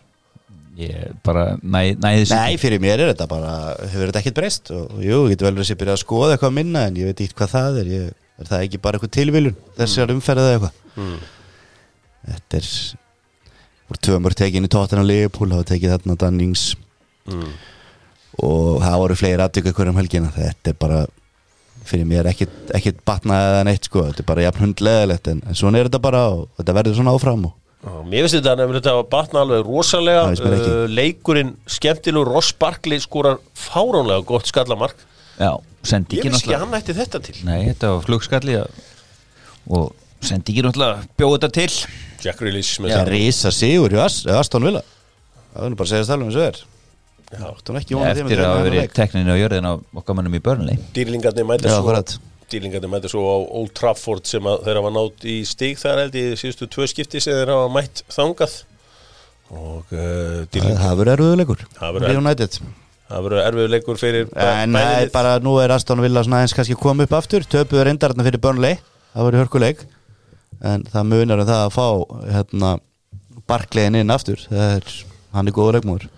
ég 0.76 1.16
bara 1.24 1.46
næ, 1.62 1.94
næði 1.96 2.22
þessu 2.22 2.36
Nei, 2.36 2.58
fyrir 2.60 2.82
mér 2.82 3.00
er 3.00 3.12
þetta 3.12 3.26
bara, 3.30 3.52
hefur 3.80 4.10
þetta 4.10 4.22
ekkert 4.22 4.38
breyst? 4.38 4.72
Og 4.76 5.00
jú, 5.04 5.22
getur 5.30 5.48
vel 5.48 5.54
verið 5.56 5.64
að 5.64 5.70
sé 5.70 5.78
byrja 5.80 5.96
að 5.96 6.02
skoða 6.02 6.36
eitthvað 6.36 6.56
minna 6.58 6.84
en 6.88 7.00
ég 7.00 7.10
veit 7.10 7.22
ekki 7.24 7.38
hvað 7.38 7.52
það 7.54 7.80
er. 7.80 7.90
Ég, 7.94 8.14
er 8.36 8.50
það 8.50 8.66
ekki 8.66 8.80
bara 8.84 8.98
eitthvað 8.98 9.14
tilviljun 9.16 9.58
þessar 9.78 10.14
umferðið 10.16 10.50
eða 10.50 10.58
eitthvað? 10.58 10.80
Mm. 10.96 11.18
Þetta 12.26 12.60
er 12.60 12.70
voru 13.86 14.02
tvö 14.02 14.18
mörg 14.24 14.40
tekin 14.40 14.66
í 14.66 14.72
tóttan 14.72 15.00
á 15.00 15.06
Leopold 15.06 15.54
hafa 15.54 15.68
tekið 15.70 15.94
þarna 15.94 16.18
Dannings 16.20 16.64
mm. 17.30 17.52
og 18.42 18.82
það 18.82 18.98
voru 19.04 19.18
fleiri 19.20 19.46
aðtöku 19.46 19.72
ykkur 19.72 19.92
um 19.92 20.00
helgina. 20.00 20.32
Þetta 20.34 20.74
er 20.74 20.80
bara 20.80 21.04
fyrir 21.86 22.08
mér 22.08 22.28
ekkit, 22.32 22.56
ekkit 22.74 23.04
batnað 23.06 23.52
eða 23.52 23.68
neitt 23.68 23.88
sko. 23.88 24.08
Þetta 24.10 24.24
er 24.24 24.28
bara 24.34 24.48
jafn 24.48 24.66
hundleðilegt 24.66 25.30
en, 25.32 25.44
en 25.46 25.56
svona 25.56 25.80
er 25.80 25.88
þetta 25.88 26.02
bara 26.04 26.26
og 26.34 26.50
þetta 26.58 26.76
verður 26.80 26.98
svona 27.00 27.14
áfram 27.16 27.48
og 27.48 27.54
Mér 28.06 28.24
finnst 28.26 28.36
þetta 28.38 28.54
nefnilega 28.58 28.80
þetta 28.80 28.94
að 28.96 29.04
batna 29.12 29.42
alveg 29.44 29.66
rosalega. 29.66 30.24
Finnst 30.30 30.46
ekki. 30.46 30.72
uh, 30.72 30.86
Leikurinn 30.90 31.52
skemmtilegur 31.70 32.32
Ross 32.34 32.52
Barkley 32.58 33.02
skorar 33.02 33.38
fáránlega 33.54 34.24
gott 34.26 34.50
skallamark. 34.50 34.98
Já, 35.38 35.52
sendi 35.86 36.16
Ég 36.18 36.24
ekki 36.24 36.32
finnst 36.32 36.44
ekki 36.46 36.56
að 36.56 36.64
náttúrulega 36.64 36.66
hann 36.66 36.78
ætti 36.80 36.96
þetta 36.96 37.22
til. 37.28 37.36
Nei, 37.46 37.58
þetta 37.68 37.92
var 37.94 38.06
flugskalli 38.08 38.56
og 38.60 39.90
sendi 40.24 40.54
ekki 40.54 40.66
náttúrulega 40.66 41.10
bjóð 41.20 41.36
þetta 41.38 41.52
til. 41.60 41.72
Jack 42.24 42.40
Grealish 42.42 42.80
með 42.82 42.94
það. 42.96 43.12
risa 43.14 43.52
sigur 43.54 43.98
Aston 44.36 44.66
Villa. 44.66 44.82
Það 45.52 45.68
er 45.70 45.76
bara 45.78 45.86
að 45.86 45.92
segja 45.94 46.08
stælum 46.08 46.30
eins 46.30 46.40
og 46.40 46.48
er. 46.48 46.64
Já. 47.26 47.46
Ekki 47.80 47.96
eftir 48.06 48.38
að 48.38 48.46
hafa 48.46 48.64
verið 48.68 48.92
tekninni 48.94 49.34
á 49.34 49.38
jörðin 49.40 49.66
á 49.66 49.72
mönnum 50.14 50.36
í 50.38 50.40
börnleik 50.46 50.82
Dýrlingarnir 50.94 51.46
mæta 51.48 51.66
Já, 51.66 51.80
svo 51.80 51.88
Dýrlingarnir 52.52 52.90
mæta 52.92 53.10
svo 53.10 53.22
á 53.26 53.36
Old 53.58 53.72
Trafford 53.74 54.26
sem 54.30 54.46
að 54.46 54.64
þeir 54.66 54.78
hafa 54.80 54.90
nátt 54.94 55.24
í 55.26 55.36
stig 55.48 55.78
þar 55.80 56.02
held 56.04 56.16
í 56.18 56.24
síðustu 56.38 56.68
tvö 56.70 56.86
skipti 56.92 57.22
sem 57.22 57.34
þeir 57.34 57.52
hafa 57.54 57.68
mætt 57.74 58.02
þangað. 58.12 58.56
Og 59.50 59.92
uh, 59.94 59.98
Það 59.98 60.48
Dýrlingar 60.54 60.82
það 60.82 60.98
verður 61.00 61.12
erfiðuleikur 61.16 61.60
Það 61.76 61.92
verður 61.96 62.06
Fyrir 62.08 62.20
United. 62.22 62.58
Það 63.06 63.22
verður 63.26 63.42
erfið 63.44 63.68
leikur 63.70 63.98
fyrir 64.00 64.30
En 64.42 64.72
nei, 64.74 64.80
lið. 65.04 65.12
bara 65.14 65.36
nú 65.38 65.52
er 65.62 65.74
Aston 65.76 66.02
Villa 66.02 66.24
svona 66.26 66.40
eins 66.42 66.54
kannski 66.56 66.74
komið 66.80 67.06
upp 67.06 67.14
aftur 67.20 67.46
Töpuður 67.46 67.86
reyndarna 67.86 68.26
fyrir 68.26 68.42
Burnley. 68.42 68.80
Það 69.12 69.28
verður 69.28 69.44
hörkuleik. 69.44 69.84
En 70.66 70.82
það 70.90 71.08
munar 71.12 71.42
um 71.44 71.46
það 71.46 71.62
að 71.68 71.74
fá 71.76 71.86
hérna, 72.34 72.72
Barklegin 73.46 74.00
inn 74.00 74.10
aftur. 74.10 74.42
Er, 74.50 74.82
hann 75.36 75.46
er 75.46 75.54
góður 75.54 75.78
leikmúður 75.78 76.08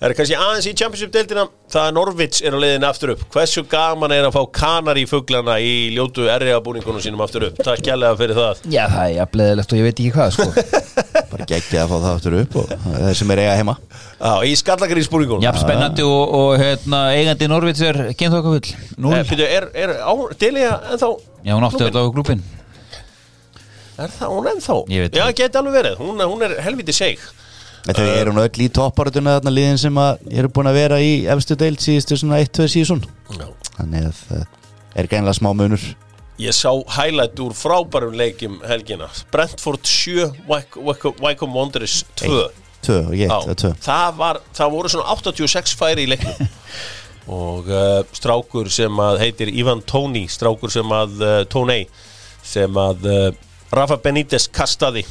Það 0.00 0.06
er 0.08 0.14
kannski 0.16 0.36
aðeins 0.40 0.66
í 0.66 0.70
Championship-deildina 0.80 1.42
það 1.68 1.86
er 1.86 1.92
Norvits 1.92 2.38
er 2.40 2.54
á 2.56 2.58
leiðin 2.62 2.84
aftur 2.88 3.10
upp. 3.12 3.24
Hversu 3.34 3.62
gaman 3.68 4.14
er 4.16 4.24
að 4.24 4.32
fá 4.32 4.40
kanari 4.56 5.02
fuglana 5.10 5.58
í 5.60 5.90
ljótu 5.92 6.24
erriðabúningunum 6.32 7.02
sínum 7.04 7.20
aftur 7.20 7.44
upp? 7.50 7.58
Takk 7.66 7.82
kjærlega 7.84 8.16
fyrir 8.16 8.38
það. 8.38 8.62
Já, 8.72 8.86
það 8.88 9.02
er 9.04 9.12
jafnleðilegt 9.18 9.74
og 9.74 9.80
ég 9.82 9.84
veit 9.90 10.00
ekki 10.00 10.14
hvað 10.14 10.32
sko. 10.38 10.46
Bara 11.34 11.48
geggja 11.50 11.82
að 11.84 11.92
fá 11.92 11.96
það 11.98 12.08
aftur 12.14 12.36
upp 12.38 12.56
og 12.62 12.72
þeir 12.86 13.18
sem 13.20 13.34
er 13.36 13.42
eiga 13.44 13.58
heima. 13.60 13.74
Já, 14.16 14.32
í 14.48 14.54
skallakarísbúningunum 14.62 15.44
jafn 15.44 15.62
spennandi 15.66 16.06
og, 16.08 16.32
og 16.40 16.54
hérna, 16.64 17.02
eigandi 17.18 17.50
Norvits 17.52 17.84
er 17.90 18.00
kynþokkafull. 18.16 18.72
Núl, 19.04 19.18
Eh, 19.20 19.28
byrju, 19.34 19.50
Er, 19.60 19.68
er 19.84 19.94
á, 20.00 20.12
Delia 20.40 20.72
ennþá 20.94 21.12
já, 21.44 21.52
hún 21.52 21.68
átti 21.68 21.84
þetta 21.84 22.00
á 22.00 22.12
klúbin 22.16 22.40
Er 24.00 24.08
það 24.16 24.32
hún 24.32 24.48
ennþá? 24.54 24.76
Ég 24.96 25.04
veit 25.04 25.20
Já, 25.20 25.28
þau 27.88 28.06
eru 28.20 28.32
nú 28.36 28.42
öll 28.44 28.60
í 28.64 28.68
topparutuna 28.76 29.38
þarna 29.38 29.52
liðin 29.56 29.78
sem 29.80 29.98
eru 30.30 30.50
búin 30.52 30.68
að 30.70 30.78
vera 30.82 30.98
í 31.00 31.12
efstu 31.32 31.56
deild 31.58 31.80
síðustu 31.80 32.18
svona 32.20 32.40
1-2 32.44 32.68
síðan 32.74 33.04
Þannig 33.80 34.10
að 34.10 34.22
það 34.28 34.46
er 35.00 35.06
greinlega 35.08 35.36
smá 35.38 35.50
munur. 35.56 35.84
Ég 36.40 36.56
sá 36.56 36.70
highlight 36.96 37.38
úr 37.40 37.52
frábærum 37.56 38.14
leikjum 38.16 38.58
helgina. 38.68 39.08
Brentford 39.32 39.84
7 39.88 40.30
Wyc- 40.48 40.76
Wyc- 40.76 41.20
Wycombe 41.20 41.56
Wanderers 41.56 42.02
2 42.20 42.48
Tvö 42.80 42.96
og 43.10 43.12
ég 43.16 43.28
Já, 43.28 43.36
eitt, 43.36 43.48
það 43.50 43.56
tvö. 43.60 43.70
það, 43.84 44.14
var, 44.16 44.38
það 44.56 44.70
voru 44.72 44.88
svona 44.92 45.12
86 45.12 45.74
færi 45.76 46.06
í 46.06 46.10
leiknum. 46.14 46.48
Og 47.30 47.68
uh, 47.68 48.00
strákur 48.16 48.70
sem 48.72 48.96
að 49.04 49.18
heitir 49.20 49.50
Ivan 49.52 49.82
Tóni, 49.84 50.24
strákur 50.32 50.72
sem 50.72 50.88
að 50.96 51.20
uh, 51.20 51.34
Tónei, 51.52 51.84
sem 52.42 52.72
að 52.80 53.04
uh, 53.06 53.26
Rafa 53.76 53.98
Benítez 54.02 54.48
kastaði 54.48 55.04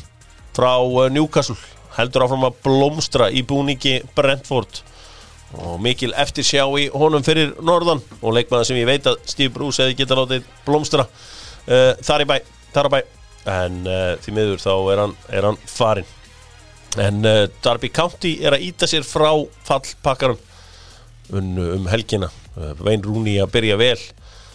frá 0.57 0.73
Newcastle, 1.13 1.55
heldur 1.99 2.25
áfram 2.25 2.47
að 2.47 2.59
blómstra 2.65 3.29
í 3.31 3.43
búningi 3.47 3.99
Brentford. 4.17 4.81
Og 5.59 5.79
mikil 5.81 6.11
eftir 6.19 6.45
sjá 6.45 6.63
í 6.77 6.87
honum 6.93 7.25
fyrir 7.25 7.55
norðan. 7.65 8.01
Og 8.21 8.35
leikmaður 8.37 8.69
sem 8.69 8.79
ég 8.79 8.89
veit 8.89 9.07
að 9.09 9.19
Steve 9.29 9.53
Bruce 9.55 9.81
hefði 9.81 9.97
geta 10.01 10.17
látið 10.19 10.45
blómstra 10.67 11.07
uh, 11.07 11.93
þar 12.05 12.25
í 12.25 12.29
bæ, 12.29 12.37
þar 12.75 12.91
á 12.91 12.93
bæ. 12.93 12.99
En 13.49 13.81
uh, 13.87 14.13
því 14.21 14.35
miður 14.35 14.61
þá 14.61 14.73
er 14.93 15.03
hann, 15.05 15.15
er 15.39 15.49
hann 15.49 15.59
farinn. 15.69 16.13
En 16.99 17.23
uh, 17.25 17.47
Darby 17.65 17.89
County 17.93 18.37
er 18.45 18.57
að 18.57 18.67
íta 18.69 18.89
sér 18.89 19.05
frá 19.07 19.31
fallpakkarum 19.67 20.39
um, 21.33 21.57
um 21.79 21.89
helgina. 21.89 22.31
Vein 22.83 23.03
Rúni 23.05 23.37
að 23.39 23.53
byrja 23.53 23.77
vel. 23.79 23.99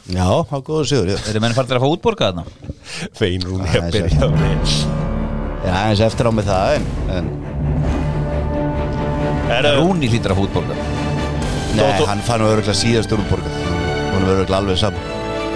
Já, 0.04 0.26
það 0.44 0.58
er 0.58 0.64
góður 0.66 0.90
sigur. 0.90 1.10
Já. 1.14 1.18
Eru 1.32 1.42
menn 1.42 1.56
fartir 1.56 1.80
að 1.80 1.86
fá 1.86 1.94
útborga 1.96 2.30
þarna? 2.30 2.46
Vein 3.22 3.48
Rúni 3.48 3.70
að 3.70 3.74
Það 3.74 3.84
er 3.88 3.98
byrja 3.98 4.32
vel 4.36 5.13
Já, 5.64 5.74
eins 5.88 6.00
eftir 6.04 6.28
á 6.28 6.32
með 6.34 6.48
það 6.50 6.74
en, 6.76 6.86
en 7.18 7.28
er, 9.54 9.64
uh, 9.70 9.78
Rúni 9.80 10.10
hlýtur 10.12 10.34
að 10.34 10.40
fá 10.40 10.44
útborga 10.48 10.76
Nei, 11.74 11.80
Dóttor- 11.80 12.08
hann 12.10 12.22
fann 12.26 12.44
öruglega 12.46 12.76
síðastur 12.78 13.22
útborgað 13.24 13.60
Hún 14.14 14.22
er 14.26 14.32
öruglega 14.36 14.58
alveg 14.60 14.78
saman 14.80 15.12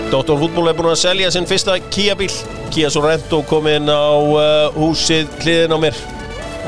Dóttor 0.08 0.38
fútból 0.40 0.70
er 0.70 0.76
búin 0.78 0.88
að 0.94 1.02
selja 1.02 1.28
sinn 1.34 1.46
fyrsta 1.48 1.76
Kia 1.92 2.14
bíl 2.18 2.32
Kia 2.72 2.88
Sorento 2.92 3.42
kom 3.48 3.68
inn 3.68 3.88
á 3.92 4.08
uh, 4.12 4.72
húsið 4.76 5.28
hliðin 5.42 5.72
á 5.72 5.78
mér. 5.80 5.96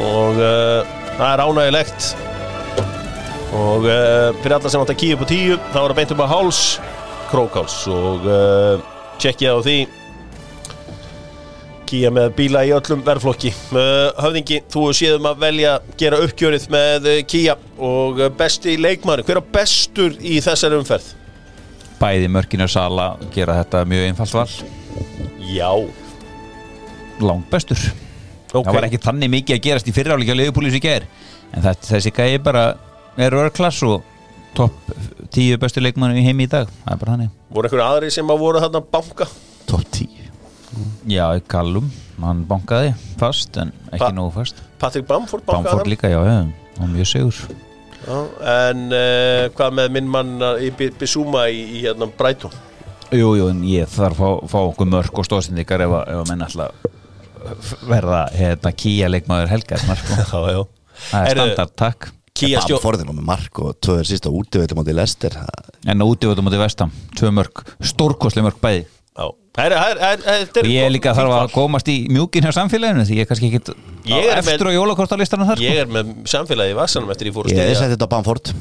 Og 0.01 0.36
uh, 0.41 0.80
það 1.18 1.32
er 1.34 1.43
ánægilegt 1.45 2.07
og 3.57 3.84
uh, 3.84 4.30
fyrir 4.41 4.55
alla 4.57 4.70
sem 4.72 4.80
átt 4.84 4.93
að 4.95 5.01
Kia 5.03 5.16
upp 5.18 5.24
á 5.24 5.28
tíu 5.32 5.57
þá 5.72 5.76
er 5.80 5.88
það 5.91 5.97
beint 5.99 6.14
upp 6.14 6.22
á 6.24 6.32
háls 6.32 6.61
krókháls 7.32 7.76
og 7.93 8.24
tjekkið 9.20 9.53
á 9.53 9.59
því 9.66 9.76
Kia 11.91 12.11
með 12.14 12.28
bíla 12.38 12.62
í 12.68 12.74
öllum 12.74 13.01
verðflokki. 13.07 13.51
Uh, 13.74 14.11
Höfðingi, 14.22 14.61
þú 14.70 14.84
séðum 14.95 15.26
að 15.26 15.41
velja 15.43 15.72
gera 15.99 16.20
uppgjörið 16.22 16.68
með 16.70 17.09
Kia 17.30 17.57
og 17.82 18.20
uh, 18.22 18.28
besti 18.38 18.76
leikmann, 18.78 19.24
hver 19.26 19.41
er 19.41 19.49
bestur 19.57 20.14
í 20.22 20.38
þessari 20.45 20.78
umferð? 20.78 21.09
Bæði 22.01 22.30
mörkinu 22.32 22.68
sala 22.70 23.12
gera 23.34 23.59
þetta 23.59 23.82
mjög 23.91 24.07
einfalt 24.12 24.38
val. 24.38 24.47
Já, 25.51 25.72
Langt 27.20 27.51
bestur. 27.53 27.80
Ok. 28.55 28.64
Það 28.64 28.74
var 28.74 28.86
ekki 28.88 29.03
þannig 29.05 29.30
mikið 29.34 29.57
að 29.57 29.66
gerast 29.66 29.91
í 29.91 29.95
fyrráleika 29.95 30.34
Leifupúlis 30.34 30.74
í 30.74 30.80
ger 30.82 31.05
En 31.55 31.64
þessi 31.66 32.12
gæði 32.14 32.38
bara 32.43 32.64
er 33.20 33.34
örklass 33.34 33.82
og 33.86 34.07
topp 34.55 34.93
tíu 35.34 35.59
bestu 35.62 35.82
leikmannu 35.82 36.18
í 36.18 36.24
heimi 36.26 36.47
í 36.47 36.51
dag. 36.51 36.70
Það 36.84 36.95
er 36.95 37.03
bara 37.03 37.16
þannig. 37.16 37.36
Voru 37.51 37.68
einhverju 37.68 37.86
aðri 37.86 38.14
sem 38.14 38.32
að 38.32 38.43
voru 38.45 38.62
þarna 38.62 38.82
banka? 38.95 39.30
Top 39.70 39.86
10 39.91 40.20
Já, 41.11 41.25
Callum, 41.51 41.89
hann 42.23 42.45
bankaði 42.49 42.93
fast 43.18 43.57
en 43.59 43.73
ekki 43.91 43.99
Pa- 44.05 44.12
nógu 44.14 44.33
fast. 44.39 44.61
Patrick 44.79 45.07
Bamford 45.09 45.45
bankaði 45.49 45.64
Bamford 45.66 45.83
hann? 45.85 45.91
líka, 45.93 46.11
já, 46.12 46.21
já, 46.25 46.37
og 46.81 46.89
mjög 46.95 47.09
segur 47.11 47.41
Já, 48.01 48.18
En 48.71 48.85
uh, 48.97 49.49
hvað 49.57 49.75
með 49.77 49.91
minn 49.97 50.07
mann 50.09 50.37
í 50.64 50.71
Bi- 50.79 50.93
Bissouma 51.01 51.49
í, 51.53 51.59
í 51.77 51.83
hérna 51.85 52.07
Brighton? 52.16 52.55
Jú, 53.12 53.33
jú, 53.37 53.49
en 53.51 53.64
ég 53.66 53.91
þarf 53.91 54.21
að 54.23 54.39
fá, 54.41 54.49
fá 54.55 54.59
okkur 54.71 54.89
mörk 54.89 55.18
og 55.21 55.27
stóðsendikar 55.27 55.83
ef, 55.85 55.97
að- 55.99 56.25
menn 56.31 56.47
alltaf 56.47 56.89
verða 57.89 58.23
hérna 58.37 58.73
kýja 58.77 59.09
leikmaður 59.11 59.49
helgar 59.53 59.81
sko. 59.81 60.16
Já, 60.31 60.41
já. 60.55 60.62
Það 61.11 61.27
er 61.31 61.39
standard, 61.41 61.75
takk. 61.81 62.09
Kia 62.41 62.61
stjó 62.64 62.77
Bamford 62.79 63.03
er 63.03 63.09
nú 63.09 63.14
með 63.18 63.27
mark 63.29 63.61
og 63.64 63.77
tvöður 63.85 64.09
sísta 64.09 64.31
útiveitum 64.33 64.81
á 64.81 64.85
til 64.87 64.95
Lester 64.97 65.35
En 65.91 66.05
útivöldum 66.05 66.47
á 66.49 66.51
því 66.55 66.61
vestam, 66.62 66.93
tvö 67.18 67.33
mörk 67.37 67.62
stórkosli 67.85 68.45
mörk 68.47 68.61
bæði 68.62 68.85
Her, 69.61 69.75
og 69.75 70.69
ég 70.71 70.85
er 70.87 70.93
líka 70.95 71.13
þarf 71.17 71.33
að 71.35 71.49
komast 71.53 71.89
í 71.91 71.97
mjúkin 72.09 72.45
hjá 72.47 72.53
samfélaginu 72.55 73.03
því 73.09 73.17
ég 73.19 73.25
er 73.25 73.29
kannski 73.29 73.49
ekkit 73.51 73.71
Ég 74.09 74.29
er 74.31 74.39
eftir 74.39 74.63
með- 74.63 74.71
á 74.71 74.79
jólakortalistanum 74.79 75.49
þar 75.51 75.63
Ég 75.65 75.75
sko. 75.75 75.81
er 75.83 75.91
með 75.97 76.13
samfélagi 76.31 76.71
í 76.73 76.77
vassanum 76.79 77.11
eftir 77.11 77.29
ég 77.29 77.35
fór 77.35 77.49
að 77.49 77.51
Ég 77.51 77.59
hef 77.59 77.67
stiðja 77.67 77.81
sett 77.81 77.93
þetta 77.97 78.07
á 78.07 78.13
Bamford. 78.15 78.53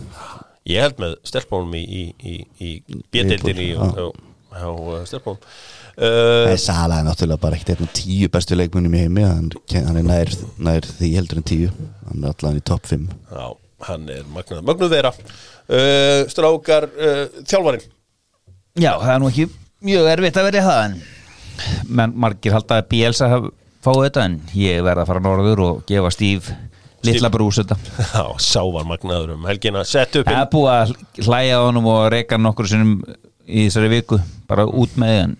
Ég 0.69 0.81
held 0.83 0.97
með 0.99 1.13
stelpónum 1.29 1.75
í, 1.77 1.83
í, 1.85 2.03
í, 2.25 2.33
í 2.59 2.71
Liverpool, 3.13 3.61
og 3.77 4.17
á, 4.49 4.57
á 4.57 4.69
uh, 4.73 5.05
stelpónum 5.05 5.39
Það 5.99 6.49
uh, 6.49 6.51
er 6.55 6.59
Sala 6.65 6.99
er 6.99 7.07
náttúrulega 7.07 7.41
bara 7.45 7.55
ekkert 7.59 7.71
einn 7.75 7.87
af 7.87 7.95
tíu 8.01 8.29
bestu 8.33 8.55
leikmunum 8.57 8.93
í 8.97 9.01
heimi 9.05 9.23
hann, 9.27 9.49
hann 9.73 9.97
er 10.01 10.05
nær, 10.09 10.33
nær 10.57 10.81
því 10.87 11.13
heldur 11.15 11.41
en 11.41 11.47
tíu. 11.49 11.71
Hann 12.09 12.23
er 12.23 12.33
allan 12.33 12.59
í 12.59 12.65
topp 12.65 12.87
5 12.89 13.07
Já, 13.35 13.47
hann 13.89 14.09
er 14.09 14.23
magnuð, 14.33 14.61
magnuð 14.65 14.93
þeirra 14.97 15.13
uh, 15.13 16.21
Strákar 16.31 16.89
uh, 16.89 17.25
Þjálfarinn. 17.45 17.83
Já, 18.79 18.93
það 18.97 19.13
er 19.13 19.19
nú 19.23 19.29
ekki 19.33 19.49
mjög 19.85 20.09
erfitt 20.13 20.37
að 20.39 20.47
verja 20.49 20.63
það 20.65 20.81
en 20.87 20.97
menn 21.99 22.13
margir 22.19 22.53
halda 22.55 22.79
að 22.81 22.87
Bielsa 22.91 23.29
haf- 23.31 23.51
fái 23.83 23.93
þetta 24.05 24.23
en 24.27 24.39
ég 24.59 24.81
verða 24.83 25.05
að 25.05 25.11
fara 25.13 25.23
norður 25.23 25.61
og 25.65 25.77
gefa 25.87 26.11
Stíf 26.11 26.49
litla 27.07 27.29
brús 27.31 27.55
þetta. 27.61 27.77
Já, 28.11 28.23
sá 28.43 28.59
var 28.75 28.83
magnaður 28.83 29.37
um 29.37 29.45
helgina. 29.47 29.85
Sett 29.87 30.17
upp 30.19 30.27
Það 30.27 30.41
er 30.41 30.49
búið 30.51 30.73
að 30.73 30.89
hlæja 31.29 31.59
á 31.59 31.61
honum 31.63 31.85
og 31.87 32.01
reyka 32.11 32.35
hann 32.35 32.43
nokkur 32.43 32.67
sinnum 32.67 32.97
í 33.47 33.63
þessari 33.69 33.91
viku 33.93 34.19
bara 34.49 34.65
út 34.67 34.97
með 34.99 35.15
en 35.21 35.37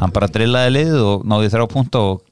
hann 0.00 0.14
bara 0.16 0.30
drillaði 0.32 0.72
lið 0.72 0.94
og 1.04 1.26
náði 1.28 1.50
þrjá 1.52 1.66
púnta 1.74 2.00
og 2.14 2.22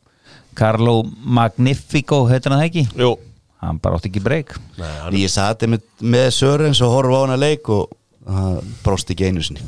Carlo 0.56 1.02
Magnifico 1.04 2.22
heitir 2.30 2.54
hann 2.54 2.62
það 2.62 2.70
ekki? 2.70 2.86
Jú, 3.04 3.12
hann 3.60 3.82
bara 3.84 3.98
átti 4.00 4.08
ekki 4.12 4.22
breyk. 4.24 4.56
Hann, 4.80 5.12
Ég 5.20 5.28
sati 5.32 5.68
með, 5.68 5.84
með 6.00 6.28
Sörens 6.38 6.80
og 6.86 6.94
horfa 6.96 7.20
á 7.20 7.24
hana 7.26 7.36
leik 7.44 7.68
og 7.74 7.92
það 8.24 8.60
brosti 8.86 9.12
ekki 9.16 9.28
einu 9.28 9.44
sinni 9.44 9.60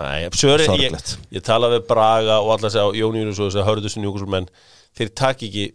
Nei, 0.00 0.30
Söri, 0.32 0.64
ég, 0.80 0.94
ég 1.36 1.44
tala 1.44 1.68
við 1.74 1.84
Braga 1.90 2.38
og 2.40 2.54
alltaf 2.54 2.72
segja 2.72 2.88
Jón 3.02 3.18
Júnus 3.20 3.40
og 3.42 3.50
þess 3.50 3.60
að 3.60 3.68
hörðu 3.68 3.92
sem 3.92 4.02
njúkusulmenn 4.04 4.48
þeir 4.96 5.12
takk 5.20 5.44
ekki 5.48 5.66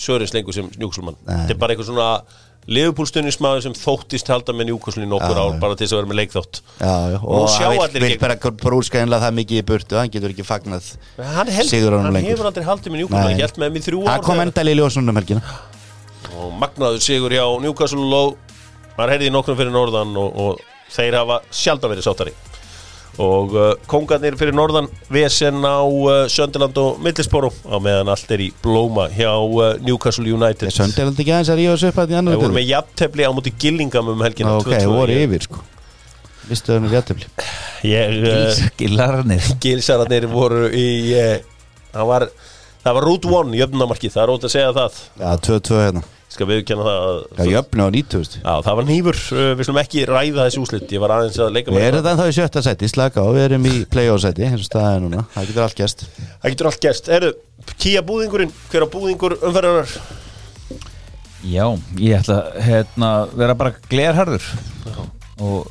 Sörins 0.00 0.34
lengur 0.36 0.56
sem 0.56 0.68
njúkusulmann 0.76 1.16
þetta 1.24 1.54
er 1.54 1.60
bara 1.60 1.74
eitthvað 1.74 1.88
svona 1.88 2.08
liðupúlstunnismæður 2.70 3.62
sem 3.64 3.74
þóttist 3.74 4.28
halda 4.30 4.52
með 4.54 4.68
njúkusulin 4.70 5.06
í 5.06 5.10
nokkur 5.10 5.38
ár 5.40 5.54
bara 5.62 5.76
til 5.78 5.86
þess 5.86 5.94
að 5.96 6.00
vera 6.02 6.10
með 6.10 6.18
leikþótt 6.20 6.60
Og 6.84 7.24
og 7.40 7.46
sjá 7.54 7.64
hann 7.70 7.80
allir 7.86 8.04
ekki- 8.04 8.20
það 9.24 9.34
mikið 9.38 9.62
í 9.62 9.64
burtu 9.70 9.98
hann 9.98 10.12
getur 10.12 10.34
ekki 10.34 10.44
fagnað 10.46 10.90
hann, 11.16 11.48
held, 11.56 11.72
hann 12.04 12.20
hefur 12.28 12.50
aldrei 12.50 12.66
haldið 12.68 12.92
með 12.92 13.02
njúkusulin 13.02 13.24
Nei. 13.24 13.32
hann 13.32 13.40
held 13.40 13.60
með 13.64 13.72
mér 13.78 13.86
þrjú 13.88 14.02
ár 14.04 14.20
kom 14.20 14.36
þegar- 14.36 14.46
endal 14.46 14.68
í 14.68 14.76
ljósunum 14.76 15.08
um 15.14 15.20
og 16.36 16.52
magnaður 16.60 17.00
sigur 17.04 17.32
hjá 17.34 17.46
Newcastle 17.64 18.20
og 18.20 18.36
maður 18.98 19.14
heyrði 19.16 19.30
í 19.32 19.34
nokkrum 19.34 19.56
fyrir 19.58 19.72
norðan 19.74 20.14
og, 20.20 20.36
og 20.36 20.60
þeir 20.92 21.16
hafa 21.16 21.40
sjaldan 21.50 21.94
verið 21.96 22.06
sáttari 22.06 22.36
og 23.18 23.56
uh, 23.56 23.72
kongarnir 23.90 24.36
fyrir 24.38 24.54
norðan 24.56 24.86
vesen 25.12 25.58
á 25.66 25.82
uh, 25.82 26.28
Sönderland 26.30 26.76
og 26.80 27.00
Middlesboro 27.04 27.50
á 27.66 27.76
meðan 27.82 28.12
allt 28.12 28.30
er 28.30 28.44
í 28.46 28.50
blóma 28.62 29.08
hjá 29.12 29.32
uh, 29.34 29.74
Newcastle 29.82 30.28
United. 30.30 30.70
Er 30.70 31.10
ekki 31.10 31.34
aðeins 31.34 31.50
að 31.52 31.60
ríða 31.60 31.74
þessu 31.74 31.90
upp 31.90 31.98
að 31.98 32.06
því 32.06 32.14
þeir 32.14 32.22
annar 32.22 32.40
voru 32.44 32.56
með 32.56 32.68
jafntefli 32.70 33.26
á 33.26 33.30
móti 33.34 33.54
Gillingam 33.60 34.12
um 34.14 34.24
helgina 34.24 34.54
Ok, 34.60 34.70
2-2. 34.70 34.78
það 34.84 34.94
voru 35.00 35.18
yfir 35.24 35.48
sko. 35.48 35.64
Vistu 36.50 36.72
það 36.72 36.86
með 36.86 36.96
jættefli 36.98 37.28
ég, 37.90 38.16
uh, 38.30 38.62
Gillararnir 38.78 39.50
Gilsararnir 39.64 40.30
voru 40.30 40.64
í 40.74 40.88
uh, 41.18 41.34
það 41.92 42.08
var 42.14 42.30
það 42.80 42.96
var 42.96 43.06
route 43.10 43.34
one 43.40 43.58
í 43.58 43.60
öfnumarki, 43.66 44.10
það 44.12 44.22
er 44.24 44.32
ótt 44.36 44.48
að 44.48 44.54
segja 44.56 44.72
það. 44.78 45.04
Já, 45.20 45.30
2-2 45.50 45.82
hérna 45.84 46.06
skal 46.30 46.46
viðkjanna 46.46 46.84
það 46.86 47.00
að, 47.10 47.20
Já, 47.40 47.50
jöfnu 47.50 47.86
á 47.86 47.88
90 47.96 48.36
Já, 48.38 48.52
það 48.66 48.78
var 48.78 48.86
nýfur, 48.88 49.20
uh, 49.34 49.48
við 49.58 49.68
slum 49.68 49.80
ekki 49.82 50.04
ræða 50.08 50.46
þessi 50.46 50.62
úslit 50.62 50.94
Ég 50.94 51.02
var 51.02 51.14
aðeins 51.16 51.40
að 51.42 51.52
leika 51.56 51.72
Við 51.74 51.78
mér 51.80 51.88
erum 51.88 52.00
þetta 52.00 52.12
ennþá 52.14 52.28
í 52.30 52.36
sjötta 52.38 52.62
seti, 52.66 52.90
slaka 52.92 53.24
á, 53.24 53.28
við 53.34 53.46
erum 53.48 53.66
í 53.66 53.74
play-off 53.90 54.22
seti 54.22 54.46
eins 54.46 54.62
og 54.62 54.68
staðið 54.68 55.04
núna, 55.06 55.24
það 55.34 55.50
getur 55.50 55.66
allt 55.66 55.80
gæst 55.80 56.06
Það 56.14 56.54
getur 56.54 56.70
allt 56.70 56.84
gæst 56.86 57.10
Erðu, 57.18 57.32
kýja 57.74 58.04
búðingurinn, 58.06 58.54
hver 58.70 58.86
á 58.86 58.92
búðingur 58.94 59.36
umferðanar? 59.40 59.96
Já, 61.40 61.64
ég 61.96 62.20
ætla 62.20 62.38
hérna, 62.60 63.10
vera 63.32 63.56
bara 63.56 63.72
glerharður 63.88 64.44
og 65.40 65.70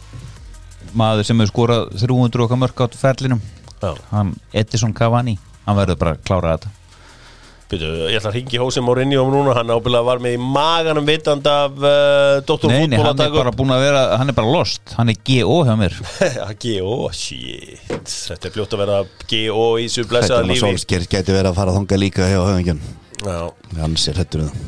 maður 0.97 1.27
sem 1.27 1.37
hefur 1.37 1.51
skorað 1.53 1.83
300 2.01 2.45
okkar 2.47 2.59
mörg 2.63 2.83
átt 2.85 2.97
ferlinum 2.97 3.41
hann 4.09 4.33
Edison 4.51 4.95
Cavani 4.97 5.37
hann 5.67 5.77
verður 5.77 5.99
bara 6.01 6.15
að 6.15 6.23
klára 6.25 6.55
þetta 6.57 6.78
byrju, 7.69 7.89
ég 8.09 8.17
ætla 8.19 8.31
að 8.31 8.37
ringi 8.39 8.59
Hósi 8.61 8.81
Mourinho 8.83 9.23
um 9.23 9.33
núna 9.33 9.55
Hann 9.57 9.73
ábyrlega 9.73 10.07
var 10.07 10.21
með 10.23 10.37
í 10.37 10.39
maganum 10.41 11.05
vitand 11.07 11.49
af 11.49 11.75
uh, 11.77 12.39
Dr. 12.47 12.71
Nei, 12.71 12.87
nei, 12.89 12.97
Fútból 12.97 13.05
hann 13.05 13.21
að 13.21 13.25
er 13.25 13.35
bara 13.37 13.53
búin 13.55 13.73
að 13.75 13.83
vera 13.85 14.03
hann 14.19 14.33
er 14.33 14.37
bara 14.37 14.53
lost, 14.55 14.95
hann 14.97 15.13
er 15.13 15.19
GO 15.29 15.59
hjá 15.67 15.75
mér. 15.79 15.97
G.O. 16.63 16.97
Shit. 17.15 18.09
Þetta 18.09 18.49
er 18.49 18.55
fljótt 18.55 18.75
að 18.75 18.83
vera 18.85 18.97
G.O. 19.25 19.67
í 19.77 19.85
Þetta 19.87 20.09
blessaða 20.13 20.41
er 20.41 20.49
maður 20.49 20.55
lífi. 20.55 20.65
Solskjær, 20.65 21.07
getur 21.13 21.39
verið 21.39 21.51
að 21.51 21.61
fara 21.61 21.73
að 21.73 21.79
þonga 21.79 22.01
líka 22.05 22.29
hjá 22.29 22.39
höfingjan 22.41 22.83
Já. 23.25 23.39
Hann 23.79 23.97
sér 23.99 24.19
hættur 24.19 24.45
um 24.45 24.51
það. 24.51 24.67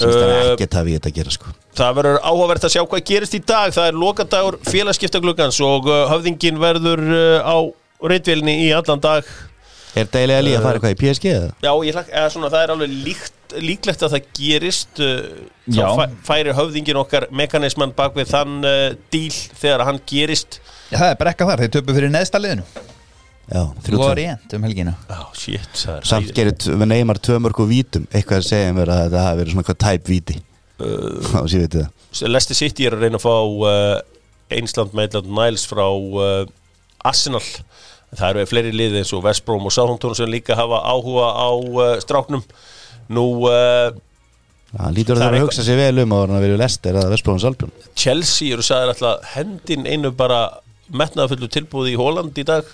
Uh, 0.00 0.14
hann 0.16 0.54
ekkert 0.54 0.76
hafi 0.78 0.96
þetta 0.96 1.10
að 1.10 1.18
gera 1.18 1.32
sko. 1.34 1.52
Það 1.76 1.96
verður 1.98 2.18
áhugavert 2.24 2.64
að 2.64 2.72
sjá 2.72 2.82
hvað 2.82 3.02
gerist 3.10 3.36
í 3.36 3.40
dag. 3.44 3.74
Það 3.76 3.88
er 3.90 3.98
lokadagur 4.00 4.56
félagskiptagluggans 4.68 5.60
og 5.64 5.88
uh, 5.90 6.06
höfðingin 6.12 6.60
verður 6.60 7.02
uh, 7.04 7.44
á 7.44 7.56
reytvélinni 8.00 8.56
í 8.64 8.70
allan 8.72 9.02
dag 9.02 9.28
Er 9.98 10.06
eiginlega 10.06 10.42
líka 10.46 10.58
að 10.60 10.66
fara 10.66 10.78
eitthvað 10.78 10.94
í 10.94 10.98
PSG 11.00 11.30
eða? 11.34 11.50
Já, 11.64 11.72
ég 11.88 11.96
svona, 12.34 12.50
það 12.52 12.62
er 12.62 12.72
alveg 12.74 12.92
líkt, 13.08 13.56
líklegt 13.58 14.04
að 14.06 14.12
það 14.14 14.28
gerist 14.38 15.00
þá 15.00 15.96
fæ, 15.98 16.04
færi 16.28 16.54
höfðingin 16.54 17.00
okkar 17.00 17.26
mekanismann 17.34 17.94
bak 17.98 18.14
við 18.18 18.30
þann 18.30 18.60
uh, 18.62 18.84
díl 19.10 19.34
þegar 19.34 19.84
hann 19.88 19.98
gerist. 20.06 20.60
Já, 20.92 21.00
það 21.00 21.08
er 21.10 21.18
brekka 21.24 21.48
þar, 21.50 21.64
þeir 21.64 21.74
töpu 21.78 21.96
fyrir 21.96 22.14
neðsta 22.14 22.42
liðinu. 22.42 22.66
Já, 23.50 23.64
Þú 23.66 23.82
þrjú 23.88 23.98
tvö 23.98 24.12
rétt 24.20 24.54
um 24.54 24.68
helgina. 24.68 24.92
Já, 25.10 25.18
shit, 25.34 25.72
það 25.74 26.04
Samt 26.12 26.30
gerir 26.36 26.54
t- 26.54 26.70
við 26.70 26.90
neymar 26.92 27.18
tvö 27.18 27.40
mörg 27.42 27.64
og 27.64 27.70
vítum. 27.72 28.06
Eitthvað 28.14 28.44
að 28.44 28.46
segja 28.46 28.76
mér 28.76 28.92
að 28.94 29.02
þetta 29.08 29.24
hafi 29.26 29.40
verið 29.40 29.54
svona 29.56 29.64
eitthvað 29.64 29.80
tæp 29.86 30.10
víti. 30.12 30.36
Uh, 30.80 31.42
við 31.50 31.66
þetta 31.66 32.30
Leicester 32.30 32.56
City 32.56 32.86
er 32.88 32.94
að 32.96 33.02
reyna 33.04 33.18
að 33.18 33.24
fá 33.26 33.34
uh, 33.66 33.98
Einsland 34.54 34.94
Maitland 34.96 35.28
Niles 35.34 35.66
frá 35.68 35.82
uh, 35.90 36.46
Arsenal 37.06 37.42
það 38.16 38.28
eru 38.34 38.46
fleiri 38.50 38.72
liði 38.74 39.02
eins 39.02 39.12
og 39.16 39.24
West 39.26 39.44
Brom 39.46 39.66
og 39.68 39.74
Southampton 39.74 40.16
sem 40.18 40.30
líka 40.30 40.56
hafa 40.58 40.80
áhuga 40.90 41.28
á 41.30 41.48
uh, 41.54 41.92
stráknum. 42.02 42.42
Nú 43.10 43.26
uh, 43.50 43.90
hann 44.78 44.94
lítur 44.94 45.16
Það 45.18 45.22
er 45.22 45.22
það 45.22 45.28
að 45.28 45.36
eitthvað- 45.38 45.46
hugsa 45.50 45.66
sér 45.66 45.80
vel 45.82 46.02
um 46.04 46.12
að 46.18 46.34
verið 46.44 46.60
lester 46.62 46.94
eða 46.98 47.12
Vestbróðans 47.14 47.46
Albjörn 47.48 47.72
Chelsea 47.98 48.52
eru 48.54 48.62
sagðir 48.66 48.92
alltaf 48.94 49.32
hendin 49.36 49.86
einu 49.90 50.12
bara 50.14 50.42
metnaðafullu 50.90 51.48
tilbúði 51.50 51.96
í 51.96 51.98
Holland 51.98 52.38
í 52.38 52.44
dag. 52.46 52.68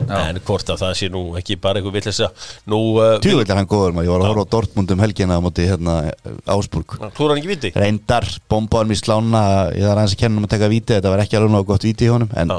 En 0.00 0.38
hvort 0.48 0.64
að 0.72 0.78
það 0.80 0.94
sé 0.96 1.08
nú 1.12 1.20
ekki 1.36 1.58
bara 1.60 1.76
einhver 1.76 1.92
villisa 1.92 2.30
nú 2.72 2.78
uh, 2.96 3.18
Tjúvill 3.20 3.44
er 3.44 3.58
hann 3.58 3.68
góður 3.68 3.92
maður, 3.92 4.06
ég 4.08 4.14
var 4.14 4.22
að 4.24 4.30
horfa 4.30 4.44
á 4.48 4.52
Dortmund 4.54 4.92
um 4.94 5.02
helgina 5.04 5.36
á 5.36 5.44
móti 5.44 5.66
hérna 5.68 5.96
Ásburg 6.48 6.94
klúra 7.12 7.34
hann 7.34 7.40
ekki 7.42 7.50
viti 7.52 7.72
reyndar, 7.76 8.24
bombaðum 8.48 8.94
í 8.94 8.96
slána. 8.96 9.42
Ég 9.76 9.84
þarf 9.84 9.98
aðeins 10.00 10.14
að 10.16 10.22
kenna 10.22 10.40
um 10.40 10.46
að 10.48 10.54
taka 10.54 10.70
víti. 10.72 10.94
Þetta 10.96 11.12
var 11.12 11.20
ekki 11.26 11.36
alveg 11.36 11.52
nóg 11.52 11.68
gott 11.68 11.84
víti 11.84 12.08
í 12.08 12.12
honum 12.14 12.32
en 12.32 12.54
Já. 12.56 12.58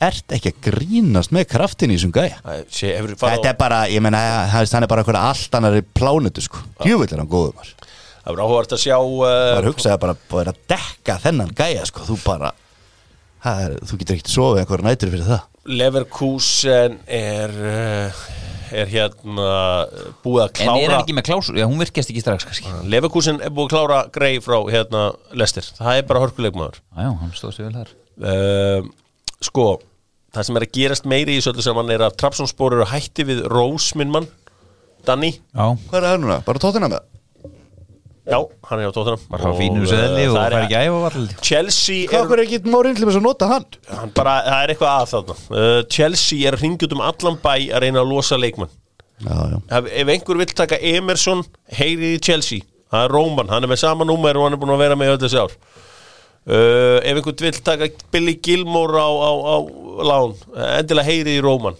Ert 0.00 0.34
ekki 0.36 0.52
að 0.54 0.62
grínast 0.68 1.34
með 1.34 1.46
kraftin 1.52 1.92
í 1.92 1.98
þessum 1.98 2.14
gæja? 2.14 2.40
Það 2.44 3.20
þetta 3.20 3.52
er 3.52 3.58
bara, 3.60 3.82
ég 3.92 4.02
meina, 4.04 4.22
hann 4.52 4.84
er 4.84 4.90
bara 4.90 5.04
eitthvað 5.04 5.20
allt 5.20 5.58
annari 5.58 5.84
plánutu 5.84 6.44
sko, 6.44 6.62
djúvill 6.80 7.10
er 7.10 7.22
hann 7.22 7.30
góður 7.30 7.54
maður. 7.58 7.76
Það 8.20 8.32
verður 8.32 8.44
áhugavert 8.46 8.74
að 8.76 8.82
sjá 8.84 8.96
það 8.96 9.22
uh, 9.26 9.58
er 9.58 9.70
hugsaði 9.70 10.00
bara 10.04 10.52
að 10.54 10.64
dekka 10.72 11.16
þennan 11.24 11.54
gæja 11.56 11.86
sko, 11.88 12.04
þú 12.08 12.18
bara 12.24 12.52
það 13.44 13.64
er, 13.64 13.78
þú 13.88 13.98
getur 14.00 14.18
ekkert 14.18 14.34
sofið 14.34 14.62
einhverja 14.62 14.88
nætur 14.88 15.12
fyrir 15.14 15.28
það. 15.28 15.46
Leverkusen 15.80 16.96
er 17.20 17.56
uh, 17.60 18.22
er 18.70 18.90
hérna 18.90 19.50
búið 20.24 20.44
að 20.44 20.50
En 20.50 20.60
er 20.60 20.70
hann 20.70 20.80
klára 20.84 21.00
ekki 21.02 21.16
með 21.16 21.26
klásur? 21.28 21.58
Já, 21.58 21.66
hún 21.68 21.80
virkjast 21.82 22.12
ekki 22.12 22.22
strax 22.24 22.46
kannski. 22.48 22.72
Leverkusen 22.92 23.40
er 23.44 23.52
búið 23.54 23.68
að 23.68 23.74
klára 23.74 24.00
grei 24.14 24.32
frá 24.44 24.58
hérna 24.70 25.04
Lester, 25.36 25.66
það 25.78 26.00
er 26.00 26.08
bara 26.08 26.24
hörkuleikmaður. 26.24 26.80
Já, 26.80 27.02
já, 27.04 27.10
hann 27.22 27.32
stóð 27.36 27.56
sér 27.56 27.68
vel 27.68 27.78
þar. 27.80 27.94
Uh, 28.20 28.90
sko 29.44 29.66
það 30.34 30.48
sem 30.48 30.58
er 30.60 30.66
að 30.66 30.74
gerast 30.78 31.08
meiri 31.10 31.36
í 31.36 31.40
þessu 31.40 31.54
öllu 31.54 31.66
saman 31.66 31.94
er 31.94 32.06
að 32.06 32.18
Trabzonspor 32.22 32.76
eru 32.78 32.88
hætti 32.90 33.26
við 33.28 33.44
Rose 33.50 33.98
minn 33.98 34.12
mann, 34.14 34.28
Danny. 35.06 35.34
Já, 35.54 35.64
hvað 35.88 36.02
er 36.02 36.08
það 36.10 36.20
núna, 36.24 36.42
bara 36.46 36.62
tóttina 36.62 36.90
með 36.92 37.06
já, 38.30 38.38
hann 38.68 38.80
er 38.80 38.90
á 38.90 38.94
tóttunum 38.94 39.22
bara 39.30 39.48
hafa 39.48 39.58
fínu 39.58 39.86
seðli 39.88 40.26
og 40.30 40.36
fær 40.36 40.56
ekki 40.60 40.76
æfa 40.78 40.98
vall 41.04 41.24
Chelsea 41.42 42.10
hvað 42.10 42.34
er, 42.34 42.34
er 42.36 42.42
ekki 42.44 42.72
mórinn 42.72 42.98
til 42.98 43.06
þess 43.08 43.18
að 43.18 43.24
nota 43.26 43.48
hann? 43.50 43.66
Hann 43.90 44.12
bara, 44.16 44.34
það 44.46 44.64
er 44.64 44.72
eitthvað 44.74 44.92
að 44.92 45.08
þarna. 45.14 45.36
Uh, 45.50 45.78
Chelsea 45.96 46.50
er 46.50 46.58
hringjut 46.60 46.94
um 46.96 47.02
allan 47.04 47.38
bæ 47.42 47.52
að 47.56 47.82
reyna 47.86 48.02
að 48.04 48.12
losa 48.12 48.38
leikmann 48.38 48.70
já, 48.70 49.34
já. 49.34 49.56
Ef, 49.80 49.90
ef 50.02 50.12
einhver 50.14 50.40
vill 50.42 50.54
taka 50.62 50.78
Emerson 50.92 51.42
heyrið 51.80 52.16
í 52.18 52.22
Chelsea, 52.28 52.66
það 52.92 53.06
er 53.08 53.16
Róman 53.16 53.50
hann 53.50 53.66
er 53.66 53.72
með 53.72 53.82
sama 53.82 54.06
númer 54.08 54.38
og 54.38 54.46
hann 54.46 54.58
er 54.58 54.62
búin 54.62 54.76
að 54.76 54.84
vera 54.84 55.00
með 55.00 55.14
öll 55.16 55.22
þessi 55.24 55.42
ár 55.42 55.56
uh, 56.46 56.98
ef 57.02 57.20
einhver 57.20 57.36
vill 57.44 57.60
taka 57.66 57.88
Billy 58.12 58.36
Gilmore 58.44 59.00
á, 59.00 59.10
á, 59.10 59.30
á 59.36 59.56
lán, 60.10 60.34
endilega 60.78 61.08
heyrið 61.10 61.38
í 61.38 61.44
Róman. 61.44 61.76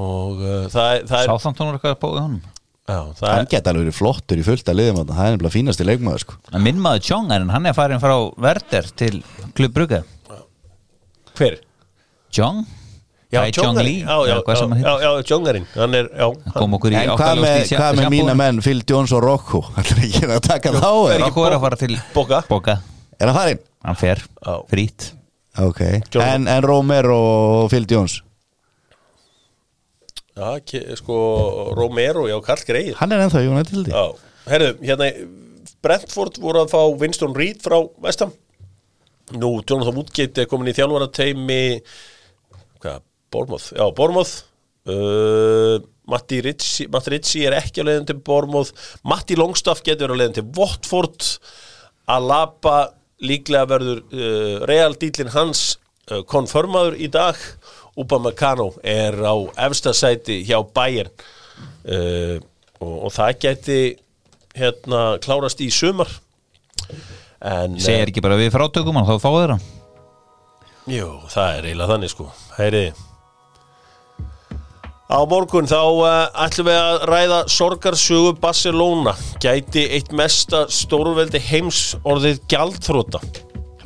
Og 0.00 0.40
uh, 0.40 0.64
það, 0.72 0.88
er- 0.96 1.06
það 1.10 1.20
er 1.20 1.30
Sáþantón 1.32 1.70
er 1.72 1.78
eitthvað 1.78 1.96
að 1.96 2.02
bóða 2.06 2.24
honum. 2.24 2.42
Já, 2.90 2.98
það 3.14 3.28
hann 3.30 3.44
er, 3.44 3.48
geta 3.52 3.70
alveg 3.70 3.84
verið 3.86 3.98
flottur 4.00 4.40
í 4.40 4.44
fullta 4.46 4.74
liðum 4.74 4.96
það 5.12 5.26
er 5.26 5.34
nefnilega 5.36 5.54
fínasti 5.54 5.84
leikmaður 5.86 6.24
sko. 6.24 6.38
Minn 6.64 6.80
maður 6.82 7.04
Tjong 7.06 7.32
er 7.36 7.44
hann 7.54 7.68
er 7.70 7.76
farin 7.76 8.02
frá 8.02 8.14
Verder 8.40 8.88
til 8.98 9.20
Klubb 9.54 9.76
Brugge. 9.76 10.00
Hver? 11.38 11.60
Tjong? 12.34 12.64
Já, 13.30 13.44
Tjongarinn 13.54 14.00
hann 15.76 15.94
er, 15.94 16.08
já, 16.18 16.26
Hann 16.50 16.64
í 16.90 16.96
en 16.98 17.12
hvað 17.14 17.42
með, 17.44 17.58
í 17.62 17.78
með 18.00 18.08
mína 18.10 18.34
menn? 18.34 18.58
Phil 18.64 18.80
Jones 18.90 19.12
og 19.14 19.22
Rocco? 19.22 19.60
Hann 19.76 19.86
er 19.86 20.00
ekki 20.08 20.26
að 20.26 20.40
taka 20.48 20.72
þá 20.74 20.88
Er 21.14 21.22
er, 21.46 21.54
að 21.54 21.62
fara 21.68 21.78
til 21.78 21.94
Boga. 22.16 22.40
Er 23.20 23.28
hann 23.28 23.36
farin? 23.36 23.58
Hann 23.84 23.96
fer, 24.00 24.20
Já. 24.46 24.54
frít 24.70 25.10
ok, 25.60 25.80
Jones. 26.14 26.26
en, 26.34 26.46
en 26.48 26.62
Romero 26.64 27.16
og 27.64 27.70
Phil 27.72 27.86
Jones? 27.90 28.20
Já, 30.36 30.56
sko 30.96 31.16
Romero, 31.76 32.26
já, 32.30 32.38
Karl 32.44 32.62
Greið 32.68 32.94
hann 33.00 33.12
er 33.12 33.24
ennþá 33.26 33.42
United 33.50 33.90
Já, 33.90 34.04
herru, 34.48 34.68
hérna 34.80 35.08
Brentford 35.84 36.38
voru 36.40 36.62
að 36.62 36.70
fá 36.72 36.80
Winston 37.00 37.34
Reed 37.36 37.60
frá 37.64 37.76
Vestam 38.04 38.32
Nú, 39.36 39.60
Jonathan 39.62 39.94
Woodgate 39.98 40.42
er 40.44 40.48
komin 40.50 40.70
í 40.72 40.74
þjálfara 40.76 41.10
teimi 41.14 41.58
hvað, 42.80 43.02
Bormoth 43.30 43.68
Já, 43.76 43.84
Bormoth 43.96 44.32
uh, 44.90 45.76
Matti 46.10 46.40
Ritchie, 46.42 46.88
Matti 46.90 47.12
Ritchie 47.14 47.44
er 47.50 47.58
ekki 47.60 47.84
á 47.84 47.86
leiðin 47.86 48.08
til 48.08 48.22
Bormoth 48.26 48.72
Matti 49.06 49.36
Longstaff 49.38 49.84
getur 49.86 50.10
á 50.10 50.16
leiðin 50.18 50.40
til 50.40 50.48
Watford. 50.56 51.22
Alaba 52.10 52.78
líklega 53.24 53.68
verður 53.68 54.02
uh, 54.12 54.66
Real 54.68 54.96
dýlin 54.98 55.32
hans 55.34 55.78
uh, 56.10 56.22
konfirmaður 56.28 56.98
í 57.00 57.10
dag. 57.12 57.38
Upamecano 58.00 58.70
er 58.86 59.18
á 59.20 59.34
efsta 59.66 59.92
sæti 59.96 60.40
hjá 60.48 60.60
Bayern. 60.74 61.12
Uh, 61.84 62.38
og, 62.80 62.96
og 63.08 63.12
það 63.14 63.36
geti 63.44 63.80
hérna 64.56 65.18
klárast 65.22 65.60
í 65.60 65.68
sumar. 65.74 66.10
En 67.40 67.78
Segir 67.80 68.10
ekki 68.10 68.24
bara 68.24 68.38
við 68.40 68.52
frátökum 68.52 68.98
þá 69.00 69.14
fá 69.16 69.30
þeirra 69.30 69.56
Jú, 70.90 71.06
það 71.30 71.54
er 71.54 71.68
eiginlega 71.68 71.92
þannig 71.94 72.12
sko. 72.12 72.26
Heyri 72.56 72.82
Á 75.10 75.18
morgun 75.26 75.66
þá 75.66 75.80
uh, 75.80 76.08
ætlum 76.46 76.68
við 76.70 76.78
að 76.78 77.04
ræða 77.10 77.38
sorgarsögu 77.50 78.32
Barcelona. 78.38 79.16
Gæti 79.42 79.84
eitt 79.96 80.14
mesta 80.14 80.64
stórveldi 80.70 81.42
heims 81.50 81.96
orðið 82.06 82.42
gjaldþróta 82.50 83.22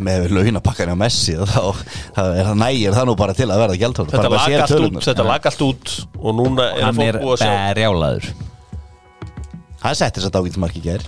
með 0.05 0.33
launapakkan 0.35 0.91
á 0.91 0.99
Messi 0.99 1.37
þá 1.39 1.61
það 2.17 2.33
er 2.35 2.49
það 2.49 2.57
nægir 2.59 2.97
það 2.97 3.05
nú 3.07 3.13
bara 3.21 3.37
til 3.39 3.47
að 3.47 3.61
verða 3.63 3.77
gjaldtótt 3.79 4.11
Þetta 4.11 4.31
lag 4.33 4.57
allt 4.65 4.81
út, 4.81 4.97
þetta 5.07 5.27
lag 5.29 5.47
allt 5.53 5.63
út 5.69 5.93
og 6.19 6.35
núna 6.35 6.67
er 6.73 6.83
Hann 6.89 6.99
fólk 6.99 7.07
er 7.13 7.19
búið 7.23 7.35
að 7.37 7.45
sjá 7.45 7.53
berjálaður 7.53 8.27
hann 9.85 9.99
setti 10.01 10.19
þess 10.19 10.31
að 10.31 10.35
dágættismarki 10.35 10.83
ger 10.83 11.07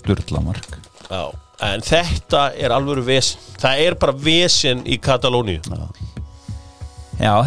Sturlamark. 0.00 0.78
Já, 1.10 1.30
en 1.66 1.84
þetta 1.84 2.50
er 2.58 2.74
alvöru 2.74 3.04
vesen. 3.06 3.40
Það 3.60 3.82
er 3.86 3.96
bara 4.00 4.14
vesen 4.26 4.82
í 4.86 4.98
Katalóníu. 5.02 5.62
Já, 5.66 6.05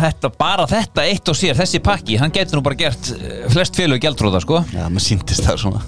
þetta, 0.02 0.32
bara 0.34 0.66
þetta 0.70 1.04
eitt 1.06 1.30
og 1.30 1.38
sér, 1.38 1.54
þessi 1.58 1.78
pakki 1.86 2.18
Hann 2.18 2.32
getur 2.34 2.58
nú 2.58 2.64
bara 2.66 2.78
gert 2.80 3.12
eh, 3.14 3.44
flest 3.54 3.78
félög 3.78 4.02
gjaldróða 4.02 4.42
sko. 4.42 4.64
Já, 4.74 4.88
maður 4.90 5.06
síndist 5.06 5.46
það 5.46 5.60
svona. 5.62 5.82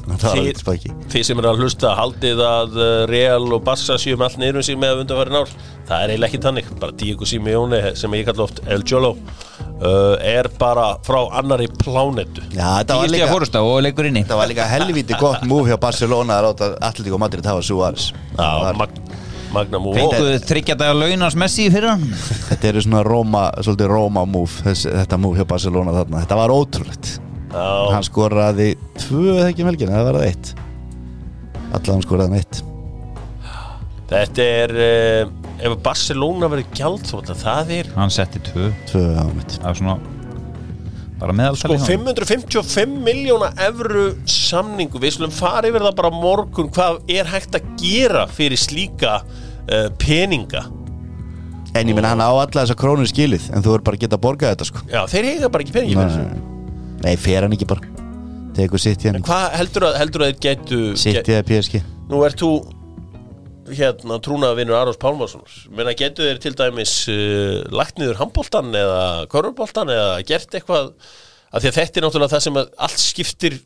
Þið 1.11 1.25
sem 1.25 1.41
er 1.41 1.47
að 1.49 1.63
hlusta 1.63 1.93
haldið 1.97 2.43
að 2.45 2.77
uh, 2.77 2.89
Real 3.09 3.47
og 3.57 3.63
Barca 3.65 3.97
séum 4.01 4.21
allt 4.25 4.37
niður 4.41 4.61
um 4.61 4.67
sig 4.67 4.77
með 4.77 4.93
að 4.95 5.05
undanfæri 5.05 5.33
nár 5.33 5.55
Það 5.91 5.95
er 6.03 6.13
eiginlega 6.13 6.29
ekki 6.29 6.41
tannig 6.45 6.69
Bara 6.81 6.95
Diego 7.01 7.27
Simeone 7.27 7.79
sem 7.99 8.13
ég 8.19 8.27
kalla 8.29 8.45
oft 8.45 8.61
El 8.69 8.85
Jolo 8.87 9.15
uh, 9.17 10.15
er 10.21 10.49
bara 10.61 10.91
frá 11.05 11.23
annari 11.41 11.67
plánetu. 11.81 12.45
Já, 12.53 12.67
þetta 12.83 12.99
var 13.01 13.11
líka 13.15 13.31
og 13.65 13.81
var 14.43 14.51
líka 14.53 14.67
helviti 14.75 15.17
gott 15.19 15.47
múf 15.49 15.65
hjá 15.71 15.79
Barcelona 15.81 16.37
að 16.37 16.51
láta 16.51 16.71
Atletico 16.91 17.19
Madrid 17.21 17.49
hafa 17.49 17.65
Já, 18.13 18.37
Það 18.37 18.61
var- 18.67 18.79
mag, 18.85 19.01
Magna 19.01 19.10
Mú 19.51 19.91
Fenguðu 19.95 20.37
þryggja 20.47 20.77
dagar 20.79 20.95
launars 20.95 21.35
Messi 21.39 21.65
fyrir 21.73 21.91
hann 21.91 22.05
þetta 22.49 22.69
eru 22.69 22.83
svona 22.85 23.03
Roma, 23.03 23.43
svolítið 23.59 23.91
Roma 23.91 24.23
múf 24.29 24.61
þetta 24.63 25.19
múf 25.19 25.35
hjá 25.39 25.45
Barcelona 25.49 25.95
þarna. 25.99 26.23
Þetta 26.23 26.39
var 26.39 26.53
ótrúlegt. 26.55 27.13
Já, 27.51 27.67
hann 27.91 28.07
skoraði 28.07 28.69
tvö 28.95 29.25
eða 29.35 29.49
ekki 29.51 29.65
um 29.65 29.71
helgina, 29.73 29.97
það 29.97 30.07
var 30.07 30.19
það 30.21 30.27
eitt. 30.29 30.53
Allan 31.71 31.91
hann 31.97 32.05
skoraði 32.05 32.29
hann 32.31 32.39
eitt. 32.39 32.61
Þetta 34.11 34.47
er 34.63 34.73
uh, 34.75 35.35
Ef 35.61 35.75
Barcelona 35.85 36.49
verður 36.51 36.71
gjaldþróta 36.75 37.35
Það 37.37 37.69
er 37.77 37.91
Hann 37.95 38.11
setti 38.11 38.41
tvö. 38.43 38.71
Tvö 38.89 39.03
á 39.15 39.23
mitt 39.31 39.53
Það 39.55 39.67
var 39.69 39.77
svona 39.79 40.20
sko 41.21 41.77
555 41.77 42.97
miljóna 43.05 43.51
evru 43.67 44.11
samningu, 44.29 44.99
við 45.01 45.17
slum 45.19 45.33
fara 45.33 45.69
yfir 45.69 45.85
það 45.85 45.95
bara 45.99 46.11
morgun, 46.15 46.71
hvað 46.73 47.01
er 47.13 47.29
hægt 47.29 47.57
að 47.59 47.67
gera 47.81 48.25
fyrir 48.31 48.59
slíka 48.59 49.19
uh, 49.21 49.89
peninga? 50.01 50.65
En 51.77 51.87
ég 51.87 51.95
minna 51.95 52.11
hann 52.11 52.23
á 52.23 52.27
alla 52.27 52.65
þessa 52.65 52.75
krónur 52.75 53.07
skilið 53.07 53.47
en 53.55 53.63
þú 53.63 53.77
er 53.77 53.85
bara 53.85 53.99
að 53.99 54.03
geta 54.03 54.17
að 54.17 54.25
borga 54.25 54.51
þetta 54.51 54.67
sko. 54.67 54.83
Já, 54.91 55.01
þeir 55.13 55.29
eiga 55.29 55.51
bara 55.53 55.63
ekki 55.63 55.75
peningi 55.77 55.95
fyrir 55.95 56.11
þessu. 56.11 56.25
nei, 56.97 57.05
nei, 57.05 57.15
fer 57.21 57.45
hann 57.45 57.55
ekki 57.55 57.69
bara. 57.69 57.93
Tegur 58.57 58.81
sitt 58.83 59.05
hérna. 59.05 59.21
hvað 59.23 59.45
heldur 59.61 59.87
að, 59.87 59.97
heldur 60.01 60.25
að 60.25 60.33
þeir 60.33 60.41
getu 60.43 60.79
sitt 60.99 61.21
eða 61.23 61.45
PSG? 61.47 61.83
Nú 62.11 62.25
ert 62.27 62.41
þú 62.41 62.51
hérna 63.77 64.19
trúnaðavinur 64.23 64.77
Aros 64.77 64.99
Pálmarssonar 65.01 65.57
menna 65.75 65.95
getur 65.97 66.29
þeir 66.29 66.39
til 66.43 66.53
dæmis 66.59 66.93
uh, 67.11 67.61
lagt 67.73 67.99
niður 67.99 68.19
handbóltan 68.21 68.71
eða 68.77 69.01
körfuboltan 69.31 69.91
eða 69.93 70.21
gert 70.27 70.57
eitthvað? 70.57 70.93
Af 71.51 71.63
því 71.63 71.71
að 71.71 71.77
þetta 71.79 71.99
er 71.99 72.05
náttúrulega 72.07 72.33
það 72.33 72.43
sem 72.45 72.59
allt 72.61 73.03
skiptir 73.03 73.59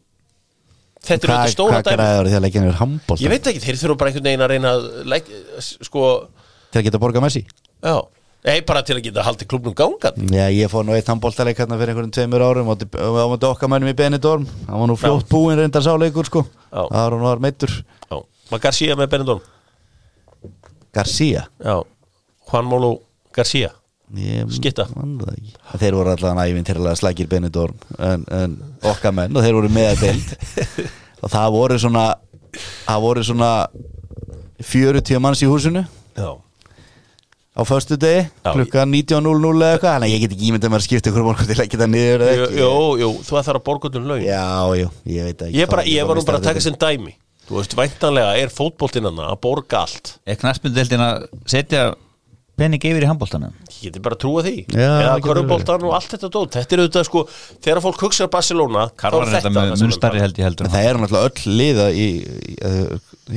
þetta 1.05 1.15
er 1.15 1.29
hvað 1.29 1.37
auðvitað 1.37 1.55
stóra 1.55 1.77
hvað 1.77 1.87
dæmi 1.87 1.97
græður 2.01 2.29
því 2.29 2.37
að 2.39 2.45
leggja 2.47 2.65
niður 2.65 2.81
handbólt 2.81 3.23
ég 3.25 3.33
veit 3.35 3.49
ekki, 3.51 3.63
þeir 3.65 3.81
þurfa 3.81 3.97
bara 4.01 4.11
einhvern 4.11 4.29
veginn 4.29 4.45
að 4.45 4.53
reyna 4.53 4.75
að 4.75 4.85
legg, 5.13 5.31
sko, 5.85 6.11
til 6.71 6.81
að 6.81 6.87
geta 6.87 6.99
að 6.99 7.05
borga 7.05 7.25
Messi? 7.25 7.45
Já. 7.85 7.97
Nei, 8.45 8.59
bara 8.61 8.83
til 8.85 8.93
að 8.99 9.07
geta 9.07 9.23
haldið 9.25 9.49
klubnum 9.49 9.73
gangan 9.77 10.27
já, 10.29 10.45
ég 10.53 10.69
fór 10.69 10.85
nú 10.85 10.93
eitt 10.93 11.07
handbóltaleik 11.09 11.57
hérna 11.57 11.79
fyrir 11.79 11.95
einhverjum 11.95 12.13
tveimur 12.13 12.45
árum 12.45 12.69
og 12.69 12.83
á 12.85 13.25
móti 13.25 13.47
okkar 13.49 13.71
mennum 13.73 13.89
í 13.89 13.95
Benidorm. 13.97 14.45
Hann 14.67 14.83
var 14.83 14.91
nú 14.91 14.97
fljótt 15.01 15.25
búinn 15.31 15.57
reyndar 15.57 15.81
sáleikur 15.81 16.29
sko. 16.29 16.43
Það 16.69 17.17
var 17.25 17.41
meittur 17.41 17.73
maður 18.51 18.65
Garcia 18.67 18.97
með 18.97 19.11
Benidorm 19.13 19.43
Garcia. 20.95 21.47
Já, 21.59 21.75
Juan 22.49 22.69
Molo 22.71 22.93
Garcia. 23.35 23.71
En 24.15 24.51
Þeir 25.81 25.95
voru 25.97 26.11
allan 26.13 26.37
ævintýrlega 26.45 26.93
slækir 26.99 27.27
Benidorm 27.27 27.75
en, 27.97 28.23
en 28.31 28.53
okkar 28.85 29.15
menn 29.17 29.33
og 29.35 29.43
þeir 29.43 29.57
voru 29.57 29.71
með 29.73 29.87
að 29.95 30.03
deild 30.05 30.33
og 31.25 31.31
það 31.33 31.47
voru 31.55 31.79
svona 31.81 32.03
það 32.85 33.01
voru 33.07 33.23
svona 33.25 33.49
40 34.61 35.19
manns 35.25 35.41
í 35.43 35.49
húsinu. 35.49 35.83
Já, 36.15 36.29
á 37.55 37.61
föstu 37.67 37.97
degi, 37.99 38.23
Já, 38.45 38.51
klukkan 38.53 38.93
19.00 38.93 39.19
eða 39.19 39.73
eitthvað, 39.73 39.91
þannig 39.97 40.07
að 40.07 40.13
ég 40.13 40.23
get 40.23 40.37
ekki 40.37 40.47
ímyndað 40.51 40.71
mér 40.71 40.81
að 40.83 40.87
skipta 40.87 41.11
ykkur 41.11 41.25
morgun 41.27 41.49
til 41.49 41.59
að 41.59 41.69
geta 41.73 41.87
niður 41.91 42.23
eða 42.29 42.45
ekki. 42.45 42.61
jú, 42.61 42.71
jú, 43.01 43.09
þú 43.27 43.37
ætlar 43.41 43.59
að 43.59 43.65
borga 43.67 43.89
út 43.89 43.99
um 43.99 44.09
laun. 44.13 44.23
Já, 44.23 44.45
jú, 44.79 44.89
ég 45.11 45.27
veit 45.27 45.43
ekki. 45.49 45.59
Ég, 45.59 45.69
bara, 45.71 45.85
ég 45.89 46.07
var 46.07 46.19
nú 46.19 46.23
bara 46.29 46.39
að 46.39 46.49
taka 46.51 46.63
sem 46.63 46.77
dæmi 46.79 47.17
Þú 47.45 47.59
veist, 47.59 47.75
væntanlega 47.77 48.39
er 48.41 48.49
fótboltinn 48.53 49.05
hann 49.05 49.21
að 49.21 49.37
borga 49.43 49.83
allt. 49.85 50.15
Er 50.25 50.39
knaspindeldin 50.41 51.03
að 51.05 51.27
setja 51.51 51.83
penning 52.55 52.79
yfir 52.87 53.03
í 53.03 53.07
handbóltanum? 53.09 53.51
Ég 53.67 53.89
geti 53.89 54.01
bara 54.01 54.15
trúa 54.17 54.41
því. 54.45 54.53
Já, 54.71 54.87
Eða 55.03 55.15
körfuboltan 55.25 55.83
og 55.85 55.93
allt 55.97 56.13
þetta 56.15 56.29
dót. 56.31 56.55
Þetta 56.55 56.75
er 56.77 56.81
auðvitað 56.85 57.07
sko, 57.09 57.23
þegar 57.65 57.81
fólk 57.83 58.03
hugsa 58.05 58.27
Barcelona 58.31 58.85
Karvar 58.97 59.27
er 59.27 59.33
þetta 59.35 59.51
með 59.51 59.99
bara- 59.99 60.21
held 60.23 60.39
ég 60.39 60.47
heldur 60.47 60.65
En 60.69 60.73
það 60.73 60.87
eru 60.89 61.01
náttúrulega 61.03 61.29
öll 61.29 61.57
liða 61.59 61.87
í, 61.91 62.07
í, 62.25 62.55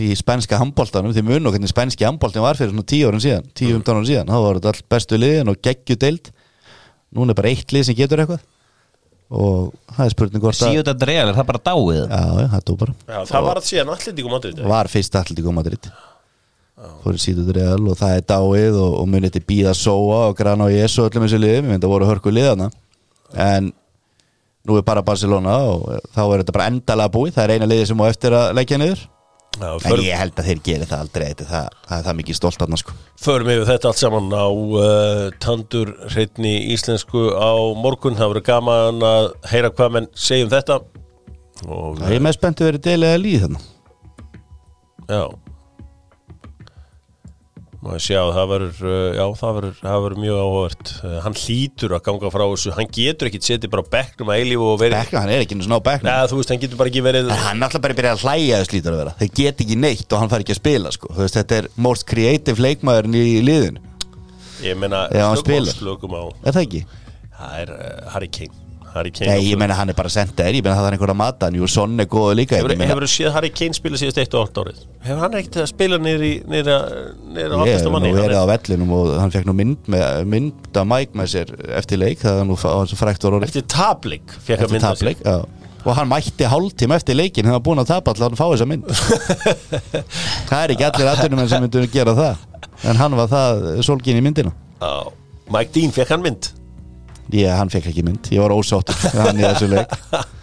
í, 0.07 0.11
spænska 0.23 0.61
handbóltanum 0.63 1.13
því 1.17 1.25
mun 1.27 1.51
og 1.51 1.57
hvernig 1.57 1.73
spænski 1.73 2.07
handbóltin 2.07 2.47
var 2.47 2.55
fyrir 2.61 2.73
svona 2.73 2.87
10 2.87 3.09
árum 3.11 3.25
síðan 3.27 3.51
10-15 3.59 3.93
árum 3.93 4.07
síðan, 4.09 4.31
þá 4.31 4.39
var 4.47 4.61
þetta 4.61 4.73
all 4.73 4.87
bestu 4.95 5.19
liðin 5.19 5.53
og 5.53 5.61
geggju 5.67 5.99
deild. 5.99 6.31
Núna 7.13 7.35
er 7.35 7.41
bara 7.43 7.51
eitt 7.53 7.75
lið 7.75 7.89
sem 7.91 7.99
getur 7.99 8.23
eitthvað 8.23 8.41
og 9.29 9.73
það 9.93 10.05
er 10.05 10.13
spurning 10.15 10.45
hvort 10.45 10.63
að 10.65 11.07
real, 11.09 11.25
er 11.29 11.37
það 11.37 11.49
bara 11.51 11.63
dáið? 11.69 11.99
Já, 12.01 12.21
já, 12.41 12.47
það 12.55 12.63
dó 12.69 12.75
bara. 12.81 12.95
Já, 13.05 13.19
það 13.29 13.49
var 13.49 13.61
að 13.61 13.67
síðan 13.69 13.91
allir 13.95 14.15
díkum 14.17 14.37
áttur 14.39 14.63
var 14.73 14.91
fyrst 14.93 15.19
Atletico 15.21 15.53
Madrid. 15.53 15.91
Fór 17.03 17.19
í 17.19 17.21
síðut 17.21 17.51
real 17.57 17.83
og 17.91 17.99
það 17.99 18.15
er 18.15 18.25
dáið 18.31 18.79
og, 18.79 18.93
og 19.03 19.11
munið 19.11 19.35
til 19.35 19.45
Bíða 19.49 19.75
Sóa 19.75 20.21
og 20.31 20.39
Grana 20.39 20.69
og 20.69 20.73
Jesu 20.73 21.03
og 21.03 21.11
öllum 21.11 21.27
þessu 21.27 21.41
liðum, 21.43 21.67
ég 21.67 21.75
myndi 21.75 21.89
að 21.89 21.95
voru 21.97 22.09
hörku 22.09 22.33
liðana 22.33 22.71
en 23.35 23.73
nú 24.69 24.79
er 24.79 24.85
bara 24.87 25.03
Barcelona 25.05 25.57
og 25.73 25.89
þá 26.15 26.23
er 26.23 26.43
þetta 26.43 26.55
bara 26.55 26.69
endalega 26.71 27.13
búið, 27.13 27.35
það 27.35 27.45
er 27.45 27.55
eina 27.57 27.69
liði 27.69 27.89
sem 27.91 28.01
á 28.01 28.07
eftir 28.07 28.37
að 28.39 28.53
leggja 28.61 28.81
niður 28.81 29.05
Já, 29.59 29.71
en 29.75 29.83
förum, 29.83 30.05
ég 30.07 30.21
held 30.21 30.39
að 30.39 30.51
þeir 30.51 30.61
geri 30.69 30.87
það 30.87 31.01
aldrei 31.05 31.25
þetta, 31.27 31.47
það, 31.49 31.73
það 31.89 31.97
er 31.99 32.07
það 32.09 32.19
mikið 32.21 32.39
stolt 32.39 32.65
aðna 32.65 32.79
sko. 32.79 32.95
Förum 33.19 33.51
yfir 33.55 33.67
þetta 33.73 33.91
allt 33.91 34.03
saman 34.03 34.29
á 34.31 34.47
uh, 34.47 35.25
tandur 35.43 35.91
hreitni 36.13 36.55
íslensku 36.77 37.25
á 37.35 37.53
morgun. 37.75 38.19
Það 38.19 38.33
verður 38.35 38.47
gaman 38.53 39.03
að 39.09 39.29
heyra 39.51 39.73
hvað 39.75 39.97
menn 39.97 40.09
segjum 40.15 40.53
þetta. 40.55 40.79
Og 41.67 41.99
það 41.99 42.15
er 42.15 42.23
með 42.23 42.39
spenntu 42.39 42.69
verið 42.69 42.87
deilega 42.87 43.19
líð 43.19 43.45
þannig 43.49 43.69
Já 45.09 45.23
Það 47.79 48.49
verður, 48.51 48.79
uh, 48.83 49.13
já, 49.15 49.25
það 49.39 49.53
verður, 49.59 49.75
það 49.79 50.01
verður 50.05 50.21
mjög 50.25 50.39
áhugavert. 50.43 50.91
Uh, 50.99 51.13
Hann 51.23 51.37
hlýtur 51.39 51.95
að 51.95 52.03
ganga 52.09 52.31
frá 52.35 52.45
þessu, 52.51 52.73
hann 52.75 52.89
getur 52.97 53.31
ekki 53.31 53.41
setið 53.47 53.71
bara 53.71 53.85
á 53.87 53.93
bekknum 53.93 54.33
að 54.35 54.41
eilífu 54.43 54.67
og 54.73 54.81
verið, 54.83 54.97
Bekka, 54.99 55.23
hann 55.23 55.31
er 55.31 55.45
ekki 55.45 55.55
einu 55.55 55.67
svona 55.69 55.79
á 55.79 55.87
bekknum 55.87 56.11
neða, 56.11 56.27
þú 56.33 56.41
veist, 56.41 56.51
hann 56.55 56.63
getur 56.65 56.81
bara 56.81 56.91
ekki 56.93 57.05
verið, 57.07 57.31
En 57.31 57.45
hann 57.45 57.63
er 57.63 57.69
alltaf 57.69 57.85
bara 57.85 57.95
að 57.95 58.01
byrja 58.01 58.15
að 58.17 58.25
hlæja 58.27 58.59
þess 58.65 58.75
lítur 58.75 58.97
að 58.97 59.03
vera 59.05 59.15
Þeir 59.23 59.31
get 59.39 59.63
ekki 59.65 59.79
neitt 59.79 60.11
og 60.17 60.23
hann 60.25 60.33
fær 60.35 60.43
ekki 60.45 60.57
að 60.57 60.61
spila 60.63 60.93
sko. 60.99 61.13
Veist, 61.21 61.39
Þetta 61.39 61.61
er 61.63 61.69
most 61.87 62.07
creative 62.11 62.65
leikmaðurinn 62.67 63.15
í 63.23 63.27
liðinu 63.47 63.85
ég 64.67 64.75
hann 64.75 65.39
slökum 65.39 65.71
á, 65.71 65.79
slökum 65.79 66.19
á, 66.19 66.23
Er 66.43 66.57
það 66.59 66.65
ekki? 66.67 66.83
það 67.39 67.59
er 67.63 67.71
uh, 67.77 68.11
Harry 68.11 68.29
Kane, 68.35 68.51
Harry 68.99 69.13
Kane. 69.15 69.31
Nei, 69.31 69.45
ég 69.49 69.59
meina 69.61 69.75
hann 69.79 69.93
er 69.93 69.97
bara 69.99 70.11
sender, 70.13 70.51
ég 70.59 70.65
meina 70.67 70.77
það 70.77 70.89
er 70.91 70.97
einhver 70.97 71.13
að 71.15 71.19
mata 71.21 71.49
hann 71.49 71.57
Jú, 71.59 71.69
Son 71.71 71.95
er 72.03 72.09
góður 72.11 72.37
líka 72.39 72.59
Hefur, 72.59 72.75
þú 73.05 73.09
séð 73.13 73.33
Harry 73.37 73.51
Kane 73.55 73.77
spila 73.79 74.01
síðast 74.01 74.21
eitt 74.23 74.35
og 74.37 74.45
allt 74.47 74.61
árið? 74.63 74.81
Hefur 75.07 75.23
hann 75.25 75.37
ekkert 75.41 75.61
að 75.63 75.69
spila 75.73 75.99
niður 76.03 76.25
að, 76.75 76.97
niður 77.33 77.55
að 77.57 77.67
Ég 77.69 77.79
hef 77.79 77.87
nú 77.87 77.93
manni? 77.97 78.11
Hann 78.13 78.21
verið 78.23 78.37
er- 78.37 78.43
á 78.43 78.51
vellinum 78.53 78.93
og 78.99 79.13
hann 79.23 79.35
fekk 79.35 79.47
nú 79.49 79.55
mynd, 79.59 79.89
með, 79.95 80.25
mynd 80.35 80.81
af 80.83 80.91
Mike 80.93 81.19
með 81.23 81.31
sér 81.37 81.55
eftir 81.81 82.03
leik 82.03 82.21
Það 82.27 82.43
er 82.43 82.51
nú 82.51 82.59
frækt 82.59 83.29
orðið 83.31 83.49
Eftir 83.49 83.67
tablik 83.73 84.35
fekk 84.37 84.59
að 84.59 84.67
Eftir 84.69 84.77
mynda 84.77 84.93
sig. 84.95 84.99
tapleik, 84.99 85.25
já 85.25 85.39
Og 85.89 85.95
hann 85.95 86.09
mætti 86.11 86.45
hálftíma 86.51 86.97
eftir 86.99 87.15
leikin 87.17 87.47
Hann 87.47 87.55
var 87.55 87.63
búinn 87.65 87.81
að 87.81 87.93
tapa 87.95 88.11
alltaf 88.11 88.27
að 88.27 88.33
hann 88.35 88.41
fá 88.41 88.47
þessa 88.51 88.67
mynd 88.69 88.85
Það 90.51 90.63
er 90.65 90.73
ekki 90.75 90.87
allir 90.89 91.11
aðtunum 91.13 91.49
sem 91.49 91.63
myndu 91.65 91.85
gera 91.93 92.15
það 92.19 92.45
En 92.89 92.99
hann 93.01 93.15
var 93.19 93.27
það 93.31 93.63
solgin 93.87 94.19
í 94.19 94.23
myndina. 94.23 94.53
Mike 95.51 95.73
Dean 95.75 95.91
fekk 95.95 96.13
hann 96.15 96.23
mynd. 96.23 96.51
Ég, 97.35 97.49
hann 97.53 97.71
fekk 97.73 97.91
ekki 97.93 98.05
mynd, 98.07 98.29
ég 98.33 98.41
var 98.41 98.55
ósáttur 98.57 98.97
með 99.05 99.23
hann 99.27 99.41
í 99.41 99.47
þessu 99.47 99.71
leik. 99.75 99.97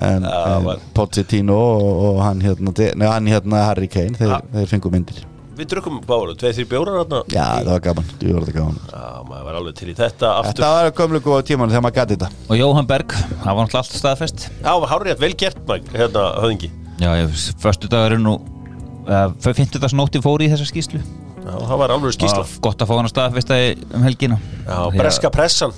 En, 0.00 0.22
en 0.24 0.68
Pochettino 0.94 1.56
og, 1.58 1.88
og 2.06 2.20
hann 2.22 2.38
hérna 2.40 2.70
Nei, 2.72 3.08
hann 3.10 3.26
hérna 3.28 3.64
Harry 3.66 3.88
Kane 3.90 4.14
Þeir, 4.16 4.36
þeir 4.54 4.68
fengu 4.70 4.92
myndir. 4.94 5.18
Við 5.58 5.66
drukum 5.74 5.98
báru, 6.06 6.32
tveið 6.38 6.54
þrjir 6.56 6.68
bjórar 6.70 7.00
þarna. 7.02 7.18
Já, 7.34 7.42
það 7.58 7.72
var 7.74 7.82
gaman, 7.84 8.12
ég 8.22 8.36
var 8.38 8.52
gaman. 8.54 8.78
Já, 8.86 9.02
maður 9.28 9.42
var 9.48 9.58
alveg 9.58 9.74
til 9.76 9.88
í 9.90 9.96
þetta 9.98 10.30
aftur. 10.38 10.62
Þetta 10.62 10.70
var 10.76 10.94
gömlu 11.02 11.20
góða 11.26 11.42
tíman 11.50 11.72
þegar 11.74 11.84
maður 11.84 11.98
gæti 11.98 12.16
þetta. 12.16 12.30
Og 12.46 12.60
Jóhann 12.62 12.88
Berg, 12.88 13.16
það 13.18 13.58
var 13.58 13.66
náttúrulega 13.66 13.82
allt 13.82 13.98
staðfest. 13.98 14.46
Já, 14.62 14.72
hárið 14.94 15.20
vel 15.26 15.32
gert, 15.42 15.60
Mike, 15.68 15.92
hérna, 15.98 16.24
höfðingi. 16.38 16.70
Já, 17.02 17.10
ég, 17.18 17.36
förstu 17.60 17.90
dagur 17.92 18.16
er 18.16 18.22
nú 18.24 18.38
uh, 18.38 19.26
Fyntudagsnótti 19.44 20.22
fór 20.24 20.46
í 20.46 20.48
þessa 20.52 20.68
skýslu 20.68 21.00
Já, 21.00 21.54
það 21.56 21.78
var 21.80 21.94
alveg 21.94 22.16
skýsla. 22.16 22.42
Og 22.44 22.58
Gott 22.64 22.82
að 22.82 22.90
fá 22.90 22.96
hann 22.98 23.08
að 23.08 23.14
staðfesta 23.14 23.60
um 23.96 24.04
helgina. 24.04 24.36
Já, 24.66 24.76
breska 24.96 25.30
pressan, 25.34 25.72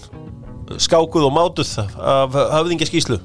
skákuð 0.83 1.29
og 1.29 1.35
mátuð 1.37 1.73
af 1.99 2.37
höfðingi 2.57 2.89
skýslu. 2.89 3.19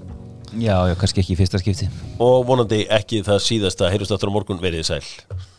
Já, 0.57 0.77
já, 0.88 0.95
kannski 0.95 1.22
ekki 1.22 1.35
í 1.35 1.38
fyrsta 1.41 1.59
skipti 1.59 1.89
Og 2.23 2.45
vonandi 2.47 2.85
ekki 2.88 3.19
það 3.26 3.41
síðasta, 3.43 3.89
heyrjast 3.91 4.15
aftur 4.15 4.31
á 4.31 4.35
morgun, 4.38 4.61
verið 4.64 4.88
sæl. 4.88 5.03